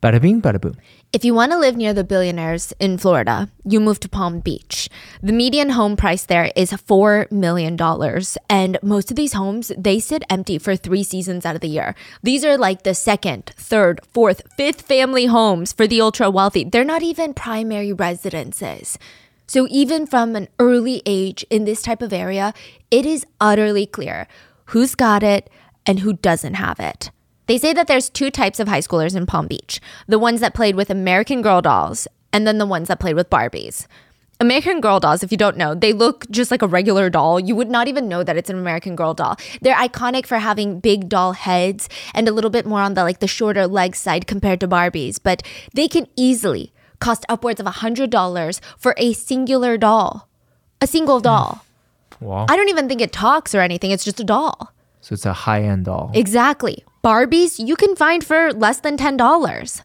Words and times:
Bada 0.00 0.22
bing, 0.22 0.40
bada 0.40 0.60
boom. 0.60 0.76
If 1.12 1.24
you 1.24 1.34
want 1.34 1.50
to 1.50 1.58
live 1.58 1.76
near 1.76 1.92
the 1.92 2.04
billionaires 2.04 2.72
in 2.78 2.98
Florida, 2.98 3.48
you 3.64 3.80
move 3.80 3.98
to 4.00 4.08
Palm 4.08 4.38
Beach. 4.38 4.88
The 5.22 5.32
median 5.32 5.70
home 5.70 5.96
price 5.96 6.24
there 6.24 6.52
is 6.54 6.70
$4 6.70 7.32
million. 7.32 7.76
And 8.48 8.78
most 8.80 9.10
of 9.10 9.16
these 9.16 9.32
homes, 9.32 9.72
they 9.76 9.98
sit 9.98 10.22
empty 10.30 10.56
for 10.58 10.76
three 10.76 11.02
seasons 11.02 11.44
out 11.44 11.56
of 11.56 11.62
the 11.62 11.68
year. 11.68 11.96
These 12.22 12.44
are 12.44 12.56
like 12.56 12.84
the 12.84 12.94
second, 12.94 13.46
third, 13.56 14.00
fourth, 14.12 14.42
fifth 14.56 14.82
family 14.82 15.26
homes 15.26 15.72
for 15.72 15.88
the 15.88 16.00
ultra 16.00 16.30
wealthy. 16.30 16.62
They're 16.62 16.84
not 16.84 17.02
even 17.02 17.34
primary 17.34 17.92
residences. 17.92 18.98
So 19.48 19.66
even 19.68 20.06
from 20.06 20.36
an 20.36 20.46
early 20.60 21.02
age 21.06 21.44
in 21.50 21.64
this 21.64 21.82
type 21.82 22.02
of 22.02 22.12
area, 22.12 22.54
it 22.92 23.04
is 23.04 23.26
utterly 23.40 23.86
clear 23.86 24.28
who's 24.66 24.94
got 24.94 25.24
it 25.24 25.50
and 25.86 26.00
who 26.00 26.12
doesn't 26.12 26.54
have 26.54 26.78
it. 26.78 27.10
They 27.48 27.56
say 27.58 27.72
that 27.72 27.86
there's 27.86 28.10
two 28.10 28.30
types 28.30 28.60
of 28.60 28.68
high 28.68 28.80
schoolers 28.80 29.16
in 29.16 29.24
Palm 29.26 29.46
Beach 29.46 29.80
the 30.06 30.18
ones 30.18 30.40
that 30.40 30.54
played 30.54 30.76
with 30.76 30.90
American 30.90 31.42
Girl 31.42 31.62
dolls, 31.62 32.06
and 32.32 32.46
then 32.46 32.58
the 32.58 32.66
ones 32.66 32.88
that 32.88 33.00
played 33.00 33.16
with 33.16 33.30
Barbies. 33.30 33.86
American 34.38 34.80
Girl 34.80 35.00
dolls, 35.00 35.22
if 35.22 35.32
you 35.32 35.38
don't 35.38 35.56
know, 35.56 35.74
they 35.74 35.92
look 35.92 36.30
just 36.30 36.50
like 36.50 36.62
a 36.62 36.66
regular 36.68 37.10
doll. 37.10 37.40
You 37.40 37.56
would 37.56 37.70
not 37.70 37.88
even 37.88 38.06
know 38.06 38.22
that 38.22 38.36
it's 38.36 38.50
an 38.50 38.58
American 38.58 38.94
Girl 38.94 39.14
doll. 39.14 39.36
They're 39.62 39.74
iconic 39.74 40.26
for 40.26 40.38
having 40.38 40.78
big 40.78 41.08
doll 41.08 41.32
heads 41.32 41.88
and 42.14 42.28
a 42.28 42.32
little 42.32 42.50
bit 42.50 42.66
more 42.66 42.80
on 42.80 42.94
the 42.94 43.02
like 43.02 43.18
the 43.20 43.26
shorter 43.26 43.66
leg 43.66 43.96
side 43.96 44.26
compared 44.26 44.60
to 44.60 44.68
Barbies, 44.68 45.18
but 45.20 45.42
they 45.74 45.88
can 45.88 46.06
easily 46.16 46.72
cost 47.00 47.24
upwards 47.30 47.60
of 47.60 47.66
$100 47.66 48.60
for 48.76 48.94
a 48.98 49.12
singular 49.14 49.78
doll. 49.78 50.28
A 50.80 50.86
single 50.86 51.18
doll. 51.18 51.64
Hmm. 52.18 52.24
Wow. 52.26 52.46
I 52.48 52.56
don't 52.56 52.68
even 52.68 52.88
think 52.88 53.00
it 53.00 53.12
talks 53.12 53.54
or 53.54 53.60
anything. 53.60 53.90
It's 53.90 54.04
just 54.04 54.20
a 54.20 54.24
doll. 54.24 54.72
So 55.00 55.14
it's 55.14 55.26
a 55.26 55.32
high 55.32 55.62
end 55.62 55.86
doll. 55.86 56.10
Exactly. 56.14 56.84
Barbies 57.02 57.64
you 57.64 57.76
can 57.76 57.94
find 57.94 58.24
for 58.24 58.52
less 58.52 58.80
than 58.80 58.96
$10. 58.96 59.82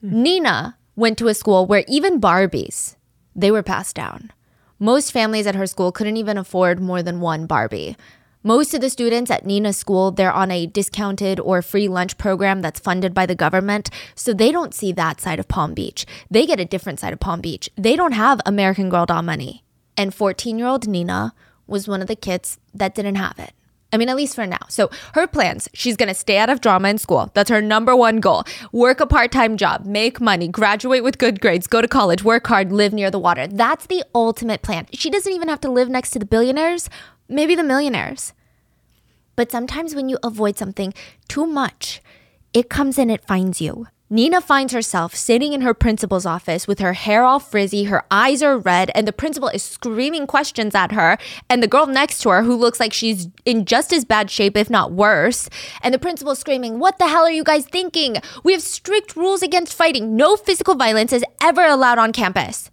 Hmm. 0.00 0.22
Nina 0.22 0.76
went 0.94 1.16
to 1.18 1.28
a 1.28 1.34
school 1.34 1.66
where 1.66 1.84
even 1.88 2.20
Barbies, 2.20 2.96
they 3.34 3.50
were 3.50 3.62
passed 3.62 3.96
down. 3.96 4.30
Most 4.78 5.12
families 5.12 5.46
at 5.46 5.54
her 5.54 5.66
school 5.66 5.92
couldn't 5.92 6.16
even 6.16 6.38
afford 6.38 6.80
more 6.80 7.02
than 7.02 7.20
one 7.20 7.46
Barbie. 7.46 7.96
Most 8.42 8.72
of 8.72 8.80
the 8.80 8.88
students 8.88 9.30
at 9.30 9.44
Nina's 9.44 9.76
school, 9.76 10.10
they're 10.10 10.32
on 10.32 10.50
a 10.50 10.66
discounted 10.66 11.38
or 11.38 11.60
free 11.60 11.88
lunch 11.88 12.16
program 12.16 12.62
that's 12.62 12.80
funded 12.80 13.12
by 13.12 13.26
the 13.26 13.34
government, 13.34 13.90
so 14.14 14.32
they 14.32 14.50
don't 14.50 14.72
see 14.74 14.92
that 14.92 15.20
side 15.20 15.38
of 15.38 15.48
Palm 15.48 15.74
Beach. 15.74 16.06
They 16.30 16.46
get 16.46 16.58
a 16.58 16.64
different 16.64 17.00
side 17.00 17.12
of 17.12 17.20
Palm 17.20 17.42
Beach. 17.42 17.68
They 17.76 17.96
don't 17.96 18.12
have 18.12 18.40
American 18.46 18.88
Girl 18.88 19.04
doll 19.04 19.22
money. 19.22 19.64
And 19.96 20.14
14 20.14 20.58
year 20.58 20.68
old 20.68 20.88
Nina 20.88 21.34
was 21.66 21.86
one 21.86 22.00
of 22.00 22.08
the 22.08 22.16
kids 22.16 22.58
that 22.72 22.94
didn't 22.94 23.16
have 23.16 23.38
it. 23.38 23.52
I 23.92 23.96
mean, 23.96 24.08
at 24.08 24.16
least 24.16 24.34
for 24.36 24.46
now. 24.46 24.58
So 24.68 24.88
her 25.14 25.26
plans, 25.26 25.68
she's 25.74 25.96
to 25.96 26.14
stay 26.14 26.38
out 26.38 26.48
of 26.48 26.60
drama 26.60 26.88
in 26.88 26.98
school. 26.98 27.30
That's 27.34 27.50
her 27.50 27.60
number 27.60 27.96
one 27.96 28.20
goal. 28.20 28.44
Work 28.72 29.00
a 29.00 29.06
part-time 29.06 29.56
job, 29.56 29.84
make 29.84 30.20
money, 30.20 30.46
graduate 30.48 31.02
with 31.02 31.18
good 31.18 31.40
grades, 31.40 31.66
go 31.66 31.80
to 31.80 31.88
college, 31.88 32.22
work 32.22 32.46
hard, 32.46 32.70
live 32.70 32.92
near 32.92 33.10
the 33.10 33.18
water. 33.18 33.46
That's 33.46 33.86
the 33.86 34.04
ultimate 34.14 34.62
plan. 34.62 34.86
She 34.92 35.10
doesn't 35.10 35.32
even 35.32 35.48
have 35.48 35.60
to 35.62 35.70
live 35.70 35.88
next 35.88 36.10
to 36.10 36.18
the 36.18 36.24
billionaires, 36.24 36.88
maybe 37.28 37.54
the 37.54 37.64
millionaires. 37.64 38.32
But 39.34 39.50
sometimes 39.50 39.94
when 39.94 40.08
you 40.08 40.18
avoid 40.22 40.56
something 40.56 40.94
too 41.26 41.46
much, 41.46 42.00
it 42.52 42.68
comes 42.68 42.98
and 42.98 43.10
it 43.10 43.24
finds 43.24 43.60
you. 43.60 43.88
Nina 44.12 44.40
finds 44.40 44.72
herself 44.72 45.14
sitting 45.14 45.52
in 45.52 45.60
her 45.60 45.72
principal's 45.72 46.26
office 46.26 46.66
with 46.66 46.80
her 46.80 46.94
hair 46.94 47.22
all 47.22 47.38
frizzy, 47.38 47.84
her 47.84 48.02
eyes 48.10 48.42
are 48.42 48.58
red, 48.58 48.90
and 48.92 49.06
the 49.06 49.12
principal 49.12 49.48
is 49.50 49.62
screaming 49.62 50.26
questions 50.26 50.74
at 50.74 50.90
her. 50.90 51.16
And 51.48 51.62
the 51.62 51.68
girl 51.68 51.86
next 51.86 52.18
to 52.22 52.30
her, 52.30 52.42
who 52.42 52.56
looks 52.56 52.80
like 52.80 52.92
she's 52.92 53.28
in 53.44 53.66
just 53.66 53.92
as 53.92 54.04
bad 54.04 54.28
shape, 54.28 54.56
if 54.56 54.68
not 54.68 54.90
worse, 54.90 55.48
and 55.80 55.94
the 55.94 55.98
principal 56.00 56.34
screaming, 56.34 56.80
What 56.80 56.98
the 56.98 57.06
hell 57.06 57.22
are 57.22 57.30
you 57.30 57.44
guys 57.44 57.66
thinking? 57.66 58.16
We 58.42 58.52
have 58.52 58.62
strict 58.62 59.14
rules 59.14 59.42
against 59.42 59.74
fighting. 59.74 60.16
No 60.16 60.34
physical 60.34 60.74
violence 60.74 61.12
is 61.12 61.24
ever 61.40 61.64
allowed 61.64 61.98
on 61.98 62.12
campus. 62.12 62.68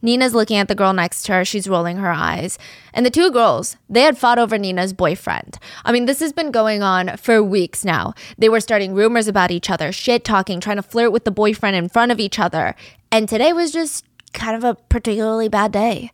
Nina's 0.00 0.34
looking 0.34 0.56
at 0.56 0.68
the 0.68 0.74
girl 0.74 0.92
next 0.92 1.24
to 1.24 1.32
her. 1.32 1.44
She's 1.44 1.68
rolling 1.68 1.96
her 1.96 2.10
eyes. 2.10 2.58
And 2.92 3.04
the 3.04 3.10
two 3.10 3.30
girls, 3.30 3.76
they 3.88 4.02
had 4.02 4.16
fought 4.16 4.38
over 4.38 4.56
Nina's 4.56 4.92
boyfriend. 4.92 5.58
I 5.84 5.92
mean, 5.92 6.06
this 6.06 6.20
has 6.20 6.32
been 6.32 6.50
going 6.50 6.82
on 6.82 7.16
for 7.16 7.42
weeks 7.42 7.84
now. 7.84 8.14
They 8.36 8.48
were 8.48 8.60
starting 8.60 8.94
rumors 8.94 9.26
about 9.26 9.50
each 9.50 9.70
other, 9.70 9.90
shit 9.90 10.24
talking, 10.24 10.60
trying 10.60 10.76
to 10.76 10.82
flirt 10.82 11.12
with 11.12 11.24
the 11.24 11.30
boyfriend 11.30 11.76
in 11.76 11.88
front 11.88 12.12
of 12.12 12.20
each 12.20 12.38
other. 12.38 12.74
And 13.10 13.28
today 13.28 13.52
was 13.52 13.72
just 13.72 14.04
kind 14.32 14.56
of 14.56 14.64
a 14.64 14.74
particularly 14.74 15.48
bad 15.48 15.72
day. 15.72 16.12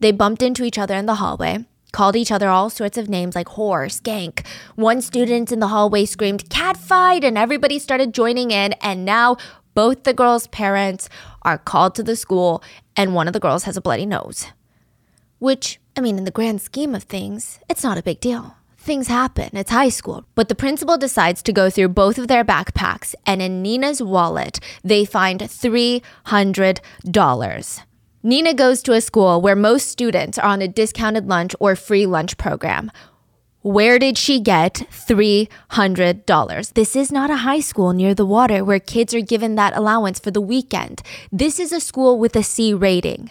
They 0.00 0.12
bumped 0.12 0.42
into 0.42 0.64
each 0.64 0.78
other 0.78 0.94
in 0.94 1.06
the 1.06 1.16
hallway, 1.16 1.64
called 1.92 2.14
each 2.14 2.30
other 2.30 2.48
all 2.48 2.70
sorts 2.70 2.98
of 2.98 3.08
names 3.08 3.34
like 3.34 3.48
whore, 3.48 3.86
skank. 3.86 4.46
One 4.76 5.00
student 5.00 5.50
in 5.50 5.60
the 5.60 5.68
hallway 5.68 6.04
screamed, 6.04 6.50
cat 6.50 6.76
fight, 6.76 7.24
and 7.24 7.38
everybody 7.38 7.78
started 7.78 8.14
joining 8.14 8.50
in. 8.50 8.74
And 8.74 9.04
now 9.04 9.38
both 9.78 10.02
the 10.02 10.12
girls' 10.12 10.48
parents 10.48 11.08
are 11.42 11.56
called 11.56 11.94
to 11.94 12.02
the 12.02 12.16
school, 12.16 12.60
and 12.96 13.14
one 13.14 13.28
of 13.28 13.32
the 13.32 13.38
girls 13.38 13.62
has 13.62 13.76
a 13.76 13.80
bloody 13.80 14.06
nose. 14.06 14.48
Which, 15.38 15.78
I 15.96 16.00
mean, 16.00 16.18
in 16.18 16.24
the 16.24 16.32
grand 16.32 16.60
scheme 16.60 16.96
of 16.96 17.04
things, 17.04 17.60
it's 17.70 17.84
not 17.84 17.96
a 17.96 18.02
big 18.02 18.18
deal. 18.18 18.56
Things 18.76 19.06
happen, 19.06 19.50
it's 19.52 19.70
high 19.70 19.90
school. 19.90 20.24
But 20.34 20.48
the 20.48 20.56
principal 20.56 20.98
decides 20.98 21.44
to 21.44 21.52
go 21.52 21.70
through 21.70 21.90
both 21.90 22.18
of 22.18 22.26
their 22.26 22.44
backpacks, 22.44 23.14
and 23.24 23.40
in 23.40 23.62
Nina's 23.62 24.02
wallet, 24.02 24.58
they 24.82 25.04
find 25.04 25.38
$300. 25.38 27.82
Nina 28.24 28.54
goes 28.54 28.82
to 28.82 28.94
a 28.94 29.00
school 29.00 29.40
where 29.40 29.54
most 29.54 29.86
students 29.86 30.38
are 30.38 30.50
on 30.50 30.60
a 30.60 30.66
discounted 30.66 31.28
lunch 31.28 31.54
or 31.60 31.76
free 31.76 32.04
lunch 32.04 32.36
program. 32.36 32.90
Where 33.68 33.98
did 33.98 34.16
she 34.16 34.40
get 34.40 34.86
$300? 34.90 36.72
This 36.72 36.96
is 36.96 37.12
not 37.12 37.28
a 37.28 37.44
high 37.44 37.60
school 37.60 37.92
near 37.92 38.14
the 38.14 38.24
water 38.24 38.64
where 38.64 38.80
kids 38.80 39.12
are 39.12 39.20
given 39.20 39.56
that 39.56 39.76
allowance 39.76 40.18
for 40.18 40.30
the 40.30 40.40
weekend. 40.40 41.02
This 41.30 41.60
is 41.60 41.70
a 41.70 41.78
school 41.78 42.18
with 42.18 42.34
a 42.34 42.42
C 42.42 42.72
rating. 42.72 43.30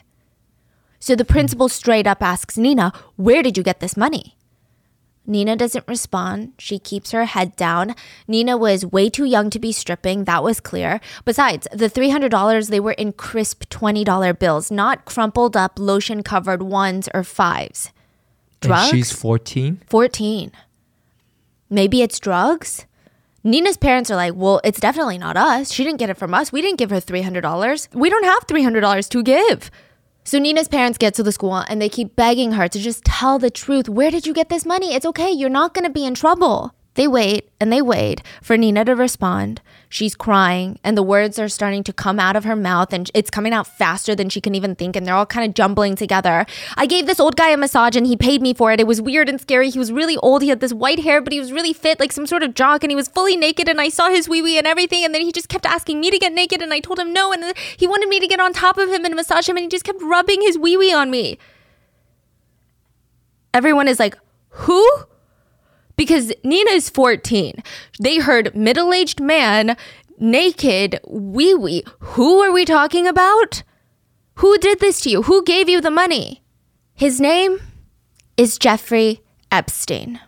So 0.99 1.15
the 1.15 1.25
principal 1.25 1.69
straight 1.69 2.05
up 2.05 2.21
asks 2.21 2.55
Nina, 2.55 2.93
Where 3.15 3.41
did 3.41 3.57
you 3.57 3.63
get 3.63 3.79
this 3.79 3.97
money? 3.97 4.37
Nina 5.25 5.55
doesn't 5.55 5.87
respond. 5.87 6.53
She 6.59 6.77
keeps 6.77 7.09
her 7.13 7.25
head 7.25 7.55
down. 7.55 7.95
Nina 8.27 8.57
was 8.57 8.85
way 8.85 9.09
too 9.09 9.25
young 9.25 9.49
to 9.49 9.57
be 9.57 9.71
stripping, 9.71 10.25
that 10.25 10.43
was 10.43 10.59
clear. 10.59 11.01
Besides, 11.25 11.67
the 11.71 11.89
$300 11.89 12.69
they 12.69 12.79
were 12.79 12.91
in 12.91 13.13
crisp 13.13 13.63
$20 13.71 14.37
bills, 14.37 14.69
not 14.69 15.03
crumpled 15.03 15.57
up 15.57 15.79
lotion 15.79 16.21
covered 16.21 16.61
ones 16.61 17.09
or 17.15 17.23
fives. 17.23 17.91
Drugs? 18.61 18.89
And 18.89 18.97
she's 18.97 19.11
14. 19.11 19.81
14. 19.87 20.51
Maybe 21.69 22.01
it's 22.01 22.19
drugs? 22.19 22.85
Nina's 23.43 23.77
parents 23.77 24.11
are 24.11 24.15
like, 24.15 24.33
well, 24.35 24.59
it's 24.63 24.79
definitely 24.79 25.17
not 25.17 25.37
us. 25.37 25.71
She 25.71 25.83
didn't 25.83 25.99
get 25.99 26.09
it 26.09 26.17
from 26.17 26.33
us. 26.33 26.51
We 26.51 26.61
didn't 26.61 26.79
give 26.79 26.89
her 26.89 26.99
$300. 26.99 27.95
We 27.95 28.09
don't 28.09 28.25
have 28.25 28.47
$300 28.47 29.09
to 29.09 29.23
give. 29.23 29.71
So 30.23 30.39
Nina's 30.39 30.67
parents 30.67 30.97
get 30.97 31.13
to 31.13 31.23
the 31.23 31.31
school 31.31 31.63
and 31.69 31.81
they 31.81 31.87
keep 31.87 32.15
begging 32.15 32.51
her 32.53 32.67
to 32.67 32.79
just 32.79 33.05
tell 33.05 33.39
the 33.39 33.49
truth. 33.49 33.87
Where 33.87 34.11
did 34.11 34.27
you 34.27 34.33
get 34.33 34.49
this 34.49 34.65
money? 34.65 34.93
It's 34.93 35.05
okay. 35.05 35.31
You're 35.31 35.49
not 35.49 35.73
going 35.73 35.85
to 35.85 35.89
be 35.89 36.05
in 36.05 36.15
trouble. 36.15 36.73
They 36.97 37.07
wait 37.07 37.51
and 37.59 37.71
they 37.71 37.79
wait 37.79 38.23
for 38.41 38.57
Nina 38.57 38.83
to 38.85 38.95
respond. 38.95 39.61
She's 39.87 40.15
crying 40.15 40.79
and 40.83 40.97
the 40.97 41.03
words 41.03 41.37
are 41.37 41.47
starting 41.47 41.83
to 41.83 41.93
come 41.93 42.19
out 42.19 42.35
of 42.35 42.43
her 42.43 42.55
mouth 42.55 42.91
and 42.91 43.11
it's 43.13 43.29
coming 43.29 43.53
out 43.53 43.67
faster 43.67 44.15
than 44.15 44.29
she 44.29 44.41
can 44.41 44.55
even 44.55 44.73
think 44.73 44.95
and 44.95 45.05
they're 45.05 45.13
all 45.13 45.27
kind 45.27 45.47
of 45.47 45.53
jumbling 45.53 45.95
together. 45.95 46.47
I 46.75 46.87
gave 46.87 47.05
this 47.05 47.19
old 47.19 47.35
guy 47.35 47.49
a 47.49 47.57
massage 47.57 47.95
and 47.95 48.07
he 48.07 48.17
paid 48.17 48.41
me 48.41 48.55
for 48.55 48.71
it. 48.71 48.79
It 48.79 48.87
was 48.87 48.99
weird 48.99 49.29
and 49.29 49.39
scary. 49.39 49.69
He 49.69 49.77
was 49.77 49.91
really 49.91 50.17
old. 50.17 50.41
He 50.41 50.49
had 50.49 50.59
this 50.59 50.73
white 50.73 51.01
hair, 51.01 51.21
but 51.21 51.31
he 51.31 51.39
was 51.39 51.51
really 51.51 51.71
fit, 51.71 51.99
like 51.99 52.11
some 52.11 52.25
sort 52.25 52.41
of 52.41 52.55
jock, 52.55 52.83
and 52.83 52.89
he 52.89 52.95
was 52.95 53.09
fully 53.09 53.37
naked 53.37 53.69
and 53.69 53.79
I 53.79 53.89
saw 53.89 54.09
his 54.09 54.27
wee 54.27 54.41
wee 54.41 54.57
and 54.57 54.65
everything. 54.65 55.05
And 55.05 55.13
then 55.13 55.21
he 55.21 55.31
just 55.31 55.49
kept 55.49 55.67
asking 55.67 55.99
me 55.99 56.09
to 56.09 56.17
get 56.17 56.33
naked 56.33 56.63
and 56.63 56.73
I 56.73 56.79
told 56.79 56.97
him 56.97 57.13
no. 57.13 57.31
And 57.31 57.55
he 57.77 57.85
wanted 57.85 58.09
me 58.09 58.19
to 58.19 58.27
get 58.27 58.39
on 58.39 58.53
top 58.53 58.79
of 58.79 58.89
him 58.89 59.05
and 59.05 59.13
massage 59.13 59.47
him 59.47 59.55
and 59.55 59.65
he 59.65 59.69
just 59.69 59.85
kept 59.85 60.01
rubbing 60.01 60.41
his 60.41 60.57
wee 60.57 60.77
wee 60.77 60.93
on 60.93 61.11
me. 61.11 61.37
Everyone 63.53 63.87
is 63.87 63.99
like, 63.99 64.17
who? 64.49 64.83
Because 65.97 66.31
Nina's 66.43 66.89
14. 66.89 67.61
They 67.99 68.19
heard 68.19 68.55
middle 68.55 68.93
aged 68.93 69.19
man, 69.19 69.75
naked, 70.17 70.99
wee 71.07 71.53
wee. 71.53 71.83
Who 71.99 72.39
are 72.39 72.51
we 72.51 72.63
talking 72.63 73.07
about? 73.07 73.63
Who 74.35 74.57
did 74.59 74.79
this 74.79 75.01
to 75.01 75.09
you? 75.09 75.23
Who 75.23 75.43
gave 75.43 75.67
you 75.67 75.81
the 75.81 75.91
money? 75.91 76.43
His 76.93 77.19
name 77.19 77.59
is 78.37 78.57
Jeffrey 78.57 79.21
Epstein. 79.51 80.19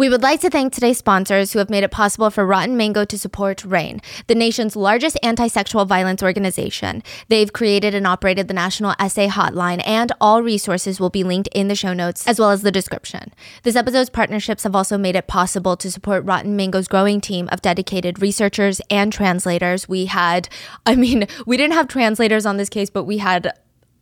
We 0.00 0.08
would 0.08 0.22
like 0.22 0.40
to 0.40 0.48
thank 0.48 0.72
today's 0.72 0.96
sponsors 0.96 1.52
who 1.52 1.58
have 1.58 1.68
made 1.68 1.84
it 1.84 1.90
possible 1.90 2.30
for 2.30 2.46
Rotten 2.46 2.74
Mango 2.74 3.04
to 3.04 3.18
support 3.18 3.62
RAINN, 3.66 4.00
the 4.28 4.34
nation's 4.34 4.74
largest 4.74 5.18
anti 5.22 5.46
sexual 5.46 5.84
violence 5.84 6.22
organization. 6.22 7.02
They've 7.28 7.52
created 7.52 7.94
and 7.94 8.06
operated 8.06 8.48
the 8.48 8.54
National 8.54 8.94
Essay 8.98 9.28
Hotline, 9.28 9.82
and 9.84 10.10
all 10.18 10.42
resources 10.42 11.00
will 11.00 11.10
be 11.10 11.22
linked 11.22 11.50
in 11.52 11.68
the 11.68 11.74
show 11.74 11.92
notes 11.92 12.26
as 12.26 12.40
well 12.40 12.50
as 12.50 12.62
the 12.62 12.72
description. 12.72 13.34
This 13.62 13.76
episode's 13.76 14.08
partnerships 14.08 14.62
have 14.62 14.74
also 14.74 14.96
made 14.96 15.16
it 15.16 15.26
possible 15.26 15.76
to 15.76 15.90
support 15.90 16.24
Rotten 16.24 16.56
Mango's 16.56 16.88
growing 16.88 17.20
team 17.20 17.50
of 17.52 17.60
dedicated 17.60 18.22
researchers 18.22 18.80
and 18.88 19.12
translators. 19.12 19.86
We 19.86 20.06
had, 20.06 20.48
I 20.86 20.96
mean, 20.96 21.26
we 21.46 21.58
didn't 21.58 21.74
have 21.74 21.88
translators 21.88 22.46
on 22.46 22.56
this 22.56 22.70
case, 22.70 22.88
but 22.88 23.04
we 23.04 23.18
had 23.18 23.52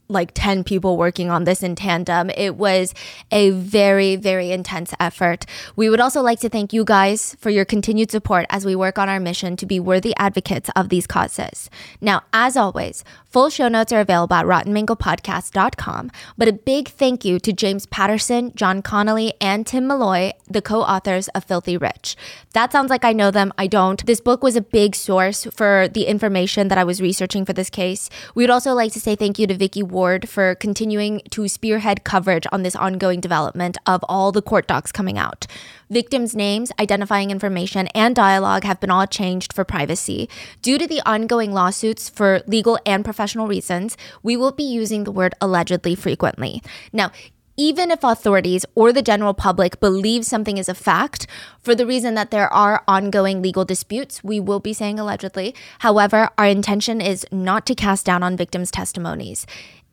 like 0.09 0.31
10 0.35 0.65
people 0.65 0.97
working 0.97 1.31
on 1.31 1.45
this 1.45 1.63
in 1.63 1.75
tandem. 1.75 2.31
It 2.31 2.57
was 2.57 2.95
a 3.31 3.51
very, 3.51 4.17
very 4.17 4.51
intense 4.51 4.95
effort. 4.99 5.45
We 5.77 5.91
would 5.91 6.01
also 6.01 6.23
like 6.23 6.41
to 6.41 6.49
thank 6.49 6.73
you 6.73 6.85
guys 6.85 7.37
for 7.39 7.51
your 7.51 7.65
continued 7.65 8.11
support 8.11 8.47
as 8.49 8.65
we 8.65 8.75
work 8.75 8.99
on 8.99 9.09
our 9.09 9.21
mission 9.21 9.57
to 9.57 9.67
be 9.67 9.79
worthy 9.79 10.15
advocates 10.17 10.71
of 10.75 10.89
these 10.89 11.07
causes. 11.07 11.69
Now, 12.01 12.23
as 12.33 12.57
always, 12.57 13.05
full 13.27 13.51
show 13.51 13.69
notes 13.69 13.93
are 13.93 14.01
available 14.01 14.35
at 14.35 14.47
rottenmangopodcast.com. 14.47 16.11
But 16.39 16.49
a 16.49 16.53
big 16.53 16.89
thank 16.89 17.25
you 17.25 17.39
to 17.41 17.53
James 17.53 17.85
Patterson, 17.87 18.53
John 18.55 18.81
Connolly, 18.81 19.35
and 19.41 19.67
Tim 19.67 19.87
Malloy, 19.87 20.33
the 20.49 20.63
co 20.63 20.81
authors 20.81 21.29
of 21.29 21.45
Filthy 21.45 21.77
Rich. 21.77 22.17
That 22.55 22.73
sounds 22.73 22.89
like 22.89 23.05
I 23.05 23.13
know 23.13 23.31
them. 23.31 23.53
I 23.59 23.67
don't. 23.67 24.05
This 24.07 24.21
book 24.21 24.43
was 24.43 24.57
a 24.57 24.63
big 24.63 24.97
source 24.97 25.45
for 25.55 25.89
the 25.93 26.05
information 26.05 26.69
that 26.69 26.79
I 26.79 26.85
was 26.85 27.03
researching 27.03 27.45
for 27.45 27.53
this 27.53 27.69
case. 27.69 28.09
We 28.35 28.43
would 28.43 28.51
also 28.51 28.73
like 28.73 28.93
to 28.93 29.01
say 29.01 29.15
thank 29.15 29.39
you 29.39 29.47
to 29.47 29.59
Ward 29.83 29.98
for 30.29 30.55
continuing 30.55 31.21
to 31.31 31.49
spearhead 31.49 32.05
coverage 32.05 32.47
on 32.53 32.63
this 32.63 32.77
ongoing 32.77 33.21
development 33.21 33.77
of 33.87 34.05
all 34.09 34.31
the 34.31 34.43
court 34.43 34.67
docs 34.67 34.93
coming 34.93 35.19
out. 35.19 35.47
Victims' 35.91 36.37
names, 36.37 36.71
identifying 36.79 37.31
information, 37.31 37.89
and 37.89 38.15
dialogue 38.15 38.65
have 38.65 38.79
been 38.79 38.91
all 38.91 39.07
changed 39.07 39.53
for 39.53 39.65
privacy. 39.65 40.29
Due 40.63 40.79
to 40.79 40.87
the 40.87 41.03
ongoing 41.05 41.53
lawsuits 41.53 42.09
for 42.09 42.43
legal 42.47 42.79
and 42.87 43.05
professional 43.05 43.49
reasons, 43.49 43.97
we 44.23 44.37
will 44.37 44.53
be 44.53 44.63
using 44.63 45.05
the 45.05 45.13
word 45.13 45.35
allegedly 45.41 45.95
frequently. 45.95 46.63
Now, 46.93 47.11
even 47.59 47.91
if 47.91 48.05
authorities 48.05 48.65
or 48.77 48.93
the 48.93 49.03
general 49.03 49.35
public 49.35 49.81
believe 49.81 50.25
something 50.25 50.59
is 50.59 50.69
a 50.69 50.75
fact, 50.75 51.27
for 51.61 51.75
the 51.75 51.85
reason 51.85 52.15
that 52.15 52.31
there 52.31 52.51
are 52.53 52.85
ongoing 52.87 53.43
legal 53.43 53.65
disputes, 53.65 54.23
we 54.23 54.39
will 54.39 54.61
be 54.61 54.73
saying 54.73 55.01
allegedly. 55.01 55.53
However, 55.81 56.31
our 56.39 56.47
intention 56.47 57.01
is 57.01 57.27
not 57.33 57.67
to 57.67 57.75
cast 57.75 58.07
down 58.07 58.23
on 58.23 58.37
victims' 58.37 58.71
testimonies. 58.71 59.45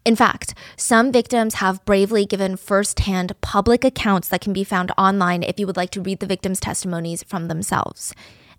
In 0.06 0.16
fact, 0.16 0.54
some 0.78 1.12
victims 1.12 1.56
have 1.56 1.84
bravely 1.84 2.28
given 2.28 2.58
firsthand 2.58 3.34
public 3.42 3.84
accounts 3.84 4.28
that 4.28 4.40
can 4.40 4.54
be 4.54 4.64
found 4.64 4.92
online 5.00 5.42
if 5.42 5.60
you 5.60 5.66
would 5.66 5.78
like 5.78 5.90
to 5.92 6.02
read 6.02 6.20
the 6.20 6.28
victims' 6.28 6.60
testimonies 6.60 7.24
from 7.24 7.48
themselves. 7.48 8.14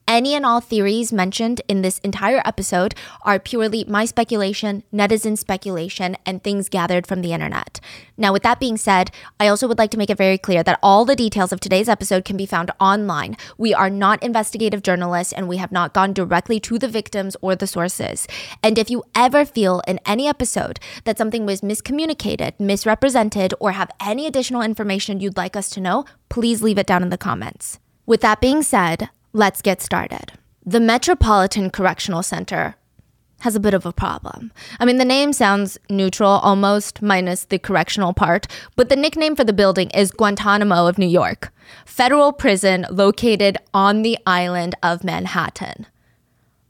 Any 0.08 0.34
and 0.34 0.46
all 0.46 0.60
theories 0.60 1.12
mentioned 1.12 1.62
in 1.66 1.82
this 1.82 1.98
entire 1.98 2.40
episode 2.44 2.94
are 3.22 3.40
purely 3.40 3.84
my 3.88 4.04
speculation, 4.04 4.84
netizen 4.92 5.36
speculation, 5.36 6.16
and 6.24 6.44
things 6.44 6.68
gathered 6.68 7.08
from 7.08 7.22
the 7.22 7.32
internet. 7.32 7.80
Now, 8.16 8.32
with 8.32 8.44
that 8.44 8.60
being 8.60 8.76
said, 8.76 9.10
I 9.40 9.48
also 9.48 9.66
would 9.66 9.78
like 9.78 9.90
to 9.90 9.98
make 9.98 10.08
it 10.08 10.16
very 10.16 10.38
clear 10.38 10.62
that 10.62 10.78
all 10.80 11.04
the 11.04 11.16
details 11.16 11.50
of 11.50 11.58
today's 11.58 11.88
episode 11.88 12.24
can 12.24 12.36
be 12.36 12.46
found 12.46 12.70
online. 12.78 13.36
We 13.58 13.74
are 13.74 13.90
not 13.90 14.22
investigative 14.22 14.84
journalists 14.84 15.32
and 15.32 15.48
we 15.48 15.56
have 15.56 15.72
not 15.72 15.92
gone 15.92 16.12
directly 16.12 16.60
to 16.60 16.78
the 16.78 16.86
victims 16.86 17.36
or 17.42 17.56
the 17.56 17.66
sources. 17.66 18.28
And 18.62 18.78
if 18.78 18.88
you 18.88 19.02
ever 19.16 19.44
feel 19.44 19.82
in 19.88 19.98
any 20.06 20.28
episode 20.28 20.78
that 21.02 21.18
something 21.18 21.44
was 21.44 21.62
miscommunicated, 21.62 22.60
misrepresented, 22.60 23.54
or 23.58 23.72
have 23.72 23.90
any 24.00 24.28
additional 24.28 24.62
information 24.62 25.18
you'd 25.18 25.36
like 25.36 25.56
us 25.56 25.68
to 25.70 25.80
know, 25.80 26.04
please 26.28 26.62
leave 26.62 26.78
it 26.78 26.86
down 26.86 27.02
in 27.02 27.08
the 27.10 27.18
comments. 27.18 27.80
With 28.06 28.20
that 28.20 28.40
being 28.40 28.62
said, 28.62 29.10
Let's 29.36 29.60
get 29.60 29.82
started. 29.82 30.32
The 30.64 30.80
Metropolitan 30.80 31.68
Correctional 31.68 32.22
Center 32.22 32.74
has 33.40 33.54
a 33.54 33.60
bit 33.60 33.74
of 33.74 33.84
a 33.84 33.92
problem. 33.92 34.50
I 34.80 34.86
mean, 34.86 34.96
the 34.96 35.04
name 35.04 35.34
sounds 35.34 35.76
neutral 35.90 36.30
almost, 36.30 37.02
minus 37.02 37.44
the 37.44 37.58
correctional 37.58 38.14
part, 38.14 38.46
but 38.76 38.88
the 38.88 38.96
nickname 38.96 39.36
for 39.36 39.44
the 39.44 39.52
building 39.52 39.90
is 39.90 40.10
Guantanamo 40.10 40.86
of 40.86 40.96
New 40.96 41.06
York, 41.06 41.52
federal 41.84 42.32
prison 42.32 42.86
located 42.90 43.58
on 43.74 44.00
the 44.00 44.16
island 44.24 44.74
of 44.82 45.04
Manhattan. 45.04 45.84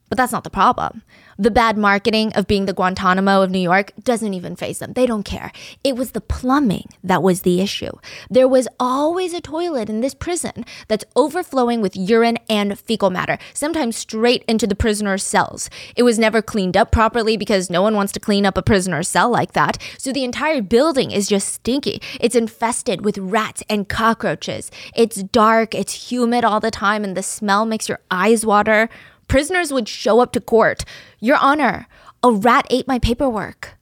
But 0.09 0.19
that's 0.19 0.33
not 0.33 0.43
the 0.43 0.51
problem. 0.51 1.05
The 1.39 1.51
bad 1.51 1.77
marketing 1.77 2.33
of 2.33 2.47
being 2.47 2.65
the 2.65 2.73
Guantanamo 2.73 3.43
of 3.43 3.51
New 3.51 3.59
York 3.59 3.93
doesn't 4.03 4.33
even 4.33 4.57
faze 4.57 4.79
them. 4.79 4.95
They 4.95 5.05
don't 5.05 5.23
care. 5.23 5.53
It 5.85 5.95
was 5.95 6.13
the 6.13 6.21
plumbing 6.21 6.89
that 7.05 7.23
was 7.23 7.43
the 7.43 7.61
issue. 7.61 7.93
There 8.31 8.49
was 8.49 8.67
always 8.81 9.35
a 9.35 9.41
toilet 9.43 9.91
in 9.91 10.01
this 10.01 10.15
prison 10.15 10.65
that's 10.89 11.05
overflowing 11.15 11.83
with 11.83 11.95
urine 11.95 12.39
and 12.49 12.79
fecal 12.79 13.11
matter, 13.11 13.37
sometimes 13.53 13.97
straight 13.97 14.45
into 14.49 14.67
the 14.67 14.75
prisoner's 14.75 15.25
cells. 15.25 15.69
It 15.95 16.05
was 16.05 16.19
never 16.19 16.41
cleaned 16.41 16.77
up 16.77 16.91
properly 16.91 17.37
because 17.37 17.69
no 17.69 17.83
one 17.83 17.95
wants 17.95 18.13
to 18.13 18.21
clean 18.21 18.47
up 18.47 18.57
a 18.57 18.63
prisoner's 18.63 19.09
cell 19.09 19.29
like 19.29 19.53
that. 19.53 19.77
So 19.99 20.13
the 20.13 20.25
entire 20.25 20.63
building 20.63 21.11
is 21.11 21.29
just 21.29 21.53
stinky. 21.53 22.01
It's 22.19 22.35
infested 22.35 23.05
with 23.05 23.19
rats 23.19 23.63
and 23.69 23.89
cockroaches. 23.89 24.71
It's 24.95 25.23
dark, 25.23 25.75
it's 25.75 26.11
humid 26.11 26.45
all 26.45 26.61
the 26.61 26.71
time, 26.71 27.05
and 27.05 27.17
the 27.17 27.23
smell 27.23 27.67
makes 27.67 27.89
your 27.89 28.01
eyes 28.11 28.47
water. 28.47 28.89
Prisoners 29.29 29.73
would 29.73 29.89
show 29.89 30.21
up 30.21 30.33
to 30.33 30.41
court. 30.41 30.85
Your 31.21 31.37
Honor, 31.37 31.87
a 32.23 32.31
rat 32.31 32.67
ate 32.71 32.89
my 32.89 32.99
paperwork. 32.99 33.75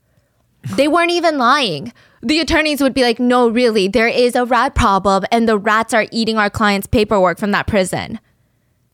They 0.77 0.89
weren't 0.89 1.11
even 1.11 1.39
lying. 1.39 1.93
The 2.23 2.41
attorneys 2.41 2.81
would 2.81 2.95
be 2.95 3.03
like, 3.03 3.21
no, 3.21 3.49
really, 3.49 3.87
there 3.87 4.09
is 4.09 4.35
a 4.35 4.47
rat 4.47 4.75
problem, 4.75 5.25
and 5.31 5.47
the 5.47 5.59
rats 5.59 5.93
are 5.93 6.07
eating 6.11 6.39
our 6.39 6.49
client's 6.49 6.87
paperwork 6.87 7.39
from 7.39 7.51
that 7.51 7.67
prison. 7.67 8.19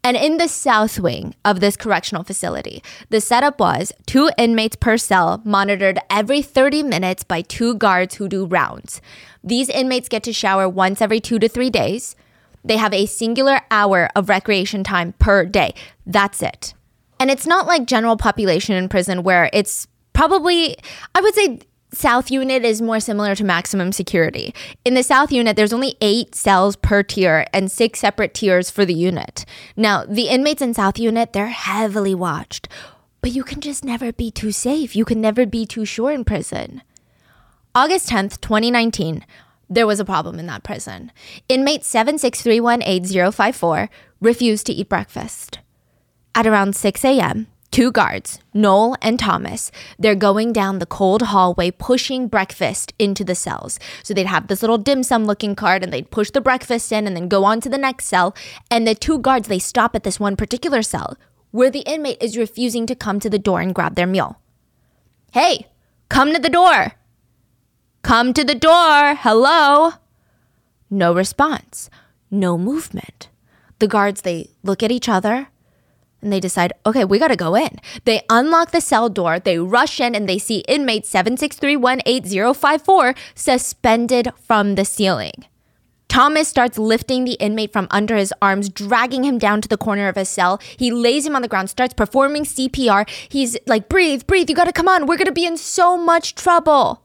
And 0.02 0.16
in 0.16 0.38
the 0.38 0.48
south 0.48 0.98
wing 0.98 1.34
of 1.44 1.60
this 1.60 1.76
correctional 1.76 2.24
facility, 2.24 2.82
the 3.10 3.20
setup 3.20 3.60
was 3.60 3.92
two 4.06 4.30
inmates 4.38 4.76
per 4.76 4.96
cell 4.96 5.42
monitored 5.44 5.98
every 6.08 6.40
30 6.40 6.82
minutes 6.82 7.22
by 7.22 7.42
two 7.42 7.74
guards 7.74 8.14
who 8.14 8.28
do 8.28 8.46
rounds. 8.46 9.02
These 9.44 9.68
inmates 9.68 10.08
get 10.08 10.22
to 10.24 10.32
shower 10.32 10.68
once 10.68 11.02
every 11.02 11.20
two 11.20 11.38
to 11.38 11.48
three 11.48 11.70
days. 11.70 12.16
They 12.64 12.76
have 12.76 12.92
a 12.92 13.06
singular 13.06 13.60
hour 13.70 14.08
of 14.14 14.28
recreation 14.28 14.84
time 14.84 15.14
per 15.18 15.44
day. 15.44 15.74
That's 16.06 16.42
it. 16.42 16.74
And 17.18 17.30
it's 17.30 17.46
not 17.46 17.66
like 17.66 17.86
general 17.86 18.16
population 18.16 18.74
in 18.76 18.88
prison 18.88 19.22
where 19.22 19.50
it's 19.52 19.86
probably, 20.12 20.76
I 21.14 21.20
would 21.20 21.34
say, 21.34 21.60
South 21.92 22.30
unit 22.30 22.64
is 22.64 22.80
more 22.80 23.00
similar 23.00 23.34
to 23.34 23.44
maximum 23.44 23.90
security. 23.90 24.54
In 24.84 24.94
the 24.94 25.02
South 25.02 25.32
unit, 25.32 25.56
there's 25.56 25.72
only 25.72 25.96
eight 26.00 26.34
cells 26.34 26.76
per 26.76 27.02
tier 27.02 27.46
and 27.52 27.70
six 27.70 27.98
separate 27.98 28.32
tiers 28.32 28.70
for 28.70 28.84
the 28.84 28.94
unit. 28.94 29.44
Now, 29.76 30.04
the 30.04 30.28
inmates 30.28 30.62
in 30.62 30.72
South 30.72 30.98
unit, 30.98 31.32
they're 31.32 31.48
heavily 31.48 32.14
watched, 32.14 32.68
but 33.22 33.32
you 33.32 33.42
can 33.42 33.60
just 33.60 33.84
never 33.84 34.12
be 34.12 34.30
too 34.30 34.52
safe. 34.52 34.94
You 34.94 35.04
can 35.04 35.20
never 35.20 35.46
be 35.46 35.66
too 35.66 35.84
sure 35.84 36.12
in 36.12 36.24
prison. 36.24 36.82
August 37.74 38.08
10th, 38.08 38.40
2019, 38.40 39.24
there 39.70 39.86
was 39.86 40.00
a 40.00 40.04
problem 40.04 40.40
in 40.40 40.46
that 40.46 40.64
prison. 40.64 41.12
Inmate 41.48 41.82
7631854 41.82 43.88
refused 44.20 44.66
to 44.66 44.72
eat 44.72 44.88
breakfast. 44.88 45.60
At 46.34 46.46
around 46.46 46.74
6 46.74 47.04
a.m., 47.04 47.46
two 47.70 47.92
guards, 47.92 48.40
Noel 48.52 48.96
and 49.00 49.16
Thomas, 49.18 49.72
they're 49.98 50.14
going 50.16 50.52
down 50.52 50.80
the 50.80 50.86
cold 50.86 51.22
hallway 51.22 51.70
pushing 51.70 52.26
breakfast 52.26 52.92
into 52.98 53.24
the 53.24 53.36
cells. 53.36 53.78
So 54.02 54.12
they'd 54.12 54.26
have 54.26 54.48
this 54.48 54.62
little 54.62 54.78
dim 54.78 55.04
sum 55.04 55.24
looking 55.24 55.54
cart 55.54 55.84
and 55.84 55.92
they'd 55.92 56.10
push 56.10 56.30
the 56.30 56.40
breakfast 56.40 56.90
in 56.90 57.06
and 57.06 57.14
then 57.16 57.28
go 57.28 57.44
on 57.44 57.60
to 57.60 57.68
the 57.68 57.78
next 57.78 58.06
cell. 58.06 58.34
And 58.70 58.86
the 58.86 58.94
two 58.96 59.18
guards, 59.18 59.48
they 59.48 59.60
stop 59.60 59.94
at 59.94 60.02
this 60.02 60.18
one 60.18 60.36
particular 60.36 60.82
cell 60.82 61.16
where 61.52 61.70
the 61.70 61.80
inmate 61.80 62.18
is 62.20 62.36
refusing 62.36 62.86
to 62.86 62.94
come 62.94 63.18
to 63.20 63.30
the 63.30 63.38
door 63.38 63.60
and 63.60 63.74
grab 63.74 63.94
their 63.94 64.06
meal. 64.06 64.40
Hey, 65.32 65.68
come 66.08 66.32
to 66.32 66.40
the 66.40 66.48
door. 66.48 66.94
Come 68.02 68.32
to 68.34 68.44
the 68.44 68.54
door. 68.54 69.14
Hello. 69.14 69.92
No 70.88 71.14
response. 71.14 71.90
No 72.30 72.58
movement. 72.58 73.28
The 73.78 73.88
guards, 73.88 74.22
they 74.22 74.50
look 74.62 74.82
at 74.82 74.90
each 74.90 75.08
other 75.08 75.48
and 76.22 76.32
they 76.32 76.40
decide, 76.40 76.72
okay, 76.84 77.04
we 77.04 77.18
got 77.18 77.28
to 77.28 77.36
go 77.36 77.54
in. 77.54 77.78
They 78.04 78.22
unlock 78.28 78.72
the 78.72 78.80
cell 78.80 79.08
door, 79.08 79.38
they 79.38 79.58
rush 79.58 80.00
in, 80.00 80.14
and 80.14 80.28
they 80.28 80.38
see 80.38 80.58
inmate 80.68 81.04
7631854 81.04 83.16
suspended 83.34 84.32
from 84.36 84.74
the 84.74 84.84
ceiling. 84.84 85.46
Thomas 86.08 86.48
starts 86.48 86.76
lifting 86.76 87.24
the 87.24 87.34
inmate 87.34 87.72
from 87.72 87.86
under 87.90 88.16
his 88.16 88.34
arms, 88.42 88.68
dragging 88.68 89.24
him 89.24 89.38
down 89.38 89.62
to 89.62 89.68
the 89.68 89.78
corner 89.78 90.08
of 90.08 90.16
his 90.16 90.28
cell. 90.28 90.60
He 90.76 90.90
lays 90.90 91.24
him 91.24 91.36
on 91.36 91.42
the 91.42 91.48
ground, 91.48 91.70
starts 91.70 91.94
performing 91.94 92.44
CPR. 92.44 93.08
He's 93.28 93.56
like, 93.66 93.88
breathe, 93.88 94.26
breathe, 94.26 94.50
you 94.50 94.56
gotta 94.56 94.72
come 94.72 94.88
on. 94.88 95.06
We're 95.06 95.16
gonna 95.16 95.32
be 95.32 95.46
in 95.46 95.56
so 95.56 95.96
much 95.96 96.34
trouble. 96.34 97.04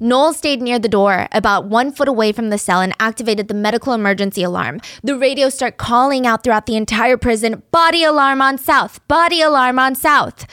Noel 0.00 0.32
stayed 0.32 0.62
near 0.62 0.78
the 0.78 0.88
door, 0.88 1.26
about 1.32 1.64
one 1.64 1.90
foot 1.90 2.06
away 2.06 2.30
from 2.30 2.50
the 2.50 2.58
cell, 2.58 2.80
and 2.80 2.94
activated 3.00 3.48
the 3.48 3.54
medical 3.54 3.92
emergency 3.92 4.44
alarm. 4.44 4.80
The 5.02 5.18
radio 5.18 5.48
started 5.48 5.76
calling 5.76 6.24
out 6.24 6.44
throughout 6.44 6.66
the 6.66 6.76
entire 6.76 7.16
prison 7.16 7.64
body 7.72 8.04
alarm 8.04 8.40
on 8.40 8.58
South, 8.58 9.06
body 9.08 9.42
alarm 9.42 9.78
on 9.80 9.96
South. 9.96 10.46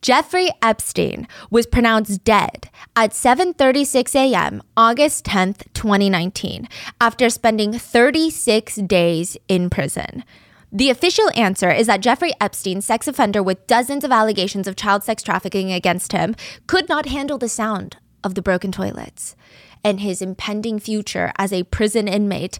Jeffrey 0.00 0.48
Epstein 0.62 1.28
was 1.50 1.66
pronounced 1.66 2.24
dead 2.24 2.70
at 2.96 3.10
7:36 3.10 4.14
a.m. 4.14 4.62
August 4.74 5.26
10th, 5.26 5.64
2019, 5.74 6.66
after 6.98 7.28
spending 7.28 7.74
36 7.74 8.76
days 8.76 9.36
in 9.48 9.68
prison. 9.68 10.24
The 10.72 10.88
official 10.88 11.30
answer 11.34 11.70
is 11.70 11.88
that 11.88 12.00
Jeffrey 12.00 12.32
Epstein, 12.40 12.80
sex 12.80 13.06
offender 13.06 13.42
with 13.42 13.66
dozens 13.66 14.02
of 14.02 14.12
allegations 14.12 14.66
of 14.66 14.76
child 14.76 15.04
sex 15.04 15.22
trafficking 15.22 15.70
against 15.70 16.12
him, 16.12 16.34
could 16.66 16.88
not 16.88 17.04
handle 17.04 17.36
the 17.36 17.48
sound 17.48 17.98
of 18.22 18.34
the 18.34 18.42
broken 18.42 18.72
toilets 18.72 19.36
and 19.82 20.00
his 20.00 20.20
impending 20.20 20.78
future 20.78 21.32
as 21.36 21.52
a 21.52 21.64
prison 21.64 22.06
inmate, 22.06 22.58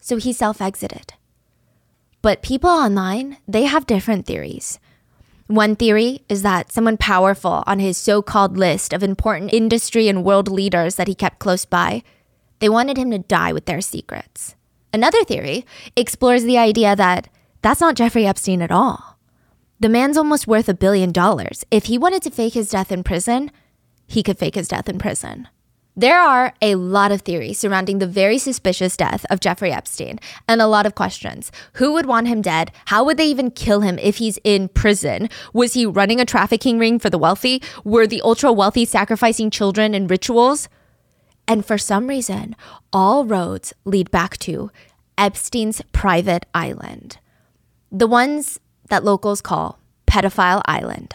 so 0.00 0.16
he 0.16 0.32
self-exited. 0.32 1.14
But 2.22 2.42
people 2.42 2.70
online, 2.70 3.36
they 3.46 3.64
have 3.64 3.86
different 3.86 4.26
theories. 4.26 4.78
One 5.46 5.76
theory 5.76 6.22
is 6.28 6.42
that 6.42 6.72
someone 6.72 6.96
powerful 6.96 7.62
on 7.66 7.78
his 7.78 7.96
so 7.96 8.20
called 8.20 8.56
list 8.56 8.92
of 8.92 9.02
important 9.02 9.52
industry 9.52 10.08
and 10.08 10.24
world 10.24 10.48
leaders 10.48 10.96
that 10.96 11.06
he 11.08 11.14
kept 11.14 11.38
close 11.38 11.64
by, 11.64 12.02
they 12.58 12.68
wanted 12.68 12.96
him 12.96 13.10
to 13.12 13.18
die 13.18 13.52
with 13.52 13.66
their 13.66 13.80
secrets. 13.80 14.56
Another 14.92 15.22
theory 15.24 15.64
explores 15.94 16.42
the 16.42 16.58
idea 16.58 16.96
that 16.96 17.28
that's 17.62 17.80
not 17.80 17.96
Jeffrey 17.96 18.26
Epstein 18.26 18.62
at 18.62 18.72
all. 18.72 19.18
The 19.78 19.88
man's 19.88 20.16
almost 20.16 20.46
worth 20.46 20.68
a 20.68 20.74
billion 20.74 21.12
dollars. 21.12 21.64
If 21.70 21.84
he 21.84 21.98
wanted 21.98 22.22
to 22.22 22.30
fake 22.30 22.54
his 22.54 22.70
death 22.70 22.90
in 22.90 23.04
prison, 23.04 23.50
he 24.06 24.22
could 24.22 24.38
fake 24.38 24.54
his 24.54 24.68
death 24.68 24.88
in 24.88 24.98
prison. 24.98 25.48
There 25.98 26.20
are 26.20 26.52
a 26.60 26.74
lot 26.74 27.10
of 27.10 27.22
theories 27.22 27.58
surrounding 27.58 28.00
the 28.00 28.06
very 28.06 28.36
suspicious 28.36 28.98
death 28.98 29.24
of 29.30 29.40
Jeffrey 29.40 29.72
Epstein 29.72 30.18
and 30.46 30.60
a 30.60 30.66
lot 30.66 30.84
of 30.84 30.94
questions. 30.94 31.50
Who 31.74 31.94
would 31.94 32.04
want 32.04 32.28
him 32.28 32.42
dead? 32.42 32.70
How 32.86 33.02
would 33.02 33.16
they 33.16 33.28
even 33.28 33.50
kill 33.50 33.80
him 33.80 33.98
if 33.98 34.18
he's 34.18 34.38
in 34.44 34.68
prison? 34.68 35.30
Was 35.54 35.72
he 35.72 35.86
running 35.86 36.20
a 36.20 36.26
trafficking 36.26 36.78
ring 36.78 36.98
for 36.98 37.08
the 37.08 37.16
wealthy? 37.16 37.62
Were 37.82 38.06
the 38.06 38.20
ultra 38.20 38.52
wealthy 38.52 38.84
sacrificing 38.84 39.48
children 39.48 39.94
in 39.94 40.06
rituals? 40.06 40.68
And 41.48 41.64
for 41.64 41.78
some 41.78 42.08
reason, 42.08 42.56
all 42.92 43.24
roads 43.24 43.72
lead 43.86 44.10
back 44.10 44.36
to 44.38 44.70
Epstein's 45.16 45.80
private 45.92 46.44
island, 46.52 47.16
the 47.90 48.06
ones 48.06 48.60
that 48.90 49.02
locals 49.02 49.40
call 49.40 49.78
Pedophile 50.06 50.60
Island. 50.66 51.14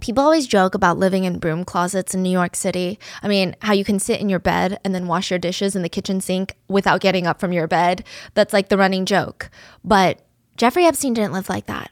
People 0.00 0.22
always 0.22 0.46
joke 0.46 0.74
about 0.74 0.98
living 0.98 1.24
in 1.24 1.38
broom 1.38 1.64
closets 1.64 2.14
in 2.14 2.22
New 2.22 2.30
York 2.30 2.56
City. 2.56 2.98
I 3.22 3.28
mean, 3.28 3.56
how 3.62 3.72
you 3.72 3.84
can 3.84 3.98
sit 3.98 4.20
in 4.20 4.28
your 4.28 4.38
bed 4.38 4.78
and 4.84 4.94
then 4.94 5.06
wash 5.06 5.30
your 5.30 5.38
dishes 5.38 5.74
in 5.74 5.82
the 5.82 5.88
kitchen 5.88 6.20
sink 6.20 6.56
without 6.68 7.00
getting 7.00 7.26
up 7.26 7.40
from 7.40 7.52
your 7.52 7.66
bed. 7.66 8.04
That's 8.34 8.52
like 8.52 8.68
the 8.68 8.76
running 8.76 9.06
joke. 9.06 9.50
But 9.82 10.20
Jeffrey 10.56 10.84
Epstein 10.84 11.14
didn't 11.14 11.32
live 11.32 11.48
like 11.48 11.66
that. 11.66 11.90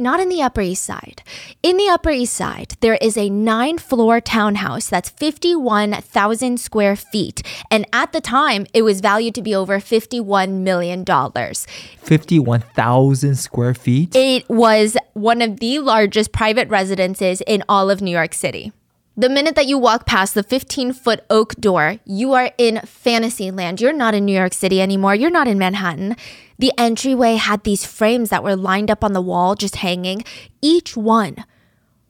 Not 0.00 0.18
in 0.18 0.30
the 0.30 0.40
Upper 0.40 0.62
East 0.62 0.82
Side. 0.82 1.22
In 1.62 1.76
the 1.76 1.90
Upper 1.90 2.08
East 2.08 2.32
Side, 2.32 2.74
there 2.80 2.96
is 3.02 3.18
a 3.18 3.28
nine 3.28 3.76
floor 3.76 4.18
townhouse 4.18 4.88
that's 4.88 5.10
51,000 5.10 6.58
square 6.58 6.96
feet. 6.96 7.42
And 7.70 7.84
at 7.92 8.12
the 8.12 8.22
time, 8.22 8.66
it 8.72 8.80
was 8.80 9.02
valued 9.02 9.34
to 9.34 9.42
be 9.42 9.54
over 9.54 9.78
$51 9.78 10.62
million. 10.62 11.04
51,000 11.04 13.34
square 13.34 13.74
feet? 13.74 14.16
It 14.16 14.48
was 14.48 14.96
one 15.12 15.42
of 15.42 15.60
the 15.60 15.80
largest 15.80 16.32
private 16.32 16.70
residences 16.70 17.42
in 17.46 17.62
all 17.68 17.90
of 17.90 18.00
New 18.00 18.10
York 18.10 18.32
City. 18.32 18.72
The 19.18 19.28
minute 19.28 19.56
that 19.56 19.66
you 19.66 19.76
walk 19.76 20.06
past 20.06 20.32
the 20.32 20.42
15 20.42 20.94
foot 20.94 21.26
oak 21.28 21.56
door, 21.56 21.98
you 22.06 22.32
are 22.32 22.52
in 22.56 22.80
fantasy 22.86 23.50
land. 23.50 23.78
You're 23.78 23.92
not 23.92 24.14
in 24.14 24.24
New 24.24 24.34
York 24.34 24.54
City 24.54 24.80
anymore. 24.80 25.14
You're 25.14 25.28
not 25.28 25.46
in 25.46 25.58
Manhattan. 25.58 26.16
The 26.60 26.72
entryway 26.76 27.36
had 27.36 27.64
these 27.64 27.86
frames 27.86 28.28
that 28.28 28.44
were 28.44 28.54
lined 28.54 28.90
up 28.90 29.02
on 29.02 29.14
the 29.14 29.22
wall, 29.22 29.54
just 29.54 29.76
hanging. 29.76 30.24
Each 30.60 30.94
one 30.94 31.46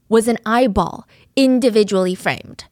was 0.09 0.27
an 0.27 0.39
eyeball, 0.45 1.07
individually 1.37 2.17
framed. 2.17 2.65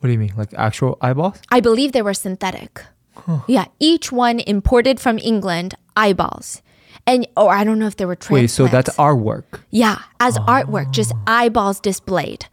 What 0.00 0.08
do 0.08 0.12
you 0.12 0.18
mean? 0.18 0.32
Like 0.36 0.52
actual 0.54 0.98
eyeballs? 1.00 1.40
I 1.48 1.60
believe 1.60 1.92
they 1.92 2.02
were 2.02 2.12
synthetic. 2.12 2.82
Yeah, 3.46 3.66
each 3.78 4.10
one 4.10 4.40
imported 4.40 4.98
from 4.98 5.18
England, 5.18 5.76
eyeballs. 5.96 6.60
And 7.06 7.28
or 7.36 7.54
I 7.54 7.62
don't 7.62 7.78
know 7.78 7.86
if 7.86 7.94
they 7.94 8.04
were 8.04 8.16
transplants. 8.16 8.58
Wait, 8.58 8.66
so 8.66 8.66
that's 8.66 8.90
artwork. 8.96 9.60
Yeah, 9.70 10.02
as 10.18 10.36
ah. 10.38 10.46
artwork, 10.46 10.90
just 10.90 11.12
eyeballs 11.28 11.78
displayed. 11.78 12.46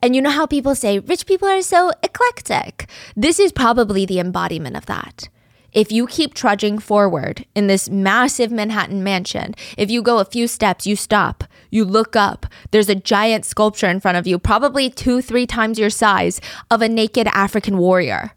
And 0.00 0.14
you 0.14 0.22
know 0.22 0.30
how 0.30 0.46
people 0.46 0.76
say 0.76 1.00
rich 1.00 1.26
people 1.26 1.48
are 1.48 1.60
so 1.60 1.90
eclectic? 2.04 2.88
This 3.16 3.40
is 3.40 3.50
probably 3.50 4.06
the 4.06 4.20
embodiment 4.20 4.76
of 4.76 4.86
that. 4.86 5.28
If 5.74 5.90
you 5.90 6.06
keep 6.06 6.34
trudging 6.34 6.78
forward 6.78 7.46
in 7.56 7.66
this 7.66 7.90
massive 7.90 8.52
Manhattan 8.52 9.02
mansion, 9.02 9.56
if 9.76 9.90
you 9.90 10.02
go 10.02 10.20
a 10.20 10.24
few 10.24 10.46
steps, 10.46 10.86
you 10.86 10.94
stop, 10.94 11.42
you 11.68 11.84
look 11.84 12.14
up, 12.14 12.46
there's 12.70 12.88
a 12.88 12.94
giant 12.94 13.44
sculpture 13.44 13.88
in 13.88 13.98
front 13.98 14.16
of 14.16 14.24
you, 14.24 14.38
probably 14.38 14.88
two, 14.88 15.20
three 15.20 15.48
times 15.48 15.76
your 15.76 15.90
size, 15.90 16.40
of 16.70 16.80
a 16.80 16.88
naked 16.88 17.26
African 17.34 17.76
warrior. 17.76 18.30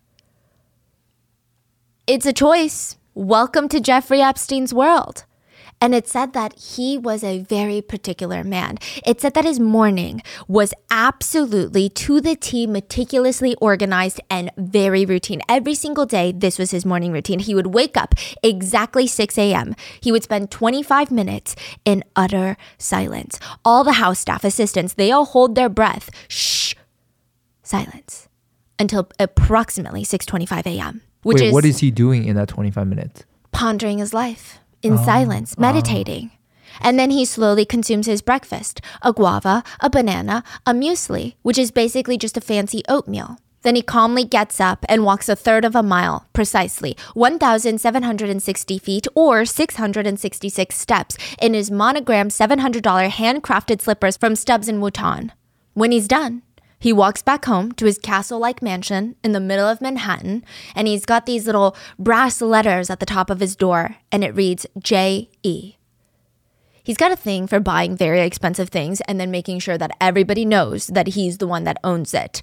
It's 2.07 2.25
a 2.25 2.33
choice. 2.33 2.97
Welcome 3.13 3.69
to 3.69 3.79
Jeffrey 3.79 4.19
Epstein's 4.19 4.73
world. 4.73 5.25
And 5.79 5.93
it 5.93 6.07
said 6.07 6.33
that 6.33 6.57
he 6.57 6.97
was 6.97 7.23
a 7.23 7.39
very 7.39 7.81
particular 7.81 8.43
man. 8.43 8.77
It 9.05 9.21
said 9.21 9.35
that 9.35 9.45
his 9.45 9.59
morning 9.59 10.21
was 10.47 10.73
absolutely 10.89 11.87
to 11.89 12.19
the 12.19 12.35
T, 12.35 12.65
meticulously 12.65 13.55
organized 13.61 14.19
and 14.29 14.49
very 14.57 15.05
routine. 15.05 15.41
Every 15.47 15.75
single 15.75 16.05
day, 16.05 16.31
this 16.31 16.57
was 16.57 16.71
his 16.71 16.85
morning 16.85 17.11
routine. 17.11 17.39
He 17.39 17.53
would 17.53 17.67
wake 17.67 17.95
up 17.95 18.15
exactly 18.41 19.05
6 19.05 19.37
a.m. 19.37 19.75
He 20.01 20.11
would 20.11 20.23
spend 20.23 20.49
25 20.49 21.11
minutes 21.11 21.55
in 21.85 22.03
utter 22.15 22.57
silence. 22.79 23.39
All 23.63 23.83
the 23.83 23.93
house 23.93 24.19
staff, 24.19 24.43
assistants, 24.43 24.95
they 24.95 25.11
all 25.11 25.25
hold 25.25 25.53
their 25.53 25.69
breath. 25.69 26.09
Shh. 26.27 26.73
Silence. 27.61 28.27
Until 28.79 29.09
approximately 29.19 30.03
6:25 30.03 30.65
a.m. 30.65 31.01
Which 31.23 31.41
Wait, 31.41 31.47
is 31.47 31.53
what 31.53 31.65
is 31.65 31.79
he 31.79 31.91
doing 31.91 32.25
in 32.25 32.35
that 32.35 32.47
25 32.47 32.87
minutes? 32.87 33.23
pondering 33.51 33.97
his 33.97 34.13
life 34.13 34.59
in 34.81 34.93
oh. 34.93 35.05
silence, 35.05 35.57
meditating. 35.57 36.31
And 36.79 36.99
then 36.99 37.11
he 37.11 37.25
slowly 37.25 37.65
consumes 37.65 38.05
his 38.05 38.21
breakfast 38.21 38.81
a 39.01 39.13
guava, 39.13 39.63
a 39.79 39.89
banana, 39.89 40.43
a 40.65 40.73
muesli, 40.73 41.35
which 41.41 41.57
is 41.57 41.71
basically 41.71 42.17
just 42.17 42.37
a 42.37 42.41
fancy 42.41 42.83
oatmeal. 42.87 43.37
Then 43.63 43.75
he 43.75 43.81
calmly 43.81 44.23
gets 44.23 44.61
up 44.61 44.85
and 44.87 45.03
walks 45.03 45.27
a 45.27 45.35
third 45.35 45.65
of 45.65 45.75
a 45.75 45.83
mile, 45.83 46.25
precisely 46.31 46.95
1,760 47.15 48.77
feet 48.79 49.07
or 49.15 49.45
666 49.45 50.75
steps, 50.75 51.17
in 51.41 51.53
his 51.53 51.71
monogrammed 51.71 52.31
$700 52.31 53.09
handcrafted 53.09 53.81
slippers 53.81 54.15
from 54.15 54.35
Stubbs 54.35 54.69
and 54.69 54.81
Wootton. 54.81 55.33
When 55.73 55.91
he's 55.91 56.07
done, 56.07 56.43
he 56.79 56.93
walks 56.93 57.21
back 57.21 57.45
home 57.45 57.71
to 57.73 57.85
his 57.85 57.97
castle 57.97 58.39
like 58.39 58.61
mansion 58.61 59.15
in 59.23 59.31
the 59.31 59.39
middle 59.39 59.67
of 59.67 59.81
Manhattan, 59.81 60.43
and 60.75 60.87
he's 60.87 61.05
got 61.05 61.25
these 61.25 61.45
little 61.45 61.75
brass 61.97 62.41
letters 62.41 62.89
at 62.89 62.99
the 62.99 63.05
top 63.05 63.29
of 63.29 63.39
his 63.39 63.55
door, 63.55 63.97
and 64.11 64.23
it 64.23 64.35
reads 64.35 64.65
J.E. 64.77 65.75
He's 66.83 66.97
got 66.97 67.11
a 67.11 67.17
thing 67.17 67.47
for 67.47 67.59
buying 67.59 67.97
very 67.97 68.21
expensive 68.21 68.69
things 68.69 69.01
and 69.01 69.19
then 69.19 69.29
making 69.29 69.59
sure 69.59 69.77
that 69.77 69.91
everybody 69.99 70.45
knows 70.45 70.87
that 70.87 71.09
he's 71.09 71.37
the 71.37 71.47
one 71.47 71.65
that 71.65 71.79
owns 71.83 72.13
it. 72.13 72.41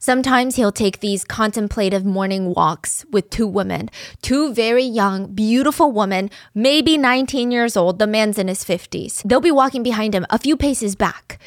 Sometimes 0.00 0.56
he'll 0.56 0.72
take 0.72 1.00
these 1.00 1.24
contemplative 1.24 2.04
morning 2.04 2.54
walks 2.54 3.04
with 3.10 3.30
two 3.30 3.46
women, 3.46 3.90
two 4.22 4.54
very 4.54 4.84
young, 4.84 5.32
beautiful 5.32 5.92
women, 5.92 6.30
maybe 6.54 6.96
19 6.96 7.50
years 7.50 7.76
old. 7.76 7.98
The 7.98 8.06
man's 8.06 8.38
in 8.38 8.48
his 8.48 8.64
50s. 8.64 9.22
They'll 9.24 9.40
be 9.40 9.50
walking 9.50 9.82
behind 9.82 10.14
him 10.14 10.24
a 10.30 10.38
few 10.38 10.56
paces 10.56 10.94
back. 10.96 11.40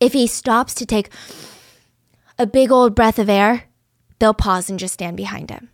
If 0.00 0.12
he 0.12 0.26
stops 0.26 0.74
to 0.74 0.86
take 0.86 1.10
a 2.38 2.46
big 2.46 2.70
old 2.70 2.94
breath 2.94 3.18
of 3.18 3.28
air, 3.28 3.64
they'll 4.18 4.34
pause 4.34 4.70
and 4.70 4.78
just 4.78 4.94
stand 4.94 5.16
behind 5.16 5.50
him. 5.50 5.70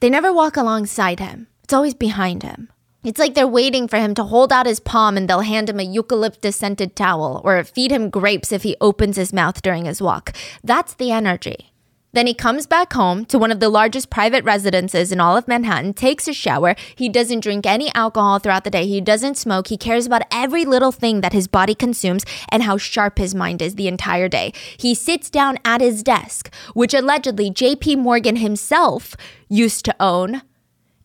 They 0.00 0.08
never 0.08 0.32
walk 0.32 0.56
alongside 0.56 1.18
him, 1.18 1.48
it's 1.64 1.74
always 1.74 1.94
behind 1.94 2.42
him. 2.42 2.70
It's 3.04 3.18
like 3.18 3.34
they're 3.34 3.46
waiting 3.46 3.88
for 3.88 3.96
him 3.96 4.14
to 4.14 4.24
hold 4.24 4.52
out 4.52 4.66
his 4.66 4.80
palm 4.80 5.16
and 5.16 5.28
they'll 5.28 5.40
hand 5.40 5.70
him 5.70 5.80
a 5.80 5.84
eucalyptus 5.84 6.56
scented 6.56 6.96
towel 6.96 7.40
or 7.44 7.62
feed 7.64 7.92
him 7.92 8.10
grapes 8.10 8.52
if 8.52 8.64
he 8.64 8.76
opens 8.80 9.16
his 9.16 9.32
mouth 9.32 9.62
during 9.62 9.84
his 9.84 10.02
walk. 10.02 10.36
That's 10.64 10.94
the 10.94 11.12
energy. 11.12 11.72
Then 12.12 12.26
he 12.26 12.32
comes 12.34 12.66
back 12.66 12.94
home 12.94 13.26
to 13.26 13.38
one 13.38 13.52
of 13.52 13.60
the 13.60 13.68
largest 13.68 14.08
private 14.08 14.42
residences 14.42 15.12
in 15.12 15.20
all 15.20 15.36
of 15.36 15.46
Manhattan, 15.46 15.92
takes 15.92 16.26
a 16.26 16.32
shower. 16.32 16.74
He 16.94 17.08
doesn't 17.08 17.40
drink 17.40 17.66
any 17.66 17.94
alcohol 17.94 18.38
throughout 18.38 18.64
the 18.64 18.70
day. 18.70 18.86
He 18.86 19.00
doesn't 19.00 19.36
smoke. 19.36 19.68
He 19.68 19.76
cares 19.76 20.06
about 20.06 20.22
every 20.32 20.64
little 20.64 20.92
thing 20.92 21.20
that 21.20 21.34
his 21.34 21.48
body 21.48 21.74
consumes 21.74 22.24
and 22.50 22.62
how 22.62 22.78
sharp 22.78 23.18
his 23.18 23.34
mind 23.34 23.60
is 23.60 23.74
the 23.74 23.88
entire 23.88 24.28
day. 24.28 24.52
He 24.78 24.94
sits 24.94 25.28
down 25.28 25.58
at 25.64 25.82
his 25.82 26.02
desk, 26.02 26.52
which 26.72 26.94
allegedly 26.94 27.50
JP 27.50 27.98
Morgan 27.98 28.36
himself 28.36 29.14
used 29.48 29.84
to 29.84 29.96
own, 30.00 30.42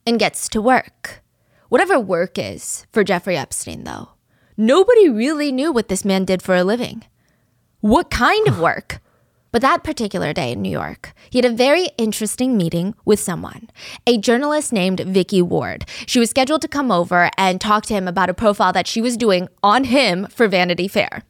and 0.06 0.20
gets 0.20 0.48
to 0.50 0.62
work. 0.62 1.22
Whatever 1.70 2.00
work 2.00 2.38
is 2.38 2.86
for 2.92 3.04
Jeffrey 3.04 3.38
Epstein, 3.38 3.84
though, 3.84 4.10
nobody 4.56 5.10
really 5.10 5.52
knew 5.52 5.72
what 5.72 5.88
this 5.88 6.06
man 6.06 6.26
did 6.26 6.42
for 6.42 6.56
a 6.56 6.64
living. 6.64 7.04
What 7.80 8.10
kind 8.10 8.48
of 8.48 8.60
work? 8.60 9.02
But 9.54 9.62
that 9.62 9.84
particular 9.84 10.34
day 10.34 10.52
in 10.52 10.64
New 10.64 10.72
York, 10.72 11.14
he 11.30 11.38
had 11.38 11.46
a 11.46 11.54
very 11.54 11.90
interesting 12.00 12.58
meeting 12.58 12.96
with 13.06 13.20
someone, 13.20 13.70
a 14.08 14.18
journalist 14.18 14.74
named 14.74 15.02
Vicky 15.02 15.44
Ward. 15.44 15.86
She 16.08 16.18
was 16.18 16.32
scheduled 16.32 16.64
to 16.64 16.68
come 16.68 16.92
over 16.92 17.30
and 17.38 17.62
talk 17.62 17.86
to 17.86 17.94
him 17.94 18.08
about 18.08 18.32
a 18.32 18.34
profile 18.34 18.74
that 18.74 18.88
she 18.88 19.00
was 19.00 19.16
doing 19.16 19.48
on 19.62 19.84
him 19.84 20.26
for 20.32 20.48
Vanity 20.48 20.88
Fair. 20.88 21.22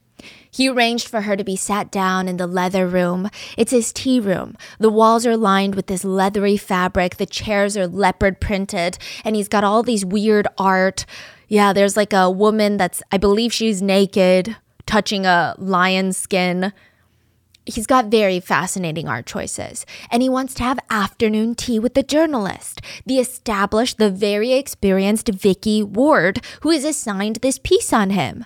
He 0.50 0.70
arranged 0.70 1.06
for 1.06 1.20
her 1.20 1.36
to 1.36 1.44
be 1.44 1.54
sat 1.54 1.90
down 1.90 2.26
in 2.26 2.38
the 2.38 2.46
leather 2.46 2.86
room. 2.88 3.28
It's 3.58 3.72
his 3.72 3.92
tea 3.92 4.20
room. 4.20 4.56
The 4.78 4.88
walls 4.88 5.26
are 5.26 5.36
lined 5.36 5.74
with 5.74 5.88
this 5.88 6.02
leathery 6.02 6.56
fabric. 6.56 7.18
The 7.18 7.26
chairs 7.26 7.76
are 7.76 7.86
leopard 7.86 8.40
printed, 8.40 8.96
and 9.22 9.36
he's 9.36 9.48
got 9.48 9.64
all 9.64 9.82
these 9.82 10.02
weird 10.02 10.48
art. 10.56 11.04
Yeah, 11.48 11.74
there's 11.74 11.94
like 11.94 12.14
a 12.14 12.30
woman 12.30 12.78
that's, 12.78 13.02
I 13.12 13.18
believe 13.18 13.52
she's 13.52 13.82
naked, 13.82 14.56
touching 14.86 15.26
a 15.26 15.54
lion's 15.58 16.16
skin. 16.16 16.72
He's 17.66 17.86
got 17.86 18.06
very 18.06 18.40
fascinating 18.40 19.08
art 19.08 19.24
choices, 19.24 19.86
and 20.10 20.22
he 20.22 20.28
wants 20.28 20.52
to 20.54 20.62
have 20.62 20.78
afternoon 20.90 21.54
tea 21.54 21.78
with 21.78 21.94
the 21.94 22.02
journalist, 22.02 22.82
the 23.06 23.18
established, 23.18 23.96
the 23.96 24.10
very 24.10 24.52
experienced 24.52 25.28
Vicky 25.28 25.82
Ward, 25.82 26.44
who 26.60 26.70
is 26.70 26.84
assigned 26.84 27.36
this 27.36 27.58
piece 27.58 27.90
on 27.92 28.10
him. 28.10 28.44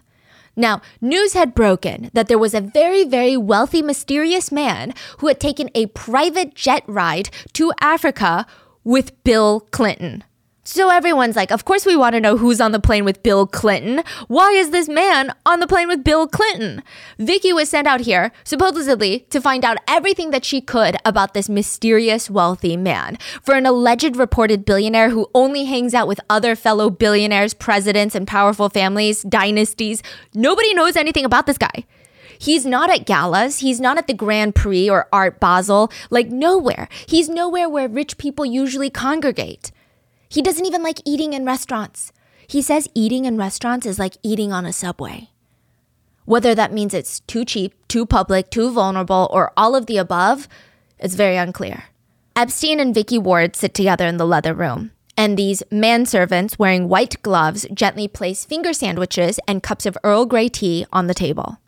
Now, 0.55 0.83
news 1.01 1.33
had 1.35 1.55
broken 1.55 2.11
that 2.15 2.29
there 2.29 2.39
was 2.39 2.55
a 2.55 2.61
very, 2.61 3.05
very 3.05 3.37
wealthy, 3.37 3.83
mysterious 3.83 4.53
man 4.53 4.95
who 5.19 5.27
had 5.27 5.41
taken 5.41 5.69
a 5.75 5.87
private 5.87 6.55
jet 6.55 6.85
ride 6.87 7.29
to 7.55 7.73
Africa 7.81 8.47
with 8.85 9.23
Bill 9.25 9.61
Clinton. 9.73 10.23
So 10.71 10.91
everyone's 10.91 11.35
like, 11.35 11.51
of 11.51 11.65
course 11.65 11.87
we 11.87 11.97
want 11.97 12.13
to 12.13 12.21
know 12.21 12.37
who's 12.37 12.61
on 12.61 12.73
the 12.73 12.79
plane 12.79 13.07
with 13.07 13.23
Bill 13.23 13.47
Clinton. 13.47 14.05
Why 14.27 14.51
is 14.51 14.69
this 14.69 14.87
man 14.87 15.33
on 15.47 15.61
the 15.61 15.67
plane 15.67 15.89
with 15.89 16.05
Bill 16.05 16.29
Clinton? 16.29 16.83
Vicky 17.19 17.55
was 17.55 17.71
sent 17.71 17.87
out 17.87 18.03
here, 18.03 18.33
supposedly, 18.45 19.21
to 19.31 19.41
find 19.41 19.65
out 19.65 19.79
everything 19.89 20.31
that 20.31 20.45
she 20.45 20.61
could 20.61 20.99
about 21.07 21.33
this 21.33 21.49
mysterious 21.49 22.29
wealthy 22.29 22.77
man. 22.77 23.17
For 23.43 23.55
an 23.55 23.65
alleged 23.65 24.15
reported 24.15 24.67
billionaire 24.67 25.09
who 25.09 25.31
only 25.35 25.65
hangs 25.65 25.95
out 25.95 26.07
with 26.07 26.21
other 26.29 26.55
fellow 26.55 26.91
billionaires, 26.91 27.55
presidents, 27.55 28.15
and 28.15 28.29
powerful 28.29 28.69
families, 28.69 29.23
dynasties, 29.23 30.03
nobody 30.35 30.75
knows 30.75 30.97
anything 30.97 31.25
about 31.25 31.47
this 31.47 31.57
guy. 31.57 31.87
He's 32.39 32.67
not 32.67 32.91
at 32.91 33.07
galas. 33.07 33.61
He's 33.61 33.81
not 33.81 33.97
at 33.97 34.07
the 34.07 34.13
Grand 34.13 34.55
Prix 34.55 34.91
or 34.91 35.09
Art 35.15 35.41
Basel. 35.41 35.91
Like 36.11 36.29
nowhere. 36.29 36.91
He's 37.07 37.31
nowhere 37.31 37.71
where 37.71 37.89
rich 37.89 38.19
people 38.19 38.45
usually 38.45 38.91
congregate. 38.91 39.73
He 40.29 40.43
doesn't 40.43 40.67
even 40.67 40.83
like 40.83 41.01
eating 41.05 41.33
in 41.33 41.45
restaurants. 41.45 42.13
He 42.47 42.63
says 42.63 42.89
eating 42.95 43.25
in 43.25 43.37
restaurants 43.37 43.87
is 43.87 43.99
like 43.99 44.17
eating 44.23 44.53
on 44.53 44.67
a 44.67 44.73
subway. 44.73 45.31
Whether 46.25 46.55
that 46.55 46.73
means 46.73 46.93
it's 46.93 47.21
too 47.21 47.45
cheap, 47.45 47.75
too 47.89 48.05
public, 48.05 48.51
too 48.51 48.71
vulnerable, 48.71 49.29
or 49.31 49.53
all 49.57 49.75
of 49.75 49.87
the 49.87 49.97
above, 49.97 50.47
it's 50.99 51.15
very 51.15 51.37
unclear. 51.37 51.85
Epstein 52.37 52.81
and 52.81 52.95
Vicky 52.95 53.19
Ward 53.19 53.57
sit 53.57 53.73
together 53.73 54.07
in 54.07 54.19
the 54.19 54.27
leather 54.27 54.53
room, 54.53 54.93
and 55.17 55.37
these 55.37 55.63
manservants 55.73 56.59
wearing 56.59 56.89
white 56.89 57.21
gloves 57.23 57.67
gently 57.73 58.07
place 58.07 58.45
finger 58.45 58.73
sandwiches 58.73 59.41
and 59.49 59.63
cups 59.63 59.87
of 59.87 59.97
Earl 60.05 60.27
Grey 60.27 60.49
tea 60.49 60.85
on 60.93 61.07
the 61.07 61.15
table. 61.15 61.59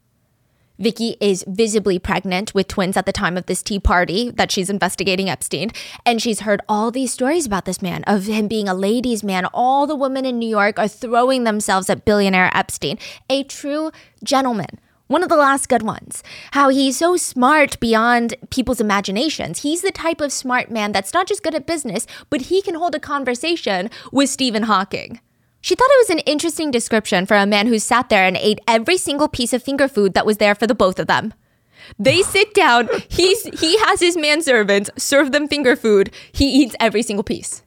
Vicky 0.80 1.16
is 1.20 1.44
visibly 1.46 1.98
pregnant 1.98 2.54
with 2.54 2.66
twins 2.66 2.96
at 2.96 3.04
the 3.04 3.12
time 3.12 3.36
of 3.36 3.44
this 3.44 3.62
tea 3.62 3.78
party 3.78 4.30
that 4.30 4.50
she's 4.50 4.70
investigating 4.70 5.28
Epstein. 5.28 5.70
And 6.06 6.22
she's 6.22 6.40
heard 6.40 6.62
all 6.68 6.90
these 6.90 7.12
stories 7.12 7.44
about 7.44 7.66
this 7.66 7.82
man, 7.82 8.02
of 8.04 8.24
him 8.24 8.48
being 8.48 8.66
a 8.66 8.74
ladies' 8.74 9.22
man. 9.22 9.44
All 9.52 9.86
the 9.86 9.94
women 9.94 10.24
in 10.24 10.38
New 10.38 10.48
York 10.48 10.78
are 10.78 10.88
throwing 10.88 11.44
themselves 11.44 11.90
at 11.90 12.06
billionaire 12.06 12.50
Epstein, 12.54 12.98
a 13.28 13.44
true 13.44 13.90
gentleman. 14.24 14.80
One 15.06 15.22
of 15.22 15.28
the 15.28 15.36
last 15.36 15.68
good 15.68 15.82
ones. 15.82 16.22
How 16.52 16.68
he's 16.68 16.96
so 16.96 17.16
smart 17.16 17.78
beyond 17.80 18.36
people's 18.50 18.80
imaginations. 18.80 19.62
He's 19.62 19.82
the 19.82 19.90
type 19.90 20.20
of 20.20 20.32
smart 20.32 20.70
man 20.70 20.92
that's 20.92 21.12
not 21.12 21.26
just 21.26 21.42
good 21.42 21.54
at 21.54 21.66
business, 21.66 22.06
but 22.30 22.42
he 22.42 22.62
can 22.62 22.76
hold 22.76 22.94
a 22.94 23.00
conversation 23.00 23.90
with 24.12 24.30
Stephen 24.30 24.62
Hawking. 24.62 25.20
She 25.60 25.74
thought 25.74 25.90
it 25.90 26.08
was 26.08 26.10
an 26.10 26.20
interesting 26.20 26.70
description 26.70 27.26
for 27.26 27.36
a 27.36 27.46
man 27.46 27.66
who 27.66 27.78
sat 27.78 28.08
there 28.08 28.24
and 28.24 28.36
ate 28.36 28.60
every 28.66 28.96
single 28.96 29.28
piece 29.28 29.52
of 29.52 29.62
finger 29.62 29.88
food 29.88 30.14
that 30.14 30.26
was 30.26 30.38
there 30.38 30.54
for 30.54 30.66
the 30.66 30.74
both 30.74 30.98
of 30.98 31.06
them. 31.06 31.34
They 31.98 32.22
sit 32.36 32.54
down, 32.54 32.88
he's 33.08 33.42
he 33.60 33.78
has 33.78 34.00
his 34.00 34.16
manservants 34.16 34.90
serve 34.98 35.32
them 35.32 35.48
finger 35.48 35.76
food. 35.76 36.10
He 36.32 36.62
eats 36.62 36.76
every 36.80 37.02
single 37.02 37.24
piece. 37.24 37.62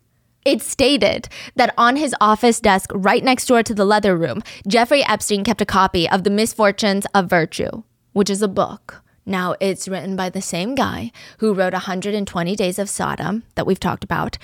It 0.45 0.61
stated 0.61 1.29
that 1.55 1.73
on 1.77 1.95
his 1.95 2.13
office 2.19 2.59
desk 2.59 2.91
right 2.93 3.23
next 3.23 3.45
door 3.45 3.63
to 3.63 3.73
the 3.73 3.85
leather 3.85 4.17
room, 4.17 4.43
Jeffrey 4.67 5.03
Epstein 5.05 5.43
kept 5.43 5.61
a 5.61 5.65
copy 5.65 6.09
of 6.09 6.23
The 6.23 6.29
Misfortunes 6.29 7.05
of 7.13 7.29
Virtue, 7.29 7.83
which 8.11 8.29
is 8.29 8.41
a 8.41 8.49
book. 8.49 9.03
Now, 9.25 9.55
it's 9.61 9.87
written 9.87 10.17
by 10.17 10.29
the 10.29 10.41
same 10.41 10.75
guy 10.75 11.13
who 11.37 11.53
wrote 11.53 11.71
120 11.71 12.55
Days 12.57 12.77
of 12.77 12.89
Sodom 12.89 13.43
that 13.55 13.65
we've 13.65 13.79
talked 13.79 14.03
about. 14.03 14.37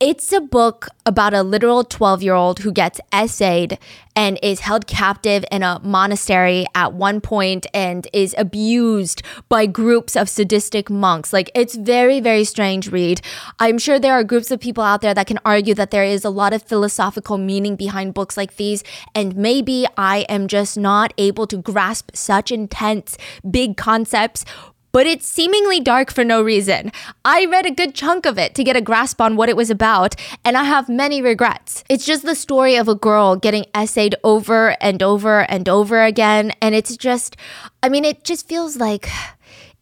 It's 0.00 0.32
a 0.32 0.40
book 0.40 0.86
about 1.06 1.34
a 1.34 1.42
literal 1.42 1.82
12 1.82 2.22
year 2.22 2.34
old 2.34 2.60
who 2.60 2.70
gets 2.70 3.00
essayed 3.12 3.80
and 4.14 4.38
is 4.44 4.60
held 4.60 4.86
captive 4.86 5.44
in 5.50 5.64
a 5.64 5.80
monastery 5.82 6.66
at 6.72 6.92
one 6.92 7.20
point 7.20 7.66
and 7.74 8.06
is 8.12 8.32
abused 8.38 9.22
by 9.48 9.66
groups 9.66 10.14
of 10.14 10.28
sadistic 10.28 10.88
monks. 10.88 11.32
Like, 11.32 11.50
it's 11.52 11.74
very, 11.74 12.20
very 12.20 12.44
strange 12.44 12.92
read. 12.92 13.20
I'm 13.58 13.76
sure 13.76 13.98
there 13.98 14.12
are 14.12 14.22
groups 14.22 14.52
of 14.52 14.60
people 14.60 14.84
out 14.84 15.00
there 15.00 15.14
that 15.14 15.26
can 15.26 15.40
argue 15.44 15.74
that 15.74 15.90
there 15.90 16.04
is 16.04 16.24
a 16.24 16.30
lot 16.30 16.52
of 16.52 16.62
philosophical 16.62 17.36
meaning 17.36 17.74
behind 17.74 18.14
books 18.14 18.36
like 18.36 18.54
these, 18.54 18.84
and 19.16 19.34
maybe 19.34 19.84
I 19.96 20.18
am 20.28 20.46
just 20.46 20.78
not 20.78 21.12
able 21.18 21.48
to 21.48 21.56
grasp 21.56 22.12
such 22.14 22.52
intense, 22.52 23.18
big 23.50 23.76
concepts 23.76 24.44
but 24.92 25.06
it's 25.06 25.26
seemingly 25.26 25.80
dark 25.80 26.12
for 26.12 26.24
no 26.24 26.42
reason. 26.42 26.92
I 27.24 27.44
read 27.46 27.66
a 27.66 27.70
good 27.70 27.94
chunk 27.94 28.26
of 28.26 28.38
it 28.38 28.54
to 28.54 28.64
get 28.64 28.76
a 28.76 28.80
grasp 28.80 29.20
on 29.20 29.36
what 29.36 29.48
it 29.48 29.56
was 29.56 29.70
about, 29.70 30.14
and 30.44 30.56
I 30.56 30.64
have 30.64 30.88
many 30.88 31.22
regrets. 31.22 31.84
It's 31.88 32.06
just 32.06 32.24
the 32.24 32.34
story 32.34 32.76
of 32.76 32.88
a 32.88 32.94
girl 32.94 33.36
getting 33.36 33.66
essayed 33.74 34.14
over 34.24 34.76
and 34.80 35.02
over 35.02 35.40
and 35.50 35.68
over 35.68 36.02
again, 36.02 36.52
and 36.60 36.74
it's 36.74 36.96
just, 36.96 37.36
I 37.82 37.88
mean, 37.88 38.04
it 38.04 38.24
just 38.24 38.48
feels 38.48 38.76
like, 38.76 39.08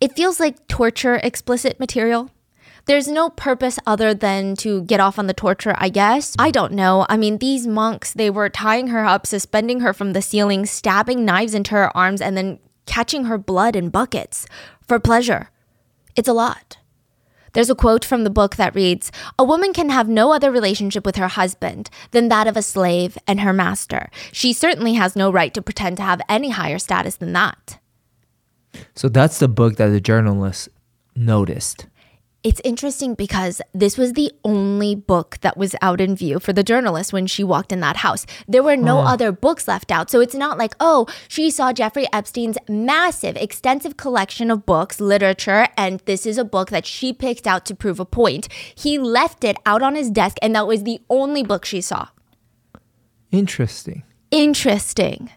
it 0.01 0.15
feels 0.17 0.41
like 0.41 0.69
torture 0.69 1.17
explicit 1.17 1.81
material. 1.81 2.31
There's 2.87 3.09
no 3.09 3.31
purpose 3.31 3.81
other 3.85 4.15
than 4.15 4.55
to 4.57 4.83
get 4.83 5.01
off 5.01 5.19
on 5.19 5.27
the 5.27 5.35
torture, 5.35 5.75
I 5.77 5.89
guess. 5.89 6.37
I 6.39 6.53
don't 6.53 6.73
know. 6.73 7.05
I 7.09 7.17
mean, 7.17 7.39
these 7.39 7.67
monks, 7.67 8.13
they 8.13 8.31
were 8.31 8.49
tying 8.49 8.87
her 8.89 9.05
up, 9.05 9.27
suspending 9.27 9.81
her 9.81 9.93
from 9.93 10.13
the 10.13 10.23
ceiling, 10.23 10.67
stabbing 10.67 11.25
knives 11.25 11.53
into 11.53 11.73
her 11.73 11.97
arms, 11.97 12.21
and 12.21 12.37
then 12.37 12.61
catching 12.87 13.25
her 13.25 13.39
blood 13.39 13.77
in 13.77 13.91
buckets 13.91 14.47
for 14.87 14.99
pleasure. 14.99 15.51
It's 16.15 16.29
a 16.29 16.33
lot. 16.33 16.79
There's 17.53 17.71
a 17.71 17.75
quote 17.75 18.05
from 18.05 18.25
the 18.25 18.31
book 18.31 18.57
that 18.57 18.75
reads 18.75 19.11
A 19.39 19.45
woman 19.45 19.73
can 19.73 19.89
have 19.89 20.09
no 20.09 20.33
other 20.33 20.51
relationship 20.51 21.07
with 21.07 21.17
her 21.17 21.29
husband 21.29 21.89
than 22.11 22.29
that 22.29 22.47
of 22.47 22.57
a 22.57 22.61
slave 22.63 23.17
and 23.27 23.41
her 23.41 23.53
master. 23.53 24.11
She 24.31 24.53
certainly 24.53 24.93
has 24.95 25.17
no 25.17 25.31
right 25.31 25.55
to 25.55 25.63
pretend 25.63 25.97
to 25.97 26.03
have 26.03 26.21
any 26.29 26.51
higher 26.51 26.79
status 26.79 27.17
than 27.17 27.33
that. 27.33 27.79
So 28.95 29.09
that's 29.09 29.39
the 29.39 29.49
book 29.49 29.77
that 29.77 29.89
the 29.89 30.01
journalist 30.03 30.69
noticed. 31.15 31.87
It's 32.47 32.61
interesting 32.63 33.15
because 33.15 33.61
this 33.75 33.99
was 33.99 34.13
the 34.13 34.31
only 34.45 34.95
book 34.95 35.39
that 35.41 35.57
was 35.57 35.75
out 35.83 36.01
in 36.01 36.15
view 36.15 36.39
for 36.39 36.53
the 36.53 36.63
journalist 36.63 37.13
when 37.13 37.27
she 37.27 37.43
walked 37.43 37.73
in 37.73 37.81
that 37.81 37.97
house. 37.97 38.25
There 38.47 38.63
were 38.63 38.77
no 38.77 39.01
other 39.01 39.33
books 39.33 39.67
left 39.67 39.91
out. 39.91 40.13
So 40.13 40.21
it's 40.21 40.33
not 40.33 40.57
like, 40.57 40.77
oh, 40.79 41.09
she 41.27 41.51
saw 41.51 41.73
Jeffrey 41.73 42.07
Epstein's 42.13 42.57
massive, 42.69 43.35
extensive 43.37 43.97
collection 43.97 44.53
of 44.53 44.65
books, 44.65 45.01
literature, 45.01 45.67
and 45.77 45.99
this 46.05 46.25
is 46.25 46.39
a 46.39 46.45
book 46.45 46.71
that 46.71 46.87
she 46.87 47.13
picked 47.13 47.49
out 47.49 47.67
to 47.67 47.75
prove 47.75 47.99
a 47.99 48.05
point. 48.05 48.47
He 48.77 48.97
left 48.97 49.43
it 49.43 49.57
out 49.67 49.83
on 49.83 49.97
his 49.97 50.09
desk, 50.09 50.37
and 50.41 50.55
that 50.55 50.69
was 50.69 50.85
the 50.85 51.01
only 51.11 51.43
book 51.43 51.65
she 51.65 51.81
saw. 51.81 52.11
Interesting. 53.33 54.05
Interesting. 54.31 55.31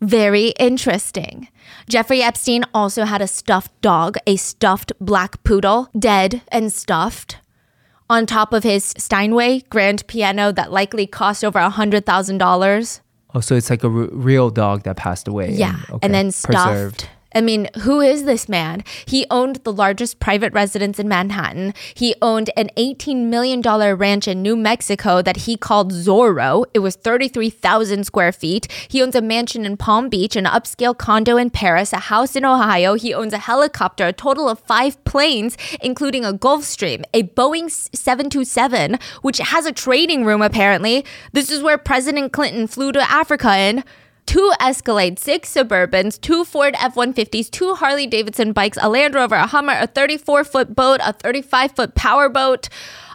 Very 0.00 0.48
interesting. 0.58 1.48
Jeffrey 1.88 2.22
Epstein 2.22 2.64
also 2.72 3.04
had 3.04 3.20
a 3.20 3.26
stuffed 3.26 3.78
dog, 3.82 4.16
a 4.26 4.36
stuffed 4.36 4.92
black 5.00 5.42
poodle, 5.44 5.88
dead 5.98 6.42
and 6.48 6.72
stuffed, 6.72 7.36
on 8.08 8.24
top 8.26 8.52
of 8.52 8.62
his 8.64 8.94
Steinway 8.96 9.60
grand 9.70 10.06
piano 10.06 10.52
that 10.52 10.72
likely 10.72 11.06
cost 11.06 11.44
over 11.44 11.58
a 11.58 11.70
$100,000. 11.70 13.00
Oh, 13.34 13.40
so 13.40 13.54
it's 13.54 13.70
like 13.70 13.84
a 13.84 13.88
r- 13.88 13.92
real 14.10 14.50
dog 14.50 14.82
that 14.84 14.96
passed 14.96 15.28
away. 15.28 15.52
Yeah. 15.52 15.76
okay, 15.90 15.98
And 16.02 16.14
then 16.14 16.30
stuffed. 16.32 16.54
preserved. 16.54 17.08
I 17.34 17.40
mean, 17.40 17.68
who 17.82 18.00
is 18.00 18.24
this 18.24 18.48
man? 18.48 18.82
He 19.06 19.26
owned 19.30 19.56
the 19.56 19.72
largest 19.72 20.18
private 20.18 20.52
residence 20.52 20.98
in 20.98 21.08
Manhattan. 21.08 21.74
He 21.94 22.14
owned 22.20 22.50
an 22.56 22.70
$18 22.76 23.26
million 23.26 23.60
ranch 23.62 24.26
in 24.26 24.42
New 24.42 24.56
Mexico 24.56 25.22
that 25.22 25.38
he 25.38 25.56
called 25.56 25.92
Zorro. 25.92 26.64
It 26.74 26.80
was 26.80 26.96
33,000 26.96 28.04
square 28.04 28.32
feet. 28.32 28.70
He 28.88 29.00
owns 29.02 29.14
a 29.14 29.22
mansion 29.22 29.64
in 29.64 29.76
Palm 29.76 30.08
Beach, 30.08 30.34
an 30.34 30.44
upscale 30.44 30.96
condo 30.96 31.36
in 31.36 31.50
Paris, 31.50 31.92
a 31.92 31.98
house 31.98 32.34
in 32.34 32.44
Ohio. 32.44 32.94
He 32.94 33.14
owns 33.14 33.32
a 33.32 33.38
helicopter, 33.38 34.06
a 34.06 34.12
total 34.12 34.48
of 34.48 34.58
five 34.58 35.02
planes, 35.04 35.56
including 35.80 36.24
a 36.24 36.32
Gulfstream, 36.32 37.04
a 37.14 37.22
Boeing 37.22 37.70
727, 37.70 38.98
which 39.22 39.38
has 39.38 39.66
a 39.66 39.72
trading 39.72 40.24
room 40.24 40.42
apparently. 40.42 41.04
This 41.32 41.50
is 41.50 41.62
where 41.62 41.78
President 41.78 42.32
Clinton 42.32 42.66
flew 42.66 42.90
to 42.92 43.10
Africa 43.10 43.56
in. 43.56 43.84
Two 44.26 44.52
Escalades, 44.60 45.18
six 45.18 45.52
Suburbans, 45.52 46.20
two 46.20 46.44
Ford 46.44 46.74
F 46.78 46.94
150s, 46.94 47.50
two 47.50 47.74
Harley 47.74 48.06
Davidson 48.06 48.52
bikes, 48.52 48.78
a 48.80 48.88
Land 48.88 49.14
Rover, 49.14 49.34
a 49.36 49.46
Hummer, 49.46 49.76
a 49.78 49.86
34 49.86 50.44
foot 50.44 50.76
boat, 50.76 51.00
a 51.04 51.12
35 51.12 51.72
foot 51.72 51.94
power 51.94 52.28
boat. 52.28 52.68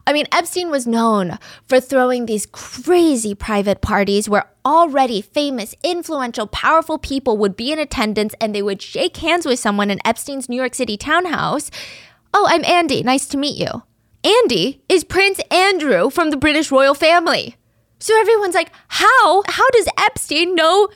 I 0.07 0.13
mean, 0.13 0.27
Epstein 0.31 0.69
was 0.69 0.85
known 0.85 1.39
for 1.67 1.79
throwing 1.79 2.25
these 2.25 2.45
crazy 2.45 3.33
private 3.33 3.81
parties 3.81 4.29
where 4.29 4.51
already 4.63 5.21
famous, 5.21 5.73
influential, 5.83 6.45
powerful 6.47 6.99
people 6.99 7.37
would 7.37 7.55
be 7.55 7.71
in 7.71 7.79
attendance 7.79 8.35
and 8.39 8.53
they 8.53 8.61
would 8.61 8.81
shake 8.81 9.17
hands 9.17 9.45
with 9.47 9.59
someone 9.59 9.89
in 9.89 9.99
Epstein's 10.05 10.47
New 10.47 10.57
York 10.57 10.75
City 10.75 10.95
townhouse. 10.95 11.71
Oh, 12.33 12.45
I'm 12.49 12.63
Andy. 12.65 13.01
Nice 13.01 13.25
to 13.29 13.37
meet 13.37 13.57
you. 13.57 13.83
Andy 14.23 14.81
is 14.89 15.03
Prince 15.03 15.39
Andrew 15.49 16.09
from 16.09 16.29
the 16.29 16.37
British 16.37 16.71
royal 16.71 16.93
family. 16.93 17.55
So 18.05 18.15
everyone's 18.19 18.53
like, 18.53 18.71
how? 18.87 19.41
How 19.47 19.67
does 19.71 19.87
Epstein 19.97 20.53
know 20.53 20.89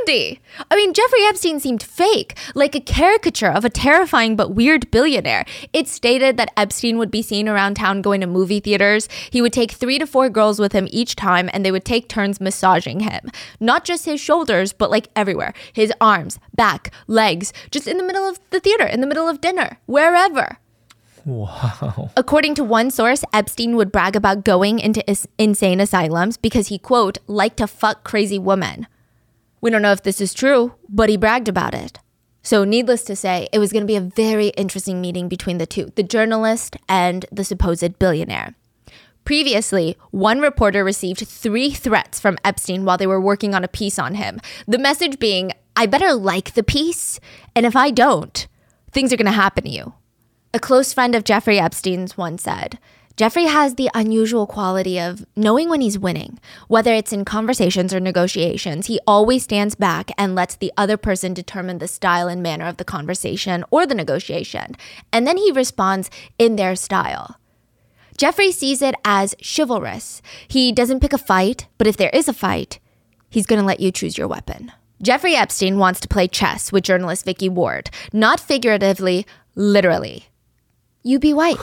Andy. 0.00 0.40
I 0.70 0.76
mean, 0.76 0.94
Jeffrey 0.94 1.26
Epstein 1.26 1.60
seemed 1.60 1.82
fake, 1.82 2.38
like 2.54 2.74
a 2.74 2.80
caricature 2.80 3.50
of 3.50 3.66
a 3.66 3.68
terrifying 3.68 4.34
but 4.34 4.54
weird 4.54 4.90
billionaire. 4.90 5.44
It 5.74 5.88
stated 5.88 6.38
that 6.38 6.54
Epstein 6.56 6.96
would 6.96 7.10
be 7.10 7.20
seen 7.20 7.50
around 7.50 7.74
town 7.74 8.00
going 8.00 8.22
to 8.22 8.26
movie 8.26 8.60
theaters. 8.60 9.10
He 9.30 9.42
would 9.42 9.52
take 9.52 9.72
three 9.72 9.98
to 9.98 10.06
four 10.06 10.30
girls 10.30 10.58
with 10.58 10.72
him 10.72 10.88
each 10.90 11.16
time, 11.16 11.50
and 11.52 11.66
they 11.66 11.72
would 11.72 11.84
take 11.84 12.08
turns 12.08 12.40
massaging 12.40 13.00
him. 13.00 13.30
Not 13.60 13.84
just 13.84 14.06
his 14.06 14.22
shoulders, 14.22 14.72
but 14.72 14.90
like 14.90 15.08
everywhere 15.14 15.52
his 15.74 15.92
arms, 16.00 16.38
back, 16.54 16.92
legs, 17.08 17.52
just 17.70 17.86
in 17.86 17.98
the 17.98 18.04
middle 18.04 18.26
of 18.26 18.40
the 18.48 18.60
theater, 18.60 18.86
in 18.86 19.02
the 19.02 19.06
middle 19.06 19.28
of 19.28 19.42
dinner, 19.42 19.80
wherever. 19.84 20.56
Wow. 21.24 22.10
According 22.16 22.54
to 22.56 22.64
one 22.64 22.90
source, 22.90 23.24
Epstein 23.32 23.76
would 23.76 23.92
brag 23.92 24.16
about 24.16 24.44
going 24.44 24.78
into 24.78 25.08
is- 25.10 25.28
insane 25.38 25.80
asylums 25.80 26.36
because 26.36 26.68
he, 26.68 26.78
quote, 26.78 27.18
liked 27.26 27.58
to 27.58 27.66
fuck 27.66 28.04
crazy 28.04 28.38
women. 28.38 28.86
We 29.60 29.70
don't 29.70 29.82
know 29.82 29.92
if 29.92 30.02
this 30.02 30.20
is 30.20 30.34
true, 30.34 30.74
but 30.88 31.08
he 31.08 31.16
bragged 31.16 31.48
about 31.48 31.74
it. 31.74 31.98
So, 32.42 32.64
needless 32.64 33.04
to 33.04 33.16
say, 33.16 33.48
it 33.52 33.58
was 33.58 33.72
going 33.72 33.82
to 33.82 33.86
be 33.86 33.96
a 33.96 34.02
very 34.02 34.48
interesting 34.48 35.00
meeting 35.00 35.28
between 35.28 35.56
the 35.56 35.66
two 35.66 35.92
the 35.94 36.02
journalist 36.02 36.76
and 36.86 37.24
the 37.32 37.44
supposed 37.44 37.98
billionaire. 37.98 38.54
Previously, 39.24 39.96
one 40.10 40.40
reporter 40.40 40.84
received 40.84 41.26
three 41.26 41.70
threats 41.70 42.20
from 42.20 42.36
Epstein 42.44 42.84
while 42.84 42.98
they 42.98 43.06
were 43.06 43.20
working 43.20 43.54
on 43.54 43.64
a 43.64 43.68
piece 43.68 43.98
on 43.98 44.16
him. 44.16 44.38
The 44.68 44.76
message 44.76 45.18
being, 45.18 45.52
I 45.74 45.86
better 45.86 46.12
like 46.12 46.52
the 46.52 46.62
piece, 46.62 47.18
and 47.56 47.64
if 47.64 47.74
I 47.74 47.90
don't, 47.90 48.46
things 48.92 49.10
are 49.10 49.16
going 49.16 49.24
to 49.24 49.32
happen 49.32 49.64
to 49.64 49.70
you. 49.70 49.94
A 50.54 50.60
close 50.60 50.92
friend 50.92 51.16
of 51.16 51.24
Jeffrey 51.24 51.58
Epstein's 51.58 52.16
once 52.16 52.44
said, 52.44 52.78
Jeffrey 53.16 53.46
has 53.46 53.74
the 53.74 53.90
unusual 53.92 54.46
quality 54.46 55.00
of 55.00 55.26
knowing 55.34 55.68
when 55.68 55.80
he's 55.80 55.98
winning. 55.98 56.38
Whether 56.68 56.94
it's 56.94 57.12
in 57.12 57.24
conversations 57.24 57.92
or 57.92 57.98
negotiations, 57.98 58.86
he 58.86 59.00
always 59.04 59.42
stands 59.42 59.74
back 59.74 60.12
and 60.16 60.36
lets 60.36 60.54
the 60.54 60.72
other 60.76 60.96
person 60.96 61.34
determine 61.34 61.78
the 61.78 61.88
style 61.88 62.28
and 62.28 62.40
manner 62.40 62.66
of 62.66 62.76
the 62.76 62.84
conversation 62.84 63.64
or 63.72 63.84
the 63.84 63.96
negotiation. 63.96 64.76
And 65.12 65.26
then 65.26 65.38
he 65.38 65.50
responds 65.50 66.08
in 66.38 66.54
their 66.54 66.76
style. 66.76 67.40
Jeffrey 68.16 68.52
sees 68.52 68.80
it 68.80 68.94
as 69.04 69.34
chivalrous. 69.42 70.22
He 70.46 70.70
doesn't 70.70 71.00
pick 71.00 71.12
a 71.12 71.18
fight, 71.18 71.66
but 71.78 71.88
if 71.88 71.96
there 71.96 72.10
is 72.10 72.28
a 72.28 72.32
fight, 72.32 72.78
he's 73.28 73.46
going 73.46 73.60
to 73.60 73.66
let 73.66 73.80
you 73.80 73.90
choose 73.90 74.16
your 74.16 74.28
weapon. 74.28 74.70
Jeffrey 75.02 75.34
Epstein 75.34 75.78
wants 75.78 75.98
to 75.98 76.06
play 76.06 76.28
chess 76.28 76.70
with 76.70 76.84
journalist 76.84 77.24
Vicky 77.24 77.48
Ward, 77.48 77.90
not 78.12 78.38
figuratively, 78.38 79.26
literally. 79.56 80.28
You 81.04 81.18
be 81.18 81.34
white 81.34 81.60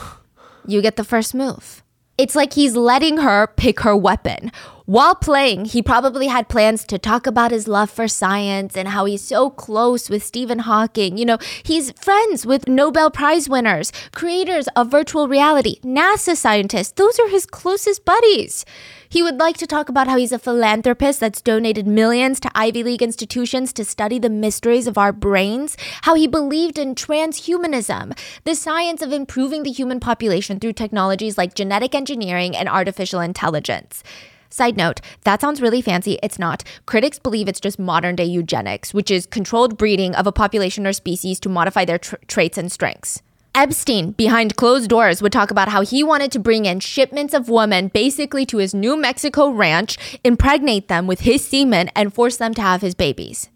you 0.66 0.82
get 0.82 0.96
the 0.96 1.04
first 1.04 1.34
move. 1.34 1.82
It's 2.18 2.36
like 2.36 2.52
he's 2.52 2.76
letting 2.76 3.18
her 3.18 3.46
pick 3.46 3.80
her 3.80 3.96
weapon. 3.96 4.52
While 4.84 5.14
playing, 5.14 5.66
he 5.66 5.82
probably 5.82 6.26
had 6.26 6.48
plans 6.48 6.84
to 6.84 6.98
talk 6.98 7.26
about 7.26 7.52
his 7.52 7.66
love 7.66 7.88
for 7.88 8.06
science 8.06 8.76
and 8.76 8.88
how 8.88 9.06
he's 9.06 9.22
so 9.22 9.48
close 9.48 10.10
with 10.10 10.22
Stephen 10.22 10.60
Hawking. 10.60 11.16
You 11.16 11.24
know, 11.24 11.38
he's 11.62 11.92
friends 11.92 12.44
with 12.44 12.68
Nobel 12.68 13.10
Prize 13.10 13.48
winners, 13.48 13.92
creators 14.14 14.68
of 14.76 14.90
virtual 14.90 15.28
reality, 15.28 15.80
NASA 15.80 16.36
scientists. 16.36 16.92
Those 16.92 17.18
are 17.18 17.28
his 17.28 17.46
closest 17.46 18.04
buddies. 18.04 18.64
He 19.12 19.22
would 19.22 19.38
like 19.38 19.58
to 19.58 19.66
talk 19.66 19.90
about 19.90 20.08
how 20.08 20.16
he's 20.16 20.32
a 20.32 20.38
philanthropist 20.38 21.20
that's 21.20 21.42
donated 21.42 21.86
millions 21.86 22.40
to 22.40 22.50
Ivy 22.54 22.82
League 22.82 23.02
institutions 23.02 23.70
to 23.74 23.84
study 23.84 24.18
the 24.18 24.30
mysteries 24.30 24.86
of 24.86 24.96
our 24.96 25.12
brains, 25.12 25.76
how 26.04 26.14
he 26.14 26.26
believed 26.26 26.78
in 26.78 26.94
transhumanism, 26.94 28.18
the 28.44 28.54
science 28.54 29.02
of 29.02 29.12
improving 29.12 29.64
the 29.64 29.70
human 29.70 30.00
population 30.00 30.58
through 30.58 30.72
technologies 30.72 31.36
like 31.36 31.52
genetic 31.52 31.94
engineering 31.94 32.56
and 32.56 32.70
artificial 32.70 33.20
intelligence. 33.20 34.02
Side 34.48 34.78
note, 34.78 35.02
that 35.24 35.42
sounds 35.42 35.60
really 35.60 35.82
fancy. 35.82 36.18
It's 36.22 36.38
not. 36.38 36.64
Critics 36.86 37.18
believe 37.18 37.48
it's 37.48 37.60
just 37.60 37.78
modern 37.78 38.16
day 38.16 38.24
eugenics, 38.24 38.94
which 38.94 39.10
is 39.10 39.26
controlled 39.26 39.76
breeding 39.76 40.14
of 40.14 40.26
a 40.26 40.32
population 40.32 40.86
or 40.86 40.94
species 40.94 41.38
to 41.40 41.50
modify 41.50 41.84
their 41.84 41.98
tra- 41.98 42.18
traits 42.28 42.56
and 42.56 42.72
strengths. 42.72 43.20
Epstein, 43.54 44.12
behind 44.12 44.56
closed 44.56 44.88
doors, 44.88 45.20
would 45.20 45.32
talk 45.32 45.50
about 45.50 45.68
how 45.68 45.82
he 45.82 46.02
wanted 46.02 46.32
to 46.32 46.38
bring 46.38 46.64
in 46.64 46.80
shipments 46.80 47.34
of 47.34 47.50
women 47.50 47.88
basically 47.88 48.46
to 48.46 48.56
his 48.56 48.74
New 48.74 48.96
Mexico 48.96 49.50
ranch, 49.50 50.18
impregnate 50.24 50.88
them 50.88 51.06
with 51.06 51.20
his 51.20 51.44
semen, 51.44 51.90
and 51.94 52.14
force 52.14 52.38
them 52.38 52.54
to 52.54 52.62
have 52.62 52.80
his 52.80 52.94
babies. 52.94 53.50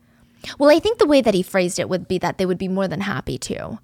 Well, 0.59 0.71
I 0.71 0.81
think 0.81 0.99
the 0.99 1.07
way 1.07 1.23
that 1.23 1.33
he 1.33 1.43
phrased 1.43 1.79
it 1.79 1.89
would 1.89 2.07
be 2.07 2.19
that 2.19 2.37
they 2.37 2.45
would 2.45 2.59
be 2.59 2.69
more 2.69 2.87
than 2.87 3.01
happy 3.01 3.39
to, 3.39 3.79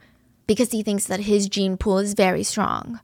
because 0.47 0.73
he 0.73 0.83
thinks 0.83 1.07
that 1.07 1.21
his 1.21 1.49
gene 1.49 1.79
pool 1.79 1.99
is 1.99 2.13
very 2.13 2.43
strong. 2.43 3.01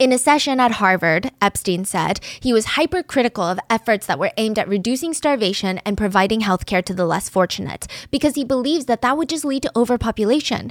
In 0.00 0.12
a 0.12 0.18
session 0.18 0.58
at 0.58 0.72
Harvard, 0.72 1.30
Epstein 1.40 1.84
said 1.84 2.20
he 2.40 2.52
was 2.52 2.74
hypercritical 2.76 3.44
of 3.44 3.60
efforts 3.70 4.04
that 4.06 4.18
were 4.18 4.32
aimed 4.36 4.58
at 4.58 4.68
reducing 4.68 5.14
starvation 5.14 5.78
and 5.86 5.96
providing 5.96 6.40
health 6.40 6.66
care 6.66 6.82
to 6.82 6.92
the 6.92 7.06
less 7.06 7.30
fortunate 7.30 7.86
because 8.10 8.34
he 8.34 8.44
believes 8.44 8.86
that 8.86 9.00
that 9.00 9.16
would 9.16 9.30
just 9.30 9.44
lead 9.44 9.62
to 9.62 9.72
overpopulation. 9.74 10.70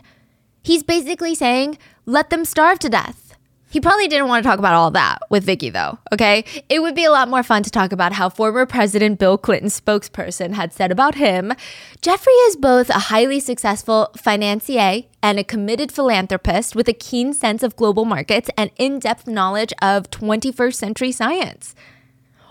He's 0.65 0.81
basically 0.81 1.35
saying, 1.35 1.77
let 2.07 2.31
them 2.31 2.43
starve 2.43 2.79
to 2.79 2.89
death. 2.89 3.37
He 3.69 3.79
probably 3.79 4.07
didn't 4.07 4.29
want 4.29 4.43
to 4.43 4.49
talk 4.49 4.57
about 4.57 4.73
all 4.73 4.89
that 4.91 5.19
with 5.29 5.43
Vicky, 5.43 5.69
though, 5.69 5.99
okay? 6.11 6.43
It 6.69 6.81
would 6.81 6.95
be 6.95 7.05
a 7.05 7.11
lot 7.11 7.29
more 7.29 7.43
fun 7.43 7.61
to 7.61 7.69
talk 7.69 7.91
about 7.91 8.13
how 8.13 8.29
former 8.29 8.65
President 8.65 9.19
Bill 9.19 9.37
Clinton's 9.37 9.79
spokesperson 9.79 10.53
had 10.53 10.73
said 10.73 10.91
about 10.91 11.15
him 11.15 11.53
Jeffrey 12.01 12.33
is 12.47 12.55
both 12.55 12.89
a 12.89 13.13
highly 13.13 13.39
successful 13.39 14.09
financier 14.17 15.03
and 15.21 15.37
a 15.37 15.43
committed 15.43 15.91
philanthropist 15.91 16.75
with 16.75 16.89
a 16.89 16.93
keen 16.93 17.31
sense 17.31 17.61
of 17.61 17.75
global 17.75 18.05
markets 18.05 18.49
and 18.57 18.71
in 18.77 18.97
depth 18.97 19.27
knowledge 19.27 19.73
of 19.83 20.09
21st 20.09 20.73
century 20.73 21.11
science 21.11 21.75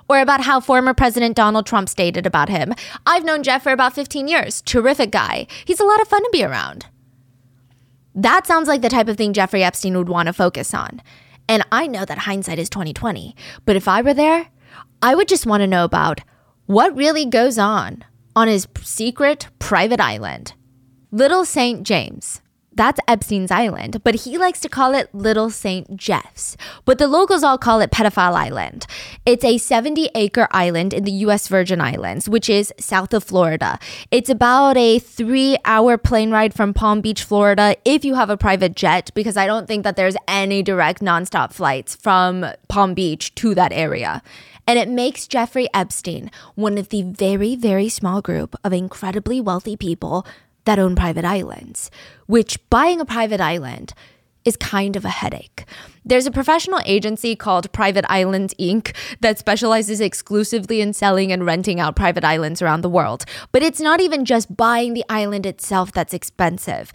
or 0.09 0.21
about 0.21 0.43
how 0.43 0.61
former 0.61 0.95
President 0.95 1.35
Donald 1.35 1.67
Trump 1.67 1.89
stated 1.89 2.27
about 2.27 2.49
him. 2.49 2.75
I've 3.07 3.25
known 3.25 3.43
Jeff 3.43 3.65
for 3.65 3.73
about 3.73 3.95
15 3.95 4.29
years. 4.29 4.63
Terrific 4.63 5.11
guy. 5.11 5.49
He's 5.65 5.81
a 5.81 5.85
lot 5.85 6.01
of 6.01 6.07
fun 6.07 6.23
to 6.23 6.31
be 6.31 6.45
around. 6.45 6.87
That 8.15 8.47
sounds 8.47 8.69
like 8.69 8.83
the 8.83 8.89
type 8.89 9.09
of 9.09 9.17
thing 9.17 9.33
Jeffrey 9.33 9.65
Epstein 9.65 9.97
would 9.97 10.09
want 10.09 10.27
to 10.27 10.33
focus 10.33 10.73
on. 10.73 11.03
And 11.49 11.65
I 11.73 11.87
know 11.87 12.05
that 12.05 12.19
hindsight 12.19 12.59
is 12.59 12.71
2020, 12.71 13.35
but 13.65 13.77
if 13.77 13.89
I 13.89 14.03
were 14.03 14.15
there, 14.15 14.49
I 15.03 15.15
would 15.15 15.29
just 15.29 15.47
want 15.47 15.61
to 15.63 15.67
know 15.67 15.85
about 15.85 16.21
what 16.67 16.97
really 16.97 17.27
goes 17.27 17.59
on 17.59 18.05
on 18.37 18.49
his 18.49 18.67
secret 18.83 19.49
private 19.59 20.01
island. 20.01 20.55
Little 21.11 21.45
St. 21.45 21.83
James. 21.83 22.41
That's 22.77 22.99
Epstein's 23.07 23.53
Island, 23.53 24.03
but 24.03 24.17
he 24.17 24.37
likes 24.37 24.59
to 24.61 24.69
call 24.69 24.95
it 24.95 25.15
Little 25.15 25.49
St. 25.49 25.97
Jeff's. 25.97 26.57
But 26.85 26.99
the 26.99 27.07
locals 27.07 27.45
all 27.45 27.57
call 27.57 27.81
it 27.81 27.93
Pedophile 27.93 28.35
Island. 28.35 28.87
It's 29.25 29.45
a 29.45 29.59
70 29.59 30.11
acre 30.15 30.49
island 30.51 30.93
in 30.93 31.05
the 31.05 31.13
US 31.27 31.47
Virgin 31.47 31.81
Islands, 31.81 32.29
which 32.29 32.51
is 32.51 32.73
south 32.79 33.15
of 33.15 33.23
Florida. 33.23 33.79
It's 34.11 34.29
about 34.29 34.77
a 34.77 34.99
three 34.99 35.57
hour 35.65 35.97
plane 35.97 36.33
ride 36.33 36.53
from 36.53 36.75
Palm 36.75 37.01
Beach, 37.01 37.23
Florida, 37.23 37.77
if 37.85 38.05
you 38.05 38.15
have 38.15 38.31
a 38.31 38.37
private 38.37 38.75
jet, 38.75 39.11
because 39.15 39.37
I 39.37 39.47
don't 39.47 39.69
think 39.69 39.85
that 39.85 39.95
there's 39.95 40.17
any 40.27 40.63
direct 40.63 41.01
nonstop 41.01 41.53
flights 41.53 41.95
from 41.95 42.45
Palm 42.69 42.95
Beach 42.95 43.35
to 43.37 43.55
that 43.55 43.73
area. 43.73 44.21
And 44.67 44.79
it 44.79 44.89
makes 44.89 45.27
Jeffrey 45.27 45.69
Epstein 45.75 46.31
one 46.55 46.79
of 46.79 46.89
the 46.89 47.03
very, 47.03 47.55
very 47.55 47.89
small 47.89 48.23
group 48.23 48.57
of 48.65 48.73
incredibly 48.73 49.41
wealthy 49.41 49.77
people 49.77 50.27
that 50.65 50.79
own 50.79 50.97
private 50.97 51.25
islands, 51.25 51.91
which 52.27 52.59
buying 52.71 53.01
a 53.01 53.05
private 53.05 53.41
island 53.41 53.95
is 54.45 54.57
kind 54.57 54.95
of 54.97 55.05
a 55.05 55.11
headache. 55.11 55.65
There's 56.05 56.27
a 56.27 56.31
professional 56.31 56.81
agency 56.85 57.35
called 57.35 57.73
Private 57.73 58.05
Islands 58.11 58.55
Inc. 58.61 58.95
that 59.21 59.39
specializes 59.39 60.01
exclusively 60.01 60.83
in 60.83 60.93
selling 60.93 61.33
and 61.33 61.47
renting 61.47 61.81
out 61.81 61.97
private 61.97 62.25
islands 62.25 62.61
around 62.61 62.83
the 62.83 62.91
world. 62.91 63.25
But 63.53 63.63
it's 63.63 63.81
not 63.81 64.01
even 64.01 64.27
just 64.27 64.55
buying 64.55 64.93
the 64.93 65.05
island 65.09 65.47
itself 65.47 65.93
that's 65.93 66.13
expensive. 66.13 66.93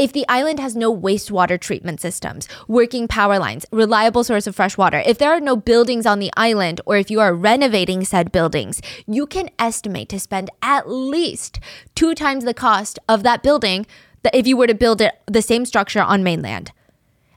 If 0.00 0.14
the 0.14 0.24
island 0.30 0.58
has 0.60 0.74
no 0.74 0.96
wastewater 0.96 1.60
treatment 1.60 2.00
systems, 2.00 2.48
working 2.66 3.06
power 3.06 3.38
lines, 3.38 3.66
reliable 3.70 4.24
source 4.24 4.46
of 4.46 4.56
fresh 4.56 4.78
water, 4.78 5.02
if 5.04 5.18
there 5.18 5.30
are 5.30 5.40
no 5.40 5.56
buildings 5.56 6.06
on 6.06 6.20
the 6.20 6.30
island, 6.38 6.80
or 6.86 6.96
if 6.96 7.10
you 7.10 7.20
are 7.20 7.34
renovating 7.34 8.06
said 8.06 8.32
buildings, 8.32 8.80
you 9.06 9.26
can 9.26 9.50
estimate 9.58 10.08
to 10.08 10.18
spend 10.18 10.48
at 10.62 10.88
least 10.88 11.60
two 11.94 12.14
times 12.14 12.46
the 12.46 12.54
cost 12.54 12.98
of 13.10 13.22
that 13.24 13.42
building 13.42 13.86
that 14.22 14.34
if 14.34 14.46
you 14.46 14.56
were 14.56 14.66
to 14.66 14.72
build 14.72 15.02
it 15.02 15.20
the 15.26 15.42
same 15.42 15.66
structure 15.66 16.00
on 16.00 16.24
mainland. 16.24 16.72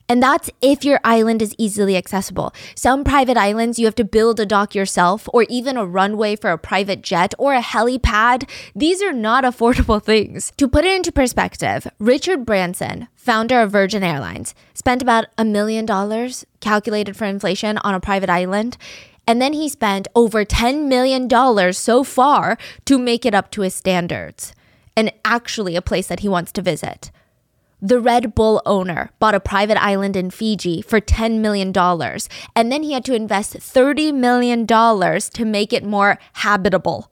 And 0.09 0.21
that's 0.21 0.49
if 0.61 0.83
your 0.83 0.99
island 1.03 1.41
is 1.41 1.55
easily 1.57 1.95
accessible. 1.95 2.53
Some 2.75 3.03
private 3.03 3.37
islands, 3.37 3.79
you 3.79 3.85
have 3.85 3.95
to 3.95 4.03
build 4.03 4.39
a 4.39 4.45
dock 4.45 4.75
yourself, 4.75 5.29
or 5.33 5.43
even 5.43 5.77
a 5.77 5.85
runway 5.85 6.35
for 6.35 6.51
a 6.51 6.57
private 6.57 7.01
jet, 7.01 7.33
or 7.37 7.53
a 7.53 7.61
helipad. 7.61 8.49
These 8.75 9.01
are 9.01 9.13
not 9.13 9.43
affordable 9.45 10.03
things. 10.03 10.51
To 10.57 10.67
put 10.67 10.85
it 10.85 10.95
into 10.95 11.11
perspective, 11.11 11.87
Richard 11.99 12.45
Branson, 12.45 13.07
founder 13.15 13.61
of 13.61 13.71
Virgin 13.71 14.03
Airlines, 14.03 14.53
spent 14.73 15.01
about 15.01 15.25
a 15.37 15.45
million 15.45 15.85
dollars 15.85 16.45
calculated 16.59 17.15
for 17.15 17.25
inflation 17.25 17.77
on 17.79 17.93
a 17.93 17.99
private 17.99 18.29
island. 18.29 18.77
And 19.25 19.41
then 19.41 19.53
he 19.53 19.69
spent 19.69 20.09
over 20.15 20.43
$10 20.43 20.87
million 20.87 21.29
so 21.73 22.03
far 22.03 22.57
to 22.85 22.97
make 22.97 23.25
it 23.25 23.33
up 23.33 23.51
to 23.51 23.61
his 23.61 23.73
standards 23.73 24.53
and 24.97 25.11
actually 25.23 25.75
a 25.75 25.81
place 25.81 26.07
that 26.07 26.19
he 26.19 26.29
wants 26.29 26.51
to 26.51 26.61
visit. 26.61 27.09
The 27.85 27.99
Red 27.99 28.33
Bull 28.33 28.61
owner 28.65 29.11
bought 29.19 29.35
a 29.35 29.41
private 29.41 29.75
island 29.75 30.15
in 30.15 30.31
Fiji 30.31 30.81
for 30.81 31.01
$10 31.01 31.39
million, 31.41 31.73
and 32.55 32.71
then 32.71 32.81
he 32.81 32.93
had 32.93 33.03
to 33.03 33.13
invest 33.13 33.55
$30 33.55 34.13
million 34.13 34.65
to 34.65 35.45
make 35.45 35.73
it 35.73 35.83
more 35.83 36.17
habitable. 36.31 37.11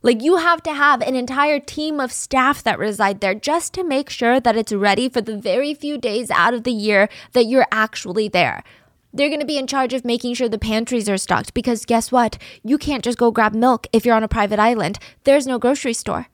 Like, 0.00 0.22
you 0.22 0.38
have 0.38 0.62
to 0.62 0.72
have 0.72 1.02
an 1.02 1.16
entire 1.16 1.60
team 1.60 2.00
of 2.00 2.12
staff 2.12 2.62
that 2.62 2.78
reside 2.78 3.20
there 3.20 3.34
just 3.34 3.74
to 3.74 3.84
make 3.84 4.08
sure 4.08 4.40
that 4.40 4.56
it's 4.56 4.72
ready 4.72 5.10
for 5.10 5.20
the 5.20 5.36
very 5.36 5.74
few 5.74 5.98
days 5.98 6.30
out 6.30 6.54
of 6.54 6.64
the 6.64 6.72
year 6.72 7.10
that 7.34 7.44
you're 7.44 7.66
actually 7.70 8.28
there. 8.28 8.64
They're 9.12 9.28
going 9.28 9.40
to 9.40 9.46
be 9.46 9.58
in 9.58 9.66
charge 9.66 9.92
of 9.92 10.06
making 10.06 10.32
sure 10.32 10.48
the 10.48 10.58
pantries 10.58 11.10
are 11.10 11.18
stocked 11.18 11.52
because 11.52 11.84
guess 11.84 12.10
what? 12.10 12.38
You 12.62 12.78
can't 12.78 13.04
just 13.04 13.18
go 13.18 13.30
grab 13.30 13.54
milk 13.54 13.86
if 13.92 14.06
you're 14.06 14.16
on 14.16 14.24
a 14.24 14.28
private 14.28 14.58
island. 14.58 14.98
There's 15.24 15.46
no 15.46 15.58
grocery 15.58 15.92
store. 15.92 16.28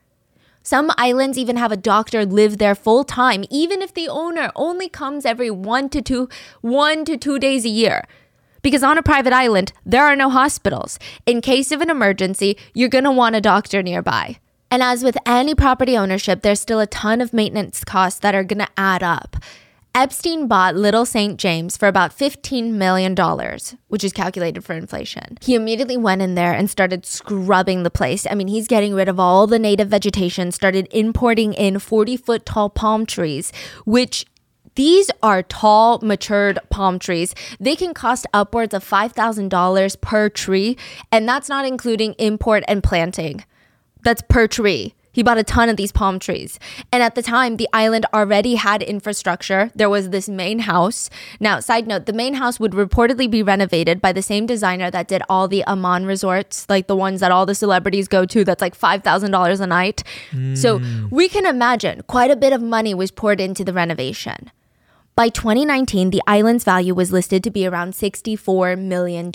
Some 0.63 0.93
islands 0.97 1.39
even 1.39 1.57
have 1.57 1.73
a 1.73 1.77
doctor 1.77 2.25
live 2.25 2.59
there 2.59 2.75
full 2.75 3.05
time, 3.05 3.45
even 3.51 3.83
if 3.83 3.93
the 3.93 4.09
owner 4.09 4.51
only 4.55 4.89
comes 4.89 5.25
every 5.25 5.51
one 5.51 5.89
to 5.91 6.01
two, 6.01 6.29
one 6.61 7.05
to 7.05 7.17
two 7.17 7.39
days 7.39 7.65
a 7.65 7.69
year. 7.69 8.05
Because 8.63 8.85
on 8.85 8.97
a 8.97 9.03
private 9.03 9.33
island, 9.33 9.73
there 9.85 10.05
are 10.05 10.15
no 10.15 10.31
hospitals. 10.31 10.99
In 11.27 11.41
case 11.41 11.73
of 11.73 11.81
an 11.81 11.91
emergency, 11.91 12.57
you're 12.75 12.89
going 12.89 13.05
to 13.05 13.11
want 13.11 13.35
a 13.35 13.41
doctor 13.41 13.83
nearby. 13.83 14.39
And 14.71 14.83
as 14.83 15.03
with 15.03 15.19
any 15.27 15.55
property 15.55 15.97
ownership, 15.99 16.43
there's 16.43 16.61
still 16.61 16.81
a 16.81 16.87
ton 16.87 17.21
of 17.21 17.33
maintenance 17.33 17.83
costs 17.85 18.21
that 18.21 18.35
are 18.35 18.45
going 18.45 18.61
to 18.61 18.69
add 18.77 19.03
up. 19.03 19.37
Epstein 19.95 20.49
bought 20.49 20.75
Little 20.75 21.05
St. 21.05 21.39
James 21.39 21.77
for 21.77 21.87
about 21.87 22.17
$15 22.17 22.73
million, 22.73 23.15
which 23.89 24.03
is 24.03 24.13
calculated 24.15 24.65
for 24.65 24.73
inflation. 24.73 25.37
He 25.43 25.55
immediately 25.55 25.99
went 25.99 26.23
in 26.23 26.35
there 26.35 26.55
and 26.55 26.71
started 26.71 27.05
scrubbing 27.05 27.83
the 27.83 27.91
place. 27.91 28.27
I 28.31 28.35
mean, 28.35 28.49
he's 28.49 28.67
getting 28.67 28.95
rid 28.95 29.09
of 29.09 29.21
all 29.21 29.47
the 29.47 29.59
native 29.59 29.89
vegetation, 29.89 30.51
started 30.51 30.89
importing 30.93 31.53
in 31.53 31.79
40 31.79 32.17
foot 32.17 32.47
tall 32.47 32.71
palm 32.71 33.05
trees, 33.05 33.53
which 33.85 34.25
these 34.77 35.11
are 35.23 35.43
tall, 35.43 35.99
matured 35.99 36.59
palm 36.71 36.99
trees. 36.99 37.35
They 37.61 37.77
can 37.77 37.93
cost 37.93 38.27
upwards 38.33 38.73
of 38.73 38.83
$5,000 38.83 40.01
per 40.01 40.31
tree, 40.31 40.79
and 41.11 41.29
that's 41.29 41.51
not 41.51 41.67
including 41.67 42.15
import 42.15 42.65
and 42.67 42.83
planting. 42.83 43.45
That's 44.03 44.23
per 44.23 44.47
tree. 44.47 44.95
He 45.13 45.23
bought 45.23 45.39
a 45.39 45.45
ton 45.45 45.69
of 45.69 45.77
these 45.77 45.93
palm 45.93 46.19
trees. 46.19 46.59
And 46.91 47.03
at 47.03 47.15
the 47.15 47.23
time, 47.23 47.57
the 47.57 47.69
island 47.73 48.07
already 48.13 48.55
had 48.55 48.83
infrastructure. 48.83 49.71
There 49.75 49.91
was 49.91 50.11
this 50.11 50.29
main 50.29 50.61
house. 50.61 51.11
Now, 51.39 51.61
side 51.61 51.87
note, 51.87 52.07
the 52.07 52.13
main 52.13 52.35
house 52.35 52.59
would 52.59 52.73
reportedly 52.73 53.31
be 53.31 53.43
renovated 53.43 54.01
by 54.01 54.13
the 54.13 54.23
same 54.23 54.47
designer 54.47 54.91
that 54.91 55.09
did 55.09 55.23
all 55.29 55.49
the 55.49 55.65
Aman 55.67 56.07
resorts, 56.07 56.67
like 56.69 56.87
the 56.87 56.97
ones 56.97 57.21
that 57.21 57.31
all 57.31 57.47
the 57.47 57.55
celebrities 57.55 58.09
go 58.09 58.25
to, 58.27 58.45
that's 58.45 58.63
like 58.63 58.77
$5,000 58.77 59.61
a 59.61 59.67
night. 59.67 60.03
Mm. 60.31 60.57
So 60.57 60.81
we 61.11 61.29
can 61.29 61.47
imagine 61.47 62.03
quite 62.07 62.31
a 62.31 62.37
bit 62.37 62.53
of 62.53 62.63
money 62.63 62.95
was 62.95 63.11
poured 63.11 63.41
into 63.41 63.65
the 63.65 63.73
renovation. 63.73 64.51
By 65.15 65.29
2019, 65.29 66.09
the 66.09 66.23
island's 66.27 66.65
value 66.65 66.95
was 66.95 67.13
listed 67.13 67.45
to 67.45 67.51
be 67.51 67.67
around 67.67 67.93
$64 67.93 68.79
million. 68.79 69.31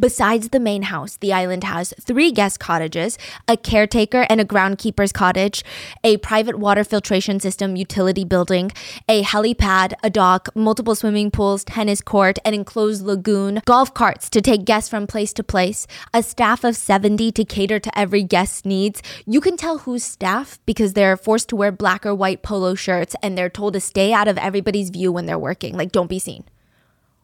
Besides 0.00 0.48
the 0.48 0.60
main 0.60 0.84
house, 0.84 1.18
the 1.18 1.30
island 1.30 1.62
has 1.64 1.92
three 2.00 2.32
guest 2.32 2.58
cottages, 2.58 3.18
a 3.46 3.54
caretaker 3.54 4.24
and 4.30 4.40
a 4.40 4.46
groundkeeper's 4.46 5.12
cottage, 5.12 5.62
a 6.02 6.16
private 6.16 6.58
water 6.58 6.84
filtration 6.84 7.38
system 7.38 7.76
utility 7.76 8.24
building, 8.24 8.72
a 9.10 9.22
helipad, 9.22 9.92
a 10.02 10.08
dock, 10.08 10.48
multiple 10.54 10.94
swimming 10.94 11.30
pools, 11.30 11.64
tennis 11.64 12.00
court, 12.00 12.38
an 12.46 12.54
enclosed 12.54 13.02
lagoon, 13.04 13.60
golf 13.66 13.92
carts 13.92 14.30
to 14.30 14.40
take 14.40 14.64
guests 14.64 14.88
from 14.88 15.06
place 15.06 15.34
to 15.34 15.44
place, 15.44 15.86
a 16.14 16.22
staff 16.22 16.64
of 16.64 16.76
70 16.76 17.30
to 17.32 17.44
cater 17.44 17.78
to 17.78 17.98
every 17.98 18.22
guest's 18.22 18.64
needs. 18.64 19.02
You 19.26 19.42
can 19.42 19.58
tell 19.58 19.78
who's 19.78 20.02
staff 20.02 20.58
because 20.64 20.94
they're 20.94 21.18
forced 21.18 21.50
to 21.50 21.56
wear 21.56 21.72
black 21.72 22.06
or 22.06 22.14
white 22.14 22.42
polo 22.42 22.74
shirts 22.74 23.14
and 23.22 23.36
they're 23.36 23.50
told 23.50 23.74
to 23.74 23.80
stay 23.80 24.14
out 24.14 24.28
of 24.28 24.38
everybody's 24.38 24.88
view 24.88 25.12
when 25.12 25.26
they're 25.26 25.38
working. 25.38 25.76
Like, 25.76 25.92
don't 25.92 26.08
be 26.08 26.18
seen 26.18 26.44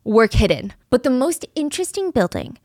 work 0.07 0.35
hidden. 0.35 0.73
But 0.89 1.03
the 1.03 1.11
most 1.11 1.45
interesting 1.55 2.11
building 2.11 2.59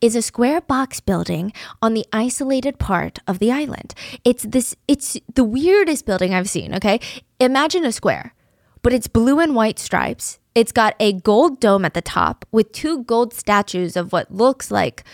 is 0.00 0.14
a 0.14 0.22
square 0.22 0.60
box 0.60 1.00
building 1.00 1.52
on 1.82 1.94
the 1.94 2.06
isolated 2.12 2.78
part 2.78 3.18
of 3.26 3.38
the 3.38 3.50
island. 3.50 3.94
It's 4.24 4.44
this 4.44 4.76
it's 4.86 5.16
the 5.34 5.44
weirdest 5.44 6.06
building 6.06 6.34
I've 6.34 6.48
seen, 6.50 6.74
okay? 6.74 7.00
Imagine 7.40 7.84
a 7.84 7.92
square, 7.92 8.34
but 8.82 8.92
it's 8.92 9.08
blue 9.08 9.40
and 9.40 9.54
white 9.54 9.78
stripes. 9.78 10.38
It's 10.54 10.72
got 10.72 10.94
a 10.98 11.12
gold 11.12 11.60
dome 11.60 11.84
at 11.84 11.94
the 11.94 12.02
top 12.02 12.44
with 12.50 12.72
two 12.72 13.04
gold 13.04 13.32
statues 13.32 13.96
of 13.96 14.12
what 14.12 14.32
looks 14.32 14.70
like 14.70 15.04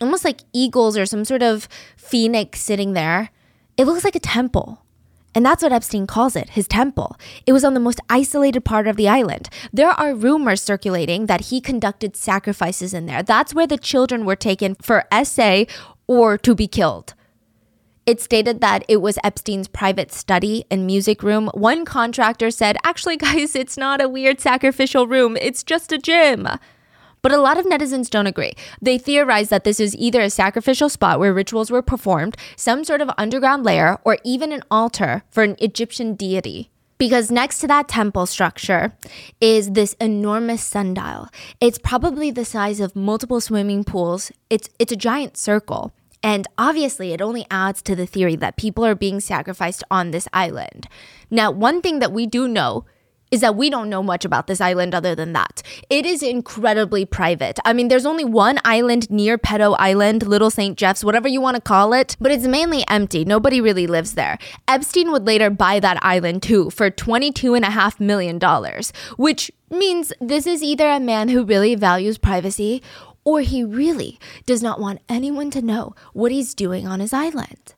almost 0.00 0.24
like 0.24 0.40
eagles 0.52 0.96
or 0.96 1.06
some 1.06 1.24
sort 1.24 1.42
of 1.42 1.68
phoenix 1.96 2.60
sitting 2.60 2.92
there. 2.92 3.30
It 3.76 3.86
looks 3.86 4.04
like 4.04 4.16
a 4.16 4.20
temple. 4.20 4.81
And 5.34 5.44
that's 5.44 5.62
what 5.62 5.72
Epstein 5.72 6.06
calls 6.06 6.36
it, 6.36 6.50
his 6.50 6.68
temple. 6.68 7.16
It 7.46 7.52
was 7.52 7.64
on 7.64 7.74
the 7.74 7.80
most 7.80 8.00
isolated 8.10 8.64
part 8.64 8.86
of 8.86 8.96
the 8.96 9.08
island. 9.08 9.48
There 9.72 9.90
are 9.90 10.14
rumors 10.14 10.62
circulating 10.62 11.26
that 11.26 11.46
he 11.46 11.60
conducted 11.60 12.16
sacrifices 12.16 12.92
in 12.92 13.06
there. 13.06 13.22
That's 13.22 13.54
where 13.54 13.66
the 13.66 13.78
children 13.78 14.24
were 14.26 14.36
taken 14.36 14.74
for 14.76 15.04
essay 15.10 15.66
or 16.06 16.36
to 16.38 16.54
be 16.54 16.66
killed. 16.66 17.14
It 18.04 18.20
stated 18.20 18.60
that 18.60 18.84
it 18.88 19.00
was 19.00 19.18
Epstein's 19.22 19.68
private 19.68 20.12
study 20.12 20.64
and 20.70 20.86
music 20.86 21.22
room. 21.22 21.48
One 21.54 21.84
contractor 21.84 22.50
said, 22.50 22.76
Actually, 22.84 23.16
guys, 23.16 23.54
it's 23.54 23.78
not 23.78 24.00
a 24.00 24.08
weird 24.08 24.40
sacrificial 24.40 25.06
room, 25.06 25.36
it's 25.36 25.62
just 25.62 25.92
a 25.92 25.98
gym. 25.98 26.48
But 27.22 27.32
a 27.32 27.40
lot 27.40 27.56
of 27.56 27.66
netizens 27.66 28.10
don't 28.10 28.26
agree. 28.26 28.52
They 28.80 28.98
theorize 28.98 29.48
that 29.48 29.64
this 29.64 29.78
is 29.78 29.96
either 29.96 30.20
a 30.20 30.28
sacrificial 30.28 30.88
spot 30.88 31.20
where 31.20 31.32
rituals 31.32 31.70
were 31.70 31.82
performed, 31.82 32.36
some 32.56 32.82
sort 32.82 33.00
of 33.00 33.10
underground 33.16 33.64
lair, 33.64 33.98
or 34.04 34.18
even 34.24 34.52
an 34.52 34.62
altar 34.70 35.22
for 35.30 35.44
an 35.44 35.56
Egyptian 35.60 36.14
deity. 36.14 36.68
Because 36.98 37.30
next 37.30 37.58
to 37.60 37.66
that 37.68 37.88
temple 37.88 38.26
structure 38.26 38.92
is 39.40 39.72
this 39.72 39.94
enormous 39.94 40.62
sundial. 40.62 41.28
It's 41.60 41.78
probably 41.78 42.30
the 42.30 42.44
size 42.44 42.78
of 42.78 42.94
multiple 42.94 43.40
swimming 43.40 43.82
pools. 43.82 44.30
It's 44.50 44.68
it's 44.78 44.92
a 44.92 44.96
giant 44.96 45.36
circle. 45.36 45.92
And 46.22 46.46
obviously, 46.56 47.12
it 47.12 47.20
only 47.20 47.44
adds 47.50 47.82
to 47.82 47.96
the 47.96 48.06
theory 48.06 48.36
that 48.36 48.56
people 48.56 48.86
are 48.86 48.94
being 48.94 49.18
sacrificed 49.18 49.82
on 49.90 50.12
this 50.12 50.28
island. 50.32 50.86
Now, 51.30 51.50
one 51.50 51.82
thing 51.82 51.98
that 51.98 52.12
we 52.12 52.26
do 52.26 52.46
know 52.46 52.84
is 53.32 53.40
that 53.40 53.56
we 53.56 53.70
don't 53.70 53.88
know 53.88 54.02
much 54.02 54.24
about 54.24 54.46
this 54.46 54.60
island 54.60 54.94
other 54.94 55.16
than 55.16 55.32
that. 55.32 55.62
It 55.90 56.06
is 56.06 56.22
incredibly 56.22 57.04
private. 57.04 57.58
I 57.64 57.72
mean, 57.72 57.88
there's 57.88 58.06
only 58.06 58.24
one 58.24 58.60
island 58.64 59.10
near 59.10 59.38
Pedo 59.38 59.74
Island, 59.78 60.24
Little 60.24 60.50
St. 60.50 60.78
Jeff's, 60.78 61.02
whatever 61.02 61.26
you 61.26 61.40
want 61.40 61.56
to 61.56 61.62
call 61.62 61.94
it, 61.94 62.16
but 62.20 62.30
it's 62.30 62.46
mainly 62.46 62.84
empty. 62.88 63.24
Nobody 63.24 63.60
really 63.60 63.86
lives 63.86 64.14
there. 64.14 64.38
Epstein 64.68 65.10
would 65.10 65.26
later 65.26 65.50
buy 65.50 65.80
that 65.80 65.98
island 66.02 66.42
too 66.42 66.70
for 66.70 66.90
$22.5 66.90 67.98
million, 67.98 68.38
which 69.16 69.50
means 69.70 70.12
this 70.20 70.46
is 70.46 70.62
either 70.62 70.88
a 70.88 71.00
man 71.00 71.30
who 71.30 71.42
really 71.44 71.74
values 71.74 72.18
privacy 72.18 72.82
or 73.24 73.40
he 73.40 73.64
really 73.64 74.18
does 74.46 74.62
not 74.62 74.80
want 74.80 75.00
anyone 75.08 75.50
to 75.52 75.62
know 75.62 75.94
what 76.12 76.32
he's 76.32 76.54
doing 76.54 76.86
on 76.86 77.00
his 77.00 77.12
island. 77.12 77.74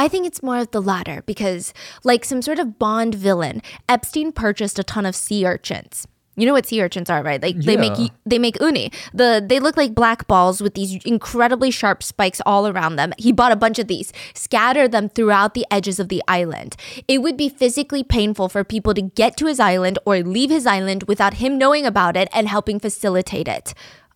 I 0.00 0.08
think 0.08 0.26
it's 0.26 0.42
more 0.42 0.56
of 0.56 0.70
the 0.70 0.80
latter 0.80 1.22
because, 1.26 1.74
like 2.04 2.24
some 2.24 2.40
sort 2.40 2.58
of 2.58 2.78
Bond 2.78 3.14
villain, 3.14 3.60
Epstein 3.86 4.32
purchased 4.32 4.78
a 4.78 4.82
ton 4.82 5.04
of 5.04 5.14
sea 5.14 5.44
urchins. 5.44 6.06
You 6.36 6.46
know 6.46 6.54
what 6.54 6.64
sea 6.64 6.80
urchins 6.82 7.10
are, 7.10 7.22
right? 7.22 7.42
Like 7.42 7.56
yeah. 7.56 7.62
they 7.66 7.76
make 7.76 8.10
they 8.24 8.38
make 8.38 8.58
uni. 8.62 8.90
The 9.12 9.44
they 9.46 9.60
look 9.60 9.76
like 9.76 9.94
black 9.94 10.26
balls 10.26 10.62
with 10.62 10.72
these 10.72 11.04
incredibly 11.04 11.70
sharp 11.70 12.02
spikes 12.02 12.40
all 12.46 12.66
around 12.66 12.96
them. 12.96 13.12
He 13.18 13.30
bought 13.30 13.52
a 13.52 13.56
bunch 13.56 13.78
of 13.78 13.88
these, 13.88 14.10
scattered 14.32 14.90
them 14.90 15.10
throughout 15.10 15.52
the 15.52 15.66
edges 15.70 16.00
of 16.00 16.08
the 16.08 16.22
island. 16.26 16.76
It 17.06 17.20
would 17.20 17.36
be 17.36 17.50
physically 17.50 18.02
painful 18.02 18.48
for 18.48 18.64
people 18.64 18.94
to 18.94 19.02
get 19.02 19.36
to 19.36 19.46
his 19.48 19.60
island 19.60 19.98
or 20.06 20.20
leave 20.20 20.48
his 20.48 20.66
island 20.66 21.02
without 21.02 21.34
him 21.34 21.58
knowing 21.58 21.84
about 21.84 22.16
it 22.16 22.30
and 22.32 22.48
helping 22.48 22.80
facilitate 22.80 23.48
it, 23.48 23.74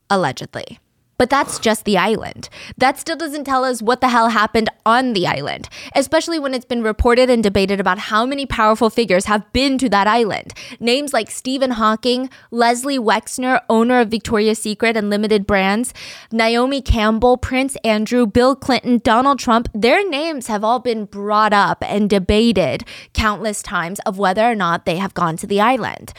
allegedly. 0.09 0.79
But 1.17 1.31
that's 1.31 1.59
just 1.59 1.85
the 1.85 1.97
island. 1.97 2.49
That 2.77 2.99
still 2.99 3.17
doesn't 3.17 3.45
tell 3.45 3.65
us 3.65 3.81
what 3.81 4.01
the 4.01 4.09
hell 4.09 4.31
happened 4.31 4.69
on 4.85 5.13
the 5.13 5.27
island, 5.27 5.69
especially 5.95 6.39
when 6.39 6.55
it's 6.55 6.65
been 6.65 6.83
reported 6.83 7.31
and 7.31 7.43
debated 7.43 7.81
about 7.81 7.99
how 7.99 8.27
many 8.27 8.47
powerful 8.47 8.91
figures 8.91 9.27
have 9.27 9.51
been 9.53 9.79
to 9.79 9.89
that 9.91 10.07
island. 10.07 10.53
Names 10.81 11.13
like 11.13 11.31
Stephen 11.31 11.73
Hawking, 11.73 12.31
Leslie 12.51 12.99
Wexner, 12.99 13.61
owner 13.69 14.01
of 14.01 14.09
Victoria's 14.09 14.59
Secret 14.59 14.97
and 14.97 15.09
Limited 15.09 15.47
Brands, 15.47 15.95
Naomi 16.33 16.83
Campbell, 16.83 17.37
Prince 17.37 17.77
Andrew, 17.85 18.27
Bill 18.27 18.57
Clinton, 18.57 18.99
Donald 18.99 19.39
Trump, 19.39 19.69
their 19.73 20.09
names 20.09 20.49
have 20.49 20.65
all 20.65 20.81
been 20.81 21.05
brought 21.05 21.53
up 21.53 21.83
and 21.87 22.11
debated 22.11 22.85
countless 23.13 23.63
times 23.63 24.01
of 24.01 24.19
whether 24.19 24.43
or 24.43 24.55
not 24.55 24.85
they 24.85 24.97
have 24.97 25.15
gone 25.15 25.37
to 25.37 25.47
the 25.47 25.61
island. 25.61 26.13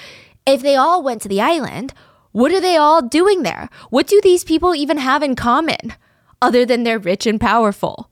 If 0.45 0.61
they 0.61 0.75
all 0.75 1.03
went 1.03 1.21
to 1.23 1.27
the 1.27 1.41
island, 1.41 1.93
what 2.35 2.51
are 2.51 2.59
they 2.59 2.75
all 2.75 3.01
doing 3.01 3.43
there? 3.43 3.69
What 3.91 4.07
do 4.07 4.19
these 4.21 4.43
people 4.43 4.75
even 4.75 4.97
have 4.97 5.23
in 5.23 5.37
common 5.37 5.93
other 6.41 6.65
than 6.65 6.83
they're 6.83 6.99
rich 6.99 7.25
and 7.25 7.39
powerful? 7.39 8.09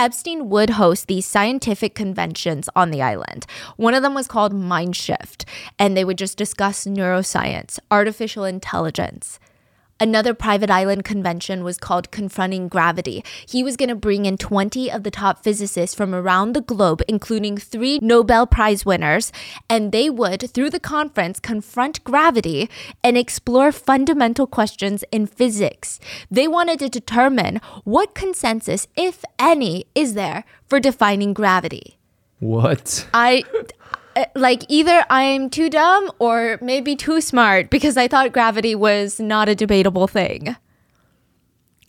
Epstein 0.00 0.48
would 0.48 0.70
host 0.70 1.06
these 1.06 1.24
scientific 1.24 1.94
conventions 1.94 2.68
on 2.74 2.90
the 2.90 3.00
island. 3.00 3.46
One 3.76 3.94
of 3.94 4.02
them 4.02 4.14
was 4.14 4.26
called 4.26 4.52
Mindshift, 4.52 5.44
and 5.78 5.96
they 5.96 6.04
would 6.04 6.18
just 6.18 6.36
discuss 6.36 6.84
neuroscience, 6.84 7.78
artificial 7.92 8.42
intelligence. 8.42 9.38
Another 10.02 10.34
private 10.34 10.68
island 10.68 11.04
convention 11.04 11.62
was 11.62 11.78
called 11.78 12.10
Confronting 12.10 12.66
Gravity. 12.66 13.22
He 13.46 13.62
was 13.62 13.76
going 13.76 13.88
to 13.88 13.94
bring 13.94 14.26
in 14.26 14.36
20 14.36 14.90
of 14.90 15.04
the 15.04 15.12
top 15.12 15.44
physicists 15.44 15.94
from 15.94 16.12
around 16.12 16.54
the 16.54 16.60
globe, 16.60 17.02
including 17.06 17.56
three 17.56 18.00
Nobel 18.02 18.44
Prize 18.48 18.84
winners, 18.84 19.30
and 19.70 19.92
they 19.92 20.10
would, 20.10 20.50
through 20.50 20.70
the 20.70 20.80
conference, 20.80 21.38
confront 21.38 22.02
gravity 22.02 22.68
and 23.04 23.16
explore 23.16 23.70
fundamental 23.70 24.48
questions 24.48 25.04
in 25.12 25.28
physics. 25.28 26.00
They 26.28 26.48
wanted 26.48 26.80
to 26.80 26.88
determine 26.88 27.60
what 27.84 28.12
consensus, 28.12 28.88
if 28.96 29.24
any, 29.38 29.84
is 29.94 30.14
there 30.14 30.42
for 30.66 30.80
defining 30.80 31.32
gravity. 31.32 31.96
What? 32.40 33.06
I 33.14 33.44
Uh, 34.14 34.26
like 34.34 34.64
either 34.68 35.04
I'm 35.08 35.48
too 35.48 35.70
dumb 35.70 36.10
or 36.18 36.58
maybe 36.60 36.96
too 36.96 37.20
smart 37.20 37.70
because 37.70 37.96
I 37.96 38.08
thought 38.08 38.32
gravity 38.32 38.74
was 38.74 39.18
not 39.18 39.48
a 39.48 39.54
debatable 39.54 40.06
thing. 40.06 40.56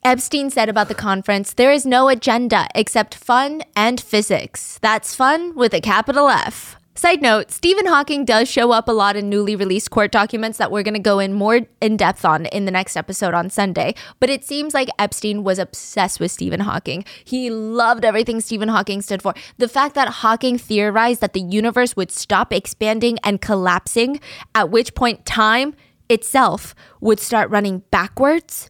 Epstein 0.04 0.50
said 0.50 0.68
about 0.70 0.90
the 0.90 0.96
conference 0.96 1.54
there 1.54 1.72
is 1.72 1.86
no 1.86 2.10
agenda 2.10 2.68
except 2.76 3.16
fun 3.16 3.62
and 3.76 4.00
physics. 4.02 4.80
That's 4.82 5.16
fun 5.16 5.56
with 5.56 5.74
a 5.74 5.82
capital 5.82 6.30
F. 6.30 6.78
Side 6.96 7.24
note, 7.24 7.50
Stephen 7.50 7.88
Hawking 7.88 8.24
does 8.24 8.48
show 8.48 8.72
up 8.72 8.88
a 8.88 8.92
lot 8.92 9.16
in 9.16 9.28
newly 9.28 9.56
released 9.56 9.90
court 9.90 10.12
documents 10.12 10.60
that 10.60 10.72
we're 10.72 10.84
going 10.84 10.94
to 10.94 11.00
go 11.00 11.18
in 11.18 11.34
more 11.34 11.62
in 11.82 11.98
depth 11.98 12.24
on 12.24 12.46
in 12.46 12.66
the 12.66 12.72
next 12.72 12.96
episode 12.96 13.34
on 13.34 13.50
Sunday. 13.50 13.96
But 14.20 14.30
it 14.30 14.46
seems 14.46 14.76
like 14.76 14.90
Epstein 15.00 15.44
was 15.44 15.58
obsessed 15.58 16.20
with 16.20 16.32
Stephen 16.32 16.60
Hawking. 16.60 17.04
He 17.24 17.50
loved 17.50 18.06
everything 18.06 18.42
Stephen 18.42 18.70
Hawking 18.70 19.02
stood 19.02 19.24
for. 19.24 19.34
The 19.58 19.68
fact 19.68 19.96
that 19.96 20.08
Hawking 20.08 20.60
theorized 20.60 21.20
that 21.22 21.34
the 21.34 21.42
universe 21.42 21.96
would 21.96 22.12
stop 22.12 22.54
expanding 22.54 23.18
and 23.24 23.42
collapsing, 23.42 24.20
at 24.54 24.70
which 24.70 24.94
point 24.94 25.26
time 25.26 25.74
itself 26.10 26.76
would 27.02 27.20
start 27.20 27.50
running 27.50 27.80
backwards, 27.90 28.70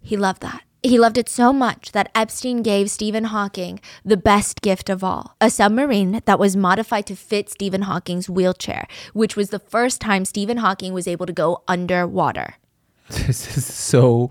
he 0.00 0.16
loved 0.16 0.40
that. 0.40 0.62
He 0.82 0.98
loved 0.98 1.18
it 1.18 1.28
so 1.28 1.52
much 1.52 1.92
that 1.92 2.10
Epstein 2.14 2.62
gave 2.62 2.90
Stephen 2.90 3.24
Hawking 3.24 3.80
the 4.02 4.16
best 4.16 4.62
gift 4.62 4.88
of 4.88 5.04
all 5.04 5.36
a 5.40 5.50
submarine 5.50 6.22
that 6.24 6.38
was 6.38 6.56
modified 6.56 7.06
to 7.06 7.16
fit 7.16 7.50
Stephen 7.50 7.82
Hawking's 7.82 8.30
wheelchair, 8.30 8.86
which 9.12 9.36
was 9.36 9.50
the 9.50 9.58
first 9.58 10.00
time 10.00 10.24
Stephen 10.24 10.56
Hawking 10.56 10.94
was 10.94 11.06
able 11.06 11.26
to 11.26 11.32
go 11.32 11.62
underwater. 11.68 12.56
This 13.26 13.56
is 13.56 13.66
so 13.66 14.30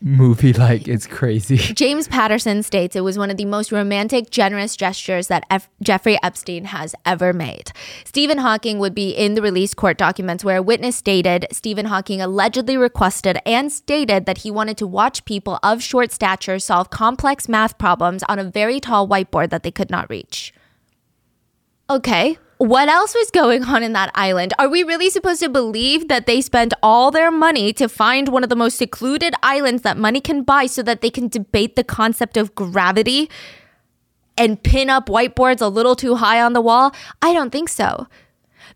movie 0.00 0.52
like. 0.52 0.88
It's 0.88 1.06
crazy. 1.06 1.56
James 1.74 2.08
Patterson 2.08 2.62
states 2.62 2.96
it 2.96 3.02
was 3.02 3.18
one 3.18 3.30
of 3.30 3.36
the 3.36 3.44
most 3.44 3.72
romantic, 3.72 4.30
generous 4.30 4.76
gestures 4.76 5.28
that 5.28 5.44
F- 5.50 5.68
Jeffrey 5.82 6.18
Epstein 6.22 6.66
has 6.66 6.94
ever 7.04 7.32
made. 7.32 7.72
Stephen 8.04 8.38
Hawking 8.38 8.78
would 8.78 8.94
be 8.94 9.10
in 9.10 9.34
the 9.34 9.42
released 9.42 9.76
court 9.76 9.98
documents 9.98 10.44
where 10.44 10.58
a 10.58 10.62
witness 10.62 10.96
stated 10.96 11.46
Stephen 11.52 11.86
Hawking 11.86 12.20
allegedly 12.20 12.76
requested 12.76 13.38
and 13.44 13.70
stated 13.72 14.26
that 14.26 14.38
he 14.38 14.50
wanted 14.50 14.76
to 14.78 14.86
watch 14.86 15.24
people 15.24 15.58
of 15.62 15.82
short 15.82 16.12
stature 16.12 16.58
solve 16.58 16.90
complex 16.90 17.48
math 17.48 17.78
problems 17.78 18.22
on 18.28 18.38
a 18.38 18.44
very 18.44 18.80
tall 18.80 19.08
whiteboard 19.08 19.50
that 19.50 19.62
they 19.62 19.70
could 19.70 19.90
not 19.90 20.08
reach. 20.10 20.52
Okay. 21.90 22.38
What 22.58 22.88
else 22.88 23.14
was 23.14 23.30
going 23.30 23.64
on 23.64 23.84
in 23.84 23.92
that 23.92 24.10
island? 24.16 24.52
Are 24.58 24.68
we 24.68 24.82
really 24.82 25.10
supposed 25.10 25.40
to 25.42 25.48
believe 25.48 26.08
that 26.08 26.26
they 26.26 26.40
spent 26.40 26.74
all 26.82 27.12
their 27.12 27.30
money 27.30 27.72
to 27.74 27.88
find 27.88 28.28
one 28.28 28.42
of 28.42 28.48
the 28.48 28.56
most 28.56 28.76
secluded 28.76 29.32
islands 29.44 29.82
that 29.82 29.96
money 29.96 30.20
can 30.20 30.42
buy 30.42 30.66
so 30.66 30.82
that 30.82 31.00
they 31.00 31.08
can 31.08 31.28
debate 31.28 31.76
the 31.76 31.84
concept 31.84 32.36
of 32.36 32.56
gravity 32.56 33.30
and 34.36 34.60
pin 34.60 34.90
up 34.90 35.06
whiteboards 35.06 35.60
a 35.60 35.68
little 35.68 35.94
too 35.94 36.16
high 36.16 36.42
on 36.42 36.52
the 36.52 36.60
wall? 36.60 36.92
I 37.22 37.32
don't 37.32 37.50
think 37.50 37.68
so. 37.68 38.08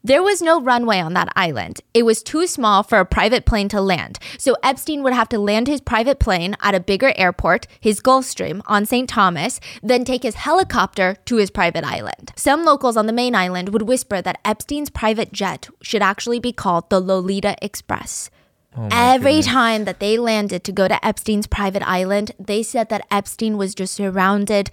There 0.03 0.23
was 0.23 0.43
no 0.43 0.61
runway 0.61 1.01
on 1.01 1.15
that 1.15 1.33
island. 1.37 1.81
It 1.95 2.05
was 2.05 2.23
too 2.23 2.47
small 2.47 2.83
for 2.83 2.99
a 2.99 3.07
private 3.07 3.45
plane 3.45 3.69
to 3.71 3.81
land. 3.81 4.19
So 4.39 4.57
Epstein 4.63 5.03
would 5.03 5.13
have 5.13 5.29
to 5.31 5.39
land 5.39 5.69
his 5.69 5.81
private 5.81 6.19
plane 6.19 6.57
at 6.61 6.75
a 6.75 6.81
bigger 6.81 7.13
airport, 7.17 7.67
his 7.81 8.01
Gulfstream 8.01 8.63
on 8.67 8.87
St. 8.87 9.09
Thomas, 9.09 9.61
then 9.83 10.05
take 10.05 10.23
his 10.23 10.35
helicopter 10.37 11.17
to 11.27 11.37
his 11.37 11.51
private 11.51 11.85
island. 11.85 12.33
Some 12.37 12.65
locals 12.65 12.97
on 12.97 13.07
the 13.07 13.13
main 13.13 13.35
island 13.35 13.71
would 13.71 13.83
whisper 13.83 14.23
that 14.23 14.41
Epstein's 14.45 14.91
private 14.91 15.33
jet 15.33 15.69
should 15.83 16.03
actually 16.03 16.41
be 16.41 16.53
called 16.53 16.91
the 16.91 17.01
Lolita 17.01 17.57
Express. 17.63 18.31
Oh 18.77 18.89
Every 18.91 19.33
goodness. 19.33 19.47
time 19.47 19.85
that 19.85 20.01
they 20.01 20.17
landed 20.17 20.65
to 20.65 20.73
go 20.73 20.89
to 20.89 21.05
Epstein's 21.07 21.47
private 21.47 21.87
island, 21.87 22.33
they 22.39 22.63
said 22.63 22.89
that 22.89 23.07
Epstein 23.11 23.59
was 23.59 23.75
just 23.75 23.93
surrounded 23.93 24.71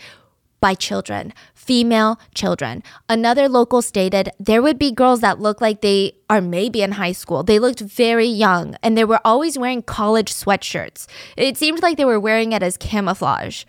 by 0.61 0.73
children, 0.75 1.33
female 1.53 2.19
children. 2.33 2.83
Another 3.07 3.47
local 3.47 3.81
stated 3.81 4.29
there 4.39 4.61
would 4.61 4.77
be 4.79 4.91
girls 4.91 5.21
that 5.21 5.39
looked 5.39 5.61
like 5.61 5.81
they 5.81 6.13
are 6.29 6.41
maybe 6.41 6.81
in 6.81 6.93
high 6.93 7.11
school. 7.13 7.43
They 7.43 7.59
looked 7.59 7.79
very 7.79 8.27
young 8.27 8.75
and 8.83 8.97
they 8.97 9.05
were 9.05 9.21
always 9.23 9.57
wearing 9.57 9.81
college 9.83 10.31
sweatshirts. 10.33 11.07
It 11.37 11.57
seemed 11.57 11.81
like 11.81 11.97
they 11.97 12.05
were 12.05 12.19
wearing 12.19 12.51
it 12.51 12.63
as 12.63 12.77
camouflage. 12.77 13.63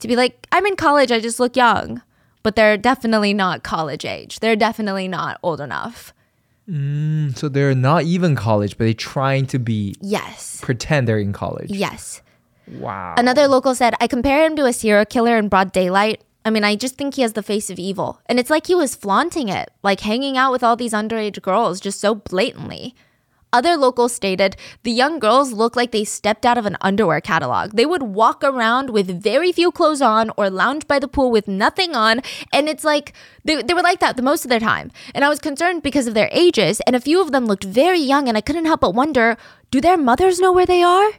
To 0.00 0.08
be 0.08 0.16
like, 0.16 0.46
I'm 0.52 0.66
in 0.66 0.76
college, 0.76 1.10
I 1.12 1.20
just 1.20 1.40
look 1.40 1.56
young. 1.56 2.02
But 2.42 2.54
they're 2.54 2.76
definitely 2.76 3.34
not 3.34 3.62
college 3.64 4.04
age. 4.04 4.38
They're 4.40 4.54
definitely 4.56 5.08
not 5.08 5.40
old 5.42 5.60
enough. 5.60 6.12
Mm, 6.68 7.36
so 7.36 7.48
they're 7.48 7.74
not 7.74 8.04
even 8.04 8.34
college, 8.36 8.76
but 8.76 8.84
they're 8.84 8.94
trying 8.94 9.46
to 9.46 9.58
be 9.58 9.94
Yes. 10.00 10.60
pretend 10.62 11.06
they're 11.06 11.18
in 11.18 11.32
college. 11.32 11.70
Yes. 11.70 12.22
Wow. 12.68 13.14
Another 13.16 13.46
local 13.48 13.74
said, 13.74 13.94
I 14.00 14.06
compare 14.06 14.44
him 14.44 14.56
to 14.56 14.64
a 14.66 14.72
serial 14.72 15.04
killer 15.04 15.36
in 15.36 15.48
broad 15.48 15.72
daylight. 15.72 16.22
I 16.44 16.50
mean, 16.50 16.64
I 16.64 16.76
just 16.76 16.96
think 16.96 17.14
he 17.14 17.22
has 17.22 17.32
the 17.32 17.42
face 17.42 17.70
of 17.70 17.78
evil. 17.78 18.20
And 18.26 18.38
it's 18.38 18.50
like 18.50 18.66
he 18.66 18.74
was 18.74 18.94
flaunting 18.94 19.48
it, 19.48 19.70
like 19.82 20.00
hanging 20.00 20.36
out 20.36 20.52
with 20.52 20.62
all 20.62 20.76
these 20.76 20.92
underage 20.92 21.42
girls 21.42 21.80
just 21.80 22.00
so 22.00 22.14
blatantly. 22.14 22.94
Other 23.52 23.76
locals 23.76 24.14
stated 24.14 24.56
the 24.82 24.90
young 24.90 25.18
girls 25.18 25.52
looked 25.52 25.76
like 25.76 25.90
they 25.90 26.04
stepped 26.04 26.44
out 26.44 26.58
of 26.58 26.66
an 26.66 26.76
underwear 26.80 27.20
catalog. 27.20 27.72
They 27.72 27.86
would 27.86 28.02
walk 28.02 28.44
around 28.44 28.90
with 28.90 29.22
very 29.22 29.50
few 29.50 29.72
clothes 29.72 30.02
on 30.02 30.30
or 30.36 30.50
lounge 30.50 30.86
by 30.86 30.98
the 30.98 31.08
pool 31.08 31.30
with 31.30 31.48
nothing 31.48 31.96
on. 31.96 32.20
And 32.52 32.68
it's 32.68 32.84
like 32.84 33.12
they, 33.44 33.62
they 33.62 33.72
were 33.72 33.82
like 33.82 34.00
that 34.00 34.16
the 34.16 34.22
most 34.22 34.44
of 34.44 34.50
their 34.50 34.60
time. 34.60 34.90
And 35.14 35.24
I 35.24 35.28
was 35.28 35.38
concerned 35.38 35.82
because 35.82 36.06
of 36.06 36.14
their 36.14 36.28
ages. 36.32 36.80
And 36.86 36.94
a 36.94 37.00
few 37.00 37.20
of 37.20 37.32
them 37.32 37.46
looked 37.46 37.64
very 37.64 38.00
young. 38.00 38.28
And 38.28 38.36
I 38.36 38.40
couldn't 38.40 38.66
help 38.66 38.82
but 38.82 38.94
wonder 38.94 39.36
do 39.70 39.80
their 39.80 39.96
mothers 39.96 40.38
know 40.38 40.52
where 40.52 40.66
they 40.66 40.82
are? 40.82 41.12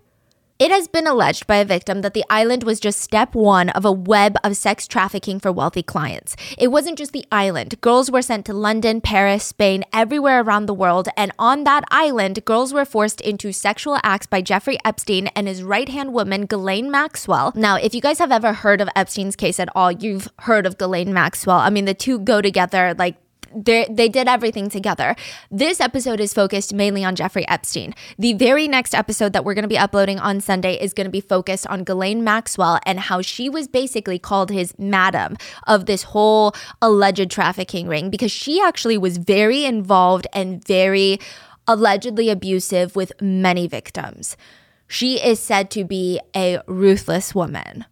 It 0.59 0.71
has 0.71 0.87
been 0.87 1.05
alleged 1.05 1.45
by 1.45 1.57
a 1.57 1.65
victim 1.65 2.01
that 2.01 2.15
the 2.15 2.25
island 2.31 2.63
was 2.63 2.79
just 2.79 2.99
step 2.99 3.35
one 3.35 3.69
of 3.69 3.85
a 3.85 3.91
web 3.91 4.37
of 4.43 4.57
sex 4.57 4.87
trafficking 4.87 5.39
for 5.39 5.51
wealthy 5.51 5.83
clients. 5.83 6.35
It 6.57 6.69
wasn't 6.69 6.97
just 6.97 7.11
the 7.11 7.27
island. 7.31 7.79
Girls 7.79 8.09
were 8.09 8.23
sent 8.23 8.47
to 8.47 8.53
London, 8.53 8.99
Paris, 8.99 9.43
Spain, 9.43 9.83
everywhere 9.93 10.41
around 10.41 10.65
the 10.65 10.73
world. 10.73 11.09
And 11.15 11.31
on 11.37 11.63
that 11.65 11.83
island, 11.91 12.43
girls 12.43 12.73
were 12.73 12.85
forced 12.85 13.21
into 13.21 13.51
sexual 13.51 13.99
acts 14.01 14.25
by 14.25 14.41
Jeffrey 14.41 14.79
Epstein 14.83 15.27
and 15.35 15.47
his 15.47 15.61
right 15.61 15.89
hand 15.89 16.11
woman, 16.11 16.47
Ghislaine 16.47 16.89
Maxwell. 16.89 17.53
Now, 17.55 17.75
if 17.75 17.93
you 17.93 18.01
guys 18.01 18.17
have 18.17 18.31
ever 18.31 18.53
heard 18.53 18.81
of 18.81 18.89
Epstein's 18.95 19.35
case 19.35 19.59
at 19.59 19.69
all, 19.75 19.91
you've 19.91 20.27
heard 20.39 20.65
of 20.65 20.79
Ghislaine 20.79 21.13
Maxwell. 21.13 21.59
I 21.59 21.69
mean, 21.69 21.85
the 21.85 21.93
two 21.93 22.17
go 22.17 22.41
together 22.41 22.95
like 22.97 23.17
they 23.63 24.09
did 24.09 24.27
everything 24.27 24.69
together. 24.69 25.15
This 25.49 25.79
episode 25.79 26.19
is 26.19 26.33
focused 26.33 26.73
mainly 26.73 27.03
on 27.03 27.15
Jeffrey 27.15 27.47
Epstein. 27.47 27.93
The 28.17 28.33
very 28.33 28.67
next 28.67 28.93
episode 28.93 29.33
that 29.33 29.43
we're 29.43 29.53
going 29.53 29.63
to 29.63 29.69
be 29.69 29.77
uploading 29.77 30.19
on 30.19 30.41
Sunday 30.41 30.73
is 30.75 30.93
going 30.93 31.05
to 31.05 31.11
be 31.11 31.21
focused 31.21 31.67
on 31.67 31.83
Ghislaine 31.83 32.23
Maxwell 32.23 32.79
and 32.85 32.99
how 32.99 33.21
she 33.21 33.49
was 33.49 33.67
basically 33.67 34.19
called 34.19 34.51
his 34.51 34.73
madam 34.77 35.37
of 35.65 35.85
this 35.85 36.03
whole 36.03 36.53
alleged 36.81 37.31
trafficking 37.31 37.87
ring 37.87 38.09
because 38.09 38.31
she 38.31 38.61
actually 38.61 38.97
was 38.97 39.17
very 39.17 39.65
involved 39.65 40.27
and 40.33 40.63
very 40.65 41.19
allegedly 41.67 42.29
abusive 42.29 42.95
with 42.95 43.11
many 43.21 43.67
victims. 43.67 44.37
She 44.87 45.21
is 45.21 45.39
said 45.39 45.69
to 45.71 45.83
be 45.83 46.19
a 46.35 46.61
ruthless 46.67 47.35
woman. 47.35 47.85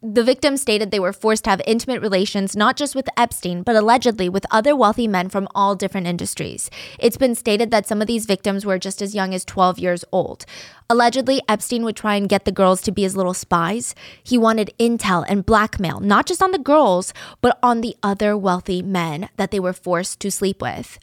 The 0.00 0.22
victims 0.22 0.60
stated 0.60 0.92
they 0.92 1.00
were 1.00 1.12
forced 1.12 1.42
to 1.44 1.50
have 1.50 1.60
intimate 1.66 2.00
relations 2.00 2.54
not 2.54 2.76
just 2.76 2.94
with 2.94 3.08
Epstein, 3.16 3.64
but 3.64 3.74
allegedly 3.74 4.28
with 4.28 4.46
other 4.48 4.76
wealthy 4.76 5.08
men 5.08 5.28
from 5.28 5.48
all 5.56 5.74
different 5.74 6.06
industries. 6.06 6.70
It's 7.00 7.16
been 7.16 7.34
stated 7.34 7.72
that 7.72 7.88
some 7.88 8.00
of 8.00 8.06
these 8.06 8.24
victims 8.24 8.64
were 8.64 8.78
just 8.78 9.02
as 9.02 9.16
young 9.16 9.34
as 9.34 9.44
12 9.44 9.80
years 9.80 10.04
old. 10.12 10.46
Allegedly, 10.88 11.42
Epstein 11.48 11.82
would 11.82 11.96
try 11.96 12.14
and 12.14 12.28
get 12.28 12.44
the 12.44 12.52
girls 12.52 12.80
to 12.82 12.92
be 12.92 13.02
his 13.02 13.16
little 13.16 13.34
spies. 13.34 13.96
He 14.22 14.38
wanted 14.38 14.72
intel 14.78 15.24
and 15.28 15.44
blackmail, 15.44 15.98
not 15.98 16.26
just 16.26 16.42
on 16.42 16.52
the 16.52 16.58
girls, 16.58 17.12
but 17.40 17.58
on 17.60 17.80
the 17.80 17.96
other 18.00 18.36
wealthy 18.36 18.82
men 18.82 19.28
that 19.36 19.50
they 19.50 19.58
were 19.58 19.72
forced 19.72 20.20
to 20.20 20.30
sleep 20.30 20.62
with. 20.62 21.00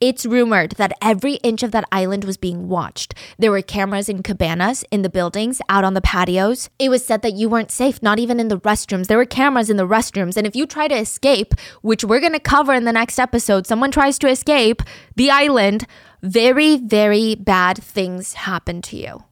It's 0.00 0.26
rumored 0.26 0.72
that 0.72 0.92
every 1.02 1.34
inch 1.36 1.62
of 1.62 1.72
that 1.72 1.88
island 1.90 2.24
was 2.24 2.36
being 2.36 2.68
watched. 2.68 3.14
There 3.38 3.50
were 3.50 3.62
cameras 3.62 4.08
in 4.08 4.22
cabanas, 4.22 4.84
in 4.90 5.02
the 5.02 5.08
buildings, 5.08 5.60
out 5.68 5.84
on 5.84 5.94
the 5.94 6.00
patios. 6.00 6.68
It 6.78 6.88
was 6.88 7.04
said 7.04 7.22
that 7.22 7.34
you 7.34 7.48
weren't 7.48 7.70
safe, 7.70 8.02
not 8.02 8.18
even 8.18 8.40
in 8.40 8.48
the 8.48 8.60
restrooms. 8.60 9.06
There 9.06 9.18
were 9.18 9.24
cameras 9.24 9.70
in 9.70 9.76
the 9.76 9.86
restrooms. 9.86 10.36
And 10.36 10.46
if 10.46 10.56
you 10.56 10.66
try 10.66 10.88
to 10.88 10.96
escape, 10.96 11.54
which 11.82 12.04
we're 12.04 12.20
going 12.20 12.32
to 12.32 12.40
cover 12.40 12.74
in 12.74 12.84
the 12.84 12.92
next 12.92 13.18
episode, 13.18 13.66
someone 13.66 13.90
tries 13.90 14.18
to 14.20 14.28
escape 14.28 14.82
the 15.16 15.30
island, 15.30 15.86
very, 16.22 16.76
very 16.76 17.34
bad 17.34 17.78
things 17.78 18.34
happen 18.34 18.82
to 18.82 18.96
you. 18.96 19.24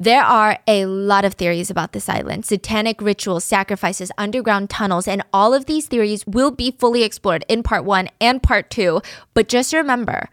There 0.00 0.22
are 0.22 0.58
a 0.68 0.86
lot 0.86 1.24
of 1.24 1.34
theories 1.34 1.70
about 1.70 1.92
this 1.92 2.08
island 2.08 2.46
satanic 2.46 3.02
rituals, 3.02 3.42
sacrifices, 3.42 4.12
underground 4.16 4.70
tunnels, 4.70 5.08
and 5.08 5.24
all 5.32 5.54
of 5.54 5.66
these 5.66 5.88
theories 5.88 6.24
will 6.24 6.52
be 6.52 6.70
fully 6.70 7.02
explored 7.02 7.44
in 7.48 7.64
part 7.64 7.84
one 7.84 8.08
and 8.20 8.40
part 8.40 8.70
two. 8.70 9.00
But 9.34 9.48
just 9.48 9.72
remember, 9.72 10.28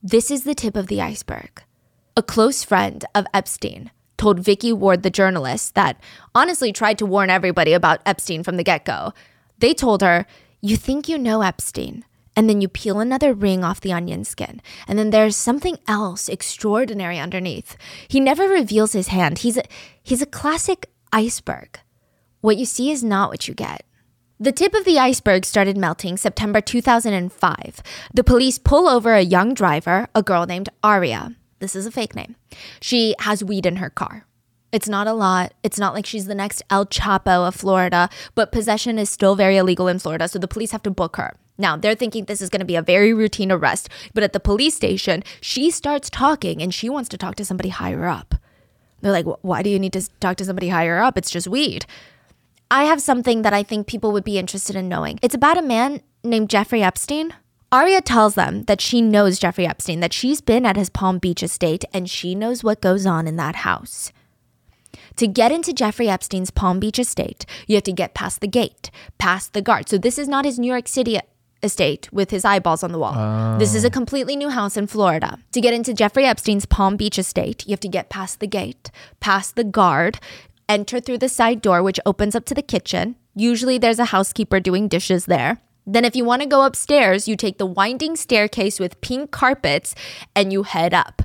this 0.00 0.30
is 0.30 0.44
the 0.44 0.54
tip 0.54 0.76
of 0.76 0.86
the 0.86 1.00
iceberg. 1.00 1.64
A 2.16 2.22
close 2.22 2.62
friend 2.62 3.04
of 3.12 3.26
Epstein 3.34 3.90
told 4.18 4.38
Vicky 4.38 4.72
Ward, 4.72 5.02
the 5.02 5.10
journalist, 5.10 5.74
that 5.74 6.00
honestly 6.32 6.72
tried 6.72 6.98
to 6.98 7.06
warn 7.06 7.28
everybody 7.28 7.72
about 7.72 8.00
Epstein 8.06 8.44
from 8.44 8.56
the 8.56 8.64
get 8.64 8.84
go. 8.84 9.12
They 9.58 9.74
told 9.74 10.00
her, 10.02 10.26
You 10.60 10.76
think 10.76 11.08
you 11.08 11.18
know 11.18 11.42
Epstein, 11.42 12.04
and 12.38 12.48
then 12.48 12.60
you 12.60 12.68
peel 12.68 13.00
another 13.00 13.34
ring 13.34 13.64
off 13.64 13.80
the 13.80 13.92
onion 13.92 14.22
skin, 14.22 14.62
and 14.86 14.96
then 14.96 15.10
there's 15.10 15.34
something 15.34 15.76
else 15.88 16.28
extraordinary 16.28 17.18
underneath. 17.18 17.76
He 18.06 18.20
never 18.20 18.46
reveals 18.46 18.92
his 18.92 19.08
hand. 19.08 19.38
He's 19.38 19.56
a, 19.56 19.64
he's 20.04 20.22
a 20.22 20.26
classic 20.26 20.88
iceberg. 21.12 21.80
What 22.40 22.56
you 22.56 22.64
see 22.64 22.92
is 22.92 23.02
not 23.02 23.30
what 23.30 23.48
you 23.48 23.54
get. 23.54 23.84
The 24.38 24.52
tip 24.52 24.72
of 24.72 24.84
the 24.84 25.00
iceberg 25.00 25.44
started 25.44 25.76
melting 25.76 26.16
September 26.16 26.60
2005. 26.60 27.82
The 28.14 28.22
police 28.22 28.56
pull 28.56 28.86
over 28.86 29.14
a 29.14 29.20
young 29.20 29.52
driver, 29.52 30.06
a 30.14 30.22
girl 30.22 30.46
named 30.46 30.68
Aria. 30.84 31.34
This 31.58 31.74
is 31.74 31.86
a 31.86 31.90
fake 31.90 32.14
name. 32.14 32.36
She 32.80 33.16
has 33.18 33.42
weed 33.42 33.66
in 33.66 33.76
her 33.76 33.90
car. 33.90 34.26
It's 34.70 34.88
not 34.88 35.08
a 35.08 35.12
lot. 35.12 35.54
It's 35.64 35.80
not 35.80 35.92
like 35.92 36.06
she's 36.06 36.26
the 36.26 36.36
next 36.36 36.62
El 36.70 36.86
Chapo 36.86 37.48
of 37.48 37.56
Florida, 37.56 38.08
but 38.36 38.52
possession 38.52 38.96
is 38.96 39.10
still 39.10 39.34
very 39.34 39.56
illegal 39.56 39.88
in 39.88 39.98
Florida, 39.98 40.28
so 40.28 40.38
the 40.38 40.46
police 40.46 40.70
have 40.70 40.84
to 40.84 40.90
book 40.92 41.16
her. 41.16 41.34
Now, 41.58 41.76
they're 41.76 41.96
thinking 41.96 42.24
this 42.24 42.40
is 42.40 42.50
going 42.50 42.60
to 42.60 42.64
be 42.64 42.76
a 42.76 42.82
very 42.82 43.12
routine 43.12 43.50
arrest, 43.50 43.88
but 44.14 44.22
at 44.22 44.32
the 44.32 44.40
police 44.40 44.76
station, 44.76 45.24
she 45.40 45.70
starts 45.70 46.08
talking 46.08 46.62
and 46.62 46.72
she 46.72 46.88
wants 46.88 47.08
to 47.10 47.18
talk 47.18 47.34
to 47.34 47.44
somebody 47.44 47.70
higher 47.70 48.06
up. 48.06 48.36
They're 49.00 49.12
like, 49.12 49.26
why 49.42 49.62
do 49.62 49.70
you 49.70 49.78
need 49.78 49.92
to 49.92 50.08
talk 50.20 50.36
to 50.36 50.44
somebody 50.44 50.68
higher 50.68 50.98
up? 50.98 51.18
It's 51.18 51.30
just 51.30 51.48
weed. 51.48 51.84
I 52.70 52.84
have 52.84 53.00
something 53.00 53.42
that 53.42 53.52
I 53.52 53.62
think 53.62 53.86
people 53.86 54.12
would 54.12 54.24
be 54.24 54.38
interested 54.38 54.76
in 54.76 54.88
knowing. 54.88 55.18
It's 55.22 55.34
about 55.34 55.58
a 55.58 55.62
man 55.62 56.02
named 56.22 56.50
Jeffrey 56.50 56.82
Epstein. 56.82 57.34
Aria 57.72 58.00
tells 58.00 58.34
them 58.34 58.64
that 58.64 58.80
she 58.80 59.02
knows 59.02 59.38
Jeffrey 59.38 59.66
Epstein, 59.66 60.00
that 60.00 60.12
she's 60.12 60.40
been 60.40 60.64
at 60.64 60.76
his 60.76 60.90
Palm 60.90 61.18
Beach 61.18 61.42
estate 61.42 61.84
and 61.92 62.08
she 62.08 62.34
knows 62.34 62.64
what 62.64 62.80
goes 62.80 63.04
on 63.04 63.26
in 63.26 63.36
that 63.36 63.56
house. 63.56 64.12
To 65.16 65.26
get 65.26 65.52
into 65.52 65.72
Jeffrey 65.72 66.08
Epstein's 66.08 66.50
Palm 66.50 66.78
Beach 66.78 66.98
estate, 66.98 67.44
you 67.66 67.74
have 67.74 67.84
to 67.84 67.92
get 67.92 68.14
past 68.14 68.40
the 68.40 68.46
gate, 68.46 68.90
past 69.18 69.52
the 69.52 69.62
guard. 69.62 69.88
So 69.88 69.98
this 69.98 70.18
is 70.18 70.28
not 70.28 70.44
his 70.44 70.58
New 70.58 70.70
York 70.70 70.88
City 70.88 71.18
estate 71.62 72.08
with 72.12 72.30
his 72.30 72.44
eyeballs 72.44 72.82
on 72.82 72.92
the 72.92 72.98
wall. 72.98 73.14
Oh. 73.16 73.58
This 73.58 73.74
is 73.74 73.84
a 73.84 73.88
ah. 73.88 73.90
completely 73.90 74.36
new 74.36 74.48
house 74.48 74.76
in 74.76 74.86
Florida. 74.86 75.38
To 75.52 75.60
get 75.60 75.74
into 75.74 75.94
Jeffrey 75.94 76.24
Epstein's 76.24 76.66
Palm 76.66 76.96
Beach 76.96 77.18
estate, 77.18 77.66
you 77.66 77.72
have 77.72 77.80
to 77.80 77.88
get 77.88 78.10
past 78.10 78.40
the 78.40 78.46
gate, 78.46 78.90
past 79.20 79.56
the 79.56 79.64
guard, 79.64 80.18
enter 80.68 81.00
through 81.00 81.18
the 81.18 81.28
side 81.28 81.62
door, 81.62 81.82
which 81.82 82.00
opens 82.04 82.34
up 82.34 82.44
to 82.46 82.54
the 82.54 82.62
kitchen. 82.62 83.16
Usually 83.34 83.78
there's 83.78 83.98
a 83.98 84.06
housekeeper 84.06 84.60
doing 84.60 84.88
dishes 84.88 85.26
there. 85.26 85.60
Then, 85.86 86.04
if 86.04 86.14
you 86.14 86.24
want 86.24 86.42
to 86.42 86.48
go 86.48 86.66
upstairs, 86.66 87.26
you 87.26 87.34
take 87.34 87.56
the 87.56 87.64
winding 87.64 88.14
staircase 88.14 88.78
with 88.78 89.00
pink 89.00 89.30
carpets 89.30 89.94
and 90.36 90.52
you 90.52 90.64
head 90.64 90.92
up. 90.92 91.22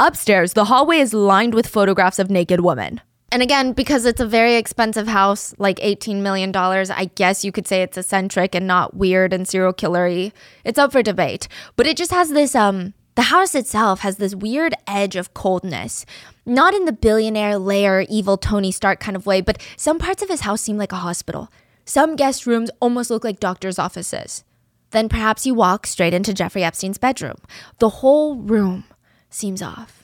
Upstairs, 0.00 0.54
the 0.54 0.66
hallway 0.66 0.98
is 0.98 1.12
lined 1.12 1.54
with 1.54 1.66
photographs 1.66 2.18
of 2.18 2.30
naked 2.30 2.60
women. 2.60 3.02
And 3.32 3.42
again, 3.42 3.72
because 3.72 4.04
it's 4.04 4.20
a 4.20 4.26
very 4.26 4.54
expensive 4.54 5.08
house, 5.08 5.54
like 5.58 5.78
$18 5.78 6.22
million, 6.22 6.54
I 6.54 7.10
guess 7.16 7.44
you 7.44 7.50
could 7.50 7.66
say 7.66 7.82
it's 7.82 7.98
eccentric 7.98 8.54
and 8.54 8.66
not 8.66 8.96
weird 8.96 9.32
and 9.32 9.48
serial 9.48 9.72
killery. 9.72 10.32
It's 10.64 10.78
up 10.78 10.92
for 10.92 11.02
debate. 11.02 11.48
But 11.74 11.86
it 11.86 11.96
just 11.96 12.12
has 12.12 12.30
this, 12.30 12.54
um, 12.54 12.94
the 13.16 13.22
house 13.22 13.54
itself 13.54 14.00
has 14.00 14.18
this 14.18 14.34
weird 14.34 14.74
edge 14.86 15.16
of 15.16 15.34
coldness. 15.34 16.06
Not 16.44 16.74
in 16.74 16.84
the 16.84 16.92
billionaire 16.92 17.58
lair, 17.58 18.06
evil 18.08 18.36
Tony 18.36 18.70
Stark 18.70 19.00
kind 19.00 19.16
of 19.16 19.26
way, 19.26 19.40
but 19.40 19.60
some 19.76 19.98
parts 19.98 20.22
of 20.22 20.28
his 20.28 20.42
house 20.42 20.62
seem 20.62 20.76
like 20.76 20.92
a 20.92 20.96
hospital. 20.96 21.50
Some 21.84 22.14
guest 22.14 22.46
rooms 22.46 22.70
almost 22.80 23.10
look 23.10 23.24
like 23.24 23.40
doctor's 23.40 23.78
offices. 23.78 24.44
Then 24.90 25.08
perhaps 25.08 25.46
you 25.46 25.54
walk 25.54 25.86
straight 25.86 26.14
into 26.14 26.32
Jeffrey 26.32 26.62
Epstein's 26.62 26.98
bedroom. 26.98 27.36
The 27.78 27.88
whole 27.88 28.36
room 28.36 28.84
seems 29.30 29.62
off. 29.62 29.95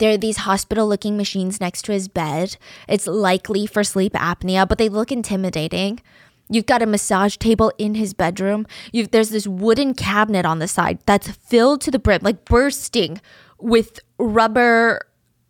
There 0.00 0.12
are 0.12 0.16
these 0.16 0.38
hospital 0.38 0.88
looking 0.88 1.18
machines 1.18 1.60
next 1.60 1.82
to 1.82 1.92
his 1.92 2.08
bed. 2.08 2.56
It's 2.88 3.06
likely 3.06 3.66
for 3.66 3.84
sleep 3.84 4.14
apnea, 4.14 4.66
but 4.66 4.78
they 4.78 4.88
look 4.88 5.12
intimidating. 5.12 6.00
You've 6.48 6.64
got 6.64 6.80
a 6.80 6.86
massage 6.86 7.36
table 7.36 7.70
in 7.76 7.94
his 7.96 8.14
bedroom. 8.14 8.66
You've, 8.92 9.10
there's 9.10 9.28
this 9.28 9.46
wooden 9.46 9.92
cabinet 9.92 10.46
on 10.46 10.58
the 10.58 10.66
side 10.66 11.00
that's 11.04 11.28
filled 11.28 11.82
to 11.82 11.90
the 11.90 11.98
brim, 11.98 12.20
like 12.22 12.46
bursting 12.46 13.20
with 13.58 14.00
rubber 14.18 15.02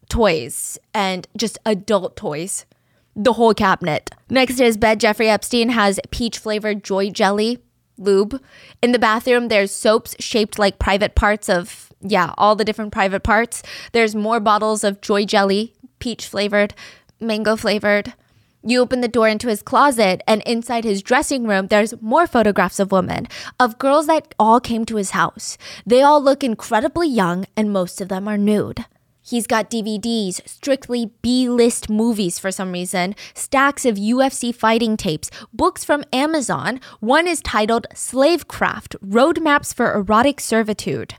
toys 0.08 0.78
and 0.92 1.28
just 1.36 1.56
adult 1.64 2.16
toys. 2.16 2.66
The 3.14 3.34
whole 3.34 3.54
cabinet. 3.54 4.10
Next 4.28 4.56
to 4.56 4.64
his 4.64 4.76
bed, 4.76 4.98
Jeffrey 4.98 5.28
Epstein 5.28 5.68
has 5.68 6.00
peach 6.10 6.38
flavored 6.38 6.82
joy 6.82 7.10
jelly 7.10 7.58
lube. 7.98 8.42
In 8.82 8.90
the 8.90 8.98
bathroom, 8.98 9.46
there's 9.46 9.70
soaps 9.70 10.16
shaped 10.18 10.58
like 10.58 10.80
private 10.80 11.14
parts 11.14 11.48
of, 11.48 11.89
yeah, 12.00 12.34
all 12.38 12.56
the 12.56 12.64
different 12.64 12.92
private 12.92 13.22
parts. 13.22 13.62
There's 13.92 14.14
more 14.14 14.40
bottles 14.40 14.84
of 14.84 15.00
joy 15.00 15.24
jelly, 15.24 15.74
peach 15.98 16.26
flavored, 16.26 16.74
mango 17.20 17.56
flavored. 17.56 18.14
You 18.62 18.80
open 18.80 19.00
the 19.00 19.08
door 19.08 19.26
into 19.26 19.48
his 19.48 19.62
closet, 19.62 20.22
and 20.26 20.42
inside 20.42 20.84
his 20.84 21.02
dressing 21.02 21.46
room, 21.46 21.68
there's 21.68 22.00
more 22.02 22.26
photographs 22.26 22.78
of 22.78 22.92
women, 22.92 23.26
of 23.58 23.78
girls 23.78 24.06
that 24.06 24.34
all 24.38 24.60
came 24.60 24.84
to 24.86 24.96
his 24.96 25.12
house. 25.12 25.56
They 25.86 26.02
all 26.02 26.22
look 26.22 26.44
incredibly 26.44 27.08
young, 27.08 27.46
and 27.56 27.72
most 27.72 28.02
of 28.02 28.08
them 28.08 28.28
are 28.28 28.36
nude. 28.36 28.84
He's 29.22 29.46
got 29.46 29.70
DVDs, 29.70 30.46
strictly 30.46 31.12
B 31.22 31.48
list 31.48 31.88
movies 31.88 32.38
for 32.38 32.50
some 32.50 32.72
reason, 32.72 33.14
stacks 33.32 33.84
of 33.84 33.96
UFC 33.96 34.54
fighting 34.54 34.96
tapes, 34.96 35.30
books 35.52 35.84
from 35.84 36.04
Amazon. 36.12 36.80
One 37.00 37.28
is 37.28 37.40
titled 37.40 37.86
Slavecraft 37.94 38.96
Roadmaps 38.98 39.72
for 39.72 39.92
Erotic 39.94 40.40
Servitude, 40.40 41.14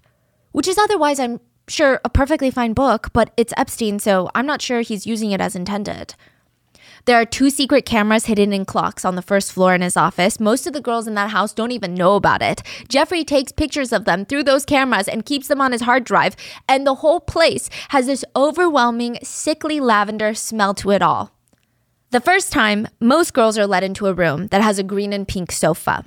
which 0.51 0.67
is 0.67 0.77
otherwise, 0.77 1.19
I'm 1.19 1.39
sure, 1.67 2.01
a 2.03 2.09
perfectly 2.09 2.51
fine 2.51 2.73
book, 2.73 3.09
but 3.13 3.31
it's 3.37 3.53
Epstein, 3.57 3.99
so 3.99 4.29
I'm 4.35 4.45
not 4.45 4.61
sure 4.61 4.81
he's 4.81 5.07
using 5.07 5.31
it 5.31 5.41
as 5.41 5.55
intended. 5.55 6.15
There 7.05 7.19
are 7.19 7.25
two 7.25 7.49
secret 7.49 7.85
cameras 7.85 8.25
hidden 8.25 8.53
in 8.53 8.65
clocks 8.65 9.05
on 9.05 9.15
the 9.15 9.23
first 9.23 9.51
floor 9.51 9.73
in 9.73 9.81
his 9.81 9.97
office. 9.97 10.39
Most 10.39 10.67
of 10.67 10.73
the 10.73 10.81
girls 10.81 11.07
in 11.07 11.15
that 11.15 11.31
house 11.31 11.51
don't 11.51 11.71
even 11.71 11.95
know 11.95 12.15
about 12.15 12.43
it. 12.43 12.61
Jeffrey 12.89 13.23
takes 13.23 13.51
pictures 13.51 13.91
of 13.91 14.05
them 14.05 14.23
through 14.23 14.43
those 14.43 14.65
cameras 14.65 15.07
and 15.07 15.25
keeps 15.25 15.47
them 15.47 15.61
on 15.61 15.71
his 15.71 15.81
hard 15.81 16.03
drive, 16.03 16.35
and 16.69 16.85
the 16.85 16.95
whole 16.95 17.19
place 17.19 17.69
has 17.89 18.05
this 18.05 18.23
overwhelming, 18.35 19.17
sickly 19.23 19.79
lavender 19.79 20.33
smell 20.35 20.75
to 20.75 20.91
it 20.91 21.01
all. 21.01 21.31
The 22.11 22.21
first 22.21 22.51
time, 22.51 22.87
most 22.99 23.33
girls 23.33 23.57
are 23.57 23.65
led 23.65 23.83
into 23.83 24.07
a 24.07 24.13
room 24.13 24.47
that 24.47 24.61
has 24.61 24.77
a 24.77 24.83
green 24.83 25.13
and 25.13 25.27
pink 25.27 25.51
sofa. 25.51 26.05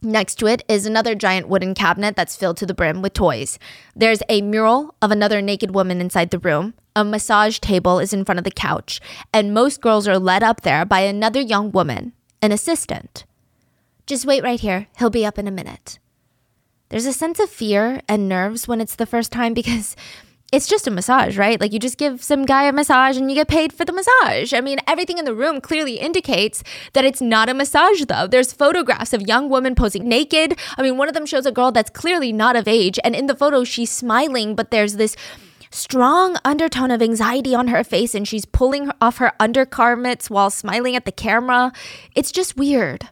Next 0.00 0.36
to 0.36 0.46
it 0.46 0.62
is 0.68 0.86
another 0.86 1.16
giant 1.16 1.48
wooden 1.48 1.74
cabinet 1.74 2.14
that's 2.14 2.36
filled 2.36 2.56
to 2.58 2.66
the 2.66 2.74
brim 2.74 3.02
with 3.02 3.14
toys. 3.14 3.58
There's 3.96 4.22
a 4.28 4.42
mural 4.42 4.94
of 5.02 5.10
another 5.10 5.42
naked 5.42 5.74
woman 5.74 6.00
inside 6.00 6.30
the 6.30 6.38
room. 6.38 6.74
A 6.94 7.04
massage 7.04 7.58
table 7.58 7.98
is 7.98 8.12
in 8.12 8.24
front 8.24 8.38
of 8.38 8.44
the 8.44 8.50
couch, 8.52 9.00
and 9.32 9.52
most 9.52 9.80
girls 9.80 10.06
are 10.06 10.18
led 10.18 10.42
up 10.44 10.60
there 10.60 10.84
by 10.84 11.00
another 11.00 11.40
young 11.40 11.72
woman, 11.72 12.12
an 12.40 12.52
assistant. 12.52 13.24
Just 14.06 14.24
wait 14.24 14.42
right 14.44 14.60
here, 14.60 14.86
he'll 14.98 15.10
be 15.10 15.26
up 15.26 15.38
in 15.38 15.48
a 15.48 15.52
minute. 15.52 15.98
There's 16.88 17.06
a 17.06 17.12
sense 17.12 17.38
of 17.40 17.50
fear 17.50 18.00
and 18.08 18.28
nerves 18.28 18.66
when 18.66 18.80
it's 18.80 18.96
the 18.96 19.06
first 19.06 19.32
time 19.32 19.52
because 19.54 19.96
it's 20.50 20.66
just 20.66 20.86
a 20.86 20.90
massage, 20.90 21.36
right? 21.36 21.60
Like 21.60 21.72
you 21.72 21.78
just 21.78 21.98
give 21.98 22.22
some 22.22 22.46
guy 22.46 22.64
a 22.64 22.72
massage 22.72 23.18
and 23.18 23.30
you 23.30 23.34
get 23.34 23.48
paid 23.48 23.72
for 23.72 23.84
the 23.84 23.92
massage. 23.92 24.54
I 24.54 24.60
mean, 24.60 24.78
everything 24.86 25.18
in 25.18 25.26
the 25.26 25.34
room 25.34 25.60
clearly 25.60 25.98
indicates 25.98 26.62
that 26.94 27.04
it's 27.04 27.20
not 27.20 27.50
a 27.50 27.54
massage, 27.54 28.04
though. 28.06 28.26
There's 28.26 28.52
photographs 28.52 29.12
of 29.12 29.22
young 29.22 29.50
women 29.50 29.74
posing 29.74 30.08
naked. 30.08 30.58
I 30.78 30.82
mean, 30.82 30.96
one 30.96 31.08
of 31.08 31.14
them 31.14 31.26
shows 31.26 31.44
a 31.44 31.52
girl 31.52 31.70
that's 31.70 31.90
clearly 31.90 32.32
not 32.32 32.56
of 32.56 32.66
age, 32.66 32.98
and 33.04 33.14
in 33.14 33.26
the 33.26 33.36
photo, 33.36 33.62
she's 33.64 33.90
smiling, 33.90 34.54
but 34.54 34.70
there's 34.70 34.96
this 34.96 35.16
strong 35.70 36.36
undertone 36.46 36.90
of 36.90 37.02
anxiety 37.02 37.54
on 37.54 37.68
her 37.68 37.84
face, 37.84 38.14
and 38.14 38.26
she's 38.26 38.46
pulling 38.46 38.90
off 39.02 39.18
her 39.18 39.32
undergarments 39.38 40.30
while 40.30 40.48
smiling 40.48 40.96
at 40.96 41.04
the 41.04 41.12
camera. 41.12 41.72
It's 42.14 42.32
just 42.32 42.56
weird. 42.56 43.10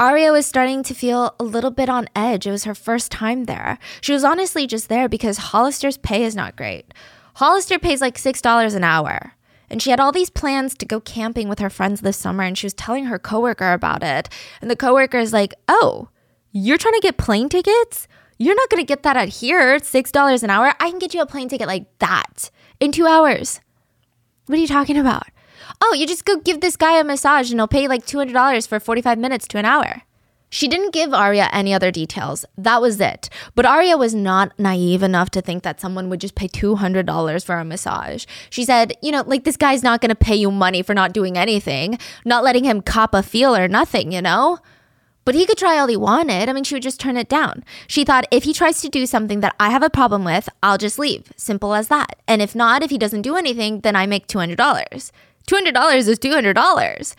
Aria 0.00 0.30
was 0.30 0.46
starting 0.46 0.84
to 0.84 0.94
feel 0.94 1.34
a 1.40 1.44
little 1.44 1.72
bit 1.72 1.88
on 1.88 2.08
edge. 2.14 2.46
It 2.46 2.52
was 2.52 2.62
her 2.62 2.74
first 2.74 3.10
time 3.10 3.44
there. 3.44 3.80
She 4.00 4.12
was 4.12 4.22
honestly 4.22 4.64
just 4.64 4.88
there 4.88 5.08
because 5.08 5.38
Hollister's 5.38 5.96
pay 5.96 6.22
is 6.22 6.36
not 6.36 6.54
great. 6.54 6.94
Hollister 7.34 7.80
pays 7.80 8.00
like 8.00 8.16
$6 8.16 8.76
an 8.76 8.84
hour. 8.84 9.32
And 9.68 9.82
she 9.82 9.90
had 9.90 9.98
all 9.98 10.12
these 10.12 10.30
plans 10.30 10.74
to 10.76 10.86
go 10.86 11.00
camping 11.00 11.48
with 11.48 11.58
her 11.58 11.68
friends 11.68 12.00
this 12.00 12.16
summer, 12.16 12.44
and 12.44 12.56
she 12.56 12.66
was 12.66 12.74
telling 12.74 13.06
her 13.06 13.18
coworker 13.18 13.72
about 13.72 14.04
it. 14.04 14.28
And 14.60 14.70
the 14.70 14.76
coworker 14.76 15.18
is 15.18 15.32
like, 15.32 15.52
Oh, 15.66 16.08
you're 16.52 16.78
trying 16.78 16.94
to 16.94 17.00
get 17.00 17.18
plane 17.18 17.48
tickets? 17.48 18.06
You're 18.38 18.54
not 18.54 18.70
going 18.70 18.80
to 18.80 18.86
get 18.86 19.02
that 19.02 19.16
at 19.16 19.28
here. 19.28 19.78
$6 19.78 20.42
an 20.44 20.50
hour. 20.50 20.74
I 20.78 20.90
can 20.90 21.00
get 21.00 21.12
you 21.12 21.20
a 21.22 21.26
plane 21.26 21.48
ticket 21.48 21.66
like 21.66 21.86
that 21.98 22.50
in 22.78 22.92
two 22.92 23.06
hours. 23.08 23.60
What 24.46 24.58
are 24.58 24.60
you 24.60 24.68
talking 24.68 24.96
about? 24.96 25.26
Oh, 25.80 25.94
you 25.94 26.06
just 26.06 26.24
go 26.24 26.36
give 26.36 26.60
this 26.60 26.76
guy 26.76 26.98
a 26.98 27.04
massage 27.04 27.50
and 27.50 27.58
he'll 27.58 27.68
pay 27.68 27.88
like 27.88 28.06
$200 28.06 28.66
for 28.66 28.80
45 28.80 29.18
minutes 29.18 29.48
to 29.48 29.58
an 29.58 29.64
hour. 29.64 30.02
She 30.50 30.66
didn't 30.66 30.94
give 30.94 31.12
Arya 31.12 31.50
any 31.52 31.74
other 31.74 31.90
details. 31.90 32.46
That 32.56 32.80
was 32.80 33.00
it. 33.00 33.28
But 33.54 33.66
Arya 33.66 33.98
was 33.98 34.14
not 34.14 34.58
naive 34.58 35.02
enough 35.02 35.30
to 35.30 35.42
think 35.42 35.62
that 35.62 35.80
someone 35.80 36.08
would 36.08 36.20
just 36.20 36.34
pay 36.34 36.48
$200 36.48 37.44
for 37.44 37.56
a 37.56 37.64
massage. 37.64 38.24
She 38.48 38.64
said, 38.64 38.94
you 39.02 39.12
know, 39.12 39.22
like 39.26 39.44
this 39.44 39.58
guy's 39.58 39.82
not 39.82 40.00
going 40.00 40.08
to 40.08 40.14
pay 40.14 40.36
you 40.36 40.50
money 40.50 40.82
for 40.82 40.94
not 40.94 41.12
doing 41.12 41.36
anything, 41.36 41.98
not 42.24 42.44
letting 42.44 42.64
him 42.64 42.80
cop 42.80 43.12
a 43.12 43.22
feel 43.22 43.54
or 43.54 43.68
nothing, 43.68 44.10
you 44.10 44.22
know? 44.22 44.58
But 45.26 45.34
he 45.34 45.44
could 45.44 45.58
try 45.58 45.78
all 45.78 45.88
he 45.88 45.96
wanted. 45.98 46.48
I 46.48 46.54
mean, 46.54 46.64
she 46.64 46.74
would 46.74 46.82
just 46.82 46.98
turn 46.98 47.18
it 47.18 47.28
down. 47.28 47.62
She 47.86 48.02
thought 48.02 48.26
if 48.30 48.44
he 48.44 48.54
tries 48.54 48.80
to 48.80 48.88
do 48.88 49.04
something 49.04 49.40
that 49.40 49.54
I 49.60 49.68
have 49.68 49.82
a 49.82 49.90
problem 49.90 50.24
with, 50.24 50.48
I'll 50.62 50.78
just 50.78 50.98
leave. 50.98 51.30
Simple 51.36 51.74
as 51.74 51.88
that. 51.88 52.16
And 52.26 52.40
if 52.40 52.54
not, 52.54 52.82
if 52.82 52.88
he 52.88 52.96
doesn't 52.96 53.20
do 53.20 53.36
anything, 53.36 53.80
then 53.80 53.94
I 53.94 54.06
make 54.06 54.26
$200. 54.26 55.10
$200 55.48 55.96
is 56.06 56.18
$200. 56.18 57.14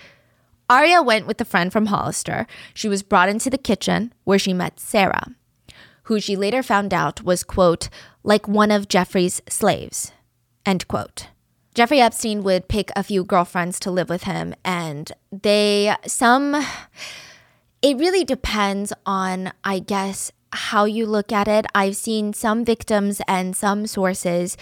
Arya 0.70 1.02
went 1.02 1.26
with 1.26 1.42
a 1.42 1.46
friend 1.46 1.74
from 1.74 1.88
Hollister. 1.88 2.46
She 2.76 2.88
was 2.88 3.02
brought 3.02 3.28
into 3.28 3.50
the 3.50 3.58
kitchen 3.58 4.14
where 4.24 4.38
she 4.38 4.54
met 4.54 4.80
Sarah, 4.80 5.36
who 6.04 6.20
she 6.20 6.36
later 6.36 6.62
found 6.62 6.94
out 6.94 7.24
was, 7.24 7.44
quote, 7.44 7.90
like 8.24 8.48
one 8.48 8.70
of 8.70 8.88
Jeffrey's 8.88 9.42
slaves, 9.50 10.12
end 10.64 10.88
quote. 10.88 11.30
Jeffrey 11.74 12.00
Epstein 12.02 12.44
would 12.44 12.68
pick 12.68 12.92
a 12.96 13.04
few 13.04 13.24
girlfriends 13.24 13.80
to 13.80 13.90
live 13.92 14.10
with 14.10 14.24
him, 14.24 14.54
and 14.64 15.12
they, 15.32 15.96
some, 16.06 16.56
it 17.82 17.98
really 17.98 18.24
depends 18.24 18.94
on, 19.08 19.52
I 19.64 19.80
guess, 19.80 20.32
how 20.52 20.86
you 20.86 21.08
look 21.08 21.32
at 21.32 21.48
it. 21.48 21.66
I've 21.74 21.96
seen 21.96 22.34
some 22.34 22.64
victims 22.64 23.22
and 23.28 23.56
some 23.56 23.88
sources 23.88 24.56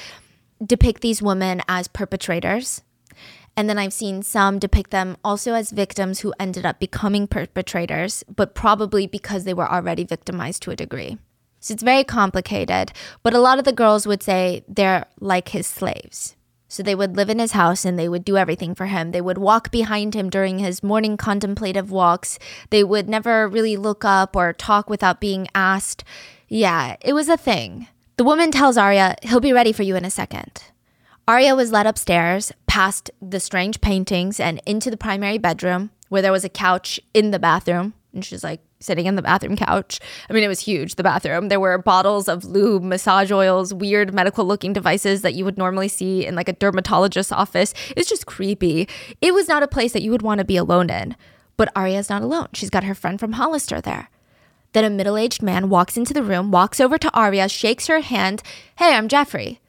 depict 0.65 1.01
these 1.01 1.21
women 1.21 1.61
as 1.67 1.87
perpetrators 1.87 2.81
and 3.57 3.67
then 3.67 3.79
I've 3.79 3.91
seen 3.91 4.21
some 4.21 4.59
depict 4.59 4.91
them 4.91 5.17
also 5.23 5.53
as 5.53 5.71
victims 5.71 6.19
who 6.19 6.33
ended 6.39 6.63
up 6.63 6.79
becoming 6.79 7.25
perpetrators, 7.25 8.23
but 8.33 8.53
probably 8.53 9.07
because 9.07 9.43
they 9.43 9.53
were 9.53 9.69
already 9.69 10.03
victimized 10.03 10.61
to 10.63 10.71
a 10.71 10.75
degree. 10.75 11.17
So 11.59 11.73
it's 11.73 11.81
very 11.81 12.03
complicated, 12.03 12.93
but 13.23 13.33
a 13.33 13.39
lot 13.39 13.57
of 13.57 13.65
the 13.65 13.73
girls 13.73 14.05
would 14.05 14.21
say 14.21 14.63
they're 14.67 15.07
like 15.19 15.49
his 15.49 15.65
slaves. 15.65 16.35
So 16.69 16.83
they 16.83 16.93
would 16.93 17.15
live 17.15 17.29
in 17.31 17.39
his 17.39 17.53
house 17.53 17.83
and 17.83 17.97
they 17.97 18.07
would 18.07 18.23
do 18.23 18.37
everything 18.37 18.75
for 18.75 18.85
him. 18.85 19.11
They 19.11 19.21
would 19.21 19.39
walk 19.39 19.71
behind 19.71 20.13
him 20.13 20.29
during 20.29 20.59
his 20.59 20.83
morning 20.83 21.17
contemplative 21.17 21.89
walks. 21.89 22.37
They 22.69 22.83
would 22.83 23.09
never 23.09 23.47
really 23.47 23.75
look 23.75 24.05
up 24.05 24.35
or 24.35 24.53
talk 24.53 24.87
without 24.89 25.19
being 25.19 25.47
asked. 25.55 26.03
Yeah, 26.47 26.97
it 27.01 27.13
was 27.13 27.27
a 27.27 27.37
thing. 27.37 27.87
The 28.17 28.23
woman 28.23 28.51
tells 28.51 28.77
Arya, 28.77 29.15
he'll 29.23 29.39
be 29.39 29.53
ready 29.53 29.71
for 29.71 29.83
you 29.83 29.95
in 29.95 30.05
a 30.05 30.11
second. 30.11 30.61
Arya 31.27 31.55
was 31.55 31.73
led 31.73 31.85
upstairs, 31.85 32.53
past 32.67 33.11
the 33.21 33.41
strange 33.41 33.81
paintings, 33.81 34.39
and 34.39 34.61
into 34.65 34.89
the 34.89 34.95
primary 34.95 35.37
bedroom 35.37 35.89
where 36.07 36.21
there 36.21 36.31
was 36.31 36.45
a 36.45 36.49
couch 36.49 37.01
in 37.13 37.31
the 37.31 37.39
bathroom. 37.39 37.93
And 38.13 38.23
she's 38.23 38.45
like 38.45 38.61
sitting 38.79 39.07
in 39.07 39.15
the 39.15 39.21
bathroom 39.21 39.57
couch. 39.57 39.99
I 40.29 40.33
mean, 40.33 40.43
it 40.43 40.47
was 40.47 40.61
huge, 40.61 40.95
the 40.95 41.03
bathroom. 41.03 41.49
There 41.49 41.59
were 41.59 41.77
bottles 41.77 42.29
of 42.29 42.45
lube, 42.45 42.81
massage 42.81 43.29
oils, 43.29 43.73
weird 43.73 44.13
medical 44.13 44.45
looking 44.45 44.71
devices 44.71 45.21
that 45.21 45.33
you 45.33 45.43
would 45.43 45.57
normally 45.57 45.89
see 45.89 46.25
in 46.25 46.33
like 46.33 46.47
a 46.47 46.53
dermatologist's 46.53 47.33
office. 47.33 47.73
It's 47.97 48.07
just 48.09 48.25
creepy. 48.25 48.87
It 49.21 49.33
was 49.33 49.49
not 49.49 49.63
a 49.63 49.67
place 49.67 49.91
that 49.91 50.03
you 50.03 50.11
would 50.11 50.21
want 50.21 50.39
to 50.39 50.45
be 50.45 50.55
alone 50.55 50.89
in. 50.89 51.17
But 51.57 51.73
Arya's 51.75 52.09
not 52.09 52.21
alone. 52.21 52.47
She's 52.53 52.69
got 52.69 52.85
her 52.85 52.95
friend 52.95 53.19
from 53.19 53.33
Hollister 53.33 53.81
there. 53.81 54.09
Then 54.71 54.85
a 54.85 54.89
middle 54.89 55.17
aged 55.17 55.41
man 55.41 55.69
walks 55.69 55.97
into 55.97 56.13
the 56.13 56.23
room, 56.23 56.51
walks 56.51 56.79
over 56.79 56.97
to 56.97 57.13
Arya, 57.13 57.49
shakes 57.49 57.87
her 57.87 57.99
hand. 57.99 58.41
Hey, 58.77 58.95
I'm 58.95 59.09
Jeffrey. 59.09 59.59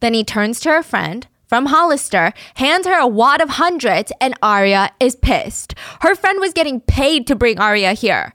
Then 0.00 0.14
he 0.14 0.24
turns 0.24 0.60
to 0.60 0.70
her 0.70 0.82
friend 0.82 1.26
from 1.46 1.66
Hollister, 1.66 2.32
hands 2.54 2.86
her 2.86 2.98
a 2.98 3.06
wad 3.06 3.40
of 3.40 3.50
hundreds, 3.50 4.12
and 4.20 4.34
Arya 4.42 4.90
is 4.98 5.16
pissed. 5.16 5.74
Her 6.00 6.14
friend 6.14 6.40
was 6.40 6.52
getting 6.52 6.80
paid 6.80 7.26
to 7.28 7.36
bring 7.36 7.58
Arya 7.58 7.92
here. 7.92 8.32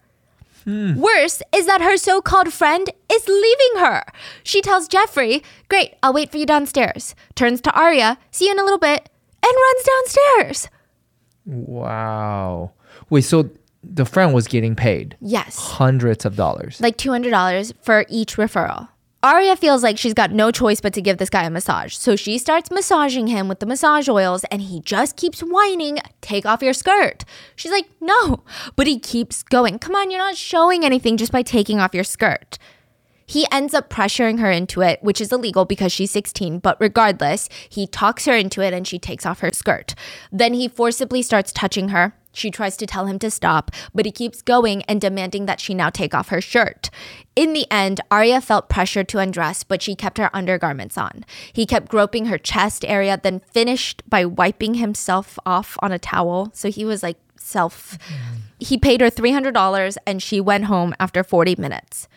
Hmm. 0.63 0.95
Worse 0.99 1.41
is 1.53 1.65
that 1.65 1.81
her 1.81 1.97
so 1.97 2.21
called 2.21 2.53
friend 2.53 2.89
is 3.11 3.27
leaving 3.27 3.83
her. 3.83 4.03
She 4.43 4.61
tells 4.61 4.87
Jeffrey, 4.87 5.43
Great, 5.69 5.95
I'll 6.03 6.13
wait 6.13 6.31
for 6.31 6.37
you 6.37 6.45
downstairs. 6.45 7.15
Turns 7.35 7.61
to 7.61 7.71
Arya, 7.73 8.17
see 8.29 8.45
you 8.45 8.51
in 8.51 8.59
a 8.59 8.63
little 8.63 8.77
bit, 8.77 9.09
and 9.43 9.53
runs 9.53 9.83
downstairs. 9.83 10.69
Wow. 11.45 12.71
Wait, 13.09 13.21
so 13.21 13.49
the 13.83 14.05
friend 14.05 14.33
was 14.33 14.47
getting 14.47 14.75
paid? 14.75 15.17
Yes. 15.19 15.57
Hundreds 15.57 16.25
of 16.25 16.35
dollars. 16.35 16.79
Like 16.79 16.97
$200 16.97 17.73
for 17.81 18.05
each 18.07 18.37
referral. 18.37 18.89
Arya 19.23 19.55
feels 19.55 19.83
like 19.83 19.99
she's 19.99 20.15
got 20.15 20.31
no 20.31 20.49
choice 20.49 20.81
but 20.81 20.93
to 20.93 21.01
give 21.01 21.19
this 21.19 21.29
guy 21.29 21.43
a 21.43 21.49
massage. 21.51 21.95
So 21.95 22.15
she 22.15 22.39
starts 22.39 22.71
massaging 22.71 23.27
him 23.27 23.47
with 23.47 23.59
the 23.59 23.67
massage 23.67 24.09
oils 24.09 24.43
and 24.45 24.63
he 24.63 24.79
just 24.79 25.15
keeps 25.15 25.41
whining, 25.41 25.99
take 26.21 26.43
off 26.43 26.63
your 26.63 26.73
skirt. 26.73 27.23
She's 27.55 27.71
like, 27.71 27.87
no. 27.99 28.43
But 28.75 28.87
he 28.87 28.97
keeps 28.97 29.43
going, 29.43 29.77
come 29.77 29.93
on, 29.93 30.09
you're 30.09 30.19
not 30.19 30.37
showing 30.37 30.83
anything 30.83 31.17
just 31.17 31.31
by 31.31 31.43
taking 31.43 31.79
off 31.79 31.93
your 31.93 32.03
skirt. 32.03 32.57
He 33.27 33.45
ends 33.51 33.75
up 33.75 33.91
pressuring 33.91 34.39
her 34.39 34.51
into 34.51 34.81
it, 34.81 35.01
which 35.03 35.21
is 35.21 35.31
illegal 35.31 35.65
because 35.65 35.91
she's 35.91 36.11
16, 36.11 36.57
but 36.57 36.77
regardless, 36.79 37.47
he 37.69 37.85
talks 37.85 38.25
her 38.25 38.35
into 38.35 38.61
it 38.61 38.73
and 38.73 38.87
she 38.87 38.97
takes 38.97 39.25
off 39.25 39.41
her 39.41 39.51
skirt. 39.53 39.93
Then 40.31 40.55
he 40.55 40.67
forcibly 40.67 41.21
starts 41.21 41.51
touching 41.51 41.89
her. 41.89 42.15
She 42.31 42.51
tries 42.51 42.77
to 42.77 42.85
tell 42.85 43.05
him 43.05 43.19
to 43.19 43.31
stop, 43.31 43.71
but 43.93 44.05
he 44.05 44.11
keeps 44.11 44.41
going 44.41 44.83
and 44.83 45.01
demanding 45.01 45.45
that 45.45 45.59
she 45.59 45.73
now 45.73 45.89
take 45.89 46.13
off 46.13 46.29
her 46.29 46.41
shirt. 46.41 46.89
In 47.35 47.53
the 47.53 47.65
end, 47.71 48.01
Arya 48.09 48.41
felt 48.41 48.69
pressured 48.69 49.07
to 49.09 49.19
undress, 49.19 49.63
but 49.63 49.81
she 49.81 49.95
kept 49.95 50.17
her 50.17 50.35
undergarments 50.35 50.97
on. 50.97 51.25
He 51.53 51.65
kept 51.65 51.89
groping 51.89 52.25
her 52.25 52.37
chest 52.37 52.85
area, 52.85 53.19
then 53.21 53.39
finished 53.39 54.03
by 54.09 54.25
wiping 54.25 54.75
himself 54.75 55.39
off 55.45 55.77
on 55.81 55.91
a 55.91 55.99
towel. 55.99 56.51
So 56.53 56.69
he 56.69 56.85
was 56.85 57.03
like 57.03 57.17
self. 57.37 57.97
He 58.59 58.77
paid 58.77 59.01
her 59.01 59.09
$300 59.09 59.97
and 60.05 60.21
she 60.21 60.39
went 60.39 60.65
home 60.65 60.93
after 60.99 61.23
40 61.23 61.55
minutes. 61.57 62.07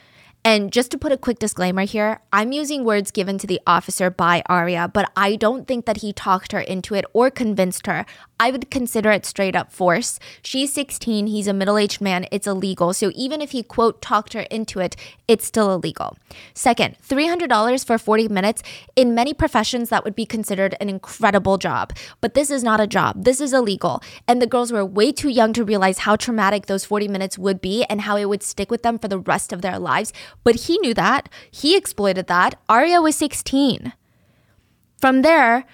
And 0.47 0.71
just 0.71 0.91
to 0.91 0.99
put 0.99 1.11
a 1.11 1.17
quick 1.17 1.39
disclaimer 1.39 1.85
here, 1.85 2.21
I'm 2.31 2.53
using 2.53 2.85
words 2.85 3.11
given 3.11 3.39
to 3.39 3.47
the 3.47 3.63
officer 3.67 4.11
by 4.11 4.43
Arya, 4.45 4.91
but 4.93 5.11
I 5.17 5.37
don't 5.37 5.67
think 5.67 5.87
that 5.87 5.99
he 5.99 6.13
talked 6.13 6.53
her 6.53 6.61
into 6.61 6.95
it 6.95 7.07
or 7.15 7.31
convinced 7.31 7.87
her. 7.87 8.05
I 8.41 8.51
would 8.51 8.71
consider 8.71 9.13
it 9.13 9.25
straight 9.25 9.55
up 9.55 9.73
force. 9.73 10.19
She's 10.43 10.73
16, 10.73 11.29
he's 11.29 11.47
a 11.47 11.53
middle 11.53 11.79
aged 11.79 12.01
man, 12.01 12.27
it's 12.33 12.47
illegal. 12.47 12.93
So 12.93 13.13
even 13.15 13.41
if 13.41 13.53
he, 13.53 13.63
quote, 13.63 14.03
talked 14.03 14.33
her 14.33 14.41
into 14.43 14.81
it, 14.81 14.97
it's 15.29 15.47
still 15.47 15.73
illegal. 15.73 16.17
Second, 16.53 16.97
$300 17.07 17.87
for 17.87 17.97
40 17.97 18.29
minutes. 18.29 18.63
In 18.97 19.15
many 19.15 19.35
professions, 19.35 19.89
that 19.89 20.05
would 20.05 20.17
be 20.17 20.27
considered 20.27 20.77
an 20.81 20.89
incredible 20.89 21.59
job. 21.59 21.93
But 22.21 22.35
this 22.35 22.51
is 22.51 22.65
not 22.65 22.81
a 22.81 22.87
job, 22.89 23.25
this 23.25 23.41
is 23.41 23.53
illegal. 23.53 24.03
And 24.27 24.43
the 24.43 24.49
girls 24.49 24.73
were 24.73 24.85
way 24.85 25.13
too 25.13 25.29
young 25.29 25.53
to 25.53 25.65
realize 25.65 25.99
how 25.99 26.17
traumatic 26.17 26.67
those 26.67 26.85
40 26.85 27.09
minutes 27.09 27.39
would 27.39 27.61
be 27.61 27.85
and 27.85 28.01
how 28.01 28.17
it 28.17 28.29
would 28.29 28.43
stick 28.43 28.71
with 28.71 28.83
them 28.83 28.99
for 28.99 29.09
the 29.09 29.19
rest 29.19 29.53
of 29.53 29.63
their 29.63 29.79
lives. 29.79 30.13
But 30.43 30.57
he 30.57 30.79
knew 30.79 30.95
that. 30.95 31.29
He 31.51 31.77
exploited 31.77 32.27
that. 32.27 32.61
Arya 32.69 33.01
was 33.01 33.17
16. 33.17 33.93
From 34.99 35.23
there, 35.23 35.65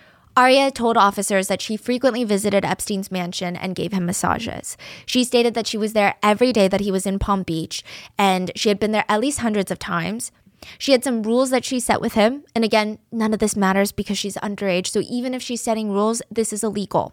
Arya 0.41 0.71
told 0.71 0.97
officers 0.97 1.49
that 1.49 1.61
she 1.61 1.77
frequently 1.77 2.25
visited 2.25 2.65
Epstein's 2.65 3.13
mansion 3.13 3.57
and 3.57 3.77
gave 3.77 3.93
him 3.93 4.07
massages. 4.07 4.79
She 5.05 5.23
stated 5.23 5.53
that 5.53 5.67
she 5.67 5.77
was 5.77 5.93
there 5.93 6.15
every 6.23 6.51
day 6.51 6.67
that 6.67 6.81
he 6.81 6.91
was 6.91 7.05
in 7.05 7.19
Palm 7.19 7.43
Beach, 7.43 7.85
and 8.17 8.51
she 8.57 8.71
had 8.71 8.81
been 8.81 8.93
there 8.93 9.05
at 9.07 9.21
least 9.21 9.41
hundreds 9.41 9.71
of 9.71 9.79
times. 9.79 10.33
She 10.79 10.93
had 10.93 11.05
some 11.05 11.23
rules 11.23 11.51
that 11.51 11.67
she 11.67 11.79
set 11.79 12.01
with 12.01 12.15
him, 12.15 12.45
and 12.55 12.65
again, 12.65 12.99
none 13.13 13.35
of 13.35 13.39
this 13.39 13.55
matters 13.55 13.93
because 13.93 14.17
she's 14.17 14.37
underage, 14.37 14.87
so 14.87 15.03
even 15.11 15.35
if 15.35 15.43
she's 15.43 15.61
setting 15.61 15.91
rules, 15.91 16.23
this 16.31 16.55
is 16.55 16.65
illegal. 16.65 17.13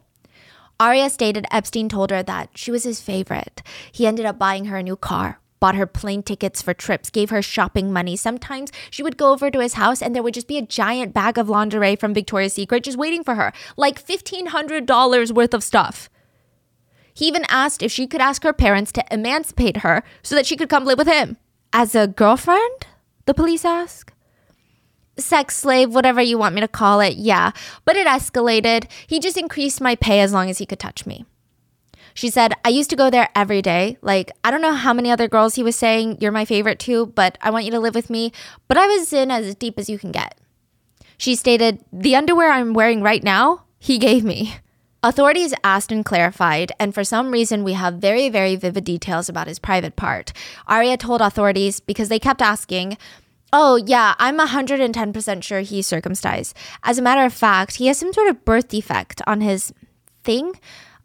Arya 0.80 1.09
stated 1.09 1.47
Epstein 1.51 1.89
told 1.89 2.11
her 2.11 2.23
that 2.23 2.51
she 2.55 2.71
was 2.71 2.86
his 2.86 3.01
favorite. 3.01 3.61
He 3.91 4.07
ended 4.07 4.25
up 4.25 4.39
buying 4.39 4.65
her 4.65 4.78
a 4.78 4.84
new 4.84 4.95
car, 4.95 5.41
bought 5.60 5.76
her 5.76 5.88
plane 5.88 6.24
tickets 6.24 6.62
for 6.62 6.74
trips, 6.74 7.10
gave 7.10 7.30
her 7.30 7.41
shopping 7.41 7.91
money. 7.91 8.16
Sometimes 8.16 8.72
she 8.89 9.03
would 9.03 9.18
go 9.18 9.32
over 9.32 9.49
to 9.49 9.60
his 9.60 9.74
house 9.74 10.01
and 10.01 10.16
there 10.16 10.24
would 10.24 10.34
just 10.34 10.47
be 10.47 10.58
a 10.58 10.62
giant 10.62 11.14
bag 11.14 11.38
of 11.38 11.49
lingerie 11.49 11.95
from 11.95 12.14
Victoria's 12.14 12.53
Secret 12.53 12.84
just 12.84 12.97
waiting 12.97 13.24
for 13.24 13.36
her, 13.36 13.51
like 13.76 14.05
$1,500 14.05 15.32
worth 15.32 15.53
of 15.53 15.64
stuff. 15.64 16.10
He 17.14 17.26
even 17.26 17.45
asked 17.49 17.82
if 17.82 17.91
she 17.91 18.05
could 18.05 18.22
ask 18.22 18.43
her 18.43 18.53
parents 18.53 18.91
to 18.91 19.05
emancipate 19.10 19.78
her 19.78 20.03
so 20.22 20.36
that 20.36 20.45
she 20.45 20.55
could 20.55 20.70
come 20.70 20.86
live 20.86 20.99
with 20.99 21.08
him. 21.08 21.38
As 21.74 21.95
a 21.95 22.08
girlfriend? 22.08 22.86
The 23.26 23.34
police 23.34 23.66
ask. 23.66 24.14
Sex 25.18 25.55
slave, 25.55 25.95
whatever 25.95 26.22
you 26.22 26.38
want 26.38 26.53
me 26.53 26.62
to 26.62 26.68
call 26.68 26.99
it, 26.99 27.18
yeah. 27.18 27.51
But 27.86 27.95
it 27.95 28.05
escalated. 28.05 28.86
He 29.08 29.20
just 29.20 29.36
increased 29.36 29.82
my 29.82 29.95
pay 29.95 30.20
as 30.22 30.32
long 30.32 30.47
as 30.49 30.60
he 30.60 30.68
could 30.68 30.80
touch 30.80 31.08
me. 31.08 31.26
She 32.18 32.32
said, 32.32 32.55
I 32.65 32.70
used 32.70 32.89
to 32.89 32.95
go 32.95 33.11
there 33.11 33.30
every 33.36 33.61
day. 33.61 33.99
Like, 34.01 34.32
I 34.43 34.49
don't 34.49 34.63
know 34.63 34.74
how 34.74 34.91
many 34.91 35.11
other 35.11 35.28
girls 35.28 35.53
he 35.53 35.61
was 35.61 35.76
saying, 35.76 36.18
You're 36.20 36.32
my 36.32 36.45
favorite 36.45 36.80
too, 36.80 37.05
but 37.05 37.38
I 37.41 37.51
want 37.51 37.65
you 37.65 37.72
to 37.72 37.80
live 37.80 37.93
with 37.93 38.09
me. 38.09 38.32
But 38.68 38.76
I 38.76 38.88
was 38.88 39.13
in 39.13 39.30
as 39.30 39.53
deep 39.53 39.78
as 39.78 39.88
you 39.88 39.99
can 39.99 40.11
get. 40.11 40.36
She 41.20 41.36
stated, 41.36 41.86
The 41.93 42.15
underwear 42.15 42.51
I'm 42.51 42.74
wearing 42.74 43.03
right 43.03 43.24
now, 43.24 43.65
he 43.78 43.99
gave 43.99 44.24
me. 44.24 44.55
Authorities 45.03 45.53
asked 45.63 45.91
and 45.91 46.03
clarified, 46.03 46.72
and 46.80 46.91
for 46.91 47.03
some 47.03 47.30
reason, 47.30 47.63
we 47.63 47.74
have 47.74 48.01
very, 48.01 48.30
very 48.30 48.55
vivid 48.55 48.84
details 48.84 49.30
about 49.30 49.45
his 49.45 49.59
private 49.59 49.95
part. 49.95 50.34
Aria 50.65 50.97
told 50.97 51.22
authorities 51.22 51.80
because 51.80 52.09
they 52.09 52.18
kept 52.18 52.41
asking, 52.41 52.97
Oh, 53.53 53.76
yeah, 53.76 54.15
I'm 54.18 54.39
110% 54.39 55.43
sure 55.43 55.59
he's 55.59 55.86
circumcised. 55.86 56.57
As 56.82 56.97
a 56.97 57.03
matter 57.03 57.24
of 57.24 57.32
fact, 57.32 57.76
he 57.76 57.86
has 57.86 57.99
some 57.99 58.11
sort 58.11 58.28
of 58.28 58.43
birth 58.43 58.70
defect 58.70 59.22
on 59.28 59.41
his 59.41 59.72
thing. 60.24 60.53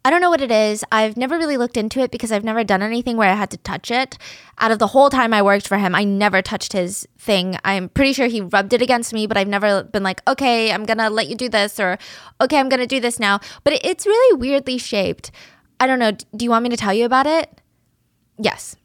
I 0.05 0.09
don't 0.09 0.19
know 0.19 0.29
what 0.29 0.41
it 0.41 0.51
is. 0.51 0.83
I've 0.91 1.15
never 1.15 1.37
really 1.37 1.55
looked 1.55 1.77
into 1.77 2.01
it 2.01 2.11
because 2.11 2.31
I've 2.31 2.43
never 2.43 2.65
done 2.65 2.81
anything 2.81 3.15
where 3.15 3.29
I 3.29 3.35
had 3.35 3.49
to 3.51 3.57
touch 3.57 3.89
it. 3.89 4.17
Out 4.59 4.71
of 4.71 4.79
the 4.79 4.87
whole 4.87 5.09
time 5.09 5.33
I 5.33 5.41
worked 5.41 5.65
for 5.65 5.77
him, 5.77 5.95
I 5.95 6.03
never 6.03 6.41
touched 6.41 6.73
his 6.73 7.07
thing. 7.17 7.57
I'm 7.63 7.87
pretty 7.87 8.11
sure 8.11 8.27
he 8.27 8.41
rubbed 8.41 8.73
it 8.73 8.81
against 8.81 9.13
me, 9.13 9.27
but 9.27 9.37
I've 9.37 9.47
never 9.47 9.83
been 9.83 10.03
like, 10.03 10.21
okay, 10.27 10.73
I'm 10.73 10.83
gonna 10.83 11.09
let 11.09 11.29
you 11.29 11.35
do 11.35 11.47
this, 11.47 11.79
or 11.79 11.97
okay, 12.41 12.59
I'm 12.59 12.67
gonna 12.67 12.85
do 12.85 12.99
this 12.99 13.17
now. 13.17 13.39
But 13.63 13.79
it's 13.81 14.05
really 14.05 14.37
weirdly 14.37 14.77
shaped. 14.77 15.31
I 15.79 15.87
don't 15.87 15.99
know. 15.99 16.11
Do 16.11 16.43
you 16.43 16.49
want 16.49 16.63
me 16.63 16.69
to 16.69 16.77
tell 16.77 16.93
you 16.93 17.05
about 17.05 17.25
it? 17.25 17.61
Yes. 18.37 18.75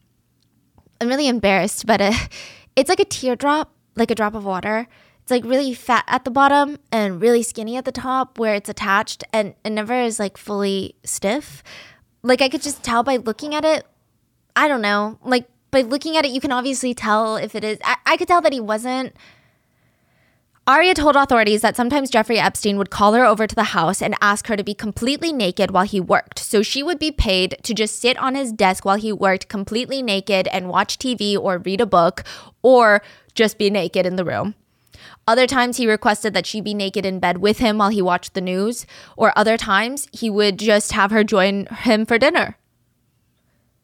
I'm 1.00 1.08
really 1.08 1.26
embarrassed, 1.26 1.84
but 1.84 2.00
uh, 2.00 2.12
it's 2.76 2.88
like 2.88 3.00
a 3.00 3.04
teardrop, 3.04 3.72
like 3.96 4.12
a 4.12 4.14
drop 4.14 4.36
of 4.36 4.44
water 4.44 4.86
it's 5.28 5.30
like 5.30 5.44
really 5.44 5.74
fat 5.74 6.04
at 6.06 6.24
the 6.24 6.30
bottom 6.30 6.78
and 6.90 7.20
really 7.20 7.42
skinny 7.42 7.76
at 7.76 7.84
the 7.84 7.92
top 7.92 8.38
where 8.38 8.54
it's 8.54 8.70
attached 8.70 9.24
and 9.30 9.54
it 9.62 9.68
never 9.68 9.92
is 9.92 10.18
like 10.18 10.38
fully 10.38 10.94
stiff. 11.04 11.62
Like 12.22 12.40
I 12.40 12.48
could 12.48 12.62
just 12.62 12.82
tell 12.82 13.02
by 13.02 13.16
looking 13.16 13.54
at 13.54 13.62
it. 13.62 13.86
I 14.56 14.68
don't 14.68 14.80
know. 14.80 15.18
Like 15.22 15.46
by 15.70 15.82
looking 15.82 16.16
at 16.16 16.24
it, 16.24 16.30
you 16.30 16.40
can 16.40 16.50
obviously 16.50 16.94
tell 16.94 17.36
if 17.36 17.54
it 17.54 17.62
is. 17.62 17.78
I, 17.84 17.96
I 18.06 18.16
could 18.16 18.26
tell 18.26 18.40
that 18.40 18.54
he 18.54 18.60
wasn't. 18.60 19.14
Aria 20.66 20.94
told 20.94 21.14
authorities 21.14 21.60
that 21.60 21.76
sometimes 21.76 22.08
Jeffrey 22.08 22.38
Epstein 22.38 22.78
would 22.78 22.88
call 22.88 23.12
her 23.12 23.26
over 23.26 23.46
to 23.46 23.54
the 23.54 23.64
house 23.64 24.00
and 24.00 24.14
ask 24.22 24.46
her 24.46 24.56
to 24.56 24.64
be 24.64 24.72
completely 24.72 25.30
naked 25.30 25.72
while 25.72 25.84
he 25.84 26.00
worked. 26.00 26.38
So 26.38 26.62
she 26.62 26.82
would 26.82 26.98
be 26.98 27.12
paid 27.12 27.58
to 27.64 27.74
just 27.74 28.00
sit 28.00 28.16
on 28.16 28.34
his 28.34 28.50
desk 28.50 28.86
while 28.86 28.96
he 28.96 29.12
worked 29.12 29.48
completely 29.48 30.00
naked 30.00 30.48
and 30.48 30.70
watch 30.70 30.96
TV 30.98 31.36
or 31.36 31.58
read 31.58 31.82
a 31.82 31.86
book 31.86 32.24
or 32.62 33.02
just 33.34 33.58
be 33.58 33.68
naked 33.68 34.06
in 34.06 34.16
the 34.16 34.24
room. 34.24 34.54
Other 35.26 35.46
times 35.46 35.76
he 35.76 35.86
requested 35.86 36.34
that 36.34 36.46
she 36.46 36.60
be 36.60 36.74
naked 36.74 37.04
in 37.04 37.20
bed 37.20 37.38
with 37.38 37.58
him 37.58 37.78
while 37.78 37.90
he 37.90 38.02
watched 38.02 38.34
the 38.34 38.40
news, 38.40 38.86
or 39.16 39.32
other 39.36 39.56
times 39.56 40.08
he 40.12 40.30
would 40.30 40.58
just 40.58 40.92
have 40.92 41.10
her 41.10 41.24
join 41.24 41.66
him 41.66 42.06
for 42.06 42.18
dinner. 42.18 42.56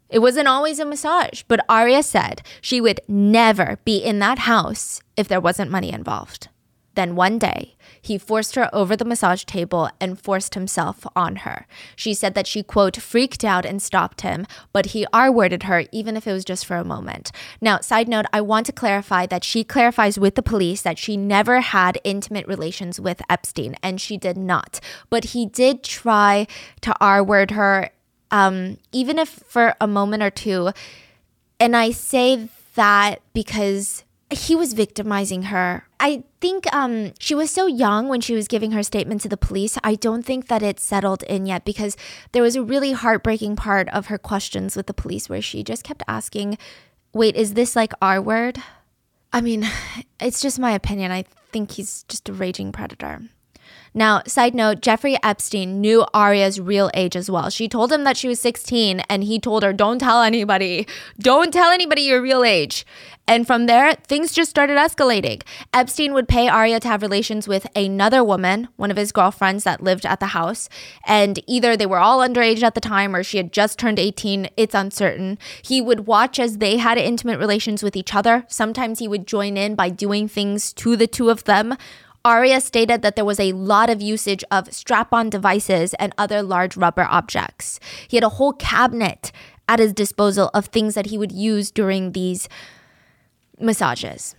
It 0.08 0.20
wasn't 0.20 0.48
always 0.48 0.78
a 0.78 0.84
massage, 0.84 1.42
but 1.48 1.64
Aria 1.68 2.02
said 2.02 2.42
she 2.60 2.80
would 2.80 3.00
never 3.08 3.78
be 3.84 3.98
in 3.98 4.18
that 4.20 4.40
house 4.40 5.00
if 5.16 5.26
there 5.26 5.40
wasn't 5.40 5.70
money 5.70 5.92
involved. 5.92 6.48
Then 6.94 7.16
one 7.16 7.38
day, 7.38 7.74
he 8.00 8.18
forced 8.18 8.54
her 8.54 8.68
over 8.72 8.94
the 8.96 9.04
massage 9.04 9.44
table 9.44 9.90
and 10.00 10.20
forced 10.20 10.54
himself 10.54 11.06
on 11.16 11.36
her. 11.36 11.66
She 11.96 12.14
said 12.14 12.34
that 12.34 12.46
she, 12.46 12.62
quote, 12.62 12.96
freaked 12.96 13.44
out 13.44 13.66
and 13.66 13.82
stopped 13.82 14.20
him, 14.20 14.46
but 14.72 14.86
he 14.86 15.06
R 15.12 15.32
worded 15.32 15.64
her, 15.64 15.84
even 15.90 16.16
if 16.16 16.26
it 16.26 16.32
was 16.32 16.44
just 16.44 16.66
for 16.66 16.76
a 16.76 16.84
moment. 16.84 17.32
Now, 17.60 17.80
side 17.80 18.08
note, 18.08 18.26
I 18.32 18.40
want 18.40 18.66
to 18.66 18.72
clarify 18.72 19.26
that 19.26 19.42
she 19.42 19.64
clarifies 19.64 20.18
with 20.18 20.34
the 20.34 20.42
police 20.42 20.82
that 20.82 20.98
she 20.98 21.16
never 21.16 21.60
had 21.60 21.98
intimate 22.04 22.46
relations 22.46 23.00
with 23.00 23.22
Epstein, 23.28 23.74
and 23.82 24.00
she 24.00 24.16
did 24.16 24.36
not. 24.36 24.80
But 25.10 25.24
he 25.26 25.46
did 25.46 25.82
try 25.82 26.46
to 26.82 26.94
R 27.00 27.24
word 27.24 27.52
her, 27.52 27.90
um, 28.30 28.78
even 28.92 29.18
if 29.18 29.28
for 29.28 29.74
a 29.80 29.86
moment 29.86 30.22
or 30.22 30.30
two. 30.30 30.70
And 31.58 31.76
I 31.76 31.90
say 31.90 32.48
that 32.74 33.20
because 33.32 34.03
he 34.34 34.54
was 34.54 34.72
victimizing 34.72 35.44
her. 35.44 35.86
I 35.98 36.24
think 36.40 36.72
um, 36.74 37.12
she 37.18 37.34
was 37.34 37.50
so 37.50 37.66
young 37.66 38.08
when 38.08 38.20
she 38.20 38.34
was 38.34 38.48
giving 38.48 38.72
her 38.72 38.82
statement 38.82 39.22
to 39.22 39.28
the 39.28 39.36
police. 39.36 39.78
I 39.82 39.94
don't 39.94 40.24
think 40.24 40.48
that 40.48 40.62
it's 40.62 40.82
settled 40.82 41.22
in 41.24 41.46
yet 41.46 41.64
because 41.64 41.96
there 42.32 42.42
was 42.42 42.56
a 42.56 42.62
really 42.62 42.92
heartbreaking 42.92 43.56
part 43.56 43.88
of 43.88 44.06
her 44.06 44.18
questions 44.18 44.76
with 44.76 44.86
the 44.86 44.94
police 44.94 45.28
where 45.28 45.42
she 45.42 45.62
just 45.62 45.84
kept 45.84 46.02
asking, 46.06 46.58
Wait, 47.12 47.36
is 47.36 47.54
this 47.54 47.76
like 47.76 47.92
R 48.02 48.20
word? 48.20 48.58
I 49.32 49.40
mean, 49.40 49.68
it's 50.20 50.40
just 50.40 50.58
my 50.58 50.72
opinion. 50.72 51.10
I 51.10 51.24
think 51.52 51.72
he's 51.72 52.04
just 52.04 52.28
a 52.28 52.32
raging 52.32 52.72
predator. 52.72 53.22
Now, 53.96 54.22
side 54.26 54.56
note, 54.56 54.80
Jeffrey 54.80 55.16
Epstein 55.22 55.80
knew 55.80 56.04
Aria's 56.12 56.60
real 56.60 56.90
age 56.94 57.14
as 57.14 57.30
well. 57.30 57.48
She 57.48 57.68
told 57.68 57.92
him 57.92 58.02
that 58.02 58.16
she 58.16 58.26
was 58.26 58.40
16 58.40 59.00
and 59.08 59.22
he 59.22 59.38
told 59.38 59.62
her, 59.62 59.72
Don't 59.72 60.00
tell 60.00 60.20
anybody. 60.20 60.88
Don't 61.20 61.52
tell 61.52 61.70
anybody 61.70 62.02
your 62.02 62.20
real 62.20 62.42
age. 62.42 62.84
And 63.26 63.46
from 63.46 63.66
there, 63.66 63.94
things 63.94 64.32
just 64.32 64.50
started 64.50 64.76
escalating. 64.76 65.42
Epstein 65.72 66.12
would 66.12 66.28
pay 66.28 66.48
Aria 66.48 66.80
to 66.80 66.88
have 66.88 67.00
relations 67.00 67.48
with 67.48 67.66
another 67.74 68.22
woman, 68.22 68.68
one 68.76 68.90
of 68.90 68.96
his 68.96 69.12
girlfriends 69.12 69.64
that 69.64 69.82
lived 69.82 70.04
at 70.04 70.20
the 70.20 70.26
house. 70.26 70.68
And 71.06 71.40
either 71.46 71.76
they 71.76 71.86
were 71.86 71.98
all 71.98 72.18
underage 72.18 72.62
at 72.62 72.74
the 72.74 72.80
time 72.82 73.14
or 73.14 73.22
she 73.22 73.38
had 73.38 73.52
just 73.52 73.78
turned 73.78 73.98
18. 73.98 74.50
It's 74.56 74.74
uncertain. 74.74 75.38
He 75.62 75.80
would 75.80 76.06
watch 76.06 76.38
as 76.38 76.58
they 76.58 76.76
had 76.78 76.98
intimate 76.98 77.38
relations 77.38 77.82
with 77.82 77.96
each 77.96 78.14
other. 78.14 78.44
Sometimes 78.48 78.98
he 78.98 79.08
would 79.08 79.26
join 79.26 79.56
in 79.56 79.74
by 79.74 79.88
doing 79.88 80.28
things 80.28 80.72
to 80.74 80.96
the 80.96 81.06
two 81.06 81.30
of 81.30 81.44
them. 81.44 81.76
Aria 82.24 82.60
stated 82.60 83.02
that 83.02 83.16
there 83.16 83.24
was 83.24 83.38
a 83.38 83.52
lot 83.52 83.90
of 83.90 84.00
usage 84.00 84.42
of 84.50 84.72
strap 84.72 85.12
on 85.12 85.28
devices 85.28 85.92
and 85.94 86.14
other 86.16 86.42
large 86.42 86.76
rubber 86.76 87.06
objects. 87.10 87.78
He 88.08 88.16
had 88.16 88.24
a 88.24 88.30
whole 88.30 88.54
cabinet 88.54 89.30
at 89.68 89.78
his 89.78 89.92
disposal 89.92 90.50
of 90.54 90.66
things 90.66 90.94
that 90.94 91.06
he 91.06 91.18
would 91.18 91.32
use 91.32 91.70
during 91.70 92.12
these 92.12 92.48
massages. 93.58 94.34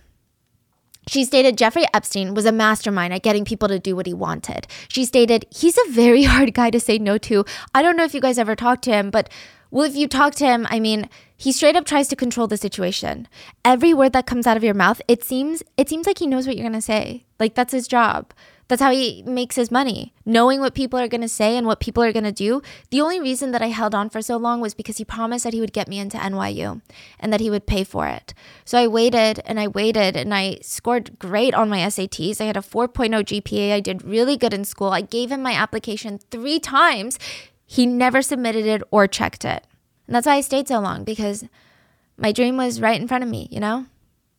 She 1.08 1.24
stated 1.24 1.56
Jeffrey 1.56 1.84
Epstein 1.94 2.34
was 2.34 2.46
a 2.46 2.52
mastermind 2.52 3.14
at 3.14 3.22
getting 3.22 3.44
people 3.44 3.68
to 3.68 3.78
do 3.78 3.94
what 3.94 4.06
he 4.06 4.14
wanted. 4.14 4.66
She 4.88 5.04
stated, 5.04 5.46
He's 5.54 5.78
a 5.78 5.90
very 5.90 6.22
hard 6.24 6.52
guy 6.54 6.70
to 6.70 6.80
say 6.80 6.98
no 6.98 7.16
to. 7.18 7.44
I 7.72 7.82
don't 7.82 7.96
know 7.96 8.04
if 8.04 8.14
you 8.14 8.20
guys 8.20 8.38
ever 8.38 8.56
talked 8.56 8.82
to 8.84 8.92
him, 8.92 9.10
but 9.10 9.30
well, 9.70 9.84
if 9.84 9.96
you 9.96 10.08
talk 10.08 10.34
to 10.36 10.44
him, 10.44 10.66
I 10.70 10.80
mean, 10.80 11.08
he 11.36 11.52
straight 11.52 11.76
up 11.76 11.84
tries 11.84 12.08
to 12.08 12.16
control 12.16 12.46
the 12.46 12.56
situation. 12.56 13.28
Every 13.64 13.92
word 13.92 14.12
that 14.12 14.26
comes 14.26 14.46
out 14.46 14.56
of 14.56 14.64
your 14.64 14.74
mouth, 14.74 15.00
it 15.06 15.24
seems 15.24 15.62
it 15.76 15.88
seems 15.88 16.06
like 16.06 16.18
he 16.18 16.26
knows 16.26 16.46
what 16.46 16.56
you're 16.56 16.66
gonna 16.66 16.80
say. 16.80 17.26
Like 17.38 17.54
that's 17.54 17.72
his 17.72 17.88
job. 17.88 18.32
That's 18.68 18.82
how 18.82 18.90
he 18.90 19.22
makes 19.24 19.54
his 19.54 19.70
money. 19.70 20.12
Knowing 20.24 20.60
what 20.60 20.74
people 20.74 20.98
are 20.98 21.06
going 21.06 21.20
to 21.20 21.28
say 21.28 21.56
and 21.56 21.66
what 21.66 21.78
people 21.78 22.02
are 22.02 22.12
going 22.12 22.24
to 22.24 22.32
do. 22.32 22.62
The 22.90 23.00
only 23.00 23.20
reason 23.20 23.52
that 23.52 23.62
I 23.62 23.68
held 23.68 23.94
on 23.94 24.10
for 24.10 24.20
so 24.20 24.36
long 24.36 24.60
was 24.60 24.74
because 24.74 24.96
he 24.96 25.04
promised 25.04 25.44
that 25.44 25.52
he 25.52 25.60
would 25.60 25.72
get 25.72 25.86
me 25.86 26.00
into 26.00 26.16
NYU 26.16 26.80
and 27.20 27.32
that 27.32 27.40
he 27.40 27.48
would 27.48 27.66
pay 27.66 27.84
for 27.84 28.08
it. 28.08 28.34
So 28.64 28.76
I 28.76 28.88
waited 28.88 29.40
and 29.44 29.60
I 29.60 29.68
waited 29.68 30.16
and 30.16 30.34
I 30.34 30.58
scored 30.62 31.16
great 31.20 31.54
on 31.54 31.68
my 31.68 31.78
SATs. 31.78 32.40
I 32.40 32.44
had 32.44 32.56
a 32.56 32.60
4.0 32.60 33.22
GPA. 33.22 33.72
I 33.72 33.80
did 33.80 34.04
really 34.04 34.36
good 34.36 34.52
in 34.52 34.64
school. 34.64 34.88
I 34.88 35.00
gave 35.00 35.30
him 35.30 35.42
my 35.42 35.52
application 35.52 36.18
three 36.30 36.58
times. 36.58 37.20
He 37.66 37.84
never 37.84 38.22
submitted 38.22 38.64
it 38.64 38.82
or 38.90 39.06
checked 39.06 39.44
it. 39.44 39.66
And 40.06 40.14
that's 40.14 40.26
why 40.26 40.36
I 40.36 40.40
stayed 40.40 40.68
so 40.68 40.78
long 40.80 41.04
because 41.04 41.44
my 42.16 42.32
dream 42.32 42.56
was 42.56 42.80
right 42.80 43.00
in 43.00 43.08
front 43.08 43.24
of 43.24 43.30
me, 43.30 43.48
you 43.50 43.60
know? 43.60 43.86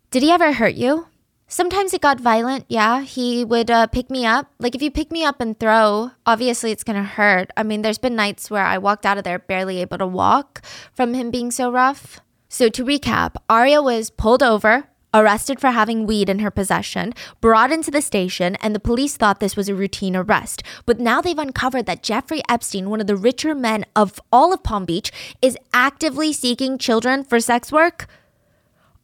Did 0.09 0.23
he 0.23 0.31
ever 0.31 0.53
hurt 0.53 0.75
you? 0.75 1.07
Sometimes 1.49 1.93
it 1.93 2.01
got 2.01 2.19
violent, 2.19 2.65
yeah. 2.67 3.01
He 3.01 3.45
would 3.45 3.71
uh, 3.71 3.87
pick 3.87 4.09
me 4.09 4.25
up. 4.25 4.51
Like, 4.59 4.75
if 4.75 4.81
you 4.81 4.91
pick 4.91 5.11
me 5.11 5.23
up 5.23 5.39
and 5.39 5.57
throw, 5.57 6.11
obviously 6.25 6.71
it's 6.71 6.83
gonna 6.83 7.03
hurt. 7.03 7.51
I 7.55 7.63
mean, 7.63 7.81
there's 7.81 7.97
been 7.97 8.15
nights 8.15 8.51
where 8.51 8.65
I 8.65 8.77
walked 8.77 9.05
out 9.05 9.17
of 9.17 9.23
there 9.23 9.39
barely 9.39 9.79
able 9.79 9.97
to 9.97 10.07
walk 10.07 10.61
from 10.93 11.13
him 11.13 11.31
being 11.31 11.51
so 11.51 11.71
rough. 11.71 12.19
So, 12.49 12.67
to 12.69 12.83
recap, 12.83 13.35
Aria 13.49 13.81
was 13.81 14.09
pulled 14.09 14.43
over, 14.43 14.89
arrested 15.17 15.59
for 15.59 15.71
having 15.71 16.05
weed 16.05 16.29
in 16.29 16.39
her 16.39 16.51
possession, 16.51 17.13
brought 17.41 17.71
into 17.71 17.91
the 17.91 18.01
station, 18.01 18.55
and 18.57 18.75
the 18.75 18.79
police 18.79 19.17
thought 19.17 19.39
this 19.39 19.55
was 19.55 19.69
a 19.69 19.75
routine 19.75 20.15
arrest. 20.15 20.63
But 20.85 20.99
now 20.99 21.21
they've 21.21 21.37
uncovered 21.37 21.85
that 21.87 22.03
Jeffrey 22.03 22.41
Epstein, 22.47 22.89
one 22.89 23.01
of 23.01 23.07
the 23.07 23.15
richer 23.15 23.55
men 23.55 23.85
of 23.95 24.19
all 24.31 24.53
of 24.53 24.63
Palm 24.63 24.85
Beach, 24.85 25.11
is 25.41 25.57
actively 25.73 26.31
seeking 26.31 26.77
children 26.77 27.23
for 27.23 27.39
sex 27.39 27.71
work. 27.71 28.07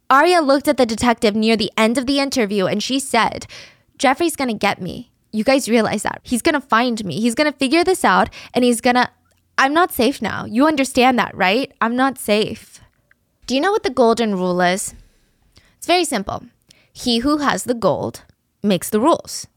Aria 0.09 0.41
looked 0.41 0.67
at 0.67 0.77
the 0.77 0.85
detective 0.85 1.35
near 1.35 1.57
the 1.57 1.71
end 1.75 1.97
of 1.97 2.05
the 2.05 2.19
interview 2.19 2.65
and 2.65 2.83
she 2.83 2.99
said, 2.99 3.47
Jeffrey's 3.97 4.35
gonna 4.35 4.53
get 4.53 4.81
me. 4.81 5.11
You 5.31 5.43
guys 5.43 5.67
realize 5.67 6.03
that. 6.03 6.21
He's 6.23 6.41
gonna 6.41 6.61
find 6.61 7.03
me. 7.03 7.19
He's 7.19 7.35
gonna 7.35 7.51
figure 7.51 7.83
this 7.83 8.05
out 8.05 8.29
and 8.53 8.63
he's 8.63 8.81
gonna. 8.81 9.09
I'm 9.57 9.73
not 9.73 9.91
safe 9.91 10.21
now. 10.21 10.45
You 10.45 10.67
understand 10.67 11.17
that, 11.19 11.35
right? 11.35 11.71
I'm 11.81 11.95
not 11.95 12.17
safe. 12.17 12.81
Do 13.45 13.55
you 13.55 13.61
know 13.61 13.71
what 13.71 13.83
the 13.83 13.89
golden 13.89 14.35
rule 14.35 14.61
is? 14.61 14.93
It's 15.83 15.87
very 15.89 16.05
simple. 16.05 16.45
He 16.93 17.17
who 17.17 17.39
has 17.39 17.65
the 17.65 17.73
gold 17.73 18.21
makes 18.63 18.89
the 18.89 19.01
rules. 19.01 19.47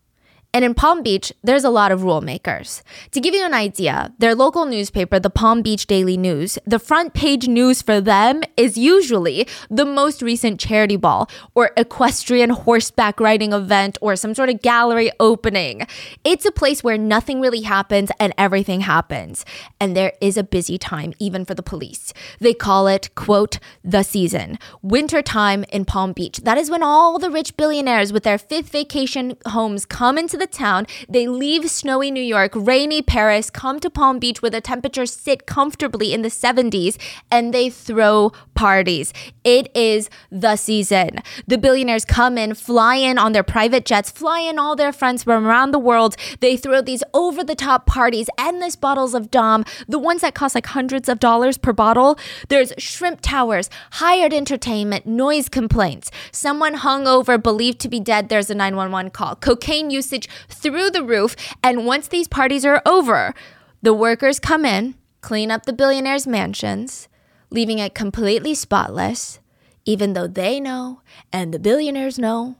And 0.56 0.64
in 0.64 0.72
Palm 0.72 1.02
Beach, 1.02 1.34
there's 1.42 1.64
a 1.64 1.68
lot 1.68 1.92
of 1.92 2.02
rule 2.02 2.22
makers. 2.22 2.82
To 3.10 3.20
give 3.20 3.34
you 3.34 3.44
an 3.44 3.52
idea, 3.52 4.14
their 4.18 4.34
local 4.34 4.64
newspaper, 4.64 5.18
the 5.20 5.28
Palm 5.28 5.60
Beach 5.60 5.86
Daily 5.86 6.16
News, 6.16 6.58
the 6.64 6.78
front 6.78 7.12
page 7.12 7.46
news 7.46 7.82
for 7.82 8.00
them 8.00 8.40
is 8.56 8.78
usually 8.78 9.46
the 9.68 9.84
most 9.84 10.22
recent 10.22 10.58
charity 10.58 10.96
ball 10.96 11.28
or 11.54 11.72
equestrian 11.76 12.48
horseback 12.48 13.20
riding 13.20 13.52
event 13.52 13.98
or 14.00 14.16
some 14.16 14.34
sort 14.34 14.48
of 14.48 14.62
gallery 14.62 15.10
opening. 15.20 15.86
It's 16.24 16.46
a 16.46 16.50
place 16.50 16.82
where 16.82 16.96
nothing 16.96 17.42
really 17.42 17.60
happens 17.60 18.10
and 18.18 18.32
everything 18.38 18.80
happens. 18.80 19.44
And 19.78 19.94
there 19.94 20.14
is 20.22 20.38
a 20.38 20.42
busy 20.42 20.78
time, 20.78 21.12
even 21.18 21.44
for 21.44 21.52
the 21.52 21.62
police. 21.62 22.14
They 22.40 22.54
call 22.54 22.86
it, 22.86 23.14
quote, 23.14 23.58
the 23.84 24.02
season, 24.02 24.58
winter 24.80 25.20
time 25.20 25.66
in 25.70 25.84
Palm 25.84 26.14
Beach. 26.14 26.38
That 26.38 26.56
is 26.56 26.70
when 26.70 26.82
all 26.82 27.18
the 27.18 27.30
rich 27.30 27.58
billionaires 27.58 28.10
with 28.10 28.22
their 28.22 28.38
fifth 28.38 28.70
vacation 28.70 29.36
homes 29.44 29.84
come 29.84 30.16
into 30.16 30.38
the 30.38 30.45
the 30.46 30.56
town. 30.56 30.86
They 31.08 31.26
leave 31.26 31.70
snowy 31.70 32.10
New 32.10 32.22
York, 32.22 32.52
rainy 32.54 33.02
Paris, 33.02 33.50
come 33.50 33.80
to 33.80 33.90
Palm 33.90 34.18
Beach 34.18 34.42
where 34.42 34.50
the 34.50 34.60
temperatures 34.60 35.12
sit 35.12 35.46
comfortably 35.46 36.12
in 36.12 36.22
the 36.22 36.28
70s, 36.28 36.96
and 37.30 37.52
they 37.52 37.70
throw 37.70 38.32
parties. 38.54 39.12
It 39.44 39.74
is 39.76 40.08
the 40.30 40.56
season. 40.56 41.20
The 41.46 41.58
billionaires 41.58 42.04
come 42.04 42.38
in, 42.38 42.54
fly 42.54 42.96
in 42.96 43.18
on 43.18 43.32
their 43.32 43.42
private 43.42 43.84
jets, 43.84 44.10
fly 44.10 44.40
in 44.40 44.58
all 44.58 44.76
their 44.76 44.92
friends 44.92 45.24
from 45.24 45.46
around 45.46 45.72
the 45.72 45.78
world. 45.78 46.16
They 46.40 46.56
throw 46.56 46.80
these 46.80 47.02
over 47.12 47.44
the 47.44 47.54
top 47.54 47.86
parties, 47.86 48.28
endless 48.38 48.76
bottles 48.76 49.14
of 49.14 49.30
Dom, 49.30 49.64
the 49.88 49.98
ones 49.98 50.22
that 50.22 50.34
cost 50.34 50.54
like 50.54 50.66
hundreds 50.66 51.08
of 51.08 51.18
dollars 51.18 51.58
per 51.58 51.72
bottle. 51.72 52.18
There's 52.48 52.72
shrimp 52.78 53.20
towers, 53.20 53.68
hired 53.92 54.32
entertainment, 54.32 55.06
noise 55.06 55.48
complaints. 55.48 56.10
Someone 56.32 56.74
hung 56.74 57.06
over, 57.06 57.38
believed 57.38 57.80
to 57.80 57.88
be 57.88 58.00
dead, 58.00 58.28
there's 58.28 58.50
a 58.50 58.54
911 58.54 59.10
call. 59.10 59.36
Cocaine 59.36 59.90
usage 59.90 60.28
through 60.48 60.90
the 60.90 61.04
roof. 61.04 61.36
And 61.62 61.86
once 61.86 62.08
these 62.08 62.28
parties 62.28 62.64
are 62.64 62.82
over, 62.86 63.34
the 63.82 63.94
workers 63.94 64.40
come 64.40 64.64
in, 64.64 64.94
clean 65.20 65.50
up 65.50 65.66
the 65.66 65.72
billionaires' 65.72 66.26
mansions, 66.26 67.08
leaving 67.50 67.78
it 67.78 67.94
completely 67.94 68.54
spotless, 68.54 69.40
even 69.84 70.12
though 70.12 70.26
they 70.26 70.60
know 70.60 71.00
and 71.32 71.52
the 71.52 71.58
billionaires 71.58 72.18
know 72.18 72.56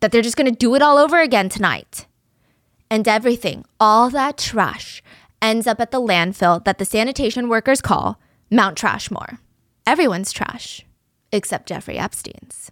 that 0.00 0.12
they're 0.12 0.22
just 0.22 0.36
going 0.36 0.50
to 0.50 0.56
do 0.56 0.74
it 0.74 0.82
all 0.82 0.98
over 0.98 1.20
again 1.20 1.48
tonight. 1.48 2.06
And 2.90 3.06
everything, 3.06 3.64
all 3.78 4.10
that 4.10 4.36
trash, 4.36 5.02
ends 5.40 5.66
up 5.66 5.80
at 5.80 5.90
the 5.90 6.00
landfill 6.00 6.64
that 6.64 6.78
the 6.78 6.84
sanitation 6.84 7.48
workers 7.48 7.80
call 7.80 8.20
Mount 8.50 8.76
Trashmore. 8.76 9.38
Everyone's 9.86 10.32
trash, 10.32 10.84
except 11.32 11.68
Jeffrey 11.68 11.98
Epstein's. 11.98 12.70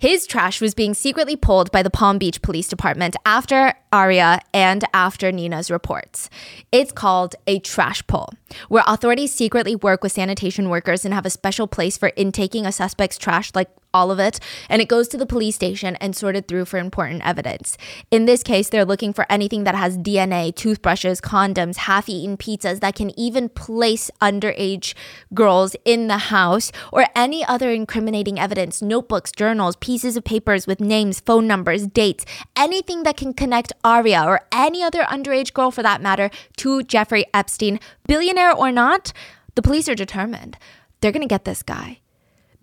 His 0.00 0.28
trash 0.28 0.60
was 0.60 0.74
being 0.74 0.94
secretly 0.94 1.34
pulled 1.34 1.72
by 1.72 1.82
the 1.82 1.90
Palm 1.90 2.18
Beach 2.18 2.40
Police 2.40 2.68
Department 2.68 3.16
after 3.26 3.74
Aria 3.92 4.38
and 4.54 4.84
after 4.94 5.32
Nina's 5.32 5.72
reports. 5.72 6.30
It's 6.70 6.92
called 6.92 7.34
a 7.48 7.58
trash 7.58 8.06
pull, 8.06 8.32
where 8.68 8.84
authorities 8.86 9.32
secretly 9.34 9.74
work 9.74 10.04
with 10.04 10.12
sanitation 10.12 10.68
workers 10.68 11.04
and 11.04 11.12
have 11.12 11.26
a 11.26 11.30
special 11.30 11.66
place 11.66 11.98
for 11.98 12.10
intaking 12.10 12.64
a 12.64 12.70
suspect's 12.70 13.18
trash, 13.18 13.50
like 13.56 13.70
all 13.92 14.10
of 14.10 14.18
it, 14.18 14.40
and 14.68 14.82
it 14.82 14.88
goes 14.88 15.08
to 15.08 15.16
the 15.16 15.26
police 15.26 15.54
station 15.54 15.96
and 15.96 16.14
sorted 16.14 16.46
through 16.46 16.64
for 16.66 16.78
important 16.78 17.26
evidence. 17.26 17.76
In 18.10 18.26
this 18.26 18.42
case, 18.42 18.68
they're 18.68 18.84
looking 18.84 19.12
for 19.12 19.26
anything 19.30 19.64
that 19.64 19.74
has 19.74 19.98
DNA, 19.98 20.54
toothbrushes, 20.54 21.20
condoms, 21.20 21.76
half 21.76 22.08
eaten 22.08 22.36
pizzas 22.36 22.80
that 22.80 22.94
can 22.94 23.18
even 23.18 23.48
place 23.48 24.10
underage 24.20 24.94
girls 25.34 25.74
in 25.84 26.08
the 26.08 26.18
house, 26.18 26.70
or 26.92 27.06
any 27.14 27.44
other 27.44 27.70
incriminating 27.70 28.38
evidence 28.38 28.82
notebooks, 28.82 29.32
journals, 29.32 29.76
pieces 29.76 30.16
of 30.16 30.24
papers 30.24 30.66
with 30.66 30.80
names, 30.80 31.20
phone 31.20 31.46
numbers, 31.46 31.86
dates, 31.86 32.24
anything 32.56 33.02
that 33.02 33.16
can 33.16 33.32
connect 33.32 33.72
Aria 33.84 34.24
or 34.24 34.40
any 34.52 34.82
other 34.82 35.02
underage 35.04 35.52
girl 35.52 35.70
for 35.70 35.82
that 35.82 36.02
matter 36.02 36.30
to 36.56 36.82
Jeffrey 36.82 37.24
Epstein. 37.32 37.80
Billionaire 38.06 38.54
or 38.54 38.72
not, 38.72 39.12
the 39.54 39.62
police 39.62 39.88
are 39.88 39.94
determined. 39.94 40.56
They're 41.00 41.12
to 41.12 41.26
get 41.26 41.44
this 41.44 41.62
guy. 41.62 42.00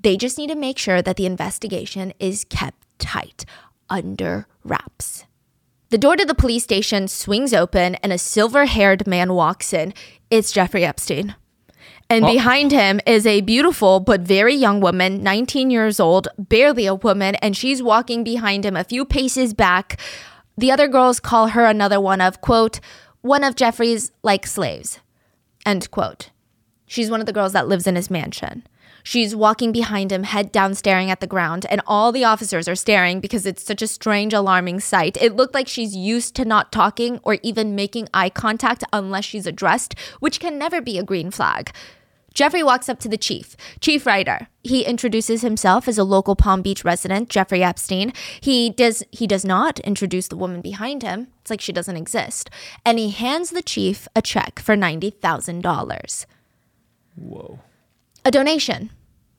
They 0.06 0.18
just 0.18 0.38
need 0.38 0.52
to 0.52 0.56
make 0.56 0.78
sure 0.78 1.02
that 1.02 1.16
the 1.16 1.26
investigation 1.26 2.14
is 2.20 2.46
kept 2.48 2.78
tight, 3.00 3.44
under 3.90 4.46
wraps. 4.64 5.26
The 5.90 5.98
door 5.98 6.16
to 6.16 6.24
the 6.24 6.36
police 6.36 6.64
station 6.64 7.08
swings 7.08 7.56
open 7.56 7.96
and 7.96 8.14
a 8.14 8.20
silver 8.20 8.68
haired 8.68 9.08
man 9.08 9.34
walks 9.34 9.74
in. 9.74 9.96
It's 10.30 10.52
Jeffrey 10.52 10.86
Epstein. 10.86 11.34
And 12.08 12.24
oh. 12.24 12.32
behind 12.32 12.72
him 12.72 13.02
is 13.08 13.26
a 13.26 13.42
beautiful 13.42 14.00
but 14.00 14.22
very 14.22 14.54
young 14.54 14.80
woman, 14.80 15.24
19 15.24 15.72
years 15.72 16.00
old, 16.00 16.28
barely 16.38 16.86
a 16.86 16.94
woman, 16.94 17.34
and 17.42 17.58
she's 17.58 17.82
walking 17.82 18.24
behind 18.24 18.64
him 18.64 18.78
a 18.78 18.84
few 18.84 19.06
paces 19.06 19.56
back. 19.56 20.00
The 20.56 20.70
other 20.70 20.88
girls 20.88 21.20
call 21.20 21.48
her 21.48 21.66
another 21.66 22.00
one 22.00 22.22
of, 22.22 22.42
quote, 22.42 22.80
one 23.22 23.44
of 23.44 23.56
Jeffrey's 23.56 24.12
like 24.22 24.46
slaves, 24.46 25.00
end 25.66 25.90
quote. 25.90 26.30
She's 26.86 27.10
one 27.10 27.22
of 27.22 27.26
the 27.26 27.34
girls 27.34 27.54
that 27.54 27.68
lives 27.68 27.88
in 27.88 27.96
his 27.96 28.12
mansion. 28.12 28.68
She's 29.06 29.36
walking 29.36 29.72
behind 29.72 30.12
him, 30.12 30.24
head 30.24 30.52
down, 30.52 30.74
staring 30.74 31.12
at 31.12 31.20
the 31.20 31.28
ground, 31.28 31.68
and 31.70 31.80
all 31.86 32.12
the 32.12 32.24
officers 32.24 32.68
are 32.68 32.76
staring 32.76 33.20
because 33.20 33.46
it's 33.46 33.64
such 33.64 33.84
a 33.84 33.88
strange, 33.88 34.34
alarming 34.34 34.80
sight. 34.80 35.16
It 35.22 35.36
looked 35.36 35.54
like 35.54 35.68
she's 35.68 35.96
used 35.96 36.36
to 36.36 36.44
not 36.44 36.72
talking 36.72 37.20
or 37.22 37.38
even 37.44 37.76
making 37.76 38.10
eye 38.16 38.32
contact 38.32 38.84
unless 38.92 39.24
she's 39.24 39.46
addressed, 39.46 39.94
which 40.20 40.40
can 40.40 40.58
never 40.58 40.82
be 40.82 40.98
a 40.98 41.04
green 41.04 41.30
flag. 41.30 41.72
Jeffrey 42.34 42.64
walks 42.64 42.90
up 42.90 43.00
to 43.00 43.08
the 43.08 43.18
chief, 43.18 43.56
Chief 43.80 44.08
Reiter. 44.08 44.48
He 44.64 44.84
introduces 44.84 45.42
himself 45.42 45.88
as 45.88 46.00
a 46.00 46.04
local 46.04 46.36
Palm 46.36 46.64
Beach 46.64 46.84
resident, 46.84 47.30
Jeffrey 47.30 47.64
Epstein. 47.64 48.12
He 48.42 48.72
does 48.72 49.04
he 49.12 49.28
does 49.28 49.46
not 49.46 49.80
introduce 49.82 50.28
the 50.28 50.36
woman 50.36 50.62
behind 50.62 51.04
him. 51.04 51.28
It's 51.42 51.52
like 51.52 51.62
she 51.62 51.72
doesn't 51.72 51.96
exist. 51.96 52.50
And 52.84 52.98
he 52.98 53.12
hands 53.12 53.52
the 53.52 53.62
chief 53.62 54.08
a 54.16 54.22
check 54.22 54.60
for 54.60 54.76
$90,000 54.76 56.26
Whoa. 57.16 57.60
a 58.26 58.32
donation 58.32 58.90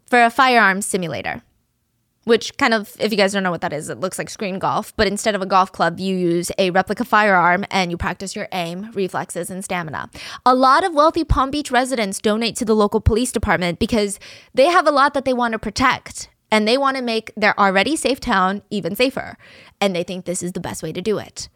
for 0.06 0.22
a 0.22 0.30
firearm 0.30 0.82
simulator. 0.82 1.42
Which 2.24 2.56
kind 2.58 2.74
of, 2.74 2.96
if 2.98 3.12
you 3.12 3.16
guys 3.16 3.34
don't 3.34 3.44
know 3.44 3.52
what 3.52 3.60
that 3.60 3.72
is, 3.72 3.88
it 3.88 4.00
looks 4.00 4.18
like 4.18 4.28
screen 4.28 4.58
golf, 4.58 4.92
but 4.96 5.06
instead 5.06 5.36
of 5.36 5.42
a 5.42 5.46
golf 5.46 5.70
club, 5.70 6.00
you 6.00 6.16
use 6.16 6.50
a 6.58 6.70
replica 6.70 7.04
firearm 7.04 7.64
and 7.70 7.92
you 7.92 7.96
practice 7.96 8.34
your 8.34 8.48
aim, 8.50 8.90
reflexes, 8.94 9.48
and 9.48 9.64
stamina. 9.64 10.10
A 10.44 10.52
lot 10.52 10.84
of 10.84 10.92
wealthy 10.92 11.22
Palm 11.22 11.52
Beach 11.52 11.70
residents 11.70 12.20
donate 12.20 12.56
to 12.56 12.64
the 12.64 12.74
local 12.74 13.00
police 13.00 13.30
department 13.30 13.78
because 13.78 14.18
they 14.54 14.66
have 14.66 14.88
a 14.88 14.90
lot 14.90 15.14
that 15.14 15.24
they 15.24 15.32
want 15.32 15.52
to 15.52 15.58
protect 15.60 16.28
and 16.50 16.66
they 16.66 16.76
want 16.76 16.96
to 16.96 17.02
make 17.02 17.32
their 17.36 17.58
already 17.60 17.94
safe 17.94 18.18
town 18.18 18.62
even 18.70 18.96
safer. 18.96 19.38
And 19.80 19.94
they 19.94 20.02
think 20.02 20.24
this 20.24 20.42
is 20.42 20.52
the 20.52 20.60
best 20.60 20.82
way 20.82 20.92
to 20.92 21.00
do 21.00 21.18
it. 21.18 21.48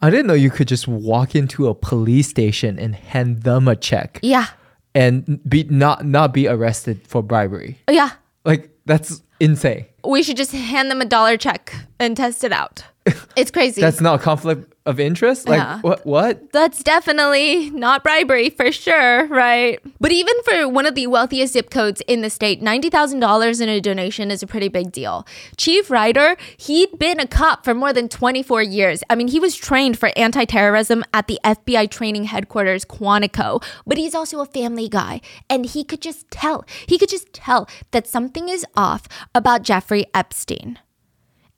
I 0.00 0.10
didn't 0.10 0.26
know 0.26 0.34
you 0.34 0.50
could 0.50 0.68
just 0.68 0.86
walk 0.86 1.34
into 1.34 1.66
a 1.66 1.74
police 1.74 2.28
station 2.28 2.78
and 2.78 2.94
hand 2.94 3.42
them 3.42 3.66
a 3.66 3.74
check 3.74 4.20
Yeah. 4.22 4.48
And 4.94 5.40
be 5.48 5.64
not 5.64 6.04
not 6.04 6.32
be 6.32 6.46
arrested 6.48 7.06
for 7.06 7.22
bribery. 7.22 7.78
Oh, 7.88 7.92
yeah. 7.92 8.10
Like 8.44 8.70
that's 8.86 9.22
insane. 9.40 9.86
We 10.04 10.22
should 10.22 10.36
just 10.36 10.52
hand 10.52 10.90
them 10.90 11.00
a 11.00 11.04
dollar 11.04 11.36
check 11.36 11.74
and 11.98 12.16
test 12.16 12.44
it 12.44 12.52
out. 12.52 12.84
It's 13.36 13.50
crazy. 13.50 13.80
That's 13.80 14.00
not 14.00 14.20
a 14.20 14.22
conflict 14.22 14.73
of 14.86 15.00
interest. 15.00 15.48
Like 15.48 15.58
Yeah. 15.58 15.80
what? 15.80 16.04
What? 16.04 16.52
That's 16.52 16.82
definitely 16.82 17.70
not 17.70 18.02
bribery 18.02 18.50
for 18.50 18.70
sure, 18.70 19.26
right? 19.26 19.80
But 19.98 20.12
even 20.12 20.34
for 20.44 20.68
one 20.68 20.84
of 20.86 20.94
the 20.94 21.06
wealthiest 21.06 21.54
zip 21.54 21.70
codes 21.70 22.02
in 22.06 22.20
the 22.20 22.28
state, 22.30 22.62
$90,000 22.62 23.60
in 23.60 23.68
a 23.68 23.80
donation 23.80 24.30
is 24.30 24.42
a 24.42 24.46
pretty 24.46 24.68
big 24.68 24.92
deal. 24.92 25.26
Chief 25.56 25.90
Reiter, 25.90 26.36
he'd 26.58 26.98
been 26.98 27.18
a 27.18 27.26
cop 27.26 27.64
for 27.64 27.72
more 27.74 27.92
than 27.92 28.08
24 28.08 28.62
years. 28.62 29.02
I 29.08 29.14
mean, 29.14 29.28
he 29.28 29.40
was 29.40 29.56
trained 29.56 29.98
for 29.98 30.10
anti 30.16 30.44
terrorism 30.44 31.02
at 31.14 31.28
the 31.28 31.38
FBI 31.44 31.90
training 31.90 32.24
headquarters, 32.24 32.84
Quantico, 32.84 33.64
but 33.86 33.96
he's 33.96 34.14
also 34.14 34.40
a 34.40 34.46
family 34.46 34.88
guy. 34.88 35.20
And 35.48 35.64
he 35.64 35.84
could 35.84 36.02
just 36.02 36.30
tell, 36.30 36.64
he 36.86 36.98
could 36.98 37.08
just 37.08 37.32
tell 37.32 37.68
that 37.92 38.06
something 38.06 38.48
is 38.50 38.66
off 38.76 39.08
about 39.34 39.62
Jeffrey 39.62 40.04
Epstein. 40.12 40.78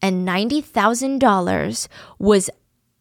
And 0.02 0.28
$90,000 0.28 1.88
was 2.18 2.50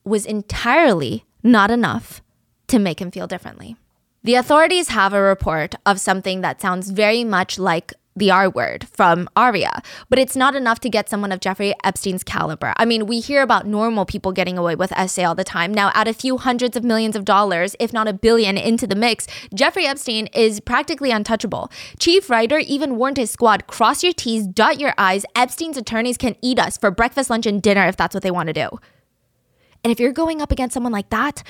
was 0.06 0.26
entirely 0.26 1.26
not 1.44 1.72
enough 1.72 2.22
to 2.68 2.80
make 2.80 3.02
him 3.02 3.12
feel 3.12 3.28
differently. 3.28 3.76
The 4.24 4.36
authorities 4.36 4.90
have 4.90 5.14
a 5.14 5.22
report 5.22 5.76
of 5.86 6.00
something 6.00 6.42
that 6.42 6.62
sounds 6.62 6.90
very 6.90 7.24
much 7.24 7.60
like 7.60 7.94
the 8.16 8.32
R 8.32 8.50
word 8.50 8.88
from 8.88 9.30
Aria, 9.36 9.82
but 10.10 10.18
it's 10.18 10.36
not 10.36 10.56
enough 10.56 10.80
to 10.80 10.90
get 10.90 11.10
someone 11.10 11.32
of 11.32 11.42
Jeffrey 11.42 11.74
Epstein's 11.84 12.24
caliber. 12.24 12.74
I 12.78 12.86
mean, 12.86 13.08
we 13.08 13.20
hear 13.20 13.42
about 13.42 13.68
normal 13.68 14.06
people 14.06 14.32
getting 14.32 14.58
away 14.58 14.76
with 14.76 14.94
SA 15.10 15.24
all 15.24 15.36
the 15.36 15.44
time. 15.44 15.74
Now, 15.74 15.92
add 15.94 16.08
a 16.08 16.14
few 16.14 16.38
hundreds 16.38 16.78
of 16.78 16.84
millions 16.84 17.16
of 17.16 17.26
dollars, 17.26 17.76
if 17.78 17.92
not 17.92 18.08
a 18.08 18.14
billion, 18.14 18.58
into 18.58 18.88
the 18.88 18.96
mix, 18.96 19.28
Jeffrey 19.54 19.86
Epstein 19.86 20.28
is 20.28 20.62
practically 20.62 21.12
untouchable. 21.12 21.70
Chief 22.00 22.30
Reiter 22.30 22.60
even 22.60 22.96
warned 22.96 23.18
his 23.18 23.32
squad 23.32 23.68
cross 23.68 24.02
your 24.02 24.14
T's, 24.14 24.48
dot 24.48 24.80
your 24.80 24.94
I's. 24.98 25.26
Epstein's 25.36 25.78
attorneys 25.78 26.18
can 26.18 26.36
eat 26.42 26.58
us 26.58 26.78
for 26.78 26.92
breakfast, 26.92 27.30
lunch, 27.30 27.46
and 27.46 27.62
dinner 27.62 27.86
if 27.86 27.98
that's 27.98 28.14
what 28.14 28.24
they 28.24 28.32
want 28.32 28.48
to 28.48 28.54
do. 28.54 28.70
And 29.86 29.92
if 29.92 30.00
you're 30.00 30.12
going 30.12 30.42
up 30.42 30.52
against 30.52 30.74
someone 30.74 30.92
like 30.92 31.12
that, 31.12 31.44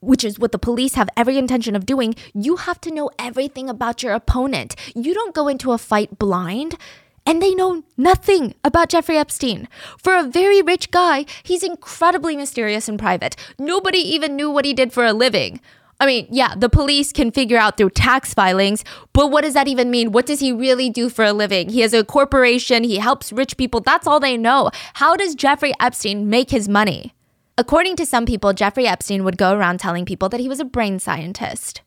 which 0.00 0.22
is 0.22 0.38
what 0.38 0.52
the 0.52 0.58
police 0.58 0.94
have 0.96 1.08
every 1.16 1.38
intention 1.38 1.74
of 1.74 1.86
doing, 1.86 2.14
you 2.34 2.56
have 2.56 2.78
to 2.82 2.90
know 2.90 3.08
everything 3.18 3.70
about 3.70 4.02
your 4.02 4.12
opponent. 4.12 4.76
You 4.94 5.14
don't 5.14 5.34
go 5.34 5.48
into 5.48 5.72
a 5.72 5.78
fight 5.78 6.18
blind. 6.18 6.76
And 7.24 7.40
they 7.40 7.54
know 7.54 7.84
nothing 7.96 8.54
about 8.62 8.90
Jeffrey 8.90 9.16
Epstein. 9.16 9.68
For 9.96 10.14
a 10.14 10.22
very 10.22 10.60
rich 10.60 10.90
guy, 10.90 11.24
he's 11.42 11.62
incredibly 11.62 12.36
mysterious 12.36 12.90
in 12.90 12.98
private. 12.98 13.36
Nobody 13.58 14.00
even 14.00 14.36
knew 14.36 14.50
what 14.50 14.66
he 14.66 14.74
did 14.74 14.92
for 14.92 15.06
a 15.06 15.14
living. 15.14 15.58
I 15.98 16.04
mean, 16.04 16.26
yeah, 16.30 16.54
the 16.54 16.68
police 16.68 17.10
can 17.10 17.30
figure 17.30 17.56
out 17.56 17.78
through 17.78 17.90
tax 17.90 18.34
filings, 18.34 18.84
but 19.14 19.30
what 19.30 19.44
does 19.44 19.54
that 19.54 19.66
even 19.66 19.90
mean? 19.90 20.12
What 20.12 20.26
does 20.26 20.40
he 20.40 20.52
really 20.52 20.90
do 20.90 21.08
for 21.08 21.24
a 21.24 21.32
living? 21.32 21.70
He 21.70 21.80
has 21.80 21.94
a 21.94 22.04
corporation, 22.04 22.84
he 22.84 22.98
helps 22.98 23.32
rich 23.32 23.56
people. 23.56 23.80
That's 23.80 24.06
all 24.06 24.20
they 24.20 24.36
know. 24.36 24.70
How 24.94 25.16
does 25.16 25.34
Jeffrey 25.34 25.72
Epstein 25.80 26.28
make 26.28 26.50
his 26.50 26.68
money? 26.68 27.14
According 27.58 27.96
to 27.96 28.06
some 28.06 28.24
people, 28.24 28.52
Jeffrey 28.52 28.86
Epstein 28.86 29.24
would 29.24 29.36
go 29.36 29.52
around 29.52 29.80
telling 29.80 30.04
people 30.04 30.28
that 30.28 30.38
he 30.38 30.48
was 30.48 30.60
a 30.60 30.64
brain 30.64 31.00
scientist. 31.00 31.82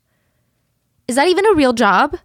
Is 1.08 1.16
that 1.16 1.28
even 1.28 1.46
a 1.46 1.54
real 1.54 1.72
job? 1.72 2.18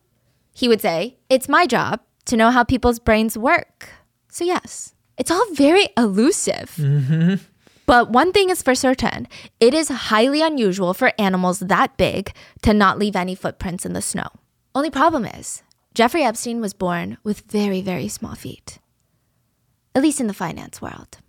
He 0.54 0.68
would 0.68 0.82
say, 0.82 1.18
It's 1.30 1.48
my 1.48 1.66
job 1.66 2.02
to 2.26 2.36
know 2.36 2.52
how 2.52 2.66
people's 2.66 3.00
brains 3.00 3.38
work. 3.38 3.88
So, 4.30 4.44
yes, 4.44 4.96
it's 5.18 5.32
all 5.32 5.46
very 5.54 5.88
elusive. 5.96 6.76
Mm-hmm. 6.78 7.36
But 7.86 8.10
one 8.10 8.34
thing 8.34 8.50
is 8.50 8.62
for 8.62 8.76
certain 8.76 9.30
it 9.62 9.74
is 9.74 9.88
highly 9.88 10.42
unusual 10.42 10.94
for 10.94 11.14
animals 11.18 11.60
that 11.60 11.96
big 11.96 12.34
to 12.64 12.74
not 12.74 13.00
leave 13.00 13.16
any 13.16 13.34
footprints 13.34 13.86
in 13.86 13.94
the 13.94 14.02
snow. 14.02 14.28
Only 14.76 14.90
problem 14.90 15.24
is, 15.24 15.64
Jeffrey 15.94 16.24
Epstein 16.24 16.60
was 16.60 16.74
born 16.74 17.18
with 17.24 17.50
very, 17.50 17.82
very 17.82 18.10
small 18.10 18.36
feet, 18.36 18.80
at 19.96 20.04
least 20.04 20.20
in 20.20 20.28
the 20.28 20.34
finance 20.34 20.82
world. 20.82 21.20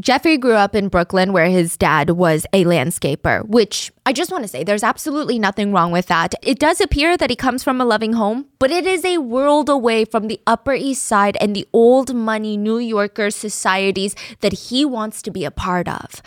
Jeffrey 0.00 0.36
grew 0.36 0.54
up 0.54 0.74
in 0.74 0.88
Brooklyn 0.88 1.32
where 1.32 1.46
his 1.46 1.76
dad 1.76 2.10
was 2.10 2.46
a 2.52 2.64
landscaper, 2.64 3.46
which 3.46 3.92
I 4.04 4.12
just 4.12 4.32
want 4.32 4.42
to 4.42 4.48
say 4.48 4.64
there's 4.64 4.82
absolutely 4.82 5.38
nothing 5.38 5.72
wrong 5.72 5.92
with 5.92 6.06
that. 6.06 6.34
It 6.42 6.58
does 6.58 6.80
appear 6.80 7.16
that 7.16 7.30
he 7.30 7.36
comes 7.36 7.62
from 7.62 7.80
a 7.80 7.84
loving 7.84 8.14
home, 8.14 8.46
but 8.58 8.72
it 8.72 8.86
is 8.86 9.04
a 9.04 9.18
world 9.18 9.68
away 9.68 10.04
from 10.04 10.26
the 10.26 10.40
Upper 10.46 10.74
East 10.74 11.04
Side 11.04 11.36
and 11.40 11.54
the 11.54 11.68
old 11.72 12.12
money 12.12 12.56
New 12.56 12.78
Yorker 12.78 13.30
societies 13.30 14.16
that 14.40 14.52
he 14.52 14.84
wants 14.84 15.22
to 15.22 15.30
be 15.30 15.44
a 15.44 15.52
part 15.52 15.88
of. 15.88 16.20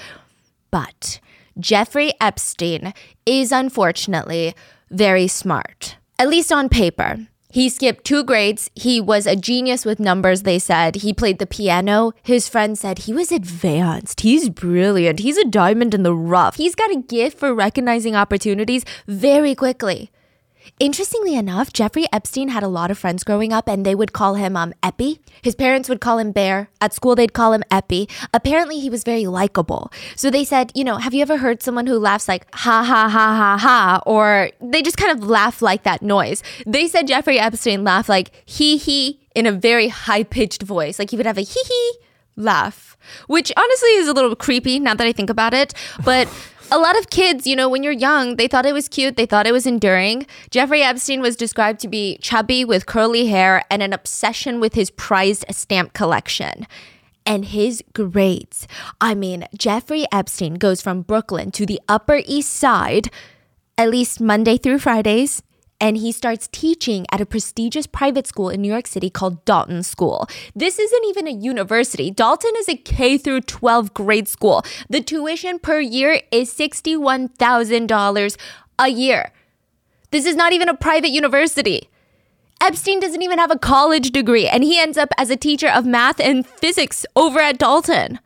But 0.71 1.19
Jeffrey 1.59 2.13
Epstein 2.21 2.93
is 3.25 3.51
unfortunately 3.51 4.55
very 4.89 5.27
smart, 5.27 5.97
at 6.17 6.29
least 6.29 6.51
on 6.51 6.69
paper. 6.69 7.27
He 7.49 7.69
skipped 7.69 8.03
two 8.03 8.23
grades. 8.23 8.69
He 8.75 8.99
was 8.99 9.25
a 9.25 9.35
genius 9.35 9.85
with 9.85 9.99
numbers, 9.99 10.41
they 10.41 10.59
said. 10.59 10.97
He 10.97 11.13
played 11.13 11.39
the 11.39 11.47
piano. 11.47 12.11
His 12.21 12.49
friends 12.49 12.81
said 12.81 12.99
he 12.99 13.13
was 13.13 13.31
advanced. 13.31 14.21
He's 14.21 14.49
brilliant. 14.49 15.19
He's 15.19 15.37
a 15.37 15.45
diamond 15.45 15.93
in 15.93 16.03
the 16.03 16.13
rough. 16.13 16.57
He's 16.57 16.75
got 16.75 16.91
a 16.91 17.01
gift 17.01 17.37
for 17.39 17.53
recognizing 17.53 18.15
opportunities 18.15 18.83
very 19.07 19.55
quickly. 19.55 20.11
Interestingly 20.79 21.35
enough, 21.35 21.73
Jeffrey 21.73 22.05
Epstein 22.11 22.49
had 22.49 22.63
a 22.63 22.67
lot 22.67 22.91
of 22.91 22.97
friends 22.97 23.23
growing 23.23 23.51
up 23.53 23.67
and 23.67 23.85
they 23.85 23.95
would 23.95 24.13
call 24.13 24.35
him 24.35 24.55
um, 24.55 24.73
Epi. 24.83 25.19
His 25.41 25.55
parents 25.55 25.89
would 25.89 26.01
call 26.01 26.17
him 26.19 26.31
Bear. 26.31 26.69
At 26.81 26.93
school, 26.93 27.15
they'd 27.15 27.33
call 27.33 27.53
him 27.53 27.63
Epi. 27.71 28.07
Apparently, 28.33 28.79
he 28.79 28.89
was 28.89 29.03
very 29.03 29.25
likable. 29.25 29.91
So 30.15 30.29
they 30.29 30.43
said, 30.43 30.71
you 30.75 30.83
know, 30.83 30.97
have 30.97 31.13
you 31.13 31.21
ever 31.21 31.37
heard 31.37 31.63
someone 31.63 31.87
who 31.87 31.97
laughs 31.97 32.27
like 32.27 32.45
ha 32.53 32.83
ha 32.83 33.09
ha 33.09 33.35
ha 33.35 33.57
ha? 33.57 34.01
Or 34.05 34.51
they 34.61 34.81
just 34.81 34.97
kind 34.97 35.17
of 35.17 35.27
laugh 35.27 35.61
like 35.61 35.83
that 35.83 36.01
noise. 36.01 36.43
They 36.65 36.87
said 36.87 37.07
Jeffrey 37.07 37.39
Epstein 37.39 37.83
laughed 37.83 38.09
like 38.09 38.31
hee 38.45 38.77
hee 38.77 39.19
in 39.35 39.45
a 39.45 39.51
very 39.51 39.87
high 39.87 40.23
pitched 40.23 40.63
voice. 40.63 40.99
Like 40.99 41.11
he 41.11 41.17
would 41.17 41.25
have 41.25 41.37
a 41.37 41.41
hee 41.41 41.63
hee 41.67 41.93
laugh, 42.35 42.97
which 43.27 43.51
honestly 43.57 43.89
is 43.89 44.07
a 44.07 44.13
little 44.13 44.35
creepy 44.35 44.79
now 44.79 44.93
that 44.93 45.05
I 45.05 45.11
think 45.11 45.29
about 45.29 45.53
it. 45.53 45.73
But 46.05 46.27
a 46.71 46.77
lot 46.77 46.97
of 46.97 47.09
kids, 47.09 47.47
you 47.47 47.55
know, 47.55 47.69
when 47.69 47.83
you're 47.83 47.93
young, 47.93 48.35
they 48.35 48.47
thought 48.47 48.65
it 48.65 48.73
was 48.73 48.87
cute, 48.87 49.15
they 49.15 49.25
thought 49.25 49.47
it 49.47 49.51
was 49.51 49.65
enduring. 49.65 50.25
Jeffrey 50.49 50.81
Epstein 50.81 51.21
was 51.21 51.35
described 51.35 51.79
to 51.81 51.87
be 51.87 52.17
chubby 52.21 52.65
with 52.65 52.85
curly 52.85 53.27
hair 53.27 53.63
and 53.69 53.81
an 53.81 53.93
obsession 53.93 54.59
with 54.59 54.73
his 54.73 54.89
prized 54.91 55.45
stamp 55.51 55.93
collection. 55.93 56.67
And 57.25 57.43
his 57.45 57.83
grades. 57.93 58.67
I 59.01 59.13
mean, 59.13 59.47
Jeffrey 59.57 60.05
Epstein 60.13 60.53
goes 60.55 60.81
from 60.81 61.01
Brooklyn 61.01 61.51
to 61.51 61.65
the 61.65 61.81
Upper 61.89 62.21
East 62.25 62.53
Side, 62.53 63.09
at 63.77 63.89
least 63.89 64.21
Monday 64.21 64.57
through 64.57 64.79
Fridays, 64.79 65.43
and 65.79 65.97
he 65.97 66.11
starts 66.11 66.47
teaching 66.51 67.05
at 67.11 67.21
a 67.21 67.25
prestigious 67.25 67.87
private 67.87 68.25
school 68.27 68.49
in 68.49 68.61
New 68.61 68.71
York 68.71 68.87
City 68.87 69.09
called 69.09 69.43
Dalton 69.45 69.83
School. 69.83 70.27
This 70.55 70.79
isn't 70.79 71.05
even 71.05 71.27
a 71.27 71.31
university. 71.31 72.09
Dalton 72.09 72.53
is 72.57 72.67
a 72.67 72.75
K 72.75 73.17
through 73.17 73.41
12 73.41 73.93
grade 73.93 74.27
school. 74.27 74.63
The 74.89 75.01
tuition 75.01 75.59
per 75.59 75.79
year 75.79 76.21
is 76.31 76.53
$61,000 76.53 78.37
a 78.79 78.87
year. 78.89 79.31
This 80.11 80.25
is 80.25 80.35
not 80.35 80.53
even 80.53 80.69
a 80.69 80.73
private 80.73 81.09
university. 81.09 81.89
Epstein 82.59 82.99
doesn't 82.99 83.21
even 83.21 83.37
have 83.37 83.51
a 83.51 83.59
college 83.59 84.11
degree, 84.11 84.47
and 84.47 84.63
he 84.63 84.79
ends 84.79 84.97
up 84.97 85.09
as 85.17 85.29
a 85.29 85.35
teacher 85.35 85.67
of 85.67 85.85
math 85.85 86.19
and 86.19 86.45
physics 86.45 87.05
over 87.15 87.39
at 87.39 87.59
Dalton. 87.59 88.19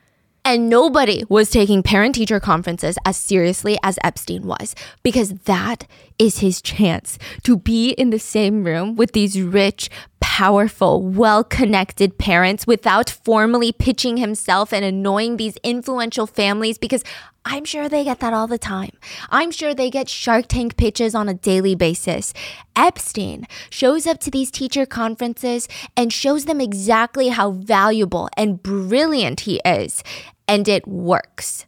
And 0.44 0.70
nobody 0.70 1.24
was 1.30 1.52
taking 1.52 1.84
parent 1.84 2.16
teacher 2.16 2.40
conferences 2.40 2.98
as 3.06 3.16
seriously 3.16 3.78
as 3.84 4.00
Epstein 4.04 4.44
was 4.44 4.74
because 5.04 5.34
that 5.46 5.86
is 6.22 6.38
his 6.38 6.62
chance 6.62 7.18
to 7.42 7.58
be 7.58 7.94
in 7.94 8.12
the 8.12 8.20
same 8.20 8.64
room 8.64 8.96
with 8.96 9.14
these 9.14 9.42
rich, 9.42 9.90
powerful, 10.20 11.02
well 11.02 11.44
connected 11.44 12.20
parents 12.20 12.68
without 12.68 13.10
formally 13.10 13.72
pitching 13.72 14.18
himself 14.18 14.72
and 14.72 14.86
annoying 14.86 15.38
these 15.38 15.58
influential 15.64 16.28
families 16.28 16.78
because 16.78 17.04
I'm 17.44 17.66
sure 17.66 17.90
they 17.90 18.04
get 18.04 18.20
that 18.20 18.34
all 18.34 18.46
the 18.46 18.60
time. 18.60 18.92
I'm 19.32 19.50
sure 19.50 19.74
they 19.74 19.90
get 19.90 20.08
Shark 20.08 20.46
Tank 20.48 20.78
pitches 20.78 21.16
on 21.16 21.28
a 21.28 21.34
daily 21.34 21.74
basis. 21.74 22.36
Epstein 22.76 23.48
shows 23.72 24.06
up 24.06 24.20
to 24.20 24.30
these 24.30 24.52
teacher 24.52 24.86
conferences 24.86 25.68
and 25.98 26.14
shows 26.14 26.46
them 26.46 26.62
exactly 26.62 27.30
how 27.30 27.50
valuable 27.50 28.30
and 28.38 28.62
brilliant 28.62 29.40
he 29.42 29.60
is. 29.66 30.04
And 30.48 30.68
it 30.68 30.88
works. 30.88 31.66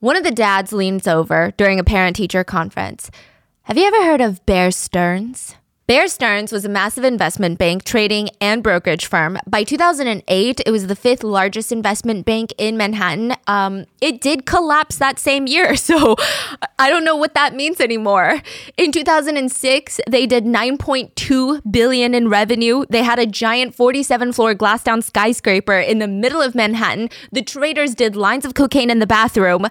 One 0.00 0.16
of 0.16 0.24
the 0.24 0.32
dads 0.32 0.72
leans 0.72 1.06
over 1.06 1.52
during 1.56 1.78
a 1.78 1.84
parent 1.84 2.16
teacher 2.16 2.42
conference. 2.42 3.12
Have 3.66 3.76
you 3.76 3.84
ever 3.84 4.04
heard 4.04 4.20
of 4.20 4.46
Bear 4.46 4.70
Stearns? 4.70 5.56
Bear 5.88 6.06
Stearns 6.06 6.52
was 6.52 6.64
a 6.64 6.68
massive 6.68 7.02
investment 7.02 7.58
bank, 7.58 7.82
trading, 7.82 8.28
and 8.40 8.62
brokerage 8.62 9.06
firm. 9.06 9.38
By 9.44 9.64
2008, 9.64 10.60
it 10.64 10.70
was 10.70 10.86
the 10.86 10.94
fifth 10.94 11.24
largest 11.24 11.72
investment 11.72 12.24
bank 12.24 12.54
in 12.58 12.76
Manhattan. 12.76 13.34
Um, 13.48 13.86
it 14.00 14.20
did 14.20 14.46
collapse 14.46 14.98
that 14.98 15.18
same 15.18 15.48
year, 15.48 15.74
so 15.88 16.14
I 16.78 16.88
don't 16.88 17.02
know 17.02 17.16
what 17.16 17.34
that 17.34 17.56
means 17.56 17.80
anymore. 17.80 18.40
In 18.76 18.92
2006, 18.92 20.00
they 20.08 20.26
did 20.26 20.44
9.2 20.44 21.60
billion 21.68 22.14
in 22.14 22.28
revenue. 22.28 22.84
They 22.88 23.02
had 23.02 23.18
a 23.18 23.26
giant 23.26 23.76
47-floor 23.76 24.54
glass-down 24.54 25.02
skyscraper 25.02 25.80
in 25.80 25.98
the 25.98 26.06
middle 26.06 26.40
of 26.40 26.54
Manhattan. 26.54 27.10
The 27.32 27.42
traders 27.42 27.96
did 27.96 28.14
lines 28.14 28.44
of 28.44 28.54
cocaine 28.54 28.90
in 28.90 29.00
the 29.00 29.08
bathroom. 29.08 29.66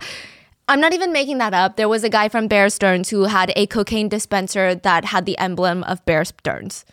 I'm 0.67 0.81
not 0.81 0.93
even 0.93 1.13
making 1.13 1.37
that 1.37 1.53
up. 1.53 1.75
There 1.75 1.89
was 1.89 2.03
a 2.03 2.09
guy 2.09 2.27
from 2.27 2.47
Bear 2.47 2.69
Stearns 2.69 3.09
who 3.09 3.25
had 3.25 3.53
a 3.55 3.67
cocaine 3.67 4.09
dispenser 4.09 4.73
that 4.73 5.05
had 5.05 5.25
the 5.25 5.37
emblem 5.37 5.83
of 5.83 6.03
Bear 6.05 6.25
Stearns. 6.25 6.85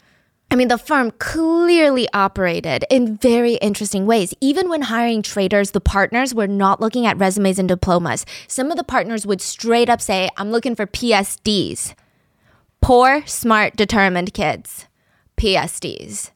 I 0.50 0.56
mean, 0.56 0.68
the 0.68 0.76
firm 0.76 1.12
clearly 1.12 2.06
operated 2.12 2.84
in 2.90 3.16
very 3.16 3.54
interesting 3.54 4.04
ways. 4.04 4.34
Even 4.42 4.68
when 4.68 4.82
hiring 4.82 5.22
traders, 5.22 5.70
the 5.70 5.80
partners 5.80 6.34
were 6.34 6.46
not 6.46 6.78
looking 6.78 7.06
at 7.06 7.16
resumes 7.16 7.58
and 7.58 7.66
diplomas. 7.66 8.26
Some 8.46 8.70
of 8.70 8.76
the 8.76 8.84
partners 8.84 9.26
would 9.26 9.40
straight 9.40 9.88
up 9.88 10.02
say, 10.02 10.28
I'm 10.36 10.50
looking 10.50 10.74
for 10.74 10.86
PSDs. 10.86 11.94
Poor, 12.82 13.22
smart, 13.24 13.76
determined 13.76 14.34
kids. 14.34 14.86
PSDs. 15.38 16.32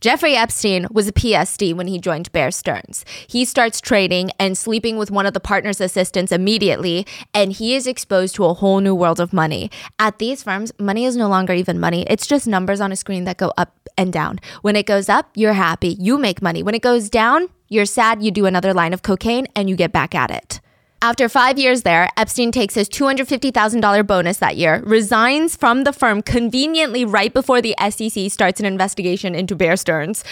Jeffrey 0.00 0.36
Epstein 0.36 0.86
was 0.90 1.08
a 1.08 1.12
PSD 1.12 1.74
when 1.74 1.86
he 1.86 1.98
joined 1.98 2.30
Bear 2.30 2.50
Stearns. 2.50 3.02
He 3.26 3.46
starts 3.46 3.80
trading 3.80 4.30
and 4.38 4.56
sleeping 4.56 4.98
with 4.98 5.10
one 5.10 5.24
of 5.24 5.32
the 5.32 5.40
partner's 5.40 5.80
assistants 5.80 6.32
immediately, 6.32 7.06
and 7.32 7.50
he 7.50 7.74
is 7.74 7.86
exposed 7.86 8.34
to 8.34 8.44
a 8.44 8.52
whole 8.52 8.80
new 8.80 8.94
world 8.94 9.20
of 9.20 9.32
money. 9.32 9.70
At 9.98 10.18
these 10.18 10.42
firms, 10.42 10.70
money 10.78 11.06
is 11.06 11.16
no 11.16 11.28
longer 11.28 11.54
even 11.54 11.80
money, 11.80 12.04
it's 12.10 12.26
just 12.26 12.46
numbers 12.46 12.80
on 12.80 12.92
a 12.92 12.96
screen 12.96 13.24
that 13.24 13.38
go 13.38 13.52
up 13.56 13.74
and 13.96 14.12
down. 14.12 14.38
When 14.60 14.76
it 14.76 14.84
goes 14.84 15.08
up, 15.08 15.30
you're 15.34 15.54
happy, 15.54 15.96
you 15.98 16.18
make 16.18 16.42
money. 16.42 16.62
When 16.62 16.74
it 16.74 16.82
goes 16.82 17.08
down, 17.08 17.48
you're 17.68 17.86
sad, 17.86 18.22
you 18.22 18.30
do 18.30 18.44
another 18.44 18.74
line 18.74 18.92
of 18.92 19.02
cocaine, 19.02 19.46
and 19.56 19.70
you 19.70 19.76
get 19.76 19.92
back 19.92 20.14
at 20.14 20.30
it. 20.30 20.60
After 21.02 21.28
five 21.28 21.58
years 21.58 21.82
there, 21.82 22.08
Epstein 22.16 22.50
takes 22.50 22.74
his 22.74 22.88
$250,000 22.88 24.06
bonus 24.06 24.38
that 24.38 24.56
year, 24.56 24.82
resigns 24.84 25.54
from 25.54 25.84
the 25.84 25.92
firm 25.92 26.22
conveniently 26.22 27.04
right 27.04 27.32
before 27.32 27.60
the 27.60 27.74
SEC 27.90 28.30
starts 28.30 28.60
an 28.60 28.66
investigation 28.66 29.34
into 29.34 29.54
Bear 29.54 29.76
Stearns, 29.76 30.24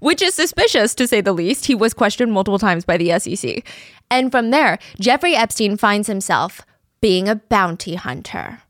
which 0.00 0.20
is 0.20 0.34
suspicious 0.34 0.94
to 0.96 1.06
say 1.06 1.22
the 1.22 1.32
least. 1.32 1.66
He 1.66 1.74
was 1.74 1.94
questioned 1.94 2.32
multiple 2.32 2.58
times 2.58 2.84
by 2.84 2.98
the 2.98 3.18
SEC. 3.18 3.64
And 4.10 4.30
from 4.30 4.50
there, 4.50 4.78
Jeffrey 5.00 5.34
Epstein 5.34 5.78
finds 5.78 6.06
himself 6.06 6.60
being 7.00 7.26
a 7.26 7.36
bounty 7.36 7.94
hunter. 7.94 8.60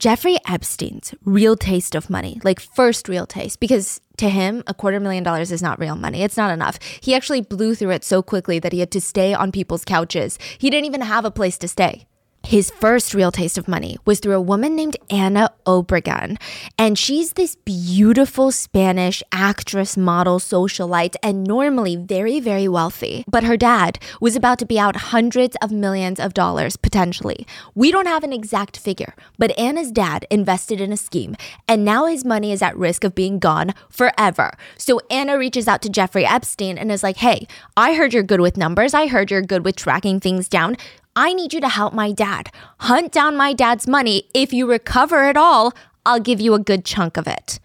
Jeffrey 0.00 0.38
Epstein's 0.48 1.14
real 1.26 1.56
taste 1.56 1.94
of 1.94 2.08
money, 2.08 2.40
like 2.42 2.58
first 2.58 3.06
real 3.06 3.26
taste, 3.26 3.60
because 3.60 4.00
to 4.16 4.30
him, 4.30 4.62
a 4.66 4.72
quarter 4.72 4.98
million 4.98 5.22
dollars 5.22 5.52
is 5.52 5.60
not 5.60 5.78
real 5.78 5.94
money. 5.94 6.22
It's 6.22 6.38
not 6.38 6.50
enough. 6.50 6.78
He 7.02 7.14
actually 7.14 7.42
blew 7.42 7.74
through 7.74 7.90
it 7.90 8.02
so 8.02 8.22
quickly 8.22 8.58
that 8.60 8.72
he 8.72 8.80
had 8.80 8.90
to 8.92 9.00
stay 9.02 9.34
on 9.34 9.52
people's 9.52 9.84
couches. 9.84 10.38
He 10.56 10.70
didn't 10.70 10.86
even 10.86 11.02
have 11.02 11.26
a 11.26 11.30
place 11.30 11.58
to 11.58 11.68
stay. 11.68 12.06
His 12.42 12.70
first 12.70 13.14
real 13.14 13.30
taste 13.30 13.58
of 13.58 13.68
money 13.68 13.98
was 14.04 14.18
through 14.18 14.34
a 14.34 14.40
woman 14.40 14.74
named 14.74 14.96
Anna 15.08 15.50
Obregon. 15.66 16.40
And 16.78 16.98
she's 16.98 17.34
this 17.34 17.54
beautiful 17.54 18.50
Spanish 18.50 19.22
actress, 19.30 19.96
model, 19.96 20.40
socialite, 20.40 21.14
and 21.22 21.44
normally 21.44 21.96
very, 21.96 22.40
very 22.40 22.66
wealthy. 22.66 23.24
But 23.28 23.44
her 23.44 23.56
dad 23.56 23.98
was 24.20 24.34
about 24.34 24.58
to 24.60 24.66
be 24.66 24.80
out 24.80 24.96
hundreds 24.96 25.56
of 25.62 25.70
millions 25.70 26.18
of 26.18 26.34
dollars 26.34 26.76
potentially. 26.76 27.46
We 27.74 27.92
don't 27.92 28.08
have 28.08 28.24
an 28.24 28.32
exact 28.32 28.78
figure, 28.78 29.14
but 29.38 29.56
Anna's 29.58 29.92
dad 29.92 30.26
invested 30.30 30.80
in 30.80 30.92
a 30.92 30.96
scheme, 30.96 31.36
and 31.68 31.84
now 31.84 32.06
his 32.06 32.24
money 32.24 32.52
is 32.52 32.62
at 32.62 32.76
risk 32.76 33.04
of 33.04 33.14
being 33.14 33.38
gone 33.38 33.74
forever. 33.88 34.52
So 34.76 35.00
Anna 35.10 35.38
reaches 35.38 35.68
out 35.68 35.82
to 35.82 35.88
Jeffrey 35.88 36.26
Epstein 36.26 36.78
and 36.78 36.90
is 36.90 37.02
like, 37.02 37.18
hey, 37.18 37.46
I 37.76 37.94
heard 37.94 38.12
you're 38.12 38.22
good 38.22 38.40
with 38.40 38.56
numbers. 38.56 38.94
I 38.94 39.06
heard 39.06 39.30
you're 39.30 39.42
good 39.42 39.64
with 39.64 39.76
tracking 39.76 40.18
things 40.20 40.48
down. 40.48 40.76
I 41.16 41.32
need 41.32 41.52
you 41.52 41.60
to 41.60 41.68
help 41.68 41.92
my 41.92 42.12
dad. 42.12 42.50
Hunt 42.78 43.12
down 43.12 43.36
my 43.36 43.52
dad's 43.52 43.86
money. 43.86 44.24
If 44.34 44.52
you 44.52 44.68
recover 44.68 45.28
it 45.28 45.36
all, 45.36 45.72
I'll 46.06 46.20
give 46.20 46.40
you 46.40 46.54
a 46.54 46.58
good 46.58 46.84
chunk 46.84 47.16
of 47.16 47.26
it 47.26 47.58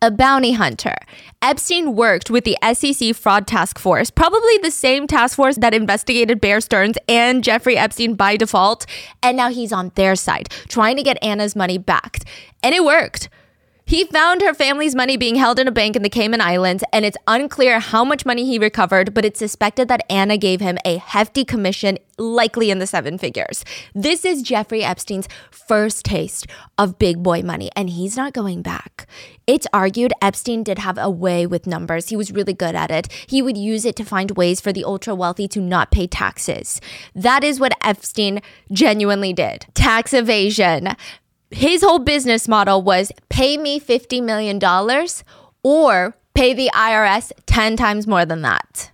a 0.00 0.10
bounty 0.10 0.52
hunter. 0.52 0.94
Epstein 1.42 1.94
worked 1.94 2.30
with 2.30 2.44
the 2.44 2.56
SEC 2.72 3.14
Fraud 3.14 3.46
Task 3.46 3.78
Force, 3.78 4.10
probably 4.10 4.58
the 4.58 4.70
same 4.70 5.06
task 5.06 5.36
force 5.36 5.56
that 5.56 5.74
investigated 5.74 6.40
Bear 6.40 6.60
Stearns 6.60 6.96
and 7.08 7.42
Jeffrey 7.42 7.76
Epstein 7.76 8.14
by 8.14 8.36
default. 8.36 8.86
And 9.22 9.36
now 9.36 9.50
he's 9.50 9.72
on 9.72 9.92
their 9.94 10.14
side, 10.14 10.48
trying 10.68 10.96
to 10.96 11.02
get 11.02 11.22
Anna's 11.22 11.56
money 11.56 11.78
back. 11.78 12.20
And 12.62 12.74
it 12.74 12.84
worked. 12.84 13.28
He 13.88 14.04
found 14.04 14.42
her 14.42 14.52
family's 14.52 14.94
money 14.94 15.16
being 15.16 15.36
held 15.36 15.58
in 15.58 15.66
a 15.66 15.72
bank 15.72 15.96
in 15.96 16.02
the 16.02 16.10
Cayman 16.10 16.42
Islands, 16.42 16.84
and 16.92 17.06
it's 17.06 17.16
unclear 17.26 17.80
how 17.80 18.04
much 18.04 18.26
money 18.26 18.44
he 18.44 18.58
recovered, 18.58 19.14
but 19.14 19.24
it's 19.24 19.38
suspected 19.38 19.88
that 19.88 20.04
Anna 20.10 20.36
gave 20.36 20.60
him 20.60 20.76
a 20.84 20.98
hefty 20.98 21.42
commission, 21.42 21.96
likely 22.18 22.70
in 22.70 22.80
the 22.80 22.86
seven 22.86 23.16
figures. 23.16 23.64
This 23.94 24.26
is 24.26 24.42
Jeffrey 24.42 24.84
Epstein's 24.84 25.26
first 25.50 26.04
taste 26.04 26.46
of 26.76 26.98
big 26.98 27.22
boy 27.22 27.40
money, 27.40 27.70
and 27.74 27.88
he's 27.88 28.14
not 28.14 28.34
going 28.34 28.60
back. 28.60 29.06
It's 29.46 29.66
argued 29.72 30.12
Epstein 30.20 30.62
did 30.62 30.80
have 30.80 30.98
a 30.98 31.08
way 31.08 31.46
with 31.46 31.66
numbers. 31.66 32.10
He 32.10 32.16
was 32.16 32.30
really 32.30 32.52
good 32.52 32.74
at 32.74 32.90
it. 32.90 33.10
He 33.26 33.40
would 33.40 33.56
use 33.56 33.86
it 33.86 33.96
to 33.96 34.04
find 34.04 34.32
ways 34.32 34.60
for 34.60 34.70
the 34.70 34.84
ultra 34.84 35.14
wealthy 35.14 35.48
to 35.48 35.62
not 35.62 35.90
pay 35.90 36.06
taxes. 36.06 36.78
That 37.14 37.42
is 37.42 37.58
what 37.58 37.72
Epstein 37.82 38.42
genuinely 38.70 39.32
did 39.32 39.64
tax 39.72 40.12
evasion 40.12 40.94
his 41.50 41.82
whole 41.82 41.98
business 41.98 42.48
model 42.48 42.82
was 42.82 43.12
pay 43.28 43.56
me 43.56 43.80
$50 43.80 44.22
million 44.22 44.60
or 45.62 46.14
pay 46.34 46.54
the 46.54 46.70
IRS 46.74 47.32
10 47.46 47.76
times 47.76 48.06
more 48.06 48.24
than 48.24 48.42
that. 48.42 48.90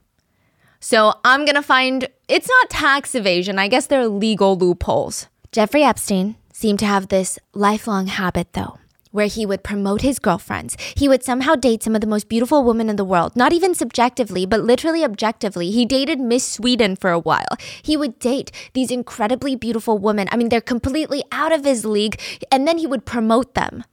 So 0.80 1.14
I'm 1.24 1.44
going 1.44 1.54
to 1.54 1.62
find 1.62 2.08
it's 2.28 2.48
not 2.48 2.70
tax 2.70 3.14
evasion. 3.14 3.58
I 3.58 3.68
guess 3.68 3.86
they're 3.86 4.08
legal 4.08 4.56
loopholes. 4.56 5.28
Jeffrey 5.52 5.82
Epstein 5.82 6.36
seemed 6.52 6.78
to 6.80 6.86
have 6.86 7.08
this 7.08 7.38
lifelong 7.54 8.06
habit, 8.06 8.52
though 8.52 8.78
where 9.14 9.28
he 9.28 9.46
would 9.46 9.62
promote 9.62 10.02
his 10.02 10.18
girlfriends. 10.18 10.76
He 10.96 11.08
would 11.08 11.22
somehow 11.22 11.54
date 11.54 11.84
some 11.84 11.94
of 11.94 12.00
the 12.00 12.06
most 12.08 12.28
beautiful 12.28 12.64
women 12.64 12.90
in 12.90 12.96
the 12.96 13.04
world, 13.04 13.36
not 13.36 13.52
even 13.52 13.72
subjectively, 13.72 14.44
but 14.44 14.64
literally 14.64 15.04
objectively. 15.04 15.70
He 15.70 15.86
dated 15.86 16.18
Miss 16.18 16.44
Sweden 16.44 16.96
for 16.96 17.10
a 17.12 17.20
while. 17.20 17.56
He 17.80 17.96
would 17.96 18.18
date 18.18 18.50
these 18.72 18.90
incredibly 18.90 19.54
beautiful 19.54 19.98
women. 19.98 20.26
I 20.32 20.36
mean, 20.36 20.48
they're 20.48 20.60
completely 20.60 21.22
out 21.30 21.52
of 21.52 21.64
his 21.64 21.84
league, 21.84 22.20
and 22.50 22.66
then 22.66 22.78
he 22.78 22.88
would 22.88 23.06
promote 23.06 23.54
them 23.54 23.84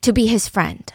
to 0.00 0.12
be 0.12 0.26
his 0.26 0.48
friend. 0.48 0.92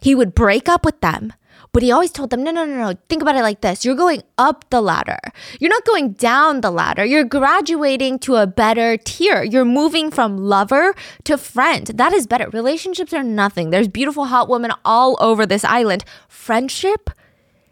He 0.00 0.14
would 0.14 0.34
break 0.34 0.70
up 0.70 0.86
with 0.86 1.02
them 1.02 1.34
but 1.72 1.82
he 1.82 1.90
always 1.90 2.12
told 2.12 2.28
them, 2.28 2.44
no, 2.44 2.50
no, 2.50 2.66
no, 2.66 2.76
no. 2.76 2.98
Think 3.08 3.22
about 3.22 3.34
it 3.34 3.42
like 3.42 3.62
this. 3.62 3.82
You're 3.82 3.94
going 3.94 4.22
up 4.36 4.68
the 4.68 4.82
ladder. 4.82 5.18
You're 5.58 5.70
not 5.70 5.86
going 5.86 6.12
down 6.12 6.60
the 6.60 6.70
ladder. 6.70 7.04
You're 7.04 7.24
graduating 7.24 8.18
to 8.20 8.36
a 8.36 8.46
better 8.46 8.98
tier. 8.98 9.42
You're 9.42 9.64
moving 9.64 10.10
from 10.10 10.36
lover 10.36 10.94
to 11.24 11.38
friend. 11.38 11.86
That 11.86 12.12
is 12.12 12.26
better. 12.26 12.50
Relationships 12.50 13.14
are 13.14 13.22
nothing. 13.22 13.70
There's 13.70 13.88
beautiful, 13.88 14.26
hot 14.26 14.50
women 14.50 14.72
all 14.84 15.16
over 15.18 15.46
this 15.46 15.64
island. 15.64 16.04
Friendship 16.28 17.08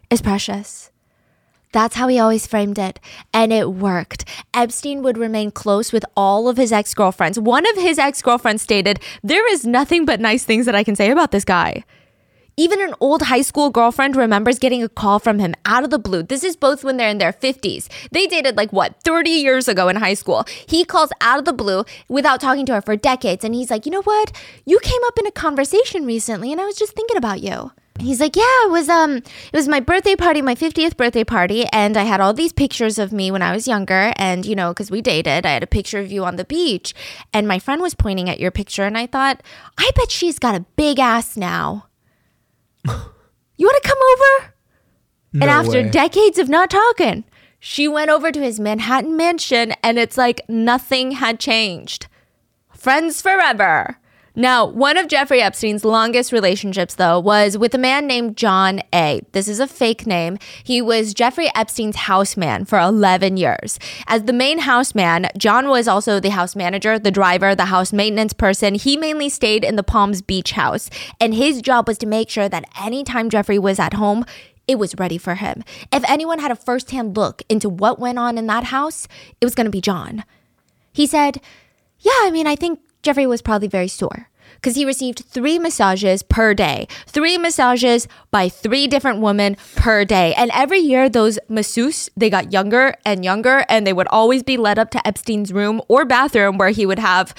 is 0.09 0.21
precious. 0.21 0.89
That's 1.71 1.95
how 1.95 2.07
he 2.07 2.19
always 2.19 2.47
framed 2.47 2.79
it. 2.79 2.99
And 3.33 3.53
it 3.53 3.71
worked. 3.71 4.25
Epstein 4.53 5.03
would 5.03 5.17
remain 5.17 5.51
close 5.51 5.93
with 5.93 6.03
all 6.17 6.49
of 6.49 6.57
his 6.57 6.71
ex 6.71 6.93
girlfriends. 6.95 7.39
One 7.39 7.67
of 7.69 7.75
his 7.75 7.99
ex 7.99 8.21
girlfriends 8.21 8.63
stated, 8.63 8.99
There 9.23 9.49
is 9.53 9.65
nothing 9.65 10.05
but 10.05 10.19
nice 10.19 10.43
things 10.43 10.65
that 10.65 10.75
I 10.75 10.83
can 10.83 10.95
say 10.95 11.11
about 11.11 11.31
this 11.31 11.45
guy. 11.45 11.83
Even 12.57 12.81
an 12.81 12.93
old 12.99 13.23
high 13.23 13.41
school 13.41 13.69
girlfriend 13.69 14.15
remembers 14.15 14.59
getting 14.59 14.83
a 14.83 14.89
call 14.89 15.19
from 15.19 15.39
him 15.39 15.55
out 15.65 15.83
of 15.83 15.89
the 15.89 15.99
blue. 15.99 16.23
This 16.23 16.43
is 16.43 16.55
both 16.55 16.83
when 16.83 16.97
they're 16.97 17.09
in 17.09 17.17
their 17.17 17.33
50s. 17.33 17.87
They 18.11 18.27
dated 18.27 18.57
like 18.57 18.73
what, 18.73 19.01
30 19.03 19.29
years 19.29 19.67
ago 19.67 19.87
in 19.87 19.95
high 19.95 20.13
school. 20.15 20.45
He 20.67 20.83
calls 20.83 21.11
out 21.21 21.39
of 21.39 21.45
the 21.45 21.53
blue 21.53 21.85
without 22.09 22.41
talking 22.41 22.65
to 22.67 22.73
her 22.73 22.81
for 22.81 22.95
decades. 22.95 23.43
And 23.43 23.55
he's 23.55 23.71
like, 23.71 23.85
you 23.85 23.91
know 23.91 24.01
what? 24.01 24.31
You 24.65 24.79
came 24.79 25.01
up 25.05 25.17
in 25.17 25.27
a 25.27 25.31
conversation 25.31 26.05
recently 26.05 26.51
and 26.51 26.59
I 26.59 26.65
was 26.65 26.75
just 26.75 26.93
thinking 26.93 27.17
about 27.17 27.41
you. 27.41 27.71
He's 27.99 28.19
like, 28.19 28.35
yeah, 28.35 28.65
it 28.65 28.71
was 28.71 28.89
um, 28.89 29.17
it 29.17 29.53
was 29.53 29.67
my 29.67 29.79
birthday 29.79 30.15
party, 30.15 30.41
my 30.41 30.55
50th 30.55 30.97
birthday 30.97 31.23
party, 31.23 31.65
and 31.71 31.95
I 31.95 32.03
had 32.03 32.19
all 32.19 32.33
these 32.33 32.53
pictures 32.53 32.97
of 32.97 33.11
me 33.11 33.29
when 33.29 33.41
I 33.41 33.53
was 33.53 33.67
younger, 33.67 34.13
and 34.15 34.45
you 34.45 34.55
know, 34.55 34.69
because 34.71 34.89
we 34.89 35.01
dated, 35.01 35.45
I 35.45 35.51
had 35.51 35.61
a 35.61 35.67
picture 35.67 35.99
of 35.99 36.11
you 36.11 36.25
on 36.25 36.37
the 36.37 36.45
beach, 36.45 36.95
and 37.31 37.47
my 37.47 37.59
friend 37.59 37.81
was 37.81 37.93
pointing 37.93 38.29
at 38.29 38.39
your 38.39 38.49
picture, 38.49 38.83
and 38.83 38.97
I 38.97 39.05
thought, 39.05 39.43
I 39.77 39.91
bet 39.95 40.09
she's 40.09 40.39
got 40.39 40.55
a 40.55 40.65
big 40.75 40.99
ass 40.99 41.37
now. 41.37 41.85
you 43.57 43.65
want 43.67 43.83
to 43.83 43.87
come 43.87 43.97
over? 44.11 44.53
No 45.33 45.41
and 45.41 45.49
after 45.49 45.81
way. 45.83 45.89
decades 45.89 46.37
of 46.37 46.49
not 46.49 46.69
talking, 46.69 47.23
she 47.59 47.87
went 47.87 48.09
over 48.09 48.31
to 48.31 48.41
his 48.41 48.59
Manhattan 48.59 49.15
mansion 49.15 49.73
and 49.83 49.97
it's 49.97 50.17
like 50.17 50.41
nothing 50.49 51.11
had 51.11 51.39
changed. 51.39 52.07
Friends 52.75 53.21
forever. 53.21 53.97
Now, 54.35 54.65
one 54.65 54.97
of 54.97 55.09
Jeffrey 55.09 55.41
Epstein's 55.41 55.83
longest 55.83 56.31
relationships, 56.31 56.95
though, 56.95 57.19
was 57.19 57.57
with 57.57 57.75
a 57.75 57.77
man 57.77 58.07
named 58.07 58.37
John 58.37 58.79
A. 58.93 59.21
This 59.33 59.49
is 59.49 59.59
a 59.59 59.67
fake 59.67 60.07
name. 60.07 60.37
He 60.63 60.81
was 60.81 61.13
Jeffrey 61.13 61.49
Epstein's 61.53 61.97
houseman 61.97 62.63
for 62.63 62.79
11 62.79 63.35
years. 63.35 63.77
As 64.07 64.23
the 64.23 64.33
main 64.33 64.59
houseman, 64.59 65.27
John 65.37 65.67
was 65.67 65.85
also 65.85 66.21
the 66.21 66.29
house 66.29 66.55
manager, 66.55 66.97
the 66.97 67.11
driver, 67.11 67.55
the 67.55 67.65
house 67.65 67.91
maintenance 67.91 68.31
person. 68.31 68.75
He 68.75 68.95
mainly 68.95 69.27
stayed 69.27 69.65
in 69.65 69.75
the 69.75 69.83
Palms 69.83 70.21
Beach 70.21 70.51
house, 70.51 70.89
and 71.19 71.33
his 71.33 71.61
job 71.61 71.89
was 71.89 71.97
to 71.97 72.05
make 72.05 72.29
sure 72.29 72.47
that 72.47 72.65
anytime 72.81 73.29
Jeffrey 73.29 73.59
was 73.59 73.79
at 73.79 73.95
home, 73.95 74.23
it 74.65 74.79
was 74.79 74.95
ready 74.97 75.17
for 75.17 75.35
him. 75.35 75.63
If 75.91 76.09
anyone 76.09 76.39
had 76.39 76.51
a 76.51 76.55
firsthand 76.55 77.17
look 77.17 77.41
into 77.49 77.67
what 77.67 77.99
went 77.99 78.17
on 78.17 78.37
in 78.37 78.47
that 78.47 78.65
house, 78.65 79.09
it 79.41 79.45
was 79.45 79.55
going 79.55 79.65
to 79.65 79.71
be 79.71 79.81
John. 79.81 80.23
He 80.93 81.05
said, 81.05 81.41
Yeah, 81.99 82.11
I 82.21 82.31
mean, 82.31 82.47
I 82.47 82.55
think 82.55 82.79
Jeffrey 83.03 83.25
was 83.25 83.41
probably 83.41 83.67
very 83.67 83.87
sore 83.87 84.27
because 84.55 84.75
he 84.75 84.85
received 84.85 85.23
three 85.25 85.57
massages 85.57 86.21
per 86.21 86.53
day, 86.53 86.87
three 87.07 87.37
massages 87.37 88.07
by 88.29 88.47
three 88.47 88.87
different 88.87 89.19
women 89.19 89.57
per 89.75 90.05
day. 90.05 90.33
And 90.35 90.51
every 90.53 90.79
year, 90.79 91.09
those 91.09 91.39
masseuses, 91.49 92.09
they 92.15 92.29
got 92.29 92.53
younger 92.53 92.95
and 93.05 93.25
younger, 93.25 93.65
and 93.69 93.87
they 93.87 93.93
would 93.93 94.07
always 94.09 94.43
be 94.43 94.57
led 94.57 94.77
up 94.77 94.91
to 94.91 95.07
Epstein's 95.07 95.51
room 95.51 95.81
or 95.87 96.05
bathroom 96.05 96.57
where 96.57 96.69
he 96.69 96.85
would 96.85 96.99
have 96.99 97.33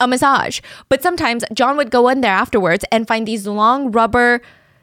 a 0.00 0.08
massage. 0.08 0.60
But 0.88 1.02
sometimes 1.02 1.44
John 1.52 1.76
would 1.76 1.90
go 1.90 2.08
in 2.08 2.20
there 2.20 2.32
afterwards 2.32 2.84
and 2.90 3.06
find 3.06 3.26
these 3.26 3.46
long 3.46 3.90
rubber 3.92 4.40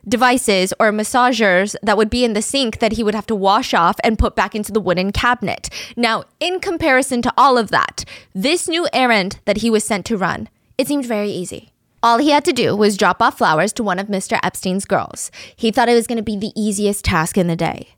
devices 0.08 0.74
or 0.80 0.92
massagers 0.92 1.76
that 1.82 1.98
would 1.98 2.10
be 2.10 2.24
in 2.24 2.34
the 2.34 2.42
sink 2.42 2.80
that 2.80 2.94
he 2.94 3.04
would 3.04 3.16
have 3.16 3.26
to 3.28 3.36
wash 3.36 3.74
off 3.74 3.98
and 4.04 4.20
put 4.20 4.36
back 4.36 4.56
into 4.56 4.72
the 4.72 4.80
wooden 4.80 5.12
cabinet. 5.12 5.70
Now, 5.96 6.24
in 6.40 6.60
comparison 6.60 7.22
to 7.24 7.34
all 7.38 7.58
of 7.58 7.72
that, 7.72 8.06
this 8.34 8.68
new 8.68 8.88
errand 8.94 9.40
that 9.46 9.58
he 9.58 9.70
was 9.70 9.84
sent 9.84 10.06
to 10.08 10.18
run, 10.18 10.50
it 10.78 10.88
seemed 10.88 11.06
very 11.06 11.30
easy. 11.30 11.72
All 12.04 12.20
he 12.20 12.30
had 12.30 12.46
to 12.46 12.54
do 12.54 12.76
was 12.76 12.98
drop 12.98 13.22
off 13.22 13.40
flowers 13.40 13.74
to 13.74 13.84
one 13.84 13.98
of 13.98 14.08
Mr. 14.08 14.40
Epstein's 14.44 14.86
girls. 14.86 15.32
He 15.56 15.72
thought 15.72 15.90
it 15.90 15.96
was 15.96 16.08
going 16.08 16.18
to 16.18 16.24
be 16.24 16.38
the 16.38 16.54
easiest 16.56 17.04
task 17.04 17.38
in 17.38 17.48
the 17.48 17.56
day. 17.56 17.96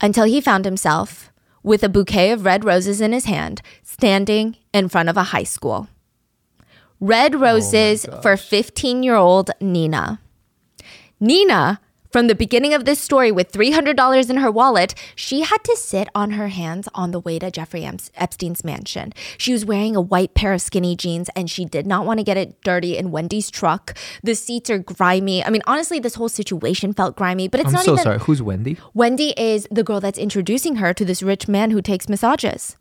Until 0.00 0.24
he 0.24 0.40
found 0.40 0.64
himself 0.64 1.30
with 1.62 1.82
a 1.82 1.88
bouquet 1.88 2.30
of 2.30 2.44
red 2.44 2.64
roses 2.64 3.00
in 3.00 3.12
his 3.12 3.24
hand, 3.26 3.60
standing 3.82 4.56
in 4.72 4.88
front 4.88 5.08
of 5.08 5.16
a 5.16 5.24
high 5.24 5.42
school. 5.42 5.88
Red 7.00 7.34
oh 7.34 7.38
roses 7.38 8.06
for 8.22 8.36
15 8.36 9.02
year 9.02 9.16
old 9.16 9.50
Nina. 9.60 10.20
Nina, 11.20 11.80
from 12.10 12.28
the 12.28 12.34
beginning 12.34 12.72
of 12.72 12.84
this 12.84 13.00
story 13.00 13.32
with 13.32 13.52
$300 13.52 14.30
in 14.30 14.36
her 14.38 14.50
wallet, 14.50 14.94
she 15.14 15.42
had 15.42 15.58
to 15.64 15.76
sit 15.76 16.08
on 16.14 16.32
her 16.32 16.48
hands 16.48 16.88
on 16.94 17.10
the 17.10 17.20
way 17.20 17.38
to 17.38 17.50
Jeffrey 17.50 17.84
Epstein's 17.84 18.64
mansion. 18.64 19.12
She 19.36 19.52
was 19.52 19.64
wearing 19.64 19.96
a 19.96 20.00
white 20.00 20.34
pair 20.34 20.52
of 20.52 20.62
skinny 20.62 20.96
jeans 20.96 21.28
and 21.36 21.50
she 21.50 21.64
did 21.64 21.86
not 21.86 22.06
want 22.06 22.18
to 22.20 22.24
get 22.24 22.36
it 22.36 22.62
dirty 22.62 22.96
in 22.96 23.10
Wendy's 23.10 23.50
truck. 23.50 23.96
The 24.22 24.34
seats 24.34 24.70
are 24.70 24.78
grimy. 24.78 25.44
I 25.44 25.50
mean, 25.50 25.62
honestly, 25.66 25.98
this 25.98 26.14
whole 26.14 26.28
situation 26.28 26.92
felt 26.92 27.16
grimy, 27.16 27.48
but 27.48 27.60
it's 27.60 27.68
I'm 27.68 27.72
not 27.74 27.84
so 27.84 27.92
even. 27.94 28.04
sorry. 28.04 28.18
Who's 28.20 28.40
Wendy? 28.40 28.76
Wendy 28.94 29.34
is 29.36 29.66
the 29.70 29.82
girl 29.82 30.00
that's 30.00 30.18
introducing 30.18 30.76
her 30.76 30.94
to 30.94 31.04
this 31.04 31.22
rich 31.22 31.48
man 31.48 31.70
who 31.70 31.82
takes 31.82 32.08
massages. 32.08 32.76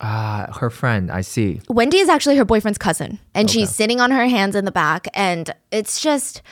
Ah, 0.00 0.56
her 0.58 0.70
friend. 0.70 1.12
I 1.12 1.20
see. 1.20 1.60
Wendy 1.68 1.98
is 1.98 2.08
actually 2.08 2.36
her 2.36 2.44
boyfriend's 2.44 2.78
cousin, 2.78 3.20
and 3.34 3.48
she's 3.48 3.70
sitting 3.70 4.00
on 4.00 4.10
her 4.10 4.26
hands 4.26 4.56
in 4.56 4.64
the 4.64 4.72
back, 4.72 5.06
and 5.14 5.54
it's 5.70 6.00
just. 6.00 6.42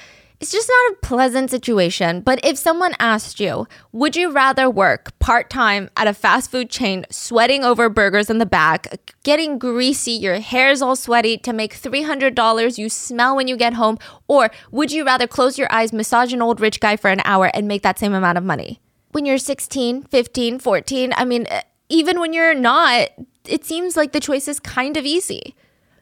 It's 0.41 0.53
just 0.53 0.71
not 0.71 0.93
a 0.93 1.07
pleasant 1.07 1.51
situation. 1.51 2.23
But 2.23 2.41
if 2.43 2.57
someone 2.57 2.95
asked 2.99 3.41
you, 3.41 3.67
would 3.93 4.17
you 4.17 4.33
rather 4.33 4.71
work 4.71 5.17
part 5.19 5.51
time 5.51 5.91
at 5.99 6.07
a 6.07 6.15
fast 6.15 6.51
food 6.51 6.71
chain, 6.71 7.05
sweating 7.11 7.63
over 7.63 7.91
burgers 7.91 8.31
in 8.31 8.39
the 8.39 8.47
back, 8.47 9.13
getting 9.23 9.59
greasy, 9.59 10.13
your 10.13 10.41
hair's 10.41 10.81
all 10.81 10.97
sweaty 10.97 11.37
to 11.37 11.53
make 11.53 11.75
$300 11.75 12.79
you 12.79 12.89
smell 12.89 13.37
when 13.37 13.49
you 13.49 13.57
get 13.59 13.75
home? 13.75 13.99
Or 14.29 14.51
would 14.71 14.91
you 14.91 15.05
rather 15.05 15.27
close 15.27 15.59
your 15.59 15.71
eyes, 15.71 15.93
massage 15.93 16.33
an 16.33 16.41
old 16.41 16.59
rich 16.59 16.81
guy 16.81 16.97
for 16.97 17.11
an 17.11 17.21
hour, 17.27 17.51
and 17.53 17.69
make 17.69 17.83
that 17.83 17.99
same 17.99 18.15
amount 18.15 18.39
of 18.39 18.45
money? 18.45 18.81
When 19.13 19.27
you're 19.27 19.37
16, 19.37 20.05
15, 20.05 20.59
14, 20.59 21.13
I 21.19 21.25
mean, 21.27 21.49
uh, 21.51 21.61
even 21.91 22.19
when 22.19 22.33
you're 22.33 22.55
not, 22.55 23.11
it 23.47 23.67
seems 23.67 23.95
like 23.95 24.13
the 24.13 24.21
choice 24.21 24.49
is 24.49 24.59
kind 24.59 24.97
of 24.97 25.05
easy. 25.05 25.55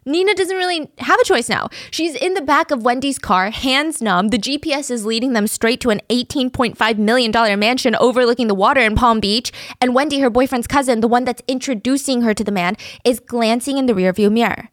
Nina 0.08 0.34
doesn't 0.34 0.56
really 0.56 0.90
have 0.98 1.20
a 1.20 1.24
choice 1.24 1.48
now. 1.48 1.68
She's 1.90 2.14
in 2.14 2.32
the 2.32 2.40
back 2.40 2.70
of 2.70 2.82
Wendy's 2.82 3.18
car, 3.18 3.50
hands 3.50 4.00
numb. 4.00 4.28
The 4.28 4.38
GPS 4.38 4.90
is 4.90 5.04
leading 5.04 5.34
them 5.34 5.46
straight 5.46 5.80
to 5.82 5.90
an 5.90 6.00
$18.5 6.08 6.98
million 6.98 7.58
mansion 7.58 7.94
overlooking 7.96 8.48
the 8.48 8.54
water 8.54 8.80
in 8.80 8.96
Palm 8.96 9.20
Beach. 9.20 9.52
And 9.82 9.94
Wendy, 9.94 10.20
her 10.20 10.30
boyfriend's 10.30 10.66
cousin, 10.66 11.00
the 11.00 11.08
one 11.08 11.24
that's 11.24 11.42
introducing 11.46 12.22
her 12.22 12.32
to 12.32 12.42
the 12.42 12.50
man, 12.50 12.76
is 13.04 13.20
glancing 13.20 13.76
in 13.76 13.84
the 13.84 13.92
rearview 13.92 14.32
mirror. 14.32 14.70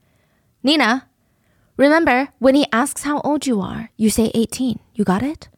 Nina, 0.64 1.08
remember, 1.76 2.30
when 2.40 2.56
he 2.56 2.66
asks 2.72 3.04
how 3.04 3.20
old 3.20 3.46
you 3.46 3.60
are, 3.60 3.92
you 3.98 4.10
say 4.10 4.32
18. 4.34 4.80
You 4.94 5.04
got 5.04 5.22
it? 5.22 5.50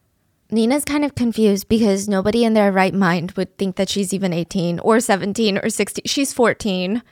Nina's 0.50 0.84
kind 0.84 1.04
of 1.04 1.14
confused 1.14 1.68
because 1.68 2.08
nobody 2.08 2.42
in 2.42 2.54
their 2.54 2.72
right 2.72 2.94
mind 2.94 3.32
would 3.32 3.56
think 3.58 3.76
that 3.76 3.88
she's 3.88 4.12
even 4.12 4.32
18 4.32 4.80
or 4.80 4.98
17 4.98 5.58
or 5.58 5.68
16. 5.68 6.02
She's 6.04 6.32
14. 6.32 7.02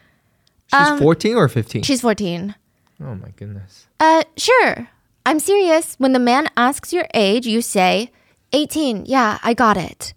She's 0.73 0.99
14 0.99 1.37
or 1.37 1.49
15? 1.49 1.83
She's 1.83 2.01
14. 2.01 2.55
oh 3.03 3.15
my 3.15 3.31
goodness. 3.37 3.87
Uh, 4.01 4.25
sure. 4.37 4.89
I'm 5.25 5.41
serious. 5.41 5.95
When 5.99 6.13
the 6.13 6.19
man 6.19 6.49
asks 6.57 6.93
your 6.93 7.07
age, 7.15 7.47
you 7.47 7.61
say, 7.63 8.11
18. 8.53 9.05
Yeah, 9.07 9.39
I 9.43 9.55
got 9.55 9.77
it. 9.77 10.13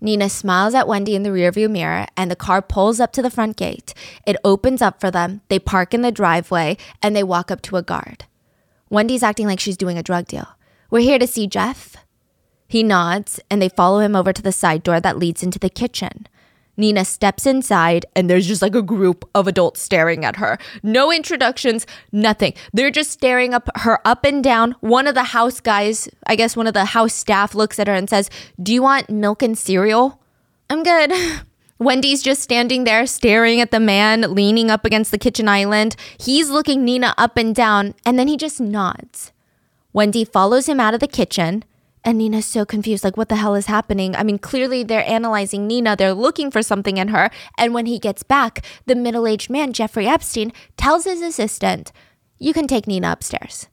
Nina 0.00 0.28
smiles 0.28 0.74
at 0.74 0.86
Wendy 0.86 1.14
in 1.14 1.22
the 1.22 1.30
rearview 1.30 1.70
mirror, 1.70 2.06
and 2.16 2.30
the 2.30 2.36
car 2.36 2.60
pulls 2.60 3.00
up 3.00 3.12
to 3.12 3.22
the 3.22 3.30
front 3.30 3.56
gate. 3.56 3.94
It 4.26 4.36
opens 4.44 4.82
up 4.82 5.00
for 5.00 5.10
them. 5.10 5.40
They 5.48 5.58
park 5.58 5.94
in 5.94 6.02
the 6.02 6.12
driveway, 6.12 6.76
and 7.02 7.16
they 7.16 7.22
walk 7.22 7.50
up 7.50 7.62
to 7.62 7.76
a 7.76 7.82
guard. 7.82 8.24
Wendy's 8.90 9.22
acting 9.22 9.46
like 9.46 9.60
she's 9.60 9.78
doing 9.78 9.96
a 9.96 10.02
drug 10.02 10.26
deal. 10.26 10.46
We're 10.90 11.00
here 11.00 11.18
to 11.18 11.26
see 11.26 11.46
Jeff. 11.46 11.96
He 12.68 12.82
nods, 12.82 13.40
and 13.50 13.62
they 13.62 13.68
follow 13.70 14.00
him 14.00 14.14
over 14.14 14.32
to 14.32 14.42
the 14.42 14.52
side 14.52 14.82
door 14.82 15.00
that 15.00 15.18
leads 15.18 15.42
into 15.42 15.58
the 15.58 15.70
kitchen. 15.70 16.26
Nina 16.76 17.04
steps 17.04 17.46
inside, 17.46 18.06
and 18.16 18.28
there's 18.28 18.46
just 18.46 18.62
like 18.62 18.74
a 18.74 18.82
group 18.82 19.28
of 19.34 19.46
adults 19.46 19.80
staring 19.80 20.24
at 20.24 20.36
her. 20.36 20.58
No 20.82 21.12
introductions, 21.12 21.86
nothing. 22.12 22.54
They're 22.72 22.90
just 22.90 23.10
staring 23.10 23.54
up 23.54 23.68
her 23.76 24.00
up 24.04 24.24
and 24.24 24.42
down. 24.42 24.72
One 24.80 25.06
of 25.06 25.14
the 25.14 25.24
house 25.24 25.60
guys, 25.60 26.08
I 26.26 26.36
guess 26.36 26.56
one 26.56 26.66
of 26.66 26.74
the 26.74 26.86
house 26.86 27.14
staff, 27.14 27.54
looks 27.54 27.78
at 27.78 27.86
her 27.86 27.94
and 27.94 28.08
says, 28.08 28.30
Do 28.62 28.72
you 28.72 28.82
want 28.82 29.10
milk 29.10 29.42
and 29.42 29.56
cereal? 29.56 30.20
I'm 30.68 30.82
good. 30.82 31.12
Wendy's 31.78 32.22
just 32.22 32.42
standing 32.42 32.84
there 32.84 33.04
staring 33.06 33.60
at 33.60 33.70
the 33.70 33.80
man 33.80 34.34
leaning 34.34 34.70
up 34.70 34.84
against 34.84 35.10
the 35.10 35.18
kitchen 35.18 35.48
island. 35.48 35.96
He's 36.18 36.48
looking 36.48 36.84
Nina 36.84 37.14
up 37.18 37.36
and 37.36 37.54
down, 37.54 37.94
and 38.06 38.18
then 38.18 38.28
he 38.28 38.36
just 38.36 38.60
nods. 38.60 39.32
Wendy 39.92 40.24
follows 40.24 40.68
him 40.68 40.80
out 40.80 40.94
of 40.94 41.00
the 41.00 41.08
kitchen. 41.08 41.64
And 42.06 42.18
Nina's 42.18 42.44
so 42.44 42.66
confused, 42.66 43.02
like, 43.02 43.16
what 43.16 43.30
the 43.30 43.36
hell 43.36 43.54
is 43.54 43.66
happening? 43.66 44.14
I 44.14 44.22
mean, 44.22 44.38
clearly 44.38 44.82
they're 44.82 45.08
analyzing 45.08 45.66
Nina, 45.66 45.96
they're 45.96 46.12
looking 46.12 46.50
for 46.50 46.62
something 46.62 46.98
in 46.98 47.08
her. 47.08 47.30
And 47.56 47.72
when 47.72 47.86
he 47.86 47.98
gets 47.98 48.22
back, 48.22 48.64
the 48.84 48.94
middle 48.94 49.26
aged 49.26 49.48
man, 49.48 49.72
Jeffrey 49.72 50.06
Epstein, 50.06 50.52
tells 50.76 51.04
his 51.04 51.22
assistant, 51.22 51.92
You 52.38 52.52
can 52.52 52.66
take 52.66 52.86
Nina 52.86 53.10
upstairs. 53.10 53.68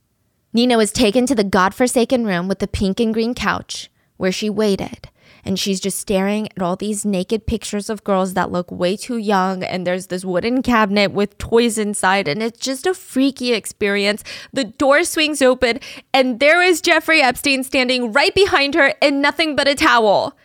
Nina 0.54 0.78
was 0.78 0.92
taken 0.94 1.26
to 1.26 1.36
the 1.36 1.44
godforsaken 1.44 2.26
room 2.26 2.48
with 2.48 2.60
the 2.60 2.68
pink 2.68 3.00
and 3.02 3.14
green 3.14 3.34
couch 3.34 3.90
where 4.16 4.32
she 4.32 4.50
waited. 4.50 5.10
And 5.44 5.60
she's 5.60 5.80
just 5.80 6.00
staring 6.00 6.48
at 6.56 6.62
all 6.62 6.76
these 6.76 7.04
naked 7.06 7.48
pictures 7.48 7.90
of 7.90 8.04
girls 8.04 8.34
that 8.36 8.52
look 8.52 8.72
way 8.72 8.96
too 8.96 9.18
young. 9.18 9.64
And 9.64 9.86
there's 9.86 10.08
this 10.08 10.24
wooden 10.24 10.62
cabinet 10.62 11.12
with 11.12 11.38
toys 11.38 11.78
inside. 11.78 12.28
And 12.28 12.44
it's 12.44 12.60
just 12.60 12.86
a 12.86 12.94
freaky 12.94 13.54
experience. 13.54 14.24
The 14.54 14.66
door 14.66 15.04
swings 15.04 15.42
open, 15.42 15.80
and 16.14 16.40
there 16.40 16.62
is 16.62 16.82
Jeffrey 16.82 17.22
Epstein 17.22 17.64
standing 17.64 18.12
right 18.12 18.34
behind 18.36 18.76
her 18.76 18.94
in 19.02 19.22
nothing 19.22 19.56
but 19.56 19.68
a 19.68 19.76
towel. 19.76 20.38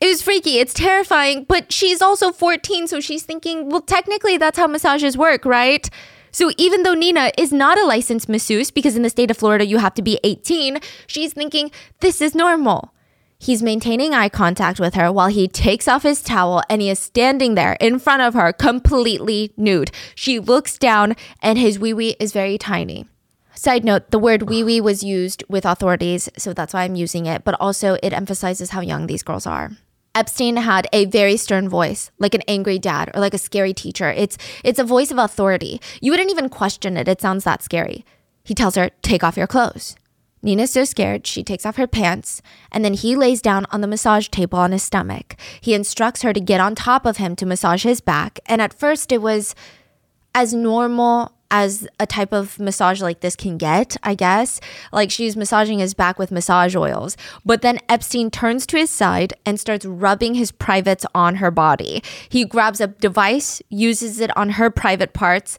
It 0.00 0.08
was 0.08 0.22
freaky. 0.22 0.58
It's 0.58 0.74
terrifying, 0.74 1.44
but 1.44 1.72
she's 1.72 2.02
also 2.02 2.32
14, 2.32 2.88
so 2.88 3.00
she's 3.00 3.22
thinking, 3.22 3.68
well, 3.68 3.80
technically, 3.80 4.36
that's 4.36 4.58
how 4.58 4.66
massages 4.66 5.16
work, 5.16 5.44
right? 5.44 5.88
So 6.32 6.50
even 6.56 6.82
though 6.82 6.94
Nina 6.94 7.30
is 7.38 7.52
not 7.52 7.78
a 7.78 7.84
licensed 7.84 8.28
masseuse, 8.28 8.70
because 8.70 8.96
in 8.96 9.02
the 9.02 9.10
state 9.10 9.30
of 9.30 9.36
Florida 9.36 9.64
you 9.66 9.78
have 9.78 9.94
to 9.94 10.02
be 10.02 10.18
18, 10.24 10.78
she's 11.06 11.32
thinking, 11.32 11.70
this 12.00 12.20
is 12.20 12.34
normal. 12.34 12.92
He's 13.42 13.60
maintaining 13.60 14.14
eye 14.14 14.28
contact 14.28 14.78
with 14.78 14.94
her 14.94 15.10
while 15.10 15.26
he 15.26 15.48
takes 15.48 15.88
off 15.88 16.04
his 16.04 16.22
towel 16.22 16.62
and 16.70 16.80
he 16.80 16.88
is 16.88 17.00
standing 17.00 17.56
there 17.56 17.76
in 17.80 17.98
front 17.98 18.22
of 18.22 18.34
her, 18.34 18.52
completely 18.52 19.52
nude. 19.56 19.90
She 20.14 20.38
looks 20.38 20.78
down 20.78 21.16
and 21.40 21.58
his 21.58 21.76
wee 21.76 21.92
wee 21.92 22.14
is 22.20 22.32
very 22.32 22.56
tiny. 22.56 23.04
Side 23.56 23.84
note, 23.84 24.12
the 24.12 24.20
word 24.20 24.42
wee 24.42 24.62
wee 24.62 24.80
was 24.80 25.02
used 25.02 25.42
with 25.48 25.64
authorities, 25.64 26.28
so 26.38 26.54
that's 26.54 26.72
why 26.72 26.84
I'm 26.84 26.94
using 26.94 27.26
it, 27.26 27.42
but 27.42 27.56
also 27.58 27.98
it 28.00 28.12
emphasizes 28.12 28.70
how 28.70 28.80
young 28.80 29.08
these 29.08 29.24
girls 29.24 29.44
are. 29.44 29.72
Epstein 30.14 30.58
had 30.58 30.86
a 30.92 31.06
very 31.06 31.36
stern 31.36 31.68
voice, 31.68 32.12
like 32.20 32.34
an 32.36 32.42
angry 32.46 32.78
dad 32.78 33.10
or 33.12 33.20
like 33.20 33.34
a 33.34 33.38
scary 33.38 33.74
teacher. 33.74 34.08
It's 34.12 34.38
it's 34.62 34.78
a 34.78 34.84
voice 34.84 35.10
of 35.10 35.18
authority. 35.18 35.80
You 36.00 36.12
wouldn't 36.12 36.30
even 36.30 36.48
question 36.48 36.96
it. 36.96 37.08
It 37.08 37.20
sounds 37.20 37.42
that 37.42 37.60
scary. 37.60 38.04
He 38.44 38.54
tells 38.54 38.76
her, 38.76 38.90
"Take 39.02 39.24
off 39.24 39.36
your 39.36 39.48
clothes." 39.48 39.96
Nina's 40.42 40.72
so 40.72 40.84
scared, 40.84 41.26
she 41.26 41.44
takes 41.44 41.64
off 41.64 41.76
her 41.76 41.86
pants, 41.86 42.42
and 42.72 42.84
then 42.84 42.94
he 42.94 43.14
lays 43.14 43.40
down 43.40 43.64
on 43.70 43.80
the 43.80 43.86
massage 43.86 44.28
table 44.28 44.58
on 44.58 44.72
his 44.72 44.82
stomach. 44.82 45.36
He 45.60 45.72
instructs 45.72 46.22
her 46.22 46.32
to 46.32 46.40
get 46.40 46.60
on 46.60 46.74
top 46.74 47.06
of 47.06 47.18
him 47.18 47.36
to 47.36 47.46
massage 47.46 47.84
his 47.84 48.00
back, 48.00 48.40
and 48.46 48.60
at 48.60 48.74
first 48.74 49.12
it 49.12 49.22
was 49.22 49.54
as 50.34 50.52
normal 50.52 51.32
as 51.52 51.86
a 52.00 52.06
type 52.06 52.32
of 52.32 52.58
massage 52.58 53.02
like 53.02 53.20
this 53.20 53.36
can 53.36 53.58
get, 53.58 53.96
I 54.02 54.14
guess. 54.14 54.58
Like 54.90 55.10
she's 55.10 55.36
massaging 55.36 55.80
his 55.80 55.92
back 55.92 56.18
with 56.18 56.32
massage 56.32 56.74
oils. 56.74 57.14
But 57.44 57.60
then 57.60 57.78
Epstein 57.90 58.30
turns 58.30 58.66
to 58.68 58.78
his 58.78 58.88
side 58.88 59.34
and 59.44 59.60
starts 59.60 59.84
rubbing 59.84 60.34
his 60.34 60.50
privates 60.50 61.04
on 61.14 61.36
her 61.36 61.50
body. 61.50 62.02
He 62.26 62.46
grabs 62.46 62.80
a 62.80 62.86
device, 62.86 63.60
uses 63.68 64.18
it 64.18 64.34
on 64.34 64.50
her 64.50 64.70
private 64.70 65.12
parts, 65.12 65.58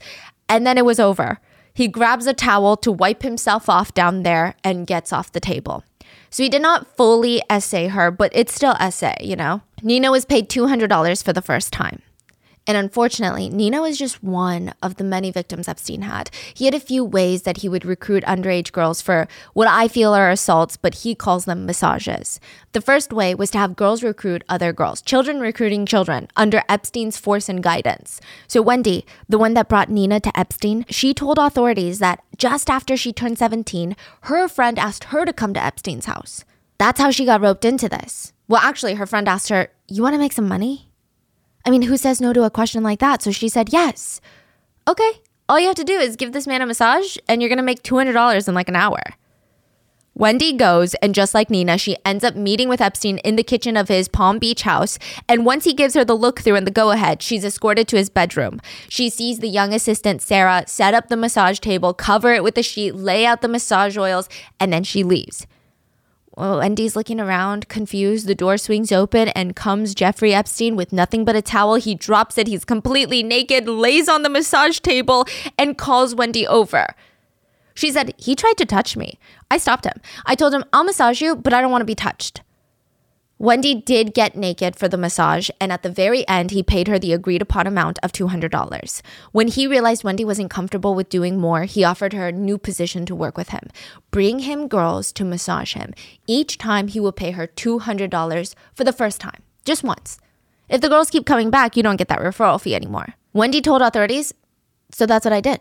and 0.49 0.65
then 0.65 0.79
it 0.79 0.85
was 0.85 0.99
over. 0.99 1.39
He 1.73 1.87
grabs 1.87 2.27
a 2.27 2.33
towel 2.33 2.77
to 2.77 2.91
wipe 2.91 3.23
himself 3.23 3.67
off 3.67 3.93
down 3.93 4.23
there 4.23 4.55
and 4.63 4.85
gets 4.85 5.11
off 5.11 5.31
the 5.31 5.39
table. 5.39 5.83
So 6.29 6.43
he 6.43 6.49
did 6.49 6.61
not 6.61 6.95
fully 6.95 7.41
essay 7.49 7.87
her, 7.87 8.11
but 8.11 8.31
it's 8.35 8.53
still 8.53 8.75
essay, 8.79 9.15
you 9.21 9.35
know? 9.35 9.61
Nina 9.81 10.11
was 10.11 10.25
paid 10.25 10.49
$200 10.49 11.23
for 11.23 11.33
the 11.33 11.41
first 11.41 11.73
time. 11.73 12.01
And 12.65 12.77
unfortunately, 12.77 13.49
Nina 13.49 13.81
was 13.81 13.97
just 13.97 14.23
one 14.23 14.73
of 14.81 14.95
the 14.95 15.03
many 15.03 15.31
victims 15.31 15.67
Epstein 15.67 16.03
had. 16.03 16.29
He 16.53 16.65
had 16.65 16.73
a 16.73 16.79
few 16.79 17.03
ways 17.03 17.41
that 17.41 17.57
he 17.57 17.67
would 17.67 17.83
recruit 17.83 18.23
underage 18.23 18.71
girls 18.71 19.01
for 19.01 19.27
what 19.53 19.67
I 19.67 19.89
feel 19.89 20.13
are 20.13 20.29
assaults, 20.29 20.77
but 20.77 20.95
he 20.95 21.13
calls 21.13 21.43
them 21.43 21.65
massages. 21.65 22.39
The 22.71 22.79
first 22.79 23.11
way 23.11 23.35
was 23.35 23.51
to 23.51 23.57
have 23.57 23.75
girls 23.75 24.01
recruit 24.01 24.45
other 24.47 24.71
girls, 24.71 25.01
children 25.01 25.41
recruiting 25.41 25.85
children, 25.85 26.29
under 26.37 26.63
Epstein's 26.69 27.17
force 27.17 27.49
and 27.49 27.61
guidance. 27.61 28.21
So 28.47 28.61
Wendy, 28.61 29.05
the 29.27 29.37
one 29.37 29.55
that 29.55 29.67
brought 29.67 29.89
Nina 29.89 30.21
to 30.21 30.39
Epstein, 30.39 30.85
she 30.89 31.13
told 31.13 31.37
authorities 31.37 31.99
that 31.99 32.23
just 32.37 32.69
after 32.69 32.95
she 32.95 33.11
turned 33.11 33.37
17, 33.37 33.95
her 34.21 34.47
friend 34.47 34.79
asked 34.79 35.05
her 35.05 35.25
to 35.25 35.33
come 35.33 35.53
to 35.53 35.63
Epstein's 35.63 36.05
house. 36.05 36.45
That's 36.77 36.99
how 36.99 37.11
she 37.11 37.25
got 37.25 37.41
roped 37.41 37.65
into 37.65 37.89
this. 37.89 38.31
Well, 38.47 38.61
actually, 38.63 38.95
her 38.95 39.05
friend 39.05 39.27
asked 39.27 39.49
her, 39.49 39.69
You 39.87 40.01
want 40.01 40.15
to 40.15 40.19
make 40.19 40.33
some 40.33 40.47
money? 40.47 40.89
I 41.65 41.69
mean, 41.69 41.83
who 41.83 41.97
says 41.97 42.19
no 42.19 42.33
to 42.33 42.43
a 42.43 42.49
question 42.49 42.83
like 42.83 42.99
that? 42.99 43.21
So 43.21 43.31
she 43.31 43.49
said 43.49 43.71
yes. 43.71 44.19
Okay, 44.87 45.21
all 45.47 45.59
you 45.59 45.67
have 45.67 45.75
to 45.77 45.83
do 45.83 45.97
is 45.97 46.15
give 46.15 46.33
this 46.33 46.47
man 46.47 46.61
a 46.61 46.65
massage 46.65 47.17
and 47.27 47.41
you're 47.41 47.49
gonna 47.49 47.63
make 47.63 47.83
$200 47.83 48.47
in 48.47 48.53
like 48.53 48.69
an 48.69 48.75
hour. 48.75 49.01
Wendy 50.15 50.53
goes, 50.53 50.93
and 50.95 51.15
just 51.15 51.33
like 51.33 51.49
Nina, 51.49 51.75
she 51.75 51.97
ends 52.05 52.23
up 52.23 52.35
meeting 52.35 52.69
with 52.69 52.81
Epstein 52.81 53.17
in 53.19 53.35
the 53.35 53.43
kitchen 53.43 53.75
of 53.75 53.87
his 53.87 54.07
Palm 54.07 54.37
Beach 54.37 54.61
house. 54.61 54.99
And 55.27 55.43
once 55.43 55.63
he 55.63 55.73
gives 55.73 55.95
her 55.95 56.05
the 56.05 56.13
look 56.13 56.41
through 56.41 56.55
and 56.55 56.67
the 56.67 56.71
go 56.71 56.91
ahead, 56.91 57.23
she's 57.23 57.43
escorted 57.43 57.87
to 57.87 57.97
his 57.97 58.11
bedroom. 58.11 58.61
She 58.89 59.09
sees 59.09 59.39
the 59.39 59.47
young 59.47 59.73
assistant, 59.73 60.21
Sarah, 60.21 60.65
set 60.67 60.93
up 60.93 61.07
the 61.07 61.17
massage 61.17 61.57
table, 61.57 61.95
cover 61.95 62.31
it 62.31 62.43
with 62.43 62.55
a 62.59 62.63
sheet, 62.63 62.93
lay 62.93 63.25
out 63.25 63.41
the 63.41 63.47
massage 63.47 63.97
oils, 63.97 64.29
and 64.59 64.71
then 64.71 64.83
she 64.83 65.03
leaves. 65.03 65.47
Well, 66.35 66.57
Wendy's 66.57 66.95
looking 66.95 67.19
around, 67.19 67.69
confused. 67.69 68.25
The 68.25 68.33
door 68.33 68.57
swings 68.57 68.91
open 68.91 69.29
and 69.29 69.55
comes 69.55 69.93
Jeffrey 69.93 70.33
Epstein 70.33 70.75
with 70.75 70.91
nothing 70.91 71.25
but 71.25 71.35
a 71.35 71.43
towel. 71.43 71.75
He 71.75 71.93
drops 71.93 72.39
it. 72.39 72.47
He's 72.47 72.65
completely 72.65 73.21
naked, 73.21 73.67
lays 73.67 74.09
on 74.09 74.23
the 74.23 74.29
massage 74.29 74.79
table, 74.79 75.27
and 75.59 75.77
calls 75.77 76.15
Wendy 76.15 76.47
over. 76.47 76.95
She 77.75 77.91
said, 77.91 78.15
He 78.17 78.35
tried 78.35 78.57
to 78.57 78.65
touch 78.65 78.97
me. 78.97 79.19
I 79.51 79.57
stopped 79.57 79.85
him. 79.85 80.01
I 80.25 80.33
told 80.33 80.55
him, 80.55 80.63
I'll 80.73 80.83
massage 80.83 81.21
you, 81.21 81.35
but 81.35 81.53
I 81.53 81.61
don't 81.61 81.71
want 81.71 81.81
to 81.81 81.85
be 81.85 81.95
touched. 81.95 82.41
Wendy 83.43 83.75
did 83.75 84.13
get 84.13 84.37
naked 84.37 84.73
for 84.73 84.87
the 84.87 84.95
massage, 84.95 85.49
and 85.59 85.69
at 85.69 85.83
the 85.83 85.89
very 85.89 86.25
end, 86.29 86.51
he 86.51 86.63
paid 86.63 86.87
her 86.87 86.97
the 86.97 87.11
agreed 87.11 87.41
upon 87.41 87.67
amount 87.67 87.99
of 88.01 88.13
$200. 88.13 89.01
When 89.33 89.49
he 89.49 89.67
realized 89.67 90.01
Wendy 90.01 90.23
wasn't 90.23 90.49
comfortable 90.49 90.95
with 90.95 91.09
doing 91.09 91.37
more, 91.37 91.63
he 91.63 91.83
offered 91.83 92.13
her 92.13 92.29
a 92.29 92.31
new 92.31 92.57
position 92.57 93.05
to 93.05 93.13
work 93.13 93.35
with 93.35 93.49
him. 93.49 93.67
Bring 94.11 94.39
him 94.39 94.69
girls 94.69 95.11
to 95.11 95.25
massage 95.25 95.73
him. 95.73 95.93
Each 96.25 96.57
time, 96.57 96.87
he 96.87 97.01
will 97.01 97.11
pay 97.11 97.31
her 97.31 97.47
$200 97.47 98.55
for 98.73 98.85
the 98.85 98.93
first 98.93 99.19
time, 99.19 99.43
just 99.65 99.83
once. 99.83 100.19
If 100.69 100.79
the 100.79 100.87
girls 100.87 101.09
keep 101.09 101.25
coming 101.25 101.49
back, 101.49 101.75
you 101.75 101.83
don't 101.83 101.97
get 101.97 102.07
that 102.07 102.21
referral 102.21 102.61
fee 102.61 102.75
anymore. 102.75 103.15
Wendy 103.33 103.59
told 103.59 103.81
authorities, 103.81 104.33
so 104.89 105.05
that's 105.05 105.25
what 105.25 105.33
I 105.33 105.41
did. 105.41 105.59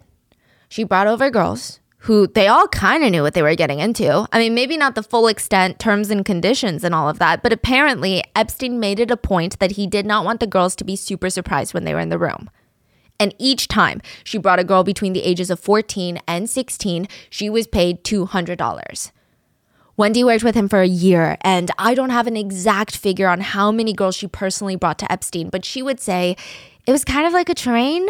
She 0.69 0.85
brought 0.85 1.09
over 1.09 1.31
girls 1.31 1.81
who 2.03 2.27
they 2.27 2.49
all 2.49 2.67
kind 2.69 3.05
of 3.05 3.11
knew 3.13 3.23
what 3.23 3.35
they 3.35 3.43
were 3.43 3.55
getting 3.55 3.79
into. 3.79 4.27
I 4.33 4.39
mean, 4.39 4.55
maybe 4.55 4.77
not 4.77 4.97
the 4.97 5.05
full 5.05 5.29
extent, 5.29 5.79
terms 5.79 6.11
and 6.11 6.25
conditions 6.25 6.83
and 6.83 6.95
all 6.95 7.09
of 7.09 7.21
that, 7.21 7.45
but 7.45 7.53
apparently 7.53 8.25
Epstein 8.35 8.81
made 8.81 8.99
it 8.99 9.11
a 9.11 9.17
point 9.17 9.61
that 9.61 9.73
he 9.73 9.87
did 9.87 10.05
not 10.05 10.25
want 10.25 10.41
the 10.41 10.49
girls 10.49 10.75
to 10.77 10.85
be 10.85 10.97
super 10.97 11.31
surprised 11.31 11.75
when 11.75 11.85
they 11.85 11.95
were 11.95 12.01
in 12.01 12.09
the 12.09 12.19
room. 12.19 12.51
And 13.21 13.33
each 13.39 13.69
time 13.69 14.03
she 14.25 14.37
brought 14.37 14.59
a 14.59 14.65
girl 14.65 14.83
between 14.83 15.13
the 15.13 15.23
ages 15.23 15.49
of 15.49 15.61
14 15.61 16.19
and 16.27 16.51
16, 16.51 17.07
she 17.31 17.49
was 17.49 17.69
paid 17.69 18.03
$200. 18.03 19.13
Wendy 19.97 20.25
worked 20.25 20.45
with 20.45 20.55
him 20.55 20.69
for 20.69 20.81
a 20.81 20.87
year, 20.87 21.37
and 21.43 21.71
I 21.79 21.95
don't 21.95 22.11
have 22.11 22.27
an 22.27 22.37
exact 22.37 22.97
figure 22.97 23.29
on 23.29 23.41
how 23.41 23.71
many 23.71 23.93
girls 23.93 24.17
she 24.17 24.27
personally 24.27 24.77
brought 24.77 24.99
to 25.01 25.13
Epstein, 25.13 25.51
but 25.51 25.65
she 25.65 25.83
would 25.83 26.01
say 26.01 26.37
it 26.87 26.93
was 26.93 27.05
kind 27.05 27.27
of 27.27 27.33
like 27.33 27.49
a 27.49 27.55
train. 27.55 28.09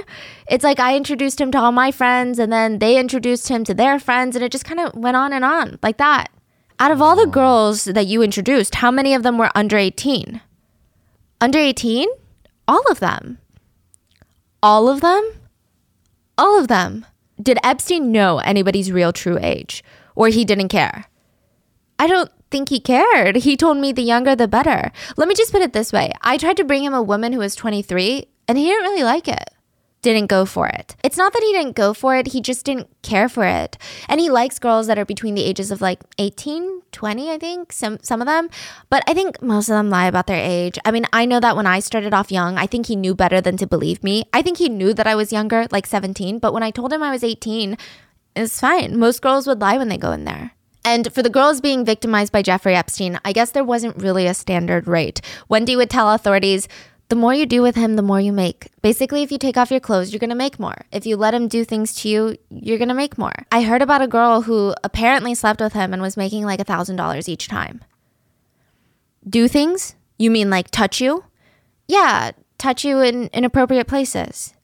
It's 0.48 0.64
like 0.64 0.80
I 0.80 0.96
introduced 0.96 1.40
him 1.40 1.50
to 1.52 1.58
all 1.58 1.72
my 1.72 1.90
friends, 1.90 2.38
and 2.38 2.52
then 2.52 2.78
they 2.78 2.98
introduced 2.98 3.48
him 3.48 3.64
to 3.64 3.74
their 3.74 3.98
friends, 3.98 4.36
and 4.36 4.44
it 4.44 4.52
just 4.52 4.64
kind 4.64 4.80
of 4.80 4.94
went 4.94 5.16
on 5.16 5.32
and 5.32 5.44
on 5.44 5.78
like 5.82 5.98
that. 5.98 6.30
Out 6.78 6.90
of 6.90 7.02
all 7.02 7.16
the 7.16 7.26
girls 7.26 7.84
that 7.84 8.06
you 8.06 8.22
introduced, 8.22 8.76
how 8.76 8.90
many 8.90 9.14
of 9.14 9.22
them 9.22 9.36
were 9.36 9.50
under 9.54 9.76
18? 9.76 10.40
Under 11.40 11.58
18? 11.58 12.08
All 12.66 12.82
of 12.90 13.00
them. 13.00 13.38
All 14.62 14.88
of 14.88 15.00
them? 15.00 15.32
All 16.38 16.58
of 16.58 16.68
them. 16.68 17.04
Did 17.40 17.58
Epstein 17.62 18.12
know 18.12 18.38
anybody's 18.38 18.92
real 18.92 19.12
true 19.12 19.38
age? 19.40 19.84
Or 20.14 20.28
he 20.28 20.44
didn't 20.44 20.68
care? 20.68 21.06
I 21.98 22.06
don't 22.06 22.30
think 22.50 22.68
he 22.68 22.80
cared. 22.80 23.36
He 23.36 23.56
told 23.56 23.78
me 23.78 23.92
the 23.92 24.02
younger 24.02 24.36
the 24.36 24.46
better. 24.46 24.92
Let 25.16 25.28
me 25.28 25.34
just 25.34 25.52
put 25.52 25.62
it 25.62 25.72
this 25.72 25.92
way 25.92 26.12
I 26.20 26.36
tried 26.36 26.58
to 26.58 26.64
bring 26.64 26.84
him 26.84 26.94
a 26.94 27.02
woman 27.02 27.32
who 27.32 27.40
was 27.40 27.56
23, 27.56 28.26
and 28.46 28.58
he 28.58 28.66
didn't 28.66 28.84
really 28.84 29.02
like 29.02 29.26
it. 29.26 29.50
Didn't 30.02 30.26
go 30.26 30.44
for 30.44 30.66
it. 30.66 30.96
It's 31.04 31.16
not 31.16 31.32
that 31.32 31.44
he 31.44 31.52
didn't 31.52 31.76
go 31.76 31.94
for 31.94 32.16
it, 32.16 32.28
he 32.28 32.40
just 32.40 32.64
didn't 32.64 32.88
care 33.02 33.28
for 33.28 33.44
it. 33.44 33.78
And 34.08 34.20
he 34.20 34.30
likes 34.30 34.58
girls 34.58 34.88
that 34.88 34.98
are 34.98 35.04
between 35.04 35.36
the 35.36 35.44
ages 35.44 35.70
of 35.70 35.80
like 35.80 36.00
18, 36.18 36.82
20, 36.90 37.30
I 37.30 37.38
think, 37.38 37.72
some 37.72 37.98
some 38.02 38.20
of 38.20 38.26
them. 38.26 38.50
But 38.90 39.04
I 39.06 39.14
think 39.14 39.40
most 39.40 39.68
of 39.68 39.74
them 39.74 39.90
lie 39.90 40.06
about 40.06 40.26
their 40.26 40.42
age. 40.44 40.76
I 40.84 40.90
mean, 40.90 41.06
I 41.12 41.24
know 41.24 41.38
that 41.38 41.54
when 41.54 41.68
I 41.68 41.78
started 41.78 42.12
off 42.12 42.32
young, 42.32 42.58
I 42.58 42.66
think 42.66 42.86
he 42.86 42.96
knew 42.96 43.14
better 43.14 43.40
than 43.40 43.56
to 43.58 43.66
believe 43.66 44.02
me. 44.02 44.24
I 44.32 44.42
think 44.42 44.58
he 44.58 44.68
knew 44.68 44.92
that 44.94 45.06
I 45.06 45.14
was 45.14 45.32
younger, 45.32 45.68
like 45.70 45.86
17, 45.86 46.40
but 46.40 46.52
when 46.52 46.64
I 46.64 46.72
told 46.72 46.92
him 46.92 47.02
I 47.02 47.12
was 47.12 47.22
18, 47.22 47.78
it's 48.34 48.58
fine. 48.58 48.98
Most 48.98 49.22
girls 49.22 49.46
would 49.46 49.60
lie 49.60 49.78
when 49.78 49.88
they 49.88 49.98
go 49.98 50.10
in 50.10 50.24
there. 50.24 50.56
And 50.84 51.12
for 51.12 51.22
the 51.22 51.30
girls 51.30 51.60
being 51.60 51.84
victimized 51.84 52.32
by 52.32 52.42
Jeffrey 52.42 52.74
Epstein, 52.74 53.20
I 53.24 53.32
guess 53.32 53.52
there 53.52 53.64
wasn't 53.64 54.02
really 54.02 54.26
a 54.26 54.34
standard 54.34 54.88
rate. 54.88 55.20
Wendy 55.48 55.76
would 55.76 55.90
tell 55.90 56.12
authorities, 56.12 56.66
the 57.08 57.16
more 57.16 57.34
you 57.34 57.46
do 57.46 57.62
with 57.62 57.76
him, 57.76 57.96
the 57.96 58.02
more 58.02 58.20
you 58.20 58.32
make. 58.32 58.68
Basically, 58.80 59.22
if 59.22 59.30
you 59.30 59.38
take 59.38 59.56
off 59.56 59.70
your 59.70 59.80
clothes, 59.80 60.12
you're 60.12 60.18
gonna 60.18 60.34
make 60.34 60.58
more. 60.58 60.86
If 60.90 61.04
you 61.04 61.16
let 61.16 61.34
him 61.34 61.46
do 61.46 61.64
things 61.64 61.94
to 61.96 62.08
you, 62.08 62.36
you're 62.48 62.78
gonna 62.78 62.94
make 62.94 63.18
more. 63.18 63.34
I 63.52 63.62
heard 63.62 63.82
about 63.82 64.02
a 64.02 64.08
girl 64.08 64.42
who 64.42 64.74
apparently 64.82 65.34
slept 65.34 65.60
with 65.60 65.74
him 65.74 65.92
and 65.92 66.00
was 66.00 66.16
making 66.16 66.44
like 66.46 66.58
a 66.58 66.64
$1,000 66.64 67.28
each 67.28 67.48
time. 67.48 67.84
Do 69.28 69.46
things? 69.46 69.94
You 70.18 70.30
mean 70.30 70.48
like 70.50 70.70
touch 70.70 71.00
you? 71.00 71.24
Yeah, 71.86 72.32
touch 72.56 72.84
you 72.84 73.00
in 73.00 73.28
inappropriate 73.32 73.86
places. 73.86 74.54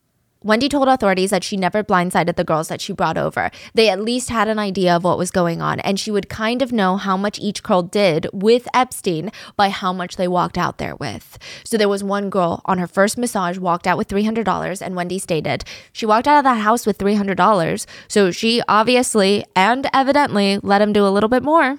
Wendy 0.45 0.69
told 0.69 0.87
authorities 0.87 1.31
that 1.31 1.43
she 1.43 1.57
never 1.57 1.83
blindsided 1.83 2.37
the 2.37 2.45
girls 2.45 2.69
that 2.69 2.81
she 2.81 2.93
brought 2.93 3.19
over. 3.19 3.51
They 3.75 3.89
at 3.89 4.01
least 4.01 4.31
had 4.31 4.47
an 4.47 4.59
idea 4.61 4.95
of 4.95 5.03
what 5.03 5.19
was 5.19 5.33
going 5.33 5.61
on, 5.61 5.81
and 5.81 5.99
she 5.99 6.13
would 6.13 6.29
kind 6.29 6.63
of 6.63 6.71
know 6.71 6.97
how 6.97 7.17
much 7.17 7.41
each 7.41 7.65
girl 7.65 7.83
did 7.83 8.29
with 8.33 8.69
Epstein 8.73 9.33
by 9.57 9.71
how 9.71 9.93
much 9.93 10.15
they 10.15 10.29
walked 10.29 10.57
out 10.57 10.79
there 10.79 10.95
with. 10.95 11.39
So 11.65 11.77
there 11.77 11.89
was 11.89 12.05
one 12.05 12.31
girl 12.31 12.63
on 12.67 12.79
her 12.79 12.87
first 12.87 13.19
massage 13.19 13.59
walked 13.59 13.89
out 13.89 13.99
with 13.99 14.07
$300, 14.07 14.81
and 14.81 14.95
Wendy 14.95 15.19
stated 15.19 15.65
she 15.93 16.07
walked 16.07 16.29
out 16.29 16.39
of 16.39 16.45
that 16.45 16.61
house 16.61 16.87
with 16.87 16.99
$300. 16.99 17.87
So 18.07 18.31
she 18.31 18.63
obviously 18.69 19.45
and 19.57 19.91
evidently 19.93 20.61
let 20.63 20.81
him 20.81 20.93
do 20.93 21.05
a 21.05 21.11
little 21.11 21.29
bit 21.29 21.43
more. 21.43 21.79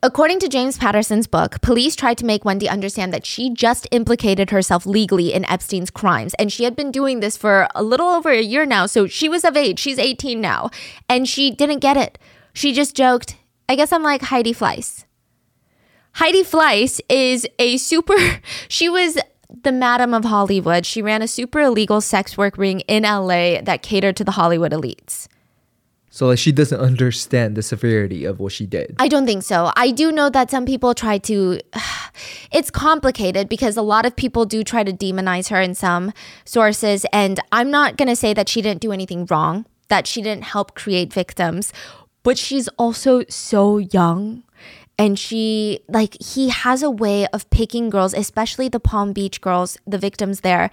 According 0.00 0.38
to 0.40 0.48
James 0.48 0.78
Patterson's 0.78 1.26
book, 1.26 1.60
police 1.60 1.96
tried 1.96 2.18
to 2.18 2.24
make 2.24 2.44
Wendy 2.44 2.68
understand 2.68 3.12
that 3.12 3.26
she 3.26 3.50
just 3.50 3.88
implicated 3.90 4.50
herself 4.50 4.86
legally 4.86 5.32
in 5.32 5.44
Epstein's 5.46 5.90
crimes. 5.90 6.34
And 6.34 6.52
she 6.52 6.62
had 6.62 6.76
been 6.76 6.92
doing 6.92 7.18
this 7.18 7.36
for 7.36 7.66
a 7.74 7.82
little 7.82 8.06
over 8.06 8.30
a 8.30 8.40
year 8.40 8.64
now. 8.64 8.86
So 8.86 9.08
she 9.08 9.28
was 9.28 9.44
of 9.44 9.56
age. 9.56 9.80
She's 9.80 9.98
18 9.98 10.40
now. 10.40 10.70
And 11.08 11.28
she 11.28 11.50
didn't 11.50 11.80
get 11.80 11.96
it. 11.96 12.16
She 12.52 12.72
just 12.72 12.94
joked, 12.94 13.38
I 13.68 13.74
guess 13.74 13.92
I'm 13.92 14.04
like 14.04 14.22
Heidi 14.22 14.54
Fleiss. 14.54 15.04
Heidi 16.12 16.44
Fleiss 16.44 17.00
is 17.08 17.48
a 17.58 17.76
super, 17.76 18.14
she 18.68 18.88
was 18.88 19.18
the 19.64 19.72
Madam 19.72 20.14
of 20.14 20.24
Hollywood. 20.24 20.86
She 20.86 21.02
ran 21.02 21.22
a 21.22 21.28
super 21.28 21.58
illegal 21.58 22.00
sex 22.00 22.38
work 22.38 22.56
ring 22.56 22.80
in 22.80 23.02
LA 23.02 23.62
that 23.62 23.82
catered 23.82 24.16
to 24.18 24.24
the 24.24 24.32
Hollywood 24.32 24.70
elites. 24.70 25.26
So 26.18 26.26
like 26.26 26.38
she 26.40 26.50
doesn't 26.50 26.80
understand 26.80 27.54
the 27.54 27.62
severity 27.62 28.24
of 28.24 28.40
what 28.40 28.50
she 28.50 28.66
did. 28.66 28.96
I 28.98 29.06
don't 29.06 29.24
think 29.24 29.44
so. 29.44 29.70
I 29.76 29.92
do 29.92 30.10
know 30.10 30.28
that 30.30 30.50
some 30.50 30.66
people 30.66 30.92
try 30.92 31.16
to 31.18 31.60
it's 32.50 32.72
complicated 32.72 33.48
because 33.48 33.76
a 33.76 33.82
lot 33.82 34.04
of 34.04 34.16
people 34.16 34.44
do 34.44 34.64
try 34.64 34.82
to 34.82 34.92
demonize 34.92 35.48
her 35.50 35.60
in 35.60 35.76
some 35.76 36.12
sources 36.44 37.06
and 37.12 37.38
I'm 37.52 37.70
not 37.70 37.96
going 37.96 38.08
to 38.08 38.16
say 38.16 38.34
that 38.34 38.48
she 38.48 38.60
didn't 38.60 38.80
do 38.80 38.90
anything 38.90 39.26
wrong, 39.26 39.64
that 39.90 40.08
she 40.08 40.20
didn't 40.20 40.42
help 40.42 40.74
create 40.74 41.12
victims, 41.12 41.72
but 42.24 42.36
she's 42.36 42.66
also 42.78 43.22
so 43.28 43.78
young 43.78 44.42
and 44.98 45.20
she 45.20 45.78
like 45.86 46.20
he 46.20 46.48
has 46.48 46.82
a 46.82 46.90
way 46.90 47.28
of 47.28 47.48
picking 47.50 47.90
girls 47.90 48.12
especially 48.12 48.68
the 48.68 48.80
palm 48.80 49.12
beach 49.12 49.40
girls 49.40 49.78
the 49.86 49.98
victims 49.98 50.40
there 50.40 50.68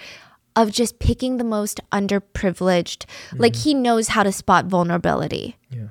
of 0.55 0.71
just 0.71 0.99
picking 0.99 1.37
the 1.37 1.43
most 1.43 1.79
underprivileged. 1.91 3.05
Mm-hmm. 3.05 3.37
Like 3.37 3.55
he 3.55 3.73
knows 3.73 4.09
how 4.09 4.23
to 4.23 4.31
spot 4.31 4.65
vulnerability. 4.65 5.57
Yeah. 5.69 5.87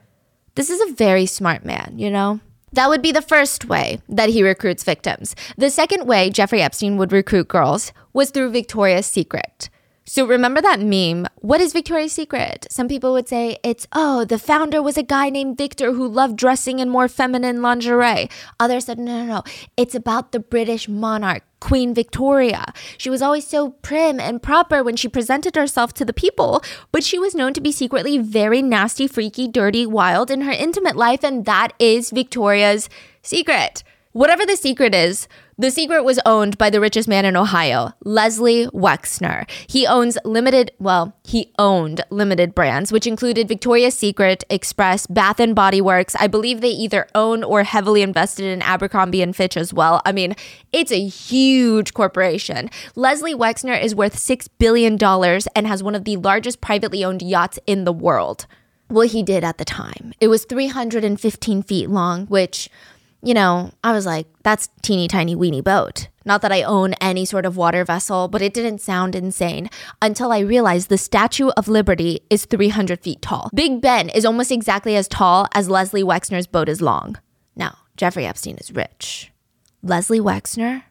This 0.55 0.70
is 0.70 0.81
a 0.81 0.95
very 0.95 1.27
smart 1.27 1.65
man, 1.65 1.95
you 1.97 2.11
know? 2.11 2.41
That 2.73 2.89
would 2.89 3.03
be 3.03 3.12
the 3.12 3.23
first 3.23 3.66
way 3.66 4.01
that 4.09 4.31
he 4.31 4.43
recruits 4.43 4.82
victims. 4.82 5.36
The 5.57 5.70
second 5.70 6.07
way 6.07 6.31
Jeffrey 6.31 6.61
Epstein 6.61 6.97
would 6.97 7.12
recruit 7.12 7.47
girls 7.47 7.93
was 8.12 8.31
through 8.31 8.51
Victoria's 8.51 9.07
Secret. 9.07 9.70
So 10.07 10.27
remember 10.27 10.61
that 10.61 10.81
meme? 10.81 11.27
What 11.36 11.62
is 11.62 11.73
Victoria's 11.73 12.12
Secret? 12.12 12.66
Some 12.70 12.89
people 12.89 13.12
would 13.12 13.27
say 13.27 13.59
it's, 13.65 13.86
oh, 13.93 14.24
the 14.24 14.39
founder 14.39 14.82
was 14.82 14.99
a 14.99 15.03
guy 15.03 15.31
named 15.31 15.57
Victor 15.57 15.93
who 15.93 16.07
loved 16.07 16.36
dressing 16.36 16.78
in 16.78 16.91
more 16.91 17.09
feminine 17.09 17.62
lingerie. 17.62 18.28
Others 18.61 18.85
said, 18.85 18.99
no, 18.99 19.24
no, 19.24 19.35
no. 19.36 19.43
It's 19.77 19.95
about 19.95 20.32
the 20.32 20.41
British 20.41 20.89
monarch, 20.89 21.43
Queen 21.65 21.95
Victoria. 21.95 22.74
She 22.99 23.09
was 23.09 23.23
always 23.23 23.47
so 23.47 23.70
prim 23.70 24.20
and 24.20 24.43
proper 24.43 24.85
when 24.85 24.97
she 24.97 25.09
presented 25.09 25.57
herself 25.57 25.95
to 25.95 26.05
the 26.05 26.12
people, 26.12 26.62
but 26.93 27.03
she 27.03 27.19
was 27.19 27.35
known 27.35 27.55
to 27.55 27.61
be 27.62 27.73
secretly 27.73 28.19
very 28.19 28.61
nasty, 28.61 29.09
freaky, 29.09 29.49
dirty, 29.49 29.86
wild 29.86 30.31
in 30.31 30.43
her 30.43 30.53
intimate 30.53 30.95
life, 30.95 31.24
and 31.24 31.47
that 31.47 31.73
is 31.78 32.11
Victoria's 32.11 32.91
secret. 33.23 33.82
Whatever 34.15 34.47
the 34.47 34.55
secret 34.55 34.95
is, 34.95 35.27
the 35.59 35.73
secret 35.73 36.05
was 36.05 36.20
owned 36.24 36.57
by 36.57 36.70
the 36.70 36.81
richest 36.81 37.09
man 37.09 37.24
in 37.24 37.36
Ohio, 37.36 37.95
Leslie 38.05 38.69
Wexner. 38.69 39.45
He 39.69 39.89
owns 39.89 40.16
limited, 40.24 40.70
well, 40.78 41.16
he 41.24 41.53
owned 41.59 42.01
limited 42.11 42.55
brands, 42.55 42.93
which 42.93 43.09
included 43.09 43.49
Victoria's 43.49 43.99
Secret, 43.99 44.45
Express, 44.49 45.09
Bath 45.09 45.41
and 45.41 45.53
Body 45.53 45.81
Works. 45.81 46.15
I 46.15 46.28
believe 46.28 46.61
they 46.61 46.69
either 46.69 47.09
own 47.16 47.43
or 47.43 47.65
heavily 47.65 48.03
invested 48.03 48.47
in 48.47 48.62
Abercrombie 48.62 49.20
and 49.20 49.35
Fitch 49.35 49.57
as 49.57 49.74
well. 49.74 50.01
I 50.07 50.12
mean, 50.12 50.36
it's 50.73 50.93
a 50.93 51.05
huge 51.05 51.93
corporation. 51.93 52.70
Leslie 52.95 53.35
Wexner 53.35 53.82
is 53.82 53.97
worth 53.97 54.15
$6 54.15 54.47
billion 54.61 54.97
and 55.57 55.66
has 55.66 55.82
one 55.82 55.97
of 55.97 56.05
the 56.05 56.19
largest 56.19 56.61
privately 56.61 57.05
owned 57.05 57.20
yachts 57.20 57.59
in 57.66 57.82
the 57.82 57.93
world. 57.93 58.47
Well, 58.89 59.09
he 59.09 59.24
did 59.24 59.43
at 59.43 59.59
the 59.59 59.65
time. 59.65 60.12
It 60.20 60.28
was 60.28 60.45
315 60.45 61.62
feet 61.65 61.91
long, 61.91 62.27
which 62.27 62.70
you 63.24 63.34
know, 63.34 63.72
I 63.82 63.92
was 63.92 64.06
like, 64.06 64.26
that's 64.42 64.68
teeny 64.82 65.09
tiny 65.09 65.34
weeny 65.34 65.60
boat. 65.60 66.09
Not 66.26 66.42
that 66.42 66.52
I 66.52 66.62
own 66.62 66.94
any 66.94 67.24
sort 67.24 67.46
of 67.46 67.56
water 67.56 67.84
vessel, 67.84 68.28
but 68.28 68.42
it 68.42 68.55
didn't 68.55 68.80
sound 68.80 69.14
insane 69.14 69.68
until 70.01 70.32
I 70.32 70.38
realized 70.40 70.88
the 70.88 70.98
Statue 70.98 71.48
of 71.51 71.68
Liberty 71.68 72.20
is 72.30 72.44
300 72.44 73.01
feet 73.01 73.22
tall. 73.22 73.51
Big 73.55 73.80
Ben 73.80 74.09
is 74.10 74.24
almost 74.24 74.51
exactly 74.51 74.96
as 74.96 75.09
tall 75.09 75.46
as 75.55 75.68
Leslie 75.68 76.02
Wexner's 76.02 76.46
boat 76.46 76.68
is 76.68 76.80
long. 76.80 77.16
Now, 77.56 77.78
Jeffrey 77.96 78.26
Epstein 78.26 78.56
is 78.56 78.72
rich. 78.72 79.30
Leslie 79.82 80.20
Wexner, 80.20 80.84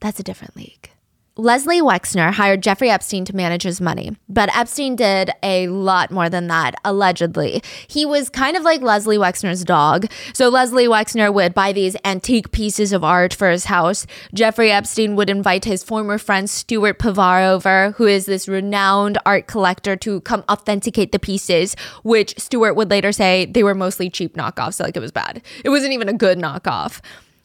that's 0.00 0.20
a 0.20 0.24
different 0.24 0.56
league. 0.56 0.89
Leslie 1.36 1.80
Wexner 1.80 2.32
hired 2.32 2.60
Jeffrey 2.60 2.90
Epstein 2.90 3.24
to 3.24 3.36
manage 3.36 3.62
his 3.62 3.80
money, 3.80 4.16
but 4.28 4.54
Epstein 4.54 4.96
did 4.96 5.30
a 5.44 5.68
lot 5.68 6.10
more 6.10 6.28
than 6.28 6.48
that, 6.48 6.74
allegedly. 6.84 7.62
He 7.86 8.04
was 8.04 8.28
kind 8.28 8.56
of 8.56 8.64
like 8.64 8.82
Leslie 8.82 9.16
Wexner's 9.16 9.64
dog. 9.64 10.06
So 10.34 10.48
Leslie 10.48 10.88
Wexner 10.88 11.32
would 11.32 11.54
buy 11.54 11.72
these 11.72 11.96
antique 12.04 12.50
pieces 12.50 12.92
of 12.92 13.04
art 13.04 13.32
for 13.32 13.48
his 13.48 13.66
house. 13.66 14.06
Jeffrey 14.34 14.72
Epstein 14.72 15.14
would 15.14 15.30
invite 15.30 15.64
his 15.64 15.84
former 15.84 16.18
friend 16.18 16.50
Stuart 16.50 16.98
Pivar 16.98 17.48
over, 17.48 17.92
who 17.92 18.06
is 18.06 18.26
this 18.26 18.48
renowned 18.48 19.16
art 19.24 19.46
collector, 19.46 19.94
to 19.96 20.20
come 20.22 20.44
authenticate 20.50 21.12
the 21.12 21.18
pieces, 21.20 21.76
which 22.02 22.38
Stuart 22.38 22.74
would 22.74 22.90
later 22.90 23.12
say 23.12 23.46
they 23.46 23.62
were 23.62 23.74
mostly 23.74 24.10
cheap 24.10 24.34
knockoffs, 24.36 24.74
so 24.74 24.84
like 24.84 24.96
it 24.96 25.00
was 25.00 25.12
bad. 25.12 25.42
It 25.64 25.70
wasn't 25.70 25.92
even 25.92 26.08
a 26.08 26.12
good 26.12 26.38
knockoff. 26.38 27.00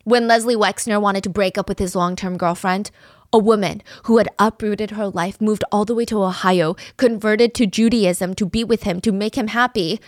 When 0.05 0.27
Leslie 0.27 0.55
Wexner 0.55 1.01
wanted 1.01 1.23
to 1.23 1.31
break 1.31 1.57
up 1.57 1.67
with 1.67 1.79
his 1.79 1.95
long 1.95 2.15
term 2.15 2.37
girlfriend, 2.37 2.91
a 3.35 3.37
woman 3.37 3.83
who 4.03 4.17
had 4.17 4.29
uprooted 4.39 4.91
her 4.91 5.09
life, 5.09 5.41
moved 5.41 5.65
all 5.69 5.83
the 5.83 5.93
way 5.93 6.05
to 6.05 6.23
Ohio, 6.23 6.77
converted 6.95 7.53
to 7.55 7.67
Judaism 7.67 8.33
to 8.35 8.45
be 8.45 8.63
with 8.63 8.83
him, 8.83 9.01
to 9.01 9.11
make 9.11 9.37
him 9.37 9.47
happy. 9.47 9.99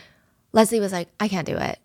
Leslie 0.53 0.79
was 0.79 0.93
like, 0.93 1.09
I 1.19 1.27
can't 1.27 1.45
do 1.45 1.57
it. 1.57 1.77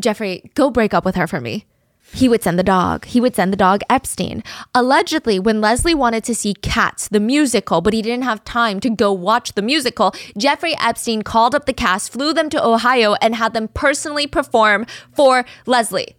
Jeffrey, 0.00 0.50
go 0.56 0.70
break 0.70 0.92
up 0.92 1.04
with 1.04 1.14
her 1.14 1.28
for 1.28 1.40
me. 1.40 1.66
He 2.12 2.28
would 2.28 2.42
send 2.42 2.58
the 2.58 2.64
dog. 2.64 3.04
He 3.04 3.20
would 3.20 3.36
send 3.36 3.52
the 3.52 3.56
dog 3.56 3.82
Epstein. 3.88 4.42
Allegedly, 4.74 5.38
when 5.38 5.60
Leslie 5.60 5.94
wanted 5.94 6.24
to 6.24 6.34
see 6.34 6.54
Cats, 6.54 7.06
the 7.06 7.20
musical, 7.20 7.80
but 7.80 7.92
he 7.92 8.02
didn't 8.02 8.24
have 8.24 8.42
time 8.42 8.80
to 8.80 8.90
go 8.90 9.12
watch 9.12 9.52
the 9.52 9.62
musical, 9.62 10.12
Jeffrey 10.36 10.74
Epstein 10.80 11.22
called 11.22 11.54
up 11.54 11.66
the 11.66 11.72
cast, 11.72 12.12
flew 12.12 12.32
them 12.32 12.50
to 12.50 12.66
Ohio, 12.66 13.14
and 13.22 13.36
had 13.36 13.54
them 13.54 13.68
personally 13.68 14.26
perform 14.26 14.84
for 15.12 15.44
Leslie. 15.64 16.16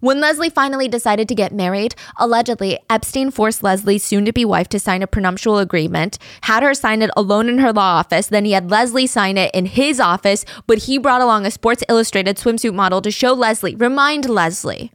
When 0.00 0.20
Leslie 0.20 0.50
finally 0.50 0.86
decided 0.86 1.28
to 1.28 1.34
get 1.34 1.52
married, 1.52 1.94
allegedly, 2.18 2.78
Epstein 2.88 3.30
forced 3.32 3.62
Leslie's 3.62 4.04
soon 4.04 4.24
to 4.26 4.32
be 4.32 4.44
wife 4.44 4.68
to 4.68 4.78
sign 4.78 5.02
a 5.02 5.06
prenuptial 5.06 5.58
agreement, 5.58 6.18
had 6.42 6.62
her 6.62 6.74
sign 6.74 7.02
it 7.02 7.10
alone 7.16 7.48
in 7.48 7.58
her 7.58 7.72
law 7.72 7.98
office, 7.98 8.28
then 8.28 8.44
he 8.44 8.52
had 8.52 8.70
Leslie 8.70 9.08
sign 9.08 9.36
it 9.36 9.52
in 9.54 9.66
his 9.66 9.98
office, 9.98 10.44
but 10.66 10.78
he 10.78 10.98
brought 10.98 11.20
along 11.20 11.46
a 11.46 11.50
Sports 11.50 11.82
Illustrated 11.88 12.36
swimsuit 12.36 12.74
model 12.74 13.02
to 13.02 13.10
show 13.10 13.32
Leslie, 13.32 13.74
remind 13.74 14.28
Leslie, 14.28 14.92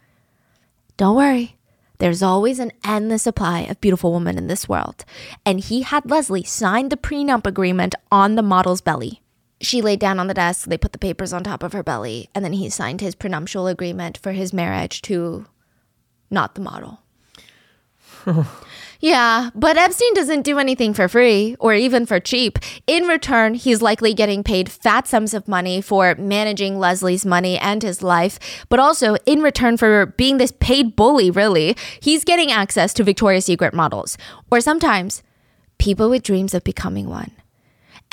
don't 0.95 1.15
worry. 1.15 1.57
There's 1.97 2.21
always 2.21 2.59
an 2.59 2.71
endless 2.85 3.23
supply 3.23 3.61
of 3.61 3.81
beautiful 3.81 4.13
women 4.13 4.37
in 4.37 4.47
this 4.47 4.67
world. 4.69 5.05
And 5.45 5.59
he 5.59 5.81
had 5.81 6.09
Leslie 6.09 6.43
sign 6.43 6.89
the 6.89 6.97
prenup 6.97 7.47
agreement 7.47 7.95
on 8.11 8.35
the 8.35 8.43
model's 8.43 8.81
belly. 8.81 9.22
She 9.63 9.81
laid 9.81 9.99
down 9.99 10.19
on 10.19 10.27
the 10.27 10.33
desk, 10.33 10.67
they 10.67 10.77
put 10.77 10.91
the 10.91 10.97
papers 10.97 11.31
on 11.31 11.43
top 11.43 11.63
of 11.63 11.71
her 11.71 11.83
belly, 11.83 12.29
and 12.35 12.43
then 12.43 12.53
he 12.53 12.69
signed 12.69 12.99
his 12.99 13.15
prenuptial 13.15 13.65
agreement 13.67 14.17
for 14.17 14.33
his 14.33 14.51
marriage 14.51 15.01
to 15.03 15.45
not 16.29 16.55
the 16.55 16.61
model. 16.61 16.99
yeah, 18.99 19.49
but 19.55 19.77
Epstein 19.77 20.13
doesn't 20.13 20.41
do 20.41 20.59
anything 20.59 20.93
for 20.93 21.07
free 21.07 21.55
or 21.59 21.73
even 21.73 22.05
for 22.05 22.19
cheap. 22.19 22.59
In 22.87 23.05
return, 23.05 23.53
he's 23.53 23.81
likely 23.81 24.13
getting 24.13 24.43
paid 24.43 24.69
fat 24.69 25.07
sums 25.07 25.33
of 25.33 25.47
money 25.47 25.79
for 25.81 26.15
managing 26.15 26.77
Leslie's 26.77 27.25
money 27.25 27.57
and 27.57 27.83
his 27.83 28.03
life, 28.03 28.65
but 28.67 28.81
also 28.81 29.15
in 29.25 29.41
return 29.41 29.77
for 29.77 30.07
being 30.07 30.39
this 30.39 30.53
paid 30.59 30.95
bully, 30.97 31.31
really, 31.31 31.77
he's 32.01 32.25
getting 32.25 32.51
access 32.51 32.93
to 32.93 33.03
Victoria's 33.03 33.45
Secret 33.45 33.73
models, 33.73 34.17
or 34.51 34.59
sometimes 34.59 35.23
people 35.77 36.09
with 36.09 36.23
dreams 36.23 36.53
of 36.53 36.65
becoming 36.65 37.09
one. 37.09 37.31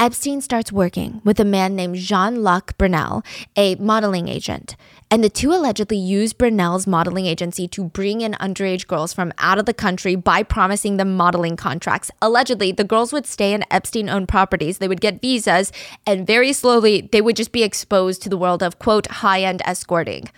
Epstein 0.01 0.40
starts 0.40 0.72
working 0.72 1.20
with 1.24 1.39
a 1.39 1.44
man 1.44 1.77
named 1.77 1.94
Jean 1.94 2.43
Luc 2.43 2.78
Brunel, 2.78 3.22
a 3.55 3.74
modeling 3.74 4.28
agent. 4.28 4.74
And 5.10 5.22
the 5.22 5.28
two 5.28 5.52
allegedly 5.52 5.98
used 5.98 6.39
Brunel's 6.39 6.86
modeling 6.86 7.27
agency 7.27 7.68
to 7.68 7.85
bring 7.85 8.22
in 8.22 8.32
underage 8.40 8.86
girls 8.86 9.12
from 9.12 9.31
out 9.36 9.59
of 9.59 9.66
the 9.66 9.74
country 9.74 10.14
by 10.14 10.43
promising 10.43 10.97
them 10.97 11.18
modeling 11.18 11.55
contracts. 11.55 12.10
Allegedly, 12.22 12.72
the 12.72 12.82
girls 12.82 13.12
would 13.12 13.27
stay 13.27 13.52
in 13.52 13.62
Epstein 13.70 14.09
owned 14.09 14.27
properties, 14.27 14.78
they 14.78 14.89
would 14.89 15.02
get 15.02 15.20
visas, 15.20 15.70
and 16.06 16.27
very 16.27 16.55
slowly 16.55 17.06
they 17.12 17.20
would 17.20 17.36
just 17.36 17.52
be 17.52 17.62
exposed 17.62 18.22
to 18.22 18.31
the 18.31 18.39
world 18.39 18.62
of, 18.62 18.78
quote, 18.78 19.06
high 19.06 19.43
end 19.43 19.60
escorting. 19.66 20.31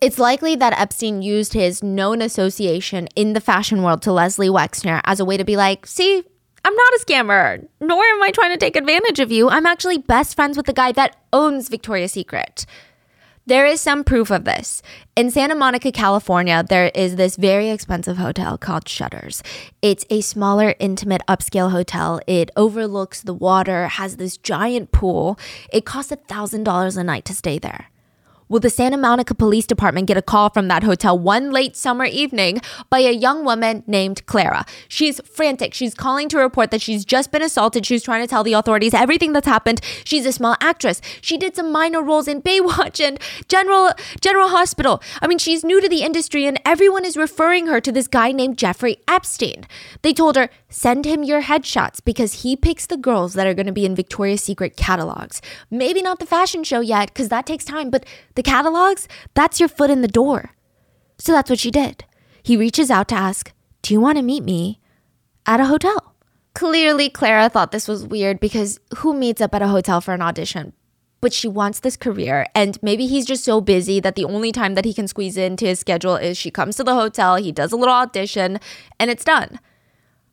It's 0.00 0.20
likely 0.20 0.54
that 0.54 0.78
Epstein 0.78 1.22
used 1.22 1.54
his 1.54 1.82
known 1.82 2.22
association 2.22 3.08
in 3.16 3.32
the 3.32 3.40
fashion 3.40 3.82
world 3.82 4.00
to 4.02 4.12
Leslie 4.12 4.48
Wexner 4.48 5.00
as 5.02 5.18
a 5.18 5.24
way 5.24 5.36
to 5.36 5.44
be 5.44 5.56
like, 5.56 5.86
see, 5.86 6.22
I'm 6.64 6.74
not 6.74 6.94
a 6.94 7.04
scammer, 7.04 7.66
nor 7.80 8.02
am 8.02 8.22
I 8.22 8.30
trying 8.30 8.50
to 8.50 8.56
take 8.56 8.76
advantage 8.76 9.20
of 9.20 9.32
you. 9.32 9.48
I'm 9.48 9.66
actually 9.66 9.98
best 9.98 10.34
friends 10.34 10.56
with 10.56 10.66
the 10.66 10.72
guy 10.72 10.92
that 10.92 11.16
owns 11.32 11.68
Victoria's 11.68 12.12
Secret. 12.12 12.66
There 13.46 13.64
is 13.64 13.80
some 13.80 14.04
proof 14.04 14.30
of 14.30 14.44
this. 14.44 14.82
In 15.16 15.30
Santa 15.30 15.54
Monica, 15.54 15.90
California, 15.90 16.62
there 16.68 16.90
is 16.94 17.16
this 17.16 17.36
very 17.36 17.70
expensive 17.70 18.18
hotel 18.18 18.58
called 18.58 18.86
Shutters. 18.86 19.42
It's 19.80 20.04
a 20.10 20.20
smaller, 20.20 20.74
intimate, 20.78 21.22
upscale 21.26 21.70
hotel. 21.70 22.20
It 22.26 22.50
overlooks 22.56 23.22
the 23.22 23.32
water, 23.32 23.88
has 23.88 24.18
this 24.18 24.36
giant 24.36 24.92
pool. 24.92 25.38
It 25.72 25.86
costs 25.86 26.12
$1,000 26.12 26.96
a 26.98 27.04
night 27.04 27.24
to 27.24 27.34
stay 27.34 27.58
there. 27.58 27.86
Will 28.48 28.60
the 28.60 28.70
Santa 28.70 28.96
Monica 28.96 29.34
Police 29.34 29.66
Department 29.66 30.06
get 30.06 30.16
a 30.16 30.22
call 30.22 30.48
from 30.48 30.68
that 30.68 30.82
hotel 30.82 31.18
one 31.18 31.50
late 31.50 31.76
summer 31.76 32.04
evening 32.04 32.60
by 32.88 33.00
a 33.00 33.12
young 33.12 33.44
woman 33.44 33.84
named 33.86 34.24
Clara? 34.24 34.64
She's 34.88 35.20
frantic. 35.30 35.74
She's 35.74 35.94
calling 35.94 36.30
to 36.30 36.38
report 36.38 36.70
that 36.70 36.80
she's 36.80 37.04
just 37.04 37.30
been 37.30 37.42
assaulted. 37.42 37.84
She's 37.84 38.02
trying 38.02 38.22
to 38.22 38.26
tell 38.26 38.42
the 38.42 38.54
authorities 38.54 38.94
everything 38.94 39.34
that's 39.34 39.46
happened. 39.46 39.82
She's 40.04 40.24
a 40.24 40.32
small 40.32 40.56
actress. 40.60 41.02
She 41.20 41.36
did 41.36 41.56
some 41.56 41.70
minor 41.70 42.02
roles 42.02 42.26
in 42.26 42.40
Baywatch 42.40 43.06
and 43.06 43.20
General 43.48 43.90
General 44.20 44.48
Hospital. 44.48 45.02
I 45.20 45.26
mean, 45.26 45.38
she's 45.38 45.62
new 45.62 45.80
to 45.82 45.88
the 45.88 46.02
industry 46.02 46.46
and 46.46 46.58
everyone 46.64 47.04
is 47.04 47.16
referring 47.18 47.66
her 47.66 47.80
to 47.82 47.92
this 47.92 48.08
guy 48.08 48.32
named 48.32 48.56
Jeffrey 48.56 48.96
Epstein. 49.06 49.66
They 50.02 50.14
told 50.14 50.36
her, 50.36 50.48
"Send 50.68 51.06
him 51.06 51.22
your 51.22 51.42
headshots 51.42 52.04
because 52.04 52.42
he 52.42 52.56
picks 52.56 52.86
the 52.86 52.96
girls 52.96 53.34
that 53.34 53.46
are 53.46 53.54
going 53.54 53.66
to 53.66 53.72
be 53.72 53.86
in 53.86 53.94
Victoria's 53.94 54.42
Secret 54.42 54.76
catalogs. 54.76 55.40
Maybe 55.70 56.02
not 56.02 56.18
the 56.18 56.26
fashion 56.26 56.62
show 56.62 56.80
yet 56.80 57.14
cuz 57.14 57.28
that 57.28 57.46
takes 57.46 57.64
time, 57.64 57.88
but 57.90 58.04
the 58.34 58.42
catalogs, 58.42 59.08
that's 59.34 59.60
your 59.60 59.68
foot 59.68 59.90
in 59.90 60.02
the 60.02 60.08
door. 60.08 60.50
So 61.18 61.32
that's 61.32 61.50
what 61.50 61.58
she 61.58 61.70
did. 61.70 62.04
He 62.42 62.56
reaches 62.56 62.90
out 62.90 63.08
to 63.08 63.14
ask, 63.14 63.52
Do 63.82 63.94
you 63.94 64.00
want 64.00 64.18
to 64.18 64.22
meet 64.22 64.44
me 64.44 64.80
at 65.46 65.60
a 65.60 65.66
hotel? 65.66 66.14
Clearly, 66.54 67.08
Clara 67.08 67.48
thought 67.48 67.72
this 67.72 67.88
was 67.88 68.06
weird 68.06 68.40
because 68.40 68.80
who 68.98 69.14
meets 69.14 69.40
up 69.40 69.54
at 69.54 69.62
a 69.62 69.68
hotel 69.68 70.00
for 70.00 70.12
an 70.12 70.22
audition? 70.22 70.72
But 71.20 71.32
she 71.32 71.48
wants 71.48 71.80
this 71.80 71.96
career, 71.96 72.46
and 72.54 72.80
maybe 72.82 73.06
he's 73.06 73.26
just 73.26 73.44
so 73.44 73.60
busy 73.60 74.00
that 74.00 74.16
the 74.16 74.24
only 74.24 74.52
time 74.52 74.74
that 74.74 74.84
he 74.84 74.94
can 74.94 75.08
squeeze 75.08 75.36
into 75.36 75.66
his 75.66 75.80
schedule 75.80 76.16
is 76.16 76.36
she 76.36 76.50
comes 76.50 76.76
to 76.76 76.84
the 76.84 76.94
hotel, 76.94 77.36
he 77.36 77.52
does 77.52 77.72
a 77.72 77.76
little 77.76 77.94
audition, 77.94 78.60
and 79.00 79.10
it's 79.10 79.24
done. 79.24 79.58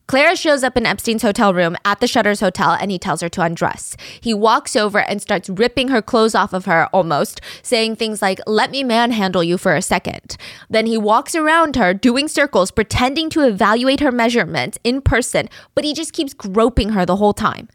Clara 0.07 0.35
shows 0.35 0.63
up 0.63 0.77
in 0.77 0.85
Epstein's 0.85 1.23
hotel 1.23 1.51
room 1.51 1.75
at 1.83 1.99
the 1.99 2.05
Shutters 2.05 2.39
Hotel 2.39 2.77
and 2.79 2.91
he 2.91 2.99
tells 2.99 3.21
her 3.21 3.29
to 3.29 3.41
undress. 3.41 3.97
He 4.21 4.35
walks 4.35 4.75
over 4.75 4.99
and 4.99 5.19
starts 5.19 5.49
ripping 5.49 5.87
her 5.87 6.01
clothes 6.01 6.35
off 6.35 6.53
of 6.53 6.65
her 6.65 6.85
almost, 6.93 7.41
saying 7.63 7.95
things 7.95 8.21
like, 8.21 8.39
Let 8.45 8.69
me 8.69 8.83
manhandle 8.83 9.43
you 9.43 9.57
for 9.57 9.75
a 9.75 9.81
second. 9.81 10.37
Then 10.69 10.85
he 10.85 10.97
walks 10.97 11.33
around 11.33 11.75
her, 11.75 11.91
doing 11.93 12.27
circles, 12.27 12.69
pretending 12.69 13.31
to 13.31 13.41
evaluate 13.47 13.99
her 13.99 14.11
measurements 14.11 14.77
in 14.83 15.01
person, 15.01 15.49
but 15.73 15.83
he 15.83 15.93
just 15.93 16.13
keeps 16.13 16.35
groping 16.35 16.89
her 16.89 17.03
the 17.03 17.15
whole 17.15 17.33
time. 17.33 17.67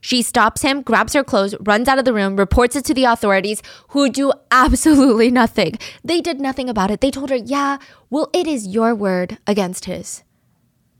She 0.00 0.22
stops 0.22 0.62
him, 0.62 0.82
grabs 0.82 1.14
her 1.14 1.24
clothes, 1.24 1.56
runs 1.60 1.88
out 1.88 1.98
of 1.98 2.04
the 2.04 2.12
room, 2.12 2.36
reports 2.36 2.76
it 2.76 2.84
to 2.84 2.94
the 2.94 3.04
authorities, 3.04 3.60
who 3.88 4.08
do 4.08 4.32
absolutely 4.52 5.32
nothing. 5.32 5.78
They 6.04 6.20
did 6.20 6.40
nothing 6.40 6.68
about 6.68 6.92
it. 6.92 7.00
They 7.00 7.10
told 7.10 7.30
her, 7.30 7.36
Yeah, 7.36 7.78
well, 8.08 8.30
it 8.32 8.46
is 8.46 8.68
your 8.68 8.94
word 8.94 9.38
against 9.48 9.86
his. 9.86 10.22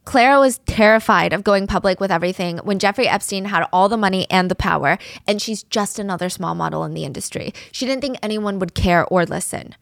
Clara 0.04 0.38
was 0.38 0.58
terrified 0.66 1.32
of 1.32 1.44
going 1.44 1.66
public 1.66 1.98
with 1.98 2.10
everything 2.10 2.58
when 2.58 2.78
Jeffrey 2.78 3.08
Epstein 3.08 3.46
had 3.46 3.66
all 3.72 3.88
the 3.88 3.96
money 3.96 4.26
and 4.30 4.50
the 4.50 4.54
power, 4.54 4.98
and 5.26 5.40
she's 5.40 5.62
just 5.64 5.98
another 5.98 6.28
small 6.28 6.54
model 6.54 6.84
in 6.84 6.94
the 6.94 7.04
industry. 7.04 7.54
She 7.72 7.86
didn't 7.86 8.02
think 8.02 8.18
anyone 8.22 8.58
would 8.58 8.74
care 8.74 9.06
or 9.06 9.24
listen. 9.24 9.74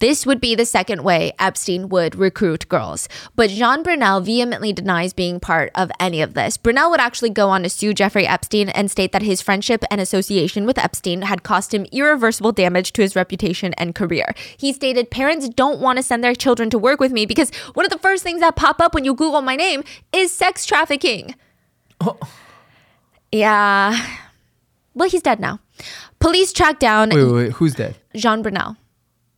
This 0.00 0.24
would 0.24 0.40
be 0.40 0.54
the 0.54 0.64
second 0.64 1.04
way 1.04 1.32
Epstein 1.38 1.90
would 1.90 2.16
recruit 2.16 2.68
girls. 2.68 3.06
But 3.36 3.50
Jean 3.50 3.82
Brunel 3.82 4.22
vehemently 4.22 4.72
denies 4.72 5.12
being 5.12 5.38
part 5.38 5.70
of 5.74 5.92
any 6.00 6.22
of 6.22 6.32
this. 6.32 6.56
Brunel 6.56 6.90
would 6.90 7.00
actually 7.00 7.28
go 7.28 7.50
on 7.50 7.62
to 7.62 7.68
sue 7.68 7.92
Jeffrey 7.92 8.26
Epstein 8.26 8.70
and 8.70 8.90
state 8.90 9.12
that 9.12 9.20
his 9.20 9.42
friendship 9.42 9.84
and 9.90 10.00
association 10.00 10.64
with 10.64 10.78
Epstein 10.78 11.22
had 11.22 11.42
cost 11.42 11.74
him 11.74 11.84
irreversible 11.92 12.52
damage 12.52 12.92
to 12.94 13.02
his 13.02 13.14
reputation 13.14 13.74
and 13.74 13.94
career. 13.94 14.34
He 14.56 14.72
stated, 14.72 15.10
Parents 15.10 15.50
don't 15.50 15.80
want 15.80 15.98
to 15.98 16.02
send 16.02 16.24
their 16.24 16.34
children 16.34 16.70
to 16.70 16.78
work 16.78 16.98
with 16.98 17.12
me 17.12 17.26
because 17.26 17.54
one 17.74 17.84
of 17.84 17.92
the 17.92 17.98
first 17.98 18.22
things 18.22 18.40
that 18.40 18.56
pop 18.56 18.80
up 18.80 18.94
when 18.94 19.04
you 19.04 19.14
Google 19.14 19.42
my 19.42 19.54
name 19.54 19.84
is 20.12 20.32
sex 20.32 20.64
trafficking. 20.64 21.34
Oh. 22.00 22.18
Yeah. 23.30 24.16
Well, 24.94 25.10
he's 25.10 25.22
dead 25.22 25.40
now. 25.40 25.60
Police 26.18 26.54
tracked 26.54 26.80
down. 26.80 27.10
Wait, 27.10 27.24
wait, 27.24 27.32
wait. 27.32 27.52
Who's 27.52 27.74
dead? 27.74 27.96
Jean 28.16 28.42
Brunel. 28.42 28.76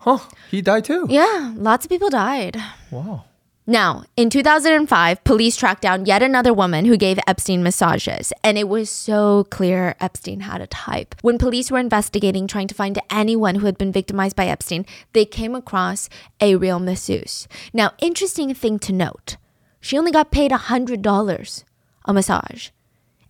Huh? 0.03 0.19
He 0.51 0.63
died 0.63 0.85
too. 0.85 1.07
Yeah, 1.09 1.55
lots 1.57 1.85
of 1.85 1.89
people 1.89 2.11
died. 2.11 2.61
Wow. 2.91 3.25
Now, 3.69 4.03
in 4.17 4.29
2005, 4.29 5.23
police 5.23 5.57
tracked 5.57 5.83
down 5.83 6.07
yet 6.07 6.21
another 6.25 6.53
woman 6.53 6.85
who 6.85 6.97
gave 6.97 7.21
Epstein 7.29 7.63
massages, 7.63 8.33
and 8.43 8.59
it 8.59 8.69
was 8.69 8.91
so 8.91 9.45
clear 9.51 9.95
Epstein 10.01 10.41
had 10.41 10.61
a 10.61 10.67
type. 10.67 11.15
When 11.23 11.39
police 11.39 11.71
were 11.71 11.79
investigating, 11.79 12.49
trying 12.49 12.67
to 12.67 12.75
find 12.75 12.99
anyone 13.09 13.55
who 13.55 13.67
had 13.67 13.79
been 13.79 13.93
victimized 13.93 14.35
by 14.35 14.47
Epstein, 14.47 14.85
they 15.13 15.25
came 15.25 15.55
across 15.55 16.09
a 16.41 16.57
real 16.57 16.81
masseuse. 16.81 17.47
Now, 17.73 17.93
interesting 18.01 18.53
thing 18.53 18.81
to 18.81 18.93
note 18.93 19.37
she 19.81 19.97
only 19.97 20.11
got 20.11 20.33
paid 20.33 20.51
$100 20.51 21.65
a 22.05 22.13
massage. 22.13 22.71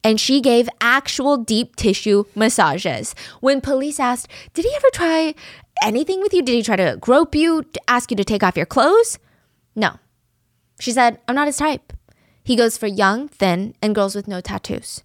And 0.04 0.18
she 0.18 0.40
gave 0.40 0.68
actual 0.80 1.36
deep 1.36 1.76
tissue 1.76 2.24
massages. 2.34 3.14
When 3.40 3.60
police 3.60 4.00
asked, 4.00 4.28
Did 4.52 4.64
he 4.64 4.74
ever 4.74 4.88
try 4.92 5.34
anything 5.82 6.20
with 6.20 6.32
you? 6.32 6.42
Did 6.42 6.54
he 6.54 6.62
try 6.62 6.76
to 6.76 6.96
grope 7.00 7.34
you, 7.34 7.62
to 7.62 7.80
ask 7.88 8.10
you 8.10 8.16
to 8.16 8.24
take 8.24 8.42
off 8.42 8.56
your 8.56 8.66
clothes? 8.66 9.18
No. 9.74 9.98
She 10.80 10.92
said, 10.92 11.18
I'm 11.28 11.34
not 11.34 11.46
his 11.46 11.56
type. 11.56 11.92
He 12.44 12.56
goes 12.56 12.76
for 12.76 12.86
young, 12.86 13.28
thin, 13.28 13.74
and 13.82 13.94
girls 13.94 14.14
with 14.14 14.26
no 14.26 14.40
tattoos. 14.40 15.02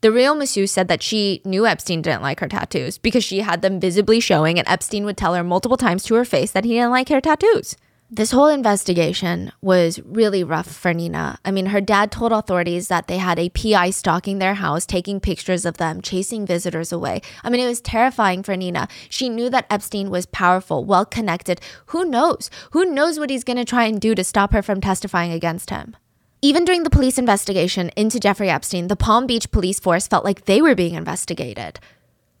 The 0.00 0.12
real 0.12 0.34
masseuse 0.34 0.72
said 0.72 0.88
that 0.88 1.02
she 1.02 1.40
knew 1.44 1.66
Epstein 1.66 2.02
didn't 2.02 2.22
like 2.22 2.40
her 2.40 2.48
tattoos 2.48 2.98
because 2.98 3.22
she 3.22 3.40
had 3.40 3.62
them 3.62 3.78
visibly 3.78 4.18
showing, 4.18 4.58
and 4.58 4.66
Epstein 4.68 5.04
would 5.04 5.16
tell 5.16 5.34
her 5.34 5.44
multiple 5.44 5.76
times 5.76 6.02
to 6.04 6.14
her 6.14 6.24
face 6.24 6.50
that 6.50 6.64
he 6.64 6.72
didn't 6.72 6.90
like 6.90 7.08
her 7.08 7.20
tattoos. 7.20 7.76
This 8.14 8.32
whole 8.32 8.48
investigation 8.48 9.52
was 9.62 9.98
really 10.00 10.44
rough 10.44 10.70
for 10.70 10.92
Nina. 10.92 11.38
I 11.46 11.50
mean, 11.50 11.64
her 11.64 11.80
dad 11.80 12.12
told 12.12 12.30
authorities 12.30 12.88
that 12.88 13.06
they 13.06 13.16
had 13.16 13.38
a 13.38 13.48
PI 13.48 13.88
stalking 13.88 14.38
their 14.38 14.52
house, 14.52 14.84
taking 14.84 15.18
pictures 15.18 15.64
of 15.64 15.78
them, 15.78 16.02
chasing 16.02 16.44
visitors 16.44 16.92
away. 16.92 17.22
I 17.42 17.48
mean, 17.48 17.62
it 17.62 17.66
was 17.66 17.80
terrifying 17.80 18.42
for 18.42 18.54
Nina. 18.54 18.86
She 19.08 19.30
knew 19.30 19.48
that 19.48 19.64
Epstein 19.70 20.10
was 20.10 20.26
powerful, 20.26 20.84
well 20.84 21.06
connected. 21.06 21.58
Who 21.86 22.04
knows? 22.04 22.50
Who 22.72 22.84
knows 22.84 23.18
what 23.18 23.30
he's 23.30 23.44
going 23.44 23.56
to 23.56 23.64
try 23.64 23.86
and 23.86 23.98
do 23.98 24.14
to 24.14 24.24
stop 24.24 24.52
her 24.52 24.60
from 24.60 24.82
testifying 24.82 25.32
against 25.32 25.70
him? 25.70 25.96
Even 26.42 26.66
during 26.66 26.82
the 26.82 26.90
police 26.90 27.16
investigation 27.16 27.88
into 27.96 28.20
Jeffrey 28.20 28.50
Epstein, 28.50 28.88
the 28.88 28.94
Palm 28.94 29.26
Beach 29.26 29.50
police 29.50 29.80
force 29.80 30.06
felt 30.06 30.22
like 30.22 30.44
they 30.44 30.60
were 30.60 30.74
being 30.74 30.96
investigated, 30.96 31.80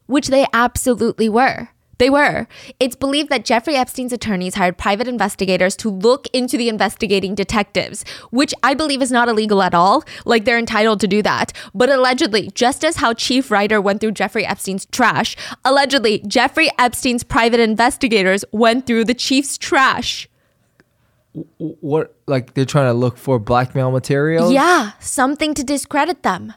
which 0.04 0.28
they 0.28 0.44
absolutely 0.52 1.30
were. 1.30 1.70
They 2.02 2.10
were. 2.10 2.48
It's 2.80 2.96
believed 2.96 3.28
that 3.28 3.44
Jeffrey 3.44 3.76
Epstein's 3.76 4.12
attorneys 4.12 4.56
hired 4.56 4.76
private 4.76 5.06
investigators 5.06 5.76
to 5.76 5.88
look 5.88 6.26
into 6.32 6.56
the 6.56 6.68
investigating 6.68 7.36
detectives, 7.36 8.04
which 8.32 8.52
I 8.60 8.74
believe 8.74 9.00
is 9.00 9.12
not 9.12 9.28
illegal 9.28 9.62
at 9.62 9.72
all. 9.72 10.02
Like 10.24 10.44
they're 10.44 10.58
entitled 10.58 10.98
to 11.02 11.06
do 11.06 11.22
that. 11.22 11.52
But 11.72 11.90
allegedly, 11.90 12.50
just 12.56 12.84
as 12.84 12.96
how 12.96 13.14
Chief 13.14 13.52
Reiter 13.52 13.80
went 13.80 14.00
through 14.00 14.18
Jeffrey 14.18 14.44
Epstein's 14.44 14.86
trash, 14.86 15.36
allegedly, 15.64 16.24
Jeffrey 16.26 16.70
Epstein's 16.76 17.22
private 17.22 17.60
investigators 17.60 18.44
went 18.50 18.84
through 18.84 19.04
the 19.04 19.14
chief's 19.14 19.56
trash. 19.56 20.28
What 21.58 22.16
like 22.26 22.54
they're 22.54 22.64
trying 22.64 22.88
to 22.88 22.94
look 22.94 23.16
for 23.16 23.38
blackmail 23.38 23.92
material? 23.92 24.50
Yeah, 24.50 24.90
something 24.98 25.54
to 25.54 25.62
discredit 25.62 26.24
them. 26.24 26.54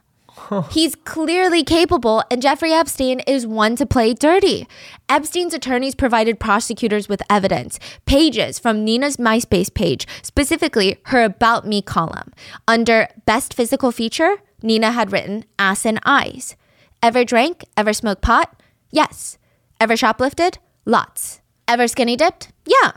He's 0.71 0.95
clearly 0.95 1.63
capable, 1.63 2.23
and 2.29 2.41
Jeffrey 2.41 2.71
Epstein 2.73 3.19
is 3.21 3.47
one 3.47 3.75
to 3.77 3.85
play 3.85 4.13
dirty. 4.13 4.67
Epstein's 5.09 5.53
attorneys 5.53 5.95
provided 5.95 6.39
prosecutors 6.39 7.07
with 7.09 7.21
evidence, 7.29 7.79
pages 8.05 8.59
from 8.59 8.83
Nina's 8.83 9.17
MySpace 9.17 9.73
page, 9.73 10.07
specifically 10.21 10.99
her 11.05 11.23
About 11.23 11.67
Me 11.67 11.81
column. 11.81 12.31
Under 12.67 13.07
Best 13.25 13.53
Physical 13.53 13.91
Feature, 13.91 14.37
Nina 14.61 14.91
had 14.91 15.11
written 15.11 15.45
ass 15.59 15.85
and 15.85 15.99
eyes. 16.05 16.55
Ever 17.01 17.23
drank? 17.23 17.63
Ever 17.77 17.93
smoked 17.93 18.21
pot? 18.21 18.61
Yes. 18.91 19.37
Ever 19.79 19.93
shoplifted? 19.95 20.57
Lots. 20.85 21.41
Ever 21.67 21.87
skinny 21.87 22.15
dipped? 22.15 22.51
Yeah. 22.65 22.91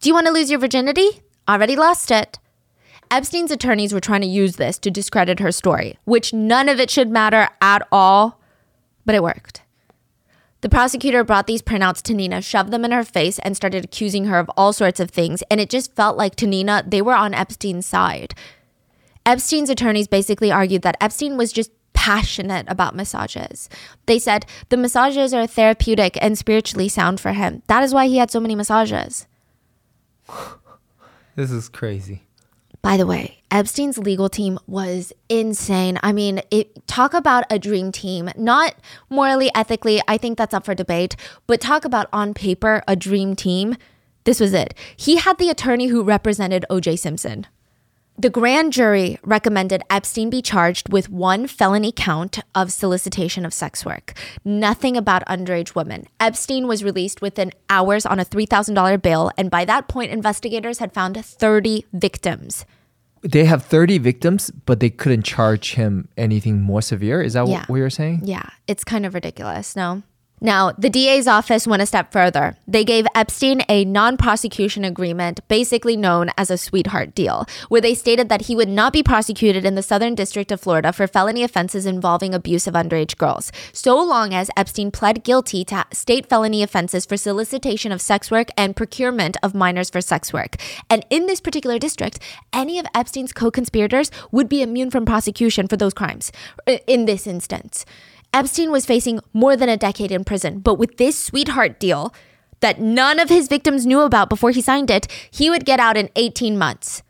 Do 0.00 0.08
you 0.08 0.14
want 0.14 0.26
to 0.26 0.32
lose 0.32 0.50
your 0.50 0.58
virginity? 0.58 1.22
Already 1.48 1.76
lost 1.76 2.10
it. 2.10 2.38
Epstein's 3.12 3.50
attorneys 3.50 3.92
were 3.92 4.00
trying 4.00 4.22
to 4.22 4.26
use 4.26 4.56
this 4.56 4.78
to 4.78 4.90
discredit 4.90 5.38
her 5.38 5.52
story, 5.52 5.98
which 6.04 6.32
none 6.32 6.66
of 6.66 6.80
it 6.80 6.88
should 6.88 7.10
matter 7.10 7.46
at 7.60 7.86
all, 7.92 8.40
but 9.04 9.14
it 9.14 9.22
worked. 9.22 9.60
The 10.62 10.70
prosecutor 10.70 11.22
brought 11.22 11.46
these 11.46 11.60
printouts 11.60 12.00
to 12.04 12.14
Nina, 12.14 12.40
shoved 12.40 12.70
them 12.70 12.86
in 12.86 12.90
her 12.90 13.04
face, 13.04 13.38
and 13.40 13.54
started 13.54 13.84
accusing 13.84 14.24
her 14.24 14.38
of 14.38 14.50
all 14.56 14.72
sorts 14.72 14.98
of 14.98 15.10
things. 15.10 15.42
And 15.50 15.60
it 15.60 15.68
just 15.68 15.94
felt 15.94 16.16
like 16.16 16.36
to 16.36 16.46
Nina, 16.46 16.84
they 16.86 17.02
were 17.02 17.14
on 17.14 17.34
Epstein's 17.34 17.84
side. 17.84 18.34
Epstein's 19.26 19.68
attorneys 19.68 20.08
basically 20.08 20.50
argued 20.50 20.80
that 20.80 20.96
Epstein 20.98 21.36
was 21.36 21.52
just 21.52 21.70
passionate 21.92 22.64
about 22.66 22.96
massages. 22.96 23.68
They 24.06 24.18
said 24.18 24.46
the 24.70 24.78
massages 24.78 25.34
are 25.34 25.46
therapeutic 25.46 26.16
and 26.22 26.38
spiritually 26.38 26.88
sound 26.88 27.20
for 27.20 27.32
him. 27.32 27.62
That 27.66 27.82
is 27.82 27.92
why 27.92 28.06
he 28.06 28.16
had 28.16 28.30
so 28.30 28.40
many 28.40 28.54
massages. 28.54 29.26
This 31.36 31.50
is 31.50 31.68
crazy. 31.68 32.22
By 32.82 32.96
the 32.96 33.06
way, 33.06 33.38
Epstein's 33.52 33.96
legal 33.96 34.28
team 34.28 34.58
was 34.66 35.12
insane. 35.28 36.00
I 36.02 36.12
mean, 36.12 36.42
it, 36.50 36.84
talk 36.88 37.14
about 37.14 37.44
a 37.48 37.56
dream 37.56 37.92
team. 37.92 38.28
Not 38.36 38.74
morally, 39.08 39.52
ethically, 39.54 40.02
I 40.08 40.18
think 40.18 40.36
that's 40.36 40.52
up 40.52 40.64
for 40.64 40.74
debate, 40.74 41.14
but 41.46 41.60
talk 41.60 41.84
about 41.84 42.08
on 42.12 42.34
paper 42.34 42.82
a 42.88 42.96
dream 42.96 43.36
team. 43.36 43.76
This 44.24 44.40
was 44.40 44.52
it. 44.52 44.74
He 44.96 45.16
had 45.16 45.38
the 45.38 45.48
attorney 45.48 45.86
who 45.86 46.02
represented 46.02 46.64
OJ 46.68 46.98
Simpson. 46.98 47.46
The 48.22 48.30
grand 48.30 48.72
jury 48.72 49.18
recommended 49.24 49.82
Epstein 49.90 50.30
be 50.30 50.42
charged 50.42 50.92
with 50.92 51.08
one 51.10 51.48
felony 51.48 51.90
count 51.90 52.38
of 52.54 52.70
solicitation 52.70 53.44
of 53.44 53.52
sex 53.52 53.84
work. 53.84 54.12
Nothing 54.44 54.96
about 54.96 55.26
underage 55.26 55.74
women. 55.74 56.06
Epstein 56.20 56.68
was 56.68 56.84
released 56.84 57.20
within 57.20 57.50
hours 57.68 58.06
on 58.06 58.20
a 58.20 58.24
$3,000 58.24 59.02
bail, 59.02 59.32
and 59.36 59.50
by 59.50 59.64
that 59.64 59.88
point, 59.88 60.12
investigators 60.12 60.78
had 60.78 60.94
found 60.94 61.16
30 61.24 61.84
victims. 61.94 62.64
They 63.24 63.44
have 63.44 63.64
30 63.64 63.98
victims, 63.98 64.52
but 64.66 64.78
they 64.78 64.90
couldn't 64.90 65.24
charge 65.24 65.74
him 65.74 66.06
anything 66.16 66.60
more 66.60 66.80
severe. 66.80 67.22
Is 67.22 67.32
that 67.32 67.48
Yeah. 67.48 67.62
what, 67.62 67.70
what 67.70 67.76
you're 67.78 67.90
saying? 67.90 68.20
Yeah, 68.22 68.48
it's 68.68 68.84
kind 68.84 69.04
of 69.04 69.14
ridiculous, 69.14 69.74
no? 69.74 70.04
Now, 70.44 70.72
the 70.72 70.90
DA's 70.90 71.28
office 71.28 71.68
went 71.68 71.82
a 71.82 71.86
step 71.86 72.10
further. 72.10 72.56
They 72.66 72.82
gave 72.84 73.06
Epstein 73.14 73.62
a 73.68 73.84
non 73.84 74.16
prosecution 74.16 74.84
agreement, 74.84 75.38
basically 75.46 75.96
known 75.96 76.30
as 76.36 76.50
a 76.50 76.58
sweetheart 76.58 77.14
deal, 77.14 77.46
where 77.68 77.80
they 77.80 77.94
stated 77.94 78.28
that 78.28 78.42
he 78.42 78.56
would 78.56 78.68
not 78.68 78.92
be 78.92 79.04
prosecuted 79.04 79.64
in 79.64 79.76
the 79.76 79.84
Southern 79.84 80.16
District 80.16 80.50
of 80.50 80.60
Florida 80.60 80.92
for 80.92 81.06
felony 81.06 81.44
offenses 81.44 81.86
involving 81.86 82.34
abuse 82.34 82.66
of 82.66 82.74
underage 82.74 83.16
girls, 83.18 83.52
so 83.72 84.02
long 84.02 84.34
as 84.34 84.50
Epstein 84.56 84.90
pled 84.90 85.22
guilty 85.22 85.64
to 85.66 85.84
state 85.92 86.28
felony 86.28 86.64
offenses 86.64 87.06
for 87.06 87.16
solicitation 87.16 87.92
of 87.92 88.00
sex 88.00 88.28
work 88.28 88.48
and 88.56 88.74
procurement 88.74 89.36
of 89.44 89.54
minors 89.54 89.90
for 89.90 90.00
sex 90.00 90.32
work. 90.32 90.56
And 90.90 91.06
in 91.08 91.26
this 91.26 91.40
particular 91.40 91.78
district, 91.78 92.18
any 92.52 92.80
of 92.80 92.86
Epstein's 92.96 93.32
co 93.32 93.52
conspirators 93.52 94.10
would 94.32 94.48
be 94.48 94.60
immune 94.60 94.90
from 94.90 95.06
prosecution 95.06 95.68
for 95.68 95.76
those 95.76 95.94
crimes 95.94 96.32
uh, 96.66 96.78
in 96.88 97.04
this 97.04 97.28
instance. 97.28 97.86
Epstein 98.34 98.70
was 98.70 98.86
facing 98.86 99.20
more 99.32 99.56
than 99.56 99.68
a 99.68 99.76
decade 99.76 100.10
in 100.10 100.24
prison, 100.24 100.60
but 100.60 100.78
with 100.78 100.96
this 100.96 101.18
sweetheart 101.18 101.78
deal 101.78 102.14
that 102.60 102.80
none 102.80 103.18
of 103.18 103.28
his 103.28 103.48
victims 103.48 103.84
knew 103.84 104.00
about 104.00 104.30
before 104.30 104.50
he 104.50 104.62
signed 104.62 104.90
it, 104.90 105.06
he 105.30 105.50
would 105.50 105.64
get 105.64 105.80
out 105.80 105.96
in 105.96 106.08
18 106.16 106.56
months. 106.56 107.02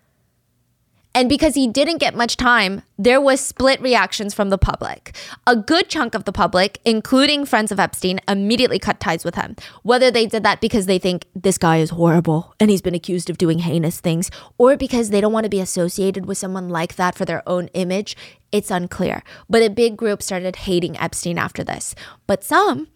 And 1.15 1.29
because 1.29 1.55
he 1.55 1.69
didn't 1.69 1.99
get 1.99 2.15
much 2.15 2.39
time, 2.39 2.83
there 2.99 3.21
was 3.21 3.39
split 3.39 3.81
reactions 3.83 4.33
from 4.33 4.49
the 4.49 4.57
public. 4.57 5.15
A 5.47 5.55
good 5.55 5.91
chunk 5.91 6.15
of 6.15 6.25
the 6.25 6.33
public, 6.33 6.81
including 6.87 7.45
friends 7.45 7.71
of 7.71 7.79
Epstein, 7.79 8.19
immediately 8.27 8.79
cut 8.79 8.99
ties 8.99 9.23
with 9.23 9.35
him. 9.35 9.55
Whether 9.83 10.11
they 10.11 10.27
did 10.27 10.43
that 10.43 10.63
because 10.63 10.87
they 10.87 10.99
think 10.99 11.27
this 11.35 11.59
guy 11.59 11.79
is 11.79 11.91
horrible 11.91 12.55
and 12.59 12.71
he's 12.71 12.81
been 12.81 12.95
accused 12.95 13.29
of 13.29 13.37
doing 13.37 13.59
heinous 13.59 14.01
things, 14.01 14.31
or 14.57 14.77
because 14.77 15.11
they 15.11 15.21
don't 15.21 15.35
want 15.35 15.45
to 15.45 15.51
be 15.51 15.61
associated 15.61 16.25
with 16.25 16.39
someone 16.39 16.71
like 16.71 16.97
that 16.97 17.15
for 17.15 17.27
their 17.27 17.47
own 17.47 17.69
image, 17.75 18.17
it's 18.53 18.71
unclear. 18.71 19.23
But 19.49 19.63
a 19.63 19.71
big 19.71 19.97
group 19.97 20.23
started 20.23 20.57
hating 20.57 20.99
Epstein 20.99 21.39
after 21.39 21.65
this. 21.65 21.95
But 22.27 22.45
some, 22.45 22.89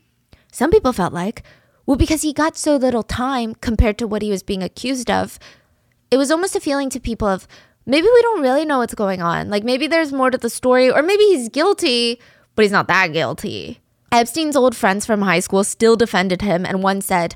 some 0.53 0.71
people 0.71 0.93
felt 0.93 1.13
like, 1.13 1.43
well, 1.87 1.97
because 1.97 2.23
he 2.23 2.33
got 2.33 2.57
so 2.57 2.77
little 2.77 3.03
time 3.03 3.55
compared 3.55 3.99
to 3.99 4.07
what 4.07 4.23
he 4.23 4.31
was 4.31 4.43
being 4.43 4.63
accused 4.63 5.11
of, 5.11 5.39
it 6.11 6.17
was 6.17 6.31
almost 6.31 6.57
a 6.57 6.61
feeling 6.61 6.91
to 6.91 7.01
people 7.01 7.27
of 7.27 7.49
maybe 7.87 8.07
we 8.13 8.23
don't 8.23 8.43
really 8.43 8.65
know 8.65 8.79
what's 8.79 8.95
going 8.95 9.23
on. 9.23 9.49
Like 9.49 9.65
maybe 9.65 9.87
there's 9.87 10.13
more 10.13 10.31
to 10.31 10.39
the 10.39 10.51
story, 10.51 10.91
or 10.91 11.03
maybe 11.03 11.25
he's 11.25 11.49
guilty, 11.49 12.21
but 12.55 12.65
he's 12.65 12.73
not 12.73 12.89
that 12.89 13.13
guilty. 13.13 13.81
Epstein's 14.13 14.57
old 14.57 14.77
friends 14.77 15.07
from 15.07 15.23
high 15.23 15.41
school 15.41 15.65
still 15.65 15.97
defended 15.97 16.43
him, 16.43 16.65
and 16.65 16.83
one 16.83 17.01
said, 17.01 17.35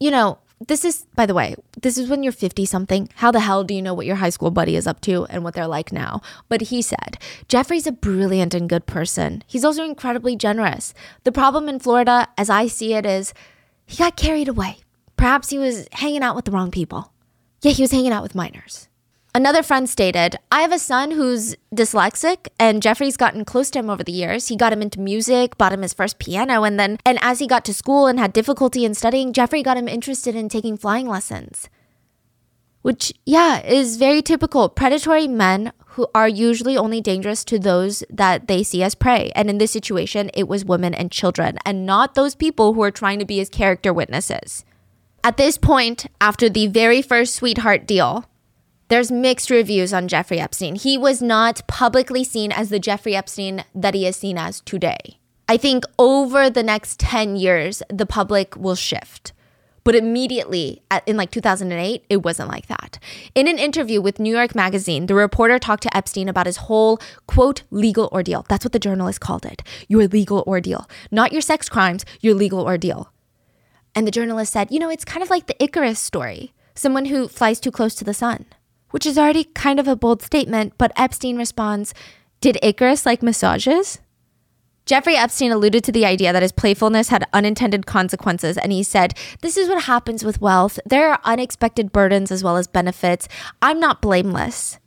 You 0.00 0.10
know, 0.10 0.38
this 0.68 0.84
is, 0.84 1.06
by 1.14 1.26
the 1.26 1.34
way, 1.34 1.54
this 1.80 1.98
is 1.98 2.08
when 2.08 2.22
you're 2.22 2.32
50 2.32 2.64
something. 2.66 3.08
How 3.16 3.30
the 3.30 3.40
hell 3.40 3.64
do 3.64 3.74
you 3.74 3.82
know 3.82 3.94
what 3.94 4.06
your 4.06 4.16
high 4.16 4.30
school 4.30 4.50
buddy 4.50 4.76
is 4.76 4.86
up 4.86 5.00
to 5.02 5.24
and 5.26 5.44
what 5.44 5.54
they're 5.54 5.66
like 5.66 5.92
now? 5.92 6.20
But 6.48 6.62
he 6.62 6.82
said, 6.82 7.18
Jeffrey's 7.48 7.86
a 7.86 7.92
brilliant 7.92 8.54
and 8.54 8.68
good 8.68 8.86
person. 8.86 9.42
He's 9.46 9.64
also 9.64 9.84
incredibly 9.84 10.36
generous. 10.36 10.94
The 11.24 11.32
problem 11.32 11.68
in 11.68 11.78
Florida, 11.78 12.28
as 12.36 12.50
I 12.50 12.66
see 12.66 12.94
it, 12.94 13.06
is 13.06 13.34
he 13.86 13.96
got 13.98 14.16
carried 14.16 14.48
away. 14.48 14.78
Perhaps 15.16 15.50
he 15.50 15.58
was 15.58 15.88
hanging 15.92 16.22
out 16.22 16.36
with 16.36 16.44
the 16.44 16.50
wrong 16.50 16.70
people. 16.70 17.12
Yeah, 17.62 17.72
he 17.72 17.82
was 17.82 17.92
hanging 17.92 18.12
out 18.12 18.22
with 18.22 18.34
minors. 18.34 18.88
Another 19.34 19.62
friend 19.62 19.88
stated, 19.88 20.36
I 20.50 20.60
have 20.60 20.72
a 20.72 20.78
son 20.78 21.12
who's 21.12 21.56
dyslexic, 21.74 22.48
and 22.58 22.82
Jeffrey's 22.82 23.16
gotten 23.16 23.46
close 23.46 23.70
to 23.70 23.78
him 23.78 23.88
over 23.88 24.04
the 24.04 24.12
years. 24.12 24.48
He 24.48 24.56
got 24.56 24.74
him 24.74 24.82
into 24.82 25.00
music, 25.00 25.56
bought 25.56 25.72
him 25.72 25.80
his 25.80 25.94
first 25.94 26.18
piano, 26.18 26.64
and 26.64 26.78
then, 26.78 26.98
and 27.06 27.18
as 27.22 27.38
he 27.38 27.46
got 27.46 27.64
to 27.64 27.72
school 27.72 28.06
and 28.06 28.18
had 28.18 28.34
difficulty 28.34 28.84
in 28.84 28.92
studying, 28.92 29.32
Jeffrey 29.32 29.62
got 29.62 29.78
him 29.78 29.88
interested 29.88 30.36
in 30.36 30.50
taking 30.50 30.76
flying 30.76 31.08
lessons. 31.08 31.70
Which, 32.82 33.14
yeah, 33.24 33.64
is 33.64 33.96
very 33.96 34.20
typical. 34.20 34.68
Predatory 34.68 35.28
men 35.28 35.72
who 35.86 36.08
are 36.14 36.28
usually 36.28 36.76
only 36.76 37.00
dangerous 37.00 37.42
to 37.44 37.58
those 37.58 38.04
that 38.10 38.48
they 38.48 38.62
see 38.62 38.82
as 38.82 38.94
prey. 38.94 39.32
And 39.34 39.48
in 39.48 39.56
this 39.56 39.70
situation, 39.70 40.30
it 40.34 40.46
was 40.46 40.66
women 40.66 40.92
and 40.92 41.10
children, 41.10 41.56
and 41.64 41.86
not 41.86 42.14
those 42.14 42.34
people 42.34 42.74
who 42.74 42.82
are 42.82 42.90
trying 42.90 43.18
to 43.18 43.24
be 43.24 43.38
his 43.38 43.48
character 43.48 43.94
witnesses. 43.94 44.66
At 45.24 45.38
this 45.38 45.56
point, 45.56 46.06
after 46.20 46.50
the 46.50 46.66
very 46.66 47.00
first 47.00 47.34
sweetheart 47.34 47.86
deal, 47.86 48.26
there's 48.92 49.10
mixed 49.10 49.48
reviews 49.48 49.94
on 49.94 50.06
Jeffrey 50.06 50.38
Epstein. 50.38 50.74
He 50.74 50.98
was 50.98 51.22
not 51.22 51.66
publicly 51.66 52.22
seen 52.24 52.52
as 52.52 52.68
the 52.68 52.78
Jeffrey 52.78 53.16
Epstein 53.16 53.64
that 53.74 53.94
he 53.94 54.06
is 54.06 54.16
seen 54.16 54.36
as 54.36 54.60
today. 54.60 55.18
I 55.48 55.56
think 55.56 55.84
over 55.98 56.50
the 56.50 56.62
next 56.62 57.00
10 57.00 57.36
years, 57.36 57.82
the 57.88 58.04
public 58.04 58.54
will 58.54 58.74
shift. 58.74 59.32
But 59.82 59.94
immediately 59.94 60.82
in 61.06 61.16
like 61.16 61.30
2008, 61.30 62.04
it 62.10 62.18
wasn't 62.18 62.50
like 62.50 62.66
that. 62.66 62.98
In 63.34 63.48
an 63.48 63.58
interview 63.58 64.02
with 64.02 64.20
New 64.20 64.36
York 64.36 64.54
Magazine, 64.54 65.06
the 65.06 65.14
reporter 65.14 65.58
talked 65.58 65.84
to 65.84 65.96
Epstein 65.96 66.28
about 66.28 66.44
his 66.44 66.58
whole, 66.58 67.00
quote, 67.26 67.62
legal 67.70 68.10
ordeal. 68.12 68.44
That's 68.50 68.62
what 68.62 68.72
the 68.72 68.78
journalist 68.78 69.20
called 69.20 69.46
it 69.46 69.62
your 69.88 70.06
legal 70.06 70.44
ordeal. 70.46 70.86
Not 71.10 71.32
your 71.32 71.40
sex 71.40 71.70
crimes, 71.70 72.04
your 72.20 72.34
legal 72.34 72.60
ordeal. 72.60 73.10
And 73.94 74.06
the 74.06 74.10
journalist 74.10 74.52
said, 74.52 74.70
you 74.70 74.78
know, 74.78 74.90
it's 74.90 75.06
kind 75.06 75.22
of 75.22 75.30
like 75.30 75.46
the 75.46 75.64
Icarus 75.64 75.98
story. 75.98 76.52
someone 76.74 77.06
who 77.06 77.28
flies 77.28 77.58
too 77.58 77.70
close 77.70 77.94
to 77.94 78.04
the 78.04 78.14
sun, 78.14 78.44
which 78.92 79.04
is 79.04 79.18
already 79.18 79.44
kind 79.44 79.80
of 79.80 79.88
a 79.88 79.96
bold 79.96 80.22
statement, 80.22 80.74
but 80.78 80.92
Epstein 80.96 81.36
responds, 81.36 81.92
Did 82.40 82.58
Icarus 82.62 83.04
like 83.04 83.22
massages? 83.22 83.98
Jeffrey 84.84 85.16
Epstein 85.16 85.52
alluded 85.52 85.84
to 85.84 85.92
the 85.92 86.04
idea 86.04 86.32
that 86.32 86.42
his 86.42 86.50
playfulness 86.50 87.08
had 87.08 87.26
unintended 87.32 87.86
consequences, 87.86 88.58
and 88.58 88.72
he 88.72 88.82
said, 88.82 89.14
This 89.40 89.56
is 89.56 89.68
what 89.68 89.84
happens 89.84 90.24
with 90.24 90.40
wealth. 90.40 90.78
There 90.84 91.10
are 91.10 91.20
unexpected 91.24 91.92
burdens 91.92 92.32
as 92.32 92.42
well 92.42 92.56
as 92.56 92.66
benefits. 92.66 93.28
I'm 93.60 93.78
not 93.78 94.02
blameless. 94.02 94.78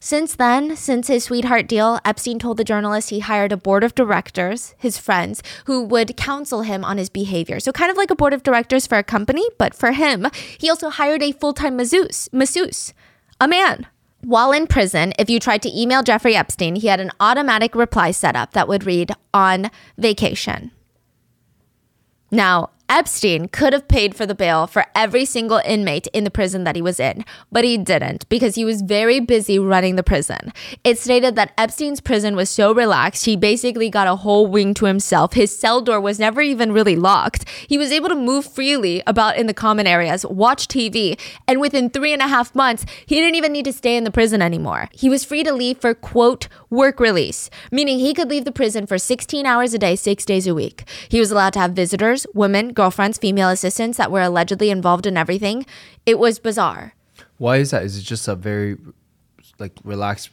Since 0.00 0.36
then, 0.36 0.76
since 0.76 1.06
his 1.06 1.24
sweetheart 1.24 1.66
deal, 1.66 1.98
Epstein 2.04 2.38
told 2.38 2.58
the 2.58 2.62
journalist 2.64 3.08
he 3.08 3.20
hired 3.20 3.52
a 3.52 3.56
board 3.56 3.82
of 3.82 3.94
directors, 3.94 4.74
his 4.76 4.98
friends, 4.98 5.42
who 5.64 5.82
would 5.84 6.14
counsel 6.18 6.60
him 6.60 6.84
on 6.84 6.98
his 6.98 7.08
behavior. 7.08 7.58
So, 7.58 7.72
kind 7.72 7.90
of 7.90 7.96
like 7.96 8.10
a 8.10 8.14
board 8.14 8.34
of 8.34 8.42
directors 8.42 8.86
for 8.86 8.98
a 8.98 9.02
company, 9.02 9.48
but 9.56 9.74
for 9.74 9.92
him, 9.92 10.26
he 10.58 10.68
also 10.68 10.90
hired 10.90 11.22
a 11.22 11.32
full 11.32 11.54
time 11.54 11.76
masseuse, 11.76 12.28
masseuse, 12.32 12.92
a 13.40 13.48
man. 13.48 13.86
While 14.22 14.52
in 14.52 14.66
prison, 14.66 15.12
if 15.18 15.28
you 15.28 15.38
tried 15.38 15.62
to 15.62 15.78
email 15.80 16.02
Jeffrey 16.02 16.34
Epstein, 16.34 16.76
he 16.76 16.88
had 16.88 17.00
an 17.00 17.10
automatic 17.20 17.74
reply 17.74 18.10
set 18.10 18.34
up 18.34 18.52
that 18.52 18.68
would 18.68 18.86
read, 18.86 19.12
on 19.34 19.70
vacation. 19.98 20.70
Now, 22.30 22.70
Epstein 22.88 23.48
could 23.48 23.72
have 23.72 23.88
paid 23.88 24.14
for 24.14 24.26
the 24.26 24.34
bail 24.34 24.66
for 24.66 24.84
every 24.94 25.24
single 25.24 25.60
inmate 25.64 26.06
in 26.08 26.24
the 26.24 26.30
prison 26.30 26.64
that 26.64 26.76
he 26.76 26.82
was 26.82 27.00
in, 27.00 27.24
but 27.50 27.64
he 27.64 27.78
didn't 27.78 28.28
because 28.28 28.56
he 28.56 28.64
was 28.64 28.82
very 28.82 29.20
busy 29.20 29.58
running 29.58 29.96
the 29.96 30.02
prison. 30.02 30.52
It 30.84 30.98
stated 30.98 31.34
that 31.34 31.54
Epstein's 31.56 32.02
prison 32.02 32.36
was 32.36 32.50
so 32.50 32.74
relaxed, 32.74 33.24
he 33.24 33.36
basically 33.36 33.88
got 33.88 34.06
a 34.06 34.16
whole 34.16 34.46
wing 34.46 34.74
to 34.74 34.84
himself. 34.84 35.32
His 35.32 35.56
cell 35.56 35.80
door 35.80 35.98
was 35.98 36.18
never 36.18 36.42
even 36.42 36.72
really 36.72 36.94
locked. 36.94 37.48
He 37.66 37.78
was 37.78 37.90
able 37.90 38.10
to 38.10 38.14
move 38.14 38.44
freely 38.44 39.02
about 39.06 39.38
in 39.38 39.46
the 39.46 39.54
common 39.54 39.86
areas, 39.86 40.26
watch 40.26 40.68
TV, 40.68 41.18
and 41.48 41.60
within 41.60 41.88
three 41.88 42.12
and 42.12 42.20
a 42.20 42.28
half 42.28 42.54
months, 42.54 42.84
he 43.06 43.16
didn't 43.16 43.36
even 43.36 43.52
need 43.52 43.64
to 43.64 43.72
stay 43.72 43.96
in 43.96 44.04
the 44.04 44.10
prison 44.10 44.42
anymore. 44.42 44.90
He 44.92 45.08
was 45.08 45.24
free 45.24 45.42
to 45.42 45.54
leave 45.54 45.78
for, 45.78 45.94
quote, 45.94 46.48
work 46.68 47.00
release, 47.00 47.48
meaning 47.72 47.98
he 47.98 48.12
could 48.12 48.28
leave 48.28 48.44
the 48.44 48.52
prison 48.52 48.86
for 48.86 48.98
16 48.98 49.46
hours 49.46 49.72
a 49.72 49.78
day, 49.78 49.96
six 49.96 50.26
days 50.26 50.46
a 50.46 50.54
week. 50.54 50.84
He 51.08 51.18
was 51.18 51.30
allowed 51.30 51.54
to 51.54 51.60
have 51.60 51.72
visitors, 51.72 52.26
women, 52.34 52.73
girlfriends, 52.74 53.18
female 53.18 53.48
assistants 53.48 53.98
that 53.98 54.10
were 54.10 54.22
allegedly 54.22 54.70
involved 54.70 55.06
in 55.06 55.16
everything. 55.16 55.64
It 56.06 56.18
was 56.18 56.38
bizarre. 56.38 56.94
Why 57.38 57.56
is 57.58 57.70
that? 57.70 57.82
Is 57.84 57.96
it 57.98 58.02
just 58.02 58.28
a 58.28 58.34
very 58.34 58.76
like 59.58 59.72
relaxed 59.84 60.30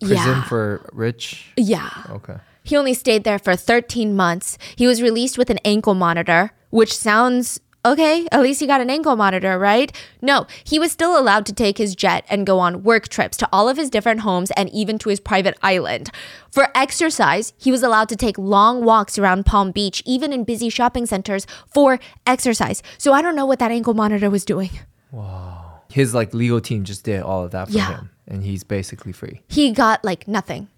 prison 0.00 0.16
Yeah. 0.18 0.44
for 0.44 0.88
rich? 0.92 1.52
Yeah. 1.56 1.90
Okay. 2.10 2.36
He 2.64 2.76
only 2.76 2.94
stayed 2.94 3.24
there 3.24 3.38
for 3.38 3.56
13 3.56 4.14
months. 4.14 4.56
He 4.76 4.86
was 4.86 5.02
released 5.02 5.36
with 5.36 5.50
an 5.50 5.58
ankle 5.64 5.94
monitor, 5.94 6.52
which 6.70 6.96
sounds 6.96 7.60
okay. 7.84 8.26
At 8.32 8.40
least 8.42 8.60
he 8.60 8.66
got 8.66 8.80
an 8.80 8.90
ankle 8.90 9.16
monitor, 9.16 9.58
right? 9.58 9.90
No, 10.20 10.46
he 10.64 10.78
was 10.78 10.92
still 10.92 11.18
allowed 11.18 11.46
to 11.46 11.52
take 11.52 11.78
his 11.78 11.94
jet 11.94 12.24
and 12.28 12.46
go 12.46 12.58
on 12.58 12.82
work 12.82 13.08
trips 13.08 13.36
to 13.38 13.48
all 13.52 13.68
of 13.68 13.76
his 13.76 13.90
different 13.90 14.20
homes 14.20 14.50
and 14.52 14.68
even 14.70 14.98
to 14.98 15.08
his 15.08 15.20
private 15.20 15.56
island. 15.62 16.10
For 16.50 16.68
exercise, 16.74 17.52
he 17.58 17.70
was 17.72 17.82
allowed 17.82 18.08
to 18.10 18.16
take 18.16 18.38
long 18.38 18.84
walks 18.84 19.18
around 19.18 19.46
Palm 19.46 19.70
Beach, 19.72 20.02
even 20.06 20.32
in 20.32 20.44
busy 20.44 20.68
shopping 20.68 21.06
centers 21.06 21.46
for 21.66 21.98
exercise. 22.26 22.82
So 22.98 23.12
I 23.12 23.22
don't 23.22 23.36
know 23.36 23.46
what 23.46 23.58
that 23.58 23.70
ankle 23.70 23.94
monitor 23.94 24.28
was 24.30 24.44
doing. 24.44 24.70
Wow. 25.10 25.80
His 25.90 26.14
like 26.14 26.32
legal 26.32 26.60
team 26.60 26.84
just 26.84 27.04
did 27.04 27.22
all 27.22 27.44
of 27.44 27.50
that 27.50 27.68
for 27.68 27.74
Yeah. 27.74 27.88
him, 27.96 28.10
and 28.26 28.42
he's 28.42 28.64
basically 28.64 29.12
free. 29.12 29.42
he 29.48 29.72
got 29.72 30.02
like 30.04 30.26
nothing. 30.26 30.68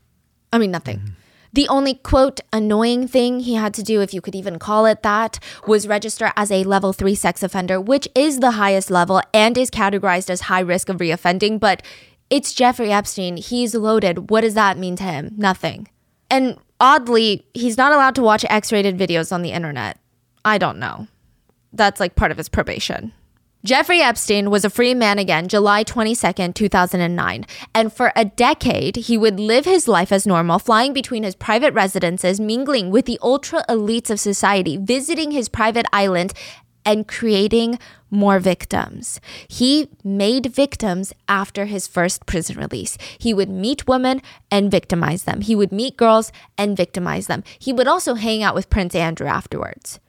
I 0.53 0.59
mean, 0.59 0.71
nothing. 0.73 0.99
Mm-hmm. 0.99 1.09
The 1.55 1.69
only 1.69 1.95
quote 1.95 2.41
annoying 2.53 3.07
thing 3.07 3.39
he 3.39 3.55
had 3.55 3.75
to 3.75 3.83
do, 3.85 4.01
if 4.01 4.13
you 4.13 4.21
could 4.21 4.35
even 4.35 4.59
call 4.59 4.87
it 4.87 5.05
that, 5.05 5.39
was 5.69 5.87
register 5.87 6.33
as 6.37 6.51
a 6.51 6.65
level 6.65 6.93
three 6.93 7.15
sex 7.15 7.45
offender, 7.45 7.81
which 7.81 8.09
is 8.17 8.41
the 8.41 8.53
highest 8.53 8.91
level 8.91 9.23
and 9.33 9.57
is 9.57 9.71
categorized 9.71 10.31
as 10.31 10.43
high 10.43 10.61
risk 10.61 10.89
of 10.89 10.97
reoffending. 10.97 11.61
But 11.61 11.83
it's 12.29 12.55
Jeffrey 12.55 12.91
Epstein. 12.91 13.37
He's 13.37 13.73
loaded. 13.73 14.31
What 14.31 14.41
does 14.41 14.55
that 14.55 14.79
mean 14.79 14.97
to 14.97 15.05
him? 15.05 15.33
Nothing. 15.37 15.87
And 16.29 16.59
oddly, 16.81 17.47
he's 17.55 17.79
not 17.79 17.93
allowed 17.93 18.17
to 18.17 18.23
watch 18.23 18.45
X 18.51 18.73
rated 18.73 18.99
videos 18.99 19.31
on 19.31 19.43
the 19.43 19.53
internet. 19.53 20.01
I 20.45 20.59
don't 20.59 20.81
know. 20.81 21.07
That's 21.73 22.01
like 22.01 22.17
part 22.17 22.33
of 22.33 22.37
his 22.37 22.49
probation. 22.49 23.13
Jeffrey 23.65 24.03
Epstein 24.03 24.51
was 24.51 24.63
a 24.67 24.69
free 24.69 24.93
man 24.93 25.19
again 25.19 25.49
July 25.49 25.85
22nd, 25.85 26.55
2009. 26.55 27.47
And 27.75 27.91
for 27.91 28.13
a 28.15 28.27
decade, 28.27 28.97
he 28.97 29.17
would 29.17 29.41
live 29.41 29.65
his 29.65 29.89
life 29.89 30.13
as 30.13 30.27
normal, 30.27 30.59
flying 30.59 30.93
between 30.93 31.23
his 31.23 31.35
private 31.35 31.73
residences, 31.73 32.39
mingling 32.39 32.91
with 32.91 33.07
the 33.07 33.19
ultra 33.23 33.65
elites 33.67 34.11
of 34.11 34.21
society, 34.21 34.77
visiting 34.77 35.31
his 35.31 35.49
private 35.49 35.87
island, 35.95 36.35
and 36.85 37.09
creating 37.09 37.79
more 38.11 38.39
victims. 38.39 39.19
He 39.49 39.89
made 40.05 40.53
victims 40.53 41.15
after 41.27 41.65
his 41.65 41.89
first 41.89 42.27
prison 42.27 42.59
release. 42.59 42.99
He 43.17 43.33
would 43.33 43.49
meet 43.49 43.89
women 43.89 44.21
and 44.51 44.71
victimize 44.71 45.25
them. 45.25 45.41
He 45.41 45.57
would 45.57 45.73
meet 45.73 45.97
girls 45.97 46.33
and 46.59 46.77
victimize 46.77 47.29
them. 47.29 47.43
He 47.59 47.73
would 47.73 47.89
also 47.89 48.13
hang 48.13 48.43
out 48.43 48.55
with 48.55 48.69
Prince 48.69 48.95
Andrew 48.95 49.27
afterwards. 49.27 50.01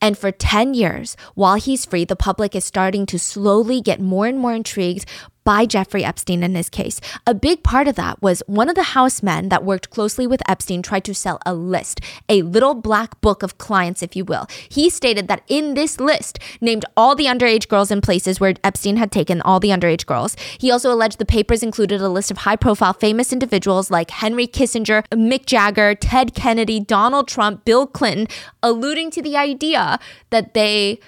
And 0.00 0.16
for 0.16 0.32
10 0.32 0.74
years, 0.74 1.16
while 1.34 1.56
he's 1.56 1.84
free, 1.84 2.04
the 2.04 2.16
public 2.16 2.54
is 2.54 2.64
starting 2.64 3.04
to 3.06 3.18
slowly 3.18 3.80
get 3.80 4.00
more 4.00 4.26
and 4.26 4.38
more 4.38 4.54
intrigued 4.54 5.04
by 5.44 5.66
Jeffrey 5.66 6.04
Epstein 6.04 6.42
in 6.42 6.54
his 6.54 6.68
case. 6.68 7.00
A 7.26 7.34
big 7.34 7.62
part 7.62 7.88
of 7.88 7.96
that 7.96 8.20
was 8.22 8.42
one 8.46 8.68
of 8.68 8.74
the 8.74 8.94
house 8.94 9.22
men 9.22 9.48
that 9.48 9.64
worked 9.64 9.90
closely 9.90 10.26
with 10.26 10.42
Epstein 10.48 10.82
tried 10.82 11.04
to 11.04 11.14
sell 11.14 11.38
a 11.46 11.54
list, 11.54 12.00
a 12.28 12.42
little 12.42 12.74
black 12.74 13.20
book 13.20 13.42
of 13.42 13.58
clients, 13.58 14.02
if 14.02 14.14
you 14.14 14.24
will. 14.24 14.46
He 14.68 14.90
stated 14.90 15.28
that 15.28 15.42
in 15.48 15.74
this 15.74 16.00
list 16.00 16.38
named 16.60 16.84
all 16.96 17.14
the 17.14 17.26
underage 17.26 17.68
girls 17.68 17.90
in 17.90 18.00
places 18.00 18.40
where 18.40 18.54
Epstein 18.62 18.96
had 18.96 19.10
taken 19.10 19.40
all 19.42 19.60
the 19.60 19.70
underage 19.70 20.06
girls. 20.06 20.36
He 20.58 20.70
also 20.70 20.92
alleged 20.92 21.18
the 21.18 21.24
papers 21.24 21.62
included 21.62 22.00
a 22.00 22.08
list 22.08 22.30
of 22.30 22.38
high 22.38 22.56
profile 22.56 22.92
famous 22.92 23.32
individuals 23.32 23.90
like 23.90 24.10
Henry 24.10 24.46
Kissinger, 24.46 25.04
Mick 25.08 25.46
Jagger, 25.46 25.94
Ted 25.94 26.34
Kennedy, 26.34 26.80
Donald 26.80 27.28
Trump, 27.28 27.64
Bill 27.64 27.86
Clinton, 27.86 28.28
alluding 28.62 29.10
to 29.12 29.22
the 29.22 29.36
idea 29.36 29.98
that 30.30 30.54
they 30.54 31.00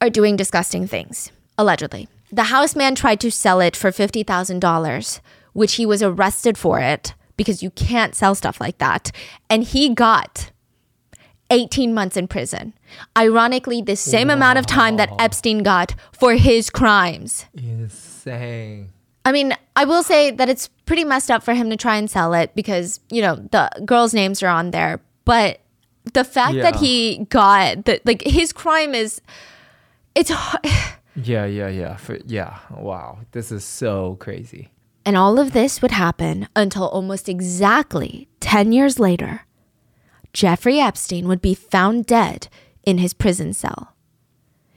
are 0.00 0.10
doing 0.10 0.36
disgusting 0.36 0.86
things, 0.86 1.32
allegedly. 1.56 2.08
The 2.32 2.44
houseman 2.44 2.94
tried 2.94 3.20
to 3.20 3.30
sell 3.30 3.60
it 3.60 3.76
for 3.76 3.90
$50,000, 3.90 5.20
which 5.52 5.74
he 5.74 5.86
was 5.86 6.02
arrested 6.02 6.58
for 6.58 6.80
it 6.80 7.14
because 7.36 7.62
you 7.62 7.70
can't 7.70 8.14
sell 8.14 8.34
stuff 8.34 8.60
like 8.60 8.78
that. 8.78 9.12
And 9.48 9.62
he 9.62 9.94
got 9.94 10.50
18 11.50 11.94
months 11.94 12.16
in 12.16 12.26
prison. 12.28 12.74
Ironically, 13.16 13.82
the 13.82 13.96
same 13.96 14.30
amount 14.30 14.58
of 14.58 14.66
time 14.66 14.96
that 14.96 15.12
Epstein 15.18 15.62
got 15.62 15.94
for 16.12 16.34
his 16.34 16.70
crimes. 16.70 17.46
Insane. 17.54 18.90
I 19.24 19.32
mean, 19.32 19.56
I 19.74 19.84
will 19.84 20.02
say 20.02 20.30
that 20.30 20.48
it's 20.48 20.68
pretty 20.86 21.04
messed 21.04 21.30
up 21.30 21.42
for 21.42 21.54
him 21.54 21.70
to 21.70 21.76
try 21.76 21.96
and 21.96 22.10
sell 22.10 22.32
it 22.32 22.54
because, 22.54 23.00
you 23.10 23.22
know, 23.22 23.36
the 23.36 23.70
girls' 23.84 24.14
names 24.14 24.42
are 24.42 24.48
on 24.48 24.70
there. 24.70 25.00
But 25.24 25.60
the 26.12 26.24
fact 26.24 26.54
that 26.56 26.76
he 26.76 27.26
got 27.28 27.84
the 27.84 28.00
like 28.04 28.22
his 28.22 28.52
crime 28.52 28.94
is 28.94 29.20
it's 30.14 30.30
Yeah, 31.16 31.46
yeah, 31.46 31.68
yeah. 31.68 31.96
For, 31.96 32.18
yeah. 32.26 32.58
Wow. 32.70 33.20
This 33.32 33.50
is 33.50 33.64
so 33.64 34.16
crazy. 34.20 34.70
and 35.04 35.16
all 35.16 35.38
of 35.38 35.52
this 35.52 35.80
would 35.80 35.92
happen 35.92 36.48
until 36.56 36.88
almost 36.88 37.28
exactly 37.28 38.28
10 38.40 38.72
years 38.72 38.98
later 38.98 39.46
Jeffrey 40.32 40.80
Epstein 40.80 41.28
would 41.28 41.40
be 41.40 41.54
found 41.54 42.06
dead 42.06 42.48
in 42.84 42.98
his 42.98 43.14
prison 43.14 43.52
cell. 43.54 43.94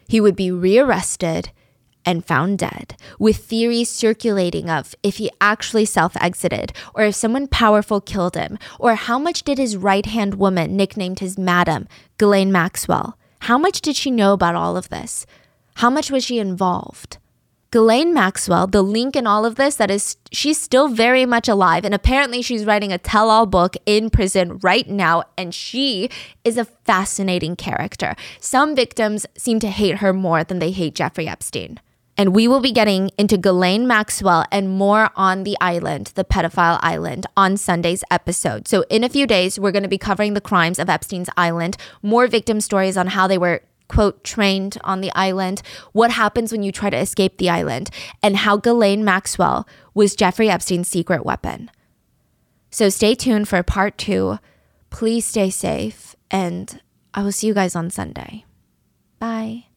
He 0.07 0.21
would 0.21 0.35
be 0.35 0.51
rearrested 0.51 1.51
and 2.05 2.25
found 2.25 2.57
dead, 2.59 2.95
with 3.19 3.37
theories 3.37 3.89
circulating 3.89 4.69
of 4.69 4.95
if 5.03 5.17
he 5.17 5.29
actually 5.41 5.83
self 5.85 6.15
exited, 6.21 6.71
or 6.95 7.03
if 7.03 7.13
someone 7.15 7.45
powerful 7.47 7.99
killed 7.99 8.35
him, 8.35 8.57
or 8.79 8.95
how 8.95 9.19
much 9.19 9.43
did 9.43 9.57
his 9.57 9.75
right 9.75 10.05
hand 10.05 10.35
woman, 10.35 10.77
nicknamed 10.77 11.19
his 11.19 11.37
Madam, 11.37 11.87
Ghislaine 12.17 12.51
Maxwell, 12.53 13.17
how 13.41 13.57
much 13.57 13.81
did 13.81 13.95
she 13.97 14.09
know 14.11 14.31
about 14.33 14.55
all 14.55 14.77
of 14.77 14.89
this? 14.89 15.25
How 15.80 15.89
much 15.89 16.11
was 16.11 16.26
she 16.26 16.39
involved? 16.39 17.19
Ghislaine 17.72 18.14
Maxwell, 18.14 18.68
the 18.68 18.81
link 18.81 19.15
in 19.15 19.26
all 19.26 19.45
of 19.45 19.56
this, 19.56 19.77
that 19.77 19.89
is, 19.89 20.18
she's 20.30 20.60
still 20.60 20.89
very 20.89 21.26
much 21.26 21.47
alive. 21.47 21.85
And 21.85 21.93
apparently, 21.93 22.41
she's 22.41 22.65
writing 22.65 22.91
a 22.91 22.97
tell 22.97 23.30
all 23.30 23.45
book 23.45 23.77
in 23.85 24.10
prison 24.10 24.57
right 24.57 24.89
now. 24.89 25.23
And 25.38 25.56
she 25.56 26.10
is 26.43 26.57
a 26.57 26.65
fascinating 26.65 27.56
character. 27.56 28.18
Some 28.41 28.76
victims 28.76 29.26
seem 29.38 29.61
to 29.61 29.69
hate 29.69 29.99
her 29.99 30.11
more 30.11 30.43
than 30.43 30.60
they 30.60 30.72
hate 30.72 30.95
Jeffrey 30.95 31.30
Epstein. 31.30 31.80
And 32.18 32.35
we 32.35 32.45
will 32.45 32.60
be 32.60 32.73
getting 32.73 33.11
into 33.18 33.38
Ghislaine 33.38 33.88
Maxwell 33.88 34.43
and 34.51 34.77
more 34.77 35.11
on 35.15 35.43
the 35.43 35.56
island, 35.61 36.11
the 36.15 36.26
pedophile 36.26 36.80
island, 36.81 37.26
on 37.38 37.56
Sunday's 37.56 38.03
episode. 38.11 38.68
So, 38.68 38.84
in 38.89 39.06
a 39.06 39.10
few 39.10 39.26
days, 39.26 39.57
we're 39.57 39.72
going 39.72 39.84
to 39.84 39.88
be 39.88 39.97
covering 39.97 40.34
the 40.34 40.41
crimes 40.41 40.77
of 40.77 40.89
Epstein's 40.89 41.30
island, 41.38 41.77
more 42.01 42.27
victim 42.27 42.60
stories 42.60 42.97
on 42.97 43.07
how 43.07 43.26
they 43.26 43.38
were 43.38 43.61
quote 43.89 44.23
trained 44.23 44.77
on 44.85 45.01
the 45.01 45.11
island, 45.13 45.61
what 45.91 46.11
happens 46.11 46.53
when 46.53 46.63
you 46.63 46.71
try 46.71 46.89
to 46.89 46.97
escape 46.97 47.37
the 47.37 47.49
island, 47.49 47.89
and 48.23 48.37
how 48.37 48.55
Ghislaine 48.55 49.03
Maxwell 49.03 49.67
was 49.93 50.15
Jeffrey 50.15 50.49
Epstein's 50.49 50.87
secret 50.87 51.25
weapon. 51.25 51.69
So 52.71 52.87
stay 52.87 53.15
tuned 53.15 53.49
for 53.49 53.61
part 53.63 53.97
two. 53.97 54.39
Please 54.89 55.25
stay 55.25 55.49
safe, 55.49 56.15
and 56.31 56.81
I 57.13 57.23
will 57.23 57.33
see 57.33 57.47
you 57.47 57.53
guys 57.53 57.75
on 57.75 57.89
Sunday. 57.89 58.45
Bye. 59.19 59.68